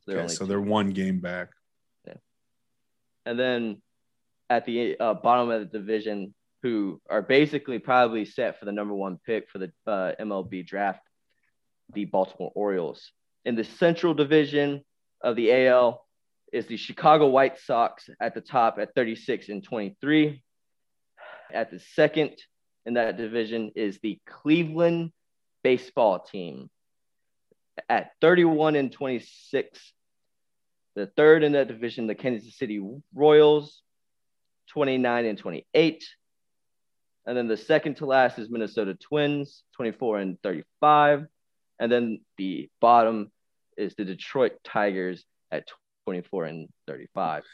So 0.00 0.12
they're 0.12 0.20
Okay, 0.20 0.28
so 0.28 0.46
they're 0.46 0.60
one 0.60 0.90
game 0.90 1.20
back. 1.20 1.50
Yeah. 2.06 2.14
And 3.26 3.38
then 3.38 3.82
at 4.48 4.64
the 4.64 4.98
uh, 4.98 5.14
bottom 5.14 5.50
of 5.50 5.60
the 5.60 5.78
division, 5.78 6.34
who 6.62 7.00
are 7.08 7.22
basically 7.22 7.78
probably 7.78 8.24
set 8.24 8.58
for 8.58 8.64
the 8.64 8.72
number 8.72 8.94
one 8.94 9.18
pick 9.24 9.48
for 9.48 9.58
the 9.58 9.70
uh, 9.86 10.12
MLB 10.20 10.66
draft, 10.66 11.00
the 11.94 12.04
Baltimore 12.04 12.52
Orioles. 12.54 13.12
In 13.44 13.54
the 13.54 13.64
Central 13.64 14.14
Division 14.14 14.84
of 15.22 15.36
the 15.36 15.52
AL 15.52 16.04
is 16.52 16.66
the 16.66 16.76
Chicago 16.76 17.28
White 17.28 17.58
Sox 17.58 18.08
at 18.20 18.34
the 18.34 18.40
top 18.40 18.78
at 18.78 18.94
36 18.94 19.48
and 19.48 19.62
23. 19.62 20.42
At 21.52 21.70
the 21.70 21.80
second 21.80 22.32
in 22.86 22.94
that 22.94 23.16
division 23.16 23.72
is 23.74 23.98
the 24.02 24.18
Cleveland 24.26 25.12
baseball 25.62 26.20
team 26.20 26.70
at 27.88 28.12
31 28.20 28.76
and 28.76 28.92
26. 28.92 29.92
The 30.94 31.06
third 31.06 31.42
in 31.42 31.52
that 31.52 31.68
division, 31.68 32.06
the 32.06 32.14
Kansas 32.14 32.58
City 32.58 32.82
Royals, 33.14 33.82
29 34.70 35.24
and 35.26 35.38
28. 35.38 36.04
And 37.26 37.36
then 37.36 37.46
the 37.46 37.56
second 37.56 37.96
to 37.96 38.06
last 38.06 38.38
is 38.38 38.50
Minnesota 38.50 38.94
Twins, 38.94 39.62
24 39.76 40.18
and 40.18 40.42
35. 40.42 41.26
And 41.80 41.90
then 41.90 42.20
the 42.36 42.68
bottom 42.80 43.30
is 43.76 43.94
the 43.94 44.04
Detroit 44.04 44.52
Tigers 44.64 45.24
at 45.50 45.68
24 46.06 46.44
and 46.46 46.68
35. 46.86 47.44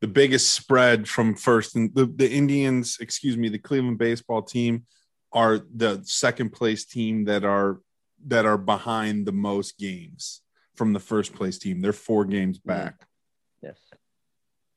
The 0.00 0.08
biggest 0.08 0.52
spread 0.52 1.08
from 1.08 1.34
first 1.34 1.76
and 1.76 1.94
the, 1.94 2.06
the 2.06 2.30
Indians, 2.30 2.98
excuse 3.00 3.36
me, 3.36 3.48
the 3.48 3.58
Cleveland 3.58 3.98
baseball 3.98 4.42
team 4.42 4.84
are 5.32 5.60
the 5.74 6.00
second 6.04 6.50
place 6.50 6.84
team 6.84 7.24
that 7.24 7.44
are 7.44 7.80
that 8.26 8.44
are 8.44 8.58
behind 8.58 9.26
the 9.26 9.32
most 9.32 9.78
games 9.78 10.42
from 10.74 10.92
the 10.92 11.00
first 11.00 11.34
place 11.34 11.58
team. 11.58 11.80
They're 11.80 11.92
four 11.92 12.24
games 12.24 12.58
mm-hmm. 12.58 12.68
back. 12.68 13.06
Yes. 13.62 13.78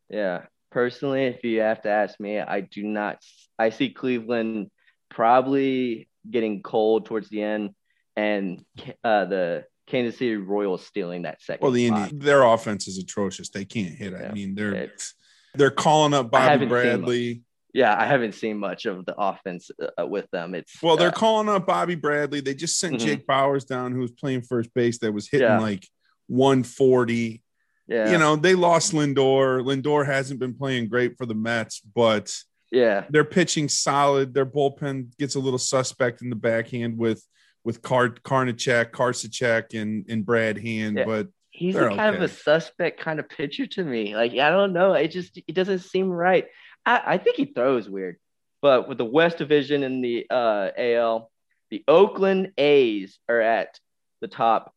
Yeah. 0.09 0.41
Personally, 0.71 1.25
if 1.25 1.43
you 1.43 1.61
have 1.61 1.81
to 1.83 1.89
ask 1.89 2.19
me, 2.19 2.39
I 2.39 2.61
do 2.61 2.83
not. 2.83 3.19
I 3.59 3.69
see 3.69 3.89
Cleveland 3.89 4.71
probably 5.09 6.09
getting 6.29 6.61
cold 6.61 7.05
towards 7.05 7.29
the 7.29 7.41
end, 7.41 7.75
and 8.15 8.63
uh, 9.03 9.25
the 9.25 9.65
Kansas 9.87 10.17
City 10.17 10.35
Royals 10.35 10.85
stealing 10.85 11.23
that 11.23 11.41
second. 11.41 11.63
Well, 11.63 11.71
the 11.71 11.89
their 12.13 12.43
offense 12.43 12.87
is 12.87 12.97
atrocious. 12.97 13.49
They 13.49 13.65
can't 13.65 13.93
hit. 13.95 14.13
I 14.13 14.31
mean, 14.31 14.55
they're 14.55 14.73
It's- 14.75 15.13
they're 15.55 15.69
calling 15.71 16.13
up 16.15 16.31
Bobby 16.31 16.65
Bradley. 16.65 17.43
Yeah, 17.75 17.95
I 17.99 18.05
haven't 18.05 18.33
seen 18.33 18.57
much 18.57 18.85
of 18.85 19.05
the 19.05 19.15
offense 19.17 19.69
uh, 19.99 20.05
with 20.05 20.27
them. 20.31 20.55
It's 20.55 20.81
Well, 20.81 20.95
they're 20.97 21.09
uh, 21.09 21.11
calling 21.11 21.47
up 21.49 21.65
Bobby 21.67 21.95
Bradley. 21.95 22.39
They 22.39 22.53
just 22.55 22.79
sent 22.79 22.95
Mhm. 22.95 22.99
Jake 22.99 23.27
Bauers 23.27 23.65
down, 23.67 23.91
who 23.91 23.99
was 23.99 24.11
playing 24.11 24.43
first 24.43 24.73
base, 24.73 24.97
that 24.99 25.11
was 25.11 25.27
hitting 25.27 25.47
Yeah. 25.47 25.59
like 25.59 25.87
140. 26.27 27.41
yeah, 27.87 28.11
You 28.11 28.17
know, 28.17 28.35
they 28.35 28.55
lost 28.55 28.93
Lindor. 28.93 29.61
Lindor 29.63 30.05
hasn't 30.05 30.39
been 30.39 30.53
playing 30.53 30.87
great 30.87 31.17
for 31.17 31.25
the 31.25 31.33
Mets, 31.35 31.81
but 31.81 32.35
yeah, 32.71 33.05
they're 33.09 33.25
pitching 33.25 33.69
solid. 33.69 34.33
Their 34.33 34.45
bullpen 34.45 35.15
gets 35.17 35.35
a 35.35 35.39
little 35.39 35.59
suspect 35.59 36.21
in 36.21 36.29
the 36.29 36.35
backhand 36.35 36.97
with 36.97 37.23
with 37.63 37.81
Car 37.81 38.09
Karnacek, 38.09 38.91
Karsacek, 38.91 39.79
and 39.79 40.05
and 40.09 40.25
Brad 40.25 40.57
Hand, 40.57 40.97
Yeah. 40.97 41.05
but 41.05 41.27
he's 41.51 41.75
kind 41.75 42.15
of 42.15 42.21
a 42.21 42.27
suspect 42.27 42.99
kind 42.99 43.19
of 43.19 43.29
pitcher 43.29 43.65
to 43.67 43.83
me. 43.83 44.15
Like 44.15 44.31
I 44.33 44.49
don't 44.49 44.73
know, 44.73 44.93
it 44.93 45.09
just 45.09 45.39
it 45.47 45.53
doesn't 45.53 45.79
seem 45.79 46.09
right. 46.09 46.47
I, 46.85 47.01
I 47.05 47.17
think 47.17 47.37
he 47.37 47.45
throws 47.45 47.89
weird, 47.89 48.17
but 48.61 48.89
with 48.89 48.97
the 48.97 49.05
West 49.05 49.37
Division 49.37 49.83
in 49.83 50.01
the 50.01 50.25
uh, 50.29 50.69
AL, 50.77 51.31
the 51.69 51.83
Oakland 51.87 52.51
A's 52.57 53.17
are 53.29 53.39
at 53.41 53.79
the 54.19 54.27
top, 54.27 54.73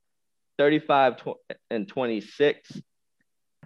thirty-five 0.59 1.17
tw- 1.19 1.41
and 1.71 1.89
twenty-six, 1.89 2.71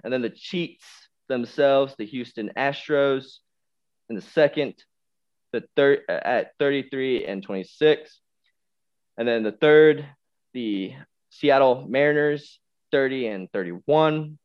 and 0.03 0.13
then 0.13 0.23
the 0.23 0.31
Cheats 0.31 0.85
themselves, 1.29 1.95
the 1.99 2.07
Houston 2.07 2.51
Astros, 2.57 3.39
in 4.09 4.17
the 4.17 4.23
second, 4.23 4.75
the 5.53 5.65
third 5.77 6.01
at 6.09 6.53
thirty-three 6.59 7.27
and 7.27 7.43
twenty-six, 7.43 8.19
and 9.21 9.29
then 9.29 9.43
the 9.43 9.53
third, 9.53 10.07
the 10.55 10.95
Seattle 11.29 11.87
Mariners 11.87 12.59
30 12.91 13.27
and 13.27 13.53
31. 13.53 14.39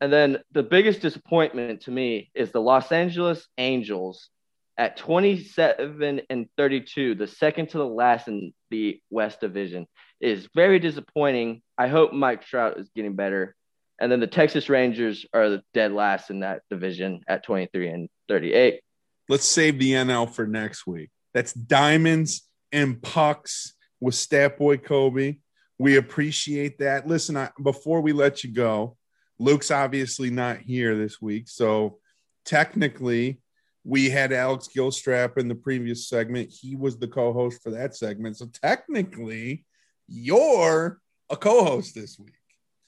And 0.00 0.10
then 0.10 0.38
the 0.50 0.62
biggest 0.62 1.02
disappointment 1.02 1.82
to 1.82 1.90
me 1.90 2.30
is 2.34 2.50
the 2.50 2.60
Los 2.60 2.90
Angeles 2.90 3.46
Angels 3.58 4.30
at 4.78 4.96
27 4.96 6.22
and 6.30 6.48
32, 6.56 7.16
the 7.16 7.26
second 7.26 7.68
to 7.68 7.76
the 7.78 7.86
last 7.86 8.28
in 8.28 8.54
the 8.70 8.98
West 9.10 9.42
Division, 9.42 9.86
is 10.22 10.48
very 10.54 10.78
disappointing. 10.78 11.60
I 11.76 11.88
hope 11.88 12.14
Mike 12.14 12.46
Trout 12.46 12.78
is 12.78 12.88
getting 12.96 13.14
better. 13.14 13.54
And 14.00 14.10
then 14.10 14.20
the 14.20 14.26
Texas 14.26 14.70
Rangers 14.70 15.26
are 15.34 15.50
the 15.50 15.62
dead 15.74 15.92
last 15.92 16.30
in 16.30 16.40
that 16.40 16.62
division 16.70 17.20
at 17.28 17.44
23 17.44 17.88
and 17.90 18.08
38. 18.26 18.80
let's 19.28 19.44
save 19.44 19.78
the 19.78 19.92
NL 19.92 20.30
for 20.30 20.46
next 20.46 20.86
week. 20.86 21.10
That's 21.34 21.52
diamonds 21.52 22.48
and 22.72 23.02
pucks 23.02 23.74
with 24.00 24.14
Stat 24.14 24.58
Boy 24.58 24.76
Colby. 24.76 25.40
We 25.78 25.96
appreciate 25.96 26.78
that. 26.78 27.06
Listen, 27.06 27.36
I, 27.36 27.50
before 27.62 28.00
we 28.00 28.12
let 28.12 28.42
you 28.42 28.52
go, 28.52 28.96
Luke's 29.38 29.70
obviously 29.70 30.30
not 30.30 30.58
here 30.58 30.96
this 30.96 31.20
week. 31.22 31.48
So 31.48 31.98
technically, 32.44 33.40
we 33.84 34.10
had 34.10 34.32
Alex 34.32 34.68
Gilstrap 34.74 35.38
in 35.38 35.48
the 35.48 35.54
previous 35.54 36.08
segment. 36.08 36.50
He 36.50 36.74
was 36.74 36.98
the 36.98 37.06
co 37.08 37.32
host 37.32 37.62
for 37.62 37.70
that 37.70 37.94
segment. 37.96 38.36
So 38.36 38.46
technically, 38.62 39.64
you're 40.08 41.00
a 41.30 41.36
co 41.36 41.64
host 41.64 41.94
this 41.94 42.18
week. 42.18 42.32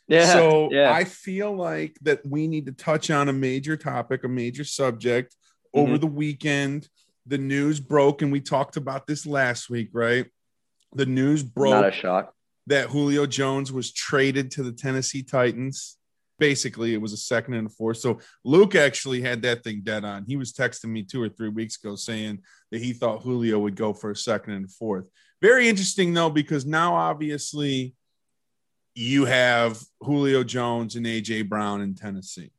Yeah. 0.09 0.33
So 0.33 0.69
yeah. 0.73 0.93
I 0.93 1.05
feel 1.05 1.55
like 1.55 1.97
that 2.03 2.27
we 2.27 2.49
need 2.49 2.67
to 2.67 2.73
touch 2.73 3.11
on 3.11 3.29
a 3.29 3.33
major 3.33 3.77
topic, 3.77 4.25
a 4.25 4.29
major 4.29 4.65
subject 4.65 5.37
over 5.73 5.93
Mm-hmm. 5.93 6.01
the 6.01 6.07
weekend. 6.09 6.89
The 7.27 7.39
news 7.39 7.79
broke, 7.79 8.23
and 8.23 8.33
we 8.33 8.41
talked 8.41 8.77
about 8.77 9.07
this 9.07 9.25
last 9.25 9.71
week, 9.71 9.91
right? 9.93 10.27
The 10.95 11.07
news 11.07 11.43
Not 11.43 11.51
a 11.51 11.55
broke 11.55 11.95
shock. 11.95 12.35
that 12.67 12.89
Julio 12.89 13.27
Jones 13.27 13.73
was 13.73 13.93
traded 13.93 14.51
to 14.53 14.63
the 14.63 14.73
Tennessee 14.73 15.23
Titans. 15.23 15.97
Basically, 16.39 16.95
it 16.95 17.01
was 17.01 17.13
a 17.13 17.19
second 17.19 17.55
and 17.55 17.67
a 17.67 17.71
fourth. 17.71 17.99
So 17.99 18.19
Luke 18.45 18.75
actually 18.75 19.21
had 19.21 19.43
that 19.43 19.63
thing 19.63 19.83
dead 19.85 20.05
on. 20.05 20.25
He 20.27 20.37
was 20.37 20.53
texting 20.53 20.89
me 20.89 21.03
two 21.03 21.23
or 21.23 21.29
three 21.29 21.51
weeks 21.51 21.77
ago 21.77 21.97
saying 21.97 22.41
that 22.71 22.81
he 22.81 22.93
thought 22.93 23.23
Julio 23.23 23.59
would 23.59 23.77
go 23.77 23.93
for 23.93 24.11
a 24.11 24.17
second 24.17 24.55
and 24.55 24.65
a 24.65 24.69
fourth. 24.69 25.09
Very 25.43 25.69
interesting, 25.69 26.15
though, 26.15 26.31
because 26.31 26.65
now 26.67 26.95
obviously 26.95 27.95
you 28.95 29.27
have 29.27 29.81
Julio 30.03 30.43
Jones 30.43 30.97
and 30.97 31.07
AJ 31.07 31.49
Brown 31.49 31.83
in 31.83 31.95
Tennessee. 31.95 32.51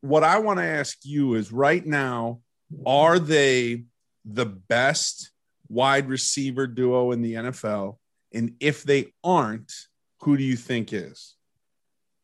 What 0.00 0.22
I 0.22 0.38
want 0.38 0.58
to 0.58 0.64
ask 0.64 0.98
you 1.02 1.34
is 1.34 1.50
right 1.50 1.84
now, 1.84 2.40
are 2.86 3.18
they 3.18 3.84
the 4.24 4.46
best 4.46 5.30
wide 5.68 6.08
receiver 6.08 6.66
duo 6.66 7.12
in 7.12 7.22
the 7.22 7.34
NFL? 7.34 7.96
And 8.32 8.54
if 8.60 8.82
they 8.82 9.12
aren't, 9.22 9.72
who 10.20 10.36
do 10.36 10.42
you 10.42 10.56
think 10.56 10.92
is? 10.92 11.36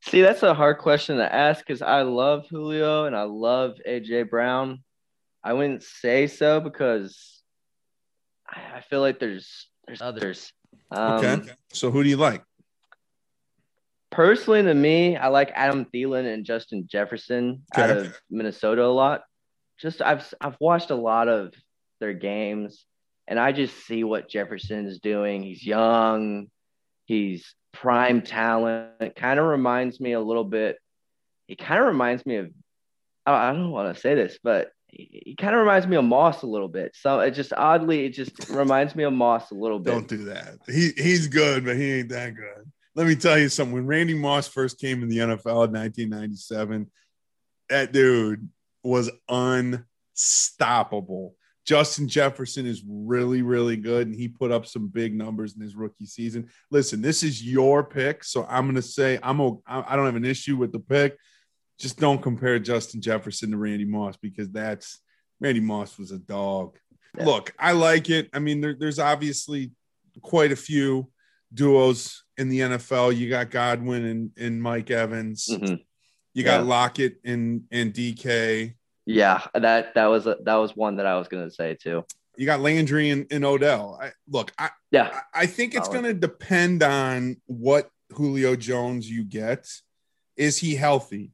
See, 0.02 0.22
that's 0.22 0.42
a 0.42 0.54
hard 0.54 0.78
question 0.78 1.18
to 1.18 1.34
ask 1.34 1.64
because 1.64 1.82
I 1.82 2.02
love 2.02 2.46
Julio 2.48 3.04
and 3.04 3.14
I 3.14 3.22
love 3.22 3.76
AJ 3.86 4.30
Brown. 4.30 4.82
I 5.44 5.52
wouldn't 5.52 5.82
say 5.82 6.26
so 6.26 6.60
because 6.60 7.42
I 8.48 8.78
I 8.78 8.80
feel 8.80 9.00
like 9.00 9.20
there's 9.20 9.68
there's 9.86 10.02
others. 10.02 10.52
Um, 10.90 11.24
Okay. 11.24 11.52
So 11.72 11.90
who 11.90 12.02
do 12.02 12.08
you 12.08 12.16
like? 12.16 12.42
personally, 14.10 14.62
to 14.62 14.74
me, 14.74 15.16
I 15.16 15.28
like 15.28 15.52
Adam 15.54 15.86
Thielen 15.86 16.32
and 16.32 16.44
Justin 16.44 16.86
Jefferson 16.90 17.62
out 17.74 17.90
of 17.90 18.20
Minnesota 18.28 18.84
a 18.84 18.86
lot. 18.86 19.22
Just 19.80 20.02
I've 20.02 20.32
I've 20.40 20.56
watched 20.60 20.90
a 20.90 20.96
lot 20.96 21.28
of 21.28 21.54
their 22.00 22.12
games, 22.12 22.84
and 23.30 23.38
I 23.38 23.52
just 23.52 23.86
see 23.86 24.02
what 24.02 24.28
Jefferson 24.28 24.86
is 24.86 24.98
doing. 24.98 25.44
He's 25.44 25.64
young, 25.64 26.48
he's 27.06 27.54
prime 27.72 28.22
talent. 28.22 28.90
It 29.00 29.14
kind 29.14 29.38
of 29.38 29.46
reminds 29.46 30.00
me 30.00 30.12
a 30.12 30.20
little 30.20 30.44
bit. 30.44 30.76
He 31.46 31.54
kind 31.54 31.80
of 31.80 31.86
reminds 31.86 32.26
me 32.26 32.36
of. 32.36 32.50
I 33.26 33.52
don't 33.52 33.70
want 33.70 33.94
to 33.94 34.00
say 34.00 34.16
this, 34.16 34.40
but 34.42 34.72
he, 34.88 35.22
he 35.26 35.36
kind 35.36 35.54
of 35.54 35.60
reminds 35.60 35.86
me 35.86 35.96
of 35.96 36.04
Moss 36.04 36.42
a 36.42 36.48
little 36.48 36.66
bit. 36.66 36.96
So 36.96 37.20
it 37.20 37.30
just 37.30 37.52
oddly, 37.52 38.06
it 38.06 38.10
just 38.10 38.48
reminds 38.50 38.96
me 38.96 39.04
of 39.04 39.12
Moss 39.12 39.52
a 39.52 39.54
little 39.54 39.78
bit. 39.78 39.92
Don't 39.92 40.08
do 40.08 40.24
that. 40.24 40.56
He 40.66 40.90
he's 40.96 41.28
good, 41.28 41.64
but 41.64 41.76
he 41.76 42.00
ain't 42.00 42.08
that 42.08 42.34
good. 42.34 42.72
Let 42.96 43.06
me 43.06 43.14
tell 43.14 43.38
you 43.38 43.48
something. 43.48 43.74
When 43.74 43.86
Randy 43.86 44.14
Moss 44.14 44.48
first 44.48 44.80
came 44.80 45.04
in 45.04 45.08
the 45.08 45.18
NFL 45.18 45.66
in 45.66 45.72
1997, 45.72 46.90
that 47.68 47.92
dude 47.92 48.48
was 48.82 49.08
unstoppable. 49.28 51.36
Justin 51.66 52.08
Jefferson 52.08 52.66
is 52.66 52.82
really, 52.88 53.42
really 53.42 53.76
good, 53.76 54.06
and 54.06 54.16
he 54.16 54.28
put 54.28 54.50
up 54.50 54.66
some 54.66 54.88
big 54.88 55.14
numbers 55.14 55.54
in 55.54 55.60
his 55.62 55.76
rookie 55.76 56.06
season. 56.06 56.48
Listen, 56.70 57.00
this 57.02 57.22
is 57.22 57.44
your 57.44 57.84
pick, 57.84 58.24
so 58.24 58.46
I'm 58.48 58.64
going 58.64 58.74
to 58.76 58.82
say 58.82 59.18
I'm. 59.22 59.40
o- 59.40 59.62
I 59.66 59.94
don't 59.96 60.06
have 60.06 60.16
an 60.16 60.24
issue 60.24 60.56
with 60.56 60.72
the 60.72 60.80
pick. 60.80 61.16
Just 61.78 61.98
don't 61.98 62.20
compare 62.22 62.58
Justin 62.58 63.00
Jefferson 63.00 63.50
to 63.52 63.56
Randy 63.56 63.84
Moss 63.84 64.16
because 64.16 64.50
that's 64.50 65.00
Randy 65.40 65.60
Moss 65.60 65.98
was 65.98 66.10
a 66.12 66.18
dog. 66.18 66.76
Yeah. 67.16 67.24
Look, 67.26 67.54
I 67.58 67.72
like 67.72 68.10
it. 68.10 68.28
I 68.34 68.38
mean, 68.38 68.60
there, 68.60 68.74
there's 68.78 68.98
obviously 68.98 69.72
quite 70.22 70.52
a 70.52 70.56
few 70.56 71.10
duos 71.52 72.22
in 72.36 72.48
the 72.48 72.60
NFL. 72.60 73.16
You 73.16 73.28
got 73.30 73.50
Godwin 73.50 74.04
and, 74.04 74.30
and 74.38 74.62
Mike 74.62 74.90
Evans. 74.90 75.48
Mhm. 75.50 75.80
You 76.34 76.44
got 76.44 76.60
Yeah. 76.62 76.68
Lockett 76.68 77.20
and 77.24 77.62
and 77.70 77.92
DK. 77.92 78.74
Yeah, 79.14 79.46
that 79.54 79.94
that 79.94 80.06
was 80.06 80.26
a, 80.26 80.36
that 80.44 80.54
was 80.54 80.76
one 80.76 80.96
that 80.96 81.06
I 81.06 81.16
was 81.18 81.28
gonna 81.28 81.50
say 81.50 81.74
too. 81.74 82.04
You 82.36 82.46
got 82.46 82.60
Landry 82.60 83.10
and, 83.10 83.26
and 83.30 83.44
Odell. 83.44 83.98
I, 84.00 84.12
look, 84.28 84.52
I, 84.58 84.70
Yeah, 84.92 85.10
I- 85.34 85.42
I 85.42 85.46
think 85.46 85.74
it's 85.74 85.88
going 85.88 86.04
to 86.04 86.14
depend 86.14 86.82
on 86.82 87.36
what 87.46 87.90
Julio 88.12 88.56
Jones 88.56 89.10
you 89.10 89.24
get. 89.24 89.68
Is 90.36 90.56
he 90.56 90.74
healthy? 90.74 91.32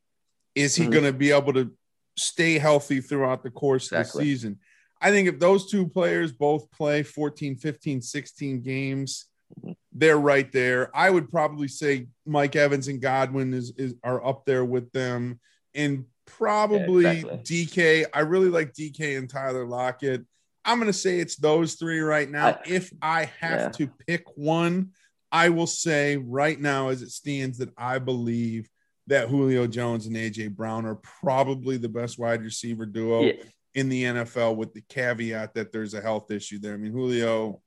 Is 0.56 0.74
he 0.74 0.86
Mhm. 0.86 0.90
going 0.92 1.04
to 1.04 1.12
be 1.12 1.30
able 1.30 1.52
to 1.52 1.70
stay 2.16 2.58
healthy 2.58 3.00
throughout 3.00 3.44
the 3.44 3.50
course 3.50 3.92
of 3.92 3.98
the 3.98 4.04
season? 4.04 4.58
I 5.00 5.10
think 5.10 5.28
if 5.28 5.38
those 5.38 5.70
two 5.70 5.86
players 5.86 6.32
both 6.32 6.70
play 6.72 7.04
14, 7.04 7.56
15, 7.56 8.00
16 8.02 8.62
games, 8.62 9.26
Mhm. 9.62 9.76
they're 9.92 10.18
right 10.18 10.50
there. 10.50 10.90
I 10.96 11.10
would 11.10 11.30
probably 11.30 11.68
say 11.68 12.08
Mike 12.24 12.56
Evans 12.56 12.88
and 12.88 13.00
Godwin 13.00 13.54
is, 13.54 13.70
is 13.76 13.94
are 14.02 14.26
up 14.26 14.44
there 14.44 14.64
with 14.64 14.90
them. 14.92 15.38
And 15.74 16.06
probably 16.26 17.04
Yeah, 17.04 17.12
exactly. 17.12 17.38
DK. 17.66 18.04
I 18.12 18.20
really 18.20 18.48
like 18.48 18.72
DK 18.74 19.16
and 19.16 19.28
Tyler 19.28 19.64
Lockett. 19.66 20.24
I'm 20.64 20.78
going 20.78 20.88
to 20.88 20.92
say 20.98 21.20
it's 21.20 21.36
those 21.36 21.74
three 21.74 22.00
right 22.00 22.28
now. 22.30 22.48
I- 22.48 22.62
if 22.66 22.92
I 23.00 23.24
have 23.40 23.60
Yeah. 23.60 23.68
to 23.70 23.86
pick 24.06 24.24
one, 24.36 24.90
I 25.32 25.48
will 25.48 25.66
say 25.66 26.16
right 26.16 26.58
now, 26.60 26.88
as 26.88 27.02
it 27.02 27.10
stands, 27.10 27.58
that 27.58 27.70
I 27.76 27.98
believe 27.98 28.68
that 29.08 29.28
Julio 29.28 29.66
Jones 29.66 30.06
and 30.06 30.16
AJ 30.16 30.48
Brown 30.48 30.84
are 30.84 30.96
probably 30.96 31.76
the 31.76 31.88
best 31.88 32.18
wide 32.18 32.42
receiver 32.42 32.86
duo 32.86 33.22
Yeah. 33.22 33.32
in 33.74 33.88
the 33.88 34.04
NFL, 34.04 34.56
with 34.56 34.72
the 34.74 34.82
caveat 34.88 35.54
that 35.54 35.70
there's 35.72 35.94
a 35.94 36.00
health 36.00 36.30
issue 36.30 36.58
there. 36.58 36.74
I 36.74 36.76
mean, 36.76 36.92
Julio 36.92 37.62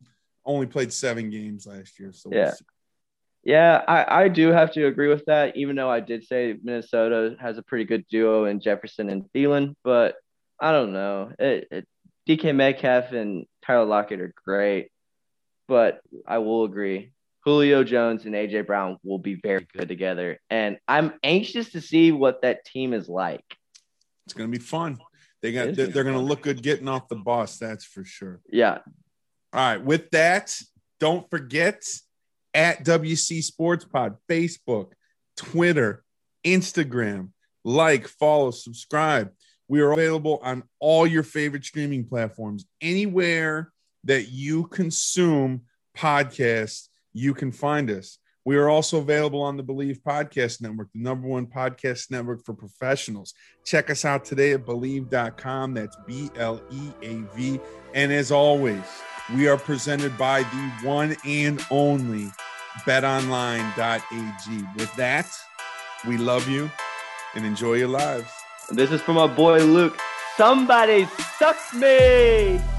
only 0.45 0.65
played 0.67 0.91
seven 0.91 1.29
games 1.29 1.65
last 1.65 1.99
year, 1.99 2.11
so 2.11 2.29
we'll 2.29 2.39
Yeah. 2.39 2.53
see. 2.53 2.65
Yeah, 3.43 3.83
I, 3.87 4.23
I 4.23 4.27
do 4.27 4.49
have 4.49 4.71
to 4.73 4.87
agree 4.87 5.07
with 5.07 5.25
that. 5.25 5.55
Even 5.55 5.75
though 5.75 5.89
I 5.89 5.99
did 5.99 6.23
say 6.25 6.55
Minnesota 6.61 7.35
has 7.39 7.57
a 7.57 7.63
pretty 7.63 7.85
good 7.85 8.05
duo 8.09 8.45
in 8.45 8.59
Jefferson 8.59 9.09
and 9.09 9.23
Thielen, 9.33 9.75
but 9.83 10.15
I 10.59 10.71
don't 10.71 10.91
know. 10.91 11.31
It, 11.39 11.67
it, 11.71 11.87
DK 12.27 12.53
Metcalf 12.53 13.11
and 13.11 13.45
Tyler 13.65 13.85
Lockett 13.85 14.19
are 14.19 14.33
great, 14.45 14.91
but 15.67 16.01
I 16.27 16.39
will 16.39 16.65
agree. 16.65 17.11
Julio 17.45 17.83
Jones 17.83 18.25
and 18.25 18.35
AJ 18.35 18.67
Brown 18.67 18.97
will 19.03 19.17
be 19.17 19.35
very 19.35 19.65
good 19.73 19.87
together, 19.87 20.39
and 20.49 20.77
I'm 20.87 21.13
anxious 21.23 21.71
to 21.71 21.81
see 21.81 22.11
what 22.11 22.41
that 22.41 22.65
team 22.65 22.93
is 22.93 23.07
like. 23.07 23.45
it's 24.25 24.33
going 24.33 24.51
to 24.51 24.57
be 24.57 24.63
fun. 24.63 24.99
They 25.41 25.53
got 25.53 25.73
they're, 25.73 25.85
gonna 25.85 25.87
they're 25.87 26.03
going 26.03 26.17
to 26.17 26.21
look 26.21 26.41
good 26.41 26.61
getting 26.61 26.89
off 26.89 27.07
the 27.07 27.15
bus. 27.15 27.57
That's 27.57 27.85
for 27.85 28.03
sure. 28.03 28.41
Yeah, 28.51 28.79
All 29.53 29.61
right. 29.61 29.81
With 29.83 30.09
that, 30.11 30.53
don't 30.99 31.27
forget 31.29 31.81
at 32.53 32.83
WC 32.85 33.43
Sports 33.43 33.85
Pod, 33.85 34.17
Facebook, 34.29 34.91
Twitter, 35.37 36.03
Instagram, 36.45 37.29
like, 37.63 38.07
follow, 38.07 38.51
subscribe. 38.51 39.31
We 39.67 39.81
are 39.81 39.91
available 39.91 40.39
on 40.41 40.63
all 40.79 41.05
your 41.05 41.23
favorite 41.23 41.63
streaming 41.63 42.05
platforms. 42.05 42.65
Anywhere 42.81 43.71
that 44.05 44.29
you 44.29 44.65
consume 44.65 45.61
podcasts, 45.95 46.87
you 47.13 47.33
can 47.33 47.51
find 47.51 47.89
us. 47.91 48.17
We 48.45 48.57
are 48.57 48.69
also 48.69 48.97
available 48.97 49.41
on 49.41 49.57
the 49.57 49.63
BLEAV 49.63 50.01
Podcast 50.01 50.61
Network, 50.61 50.87
the 50.93 51.01
number 51.01 51.27
one 51.27 51.45
podcast 51.45 52.09
network 52.09 52.43
for 52.43 52.53
professionals. 52.53 53.33
Check 53.63 53.89
us 53.89 54.05
out 54.05 54.25
today 54.25 54.53
at 54.53 54.65
bleav.com. 54.65 55.73
That's 55.73 55.97
B 56.07 56.31
L 56.35 56.61
E 56.71 56.91
A 57.03 57.15
V. 57.35 57.59
And 57.93 58.11
as 58.11 58.31
always, 58.31 58.81
we 59.35 59.47
are 59.47 59.57
presented 59.57 60.17
by 60.17 60.43
the 60.43 60.71
one 60.87 61.15
and 61.25 61.63
only 61.69 62.31
betonline.ag. 62.85 64.65
With 64.77 64.95
that, 64.95 65.29
we 66.07 66.17
love 66.17 66.47
you 66.47 66.69
and 67.35 67.45
enjoy 67.45 67.75
your 67.75 67.89
lives. 67.89 68.29
this 68.69 68.91
is 68.91 69.01
from 69.01 69.15
my 69.15 69.27
boy 69.27 69.63
Luke. 69.63 69.97
Somebody 70.37 71.05
sucks 71.37 71.73
me. 71.73 72.78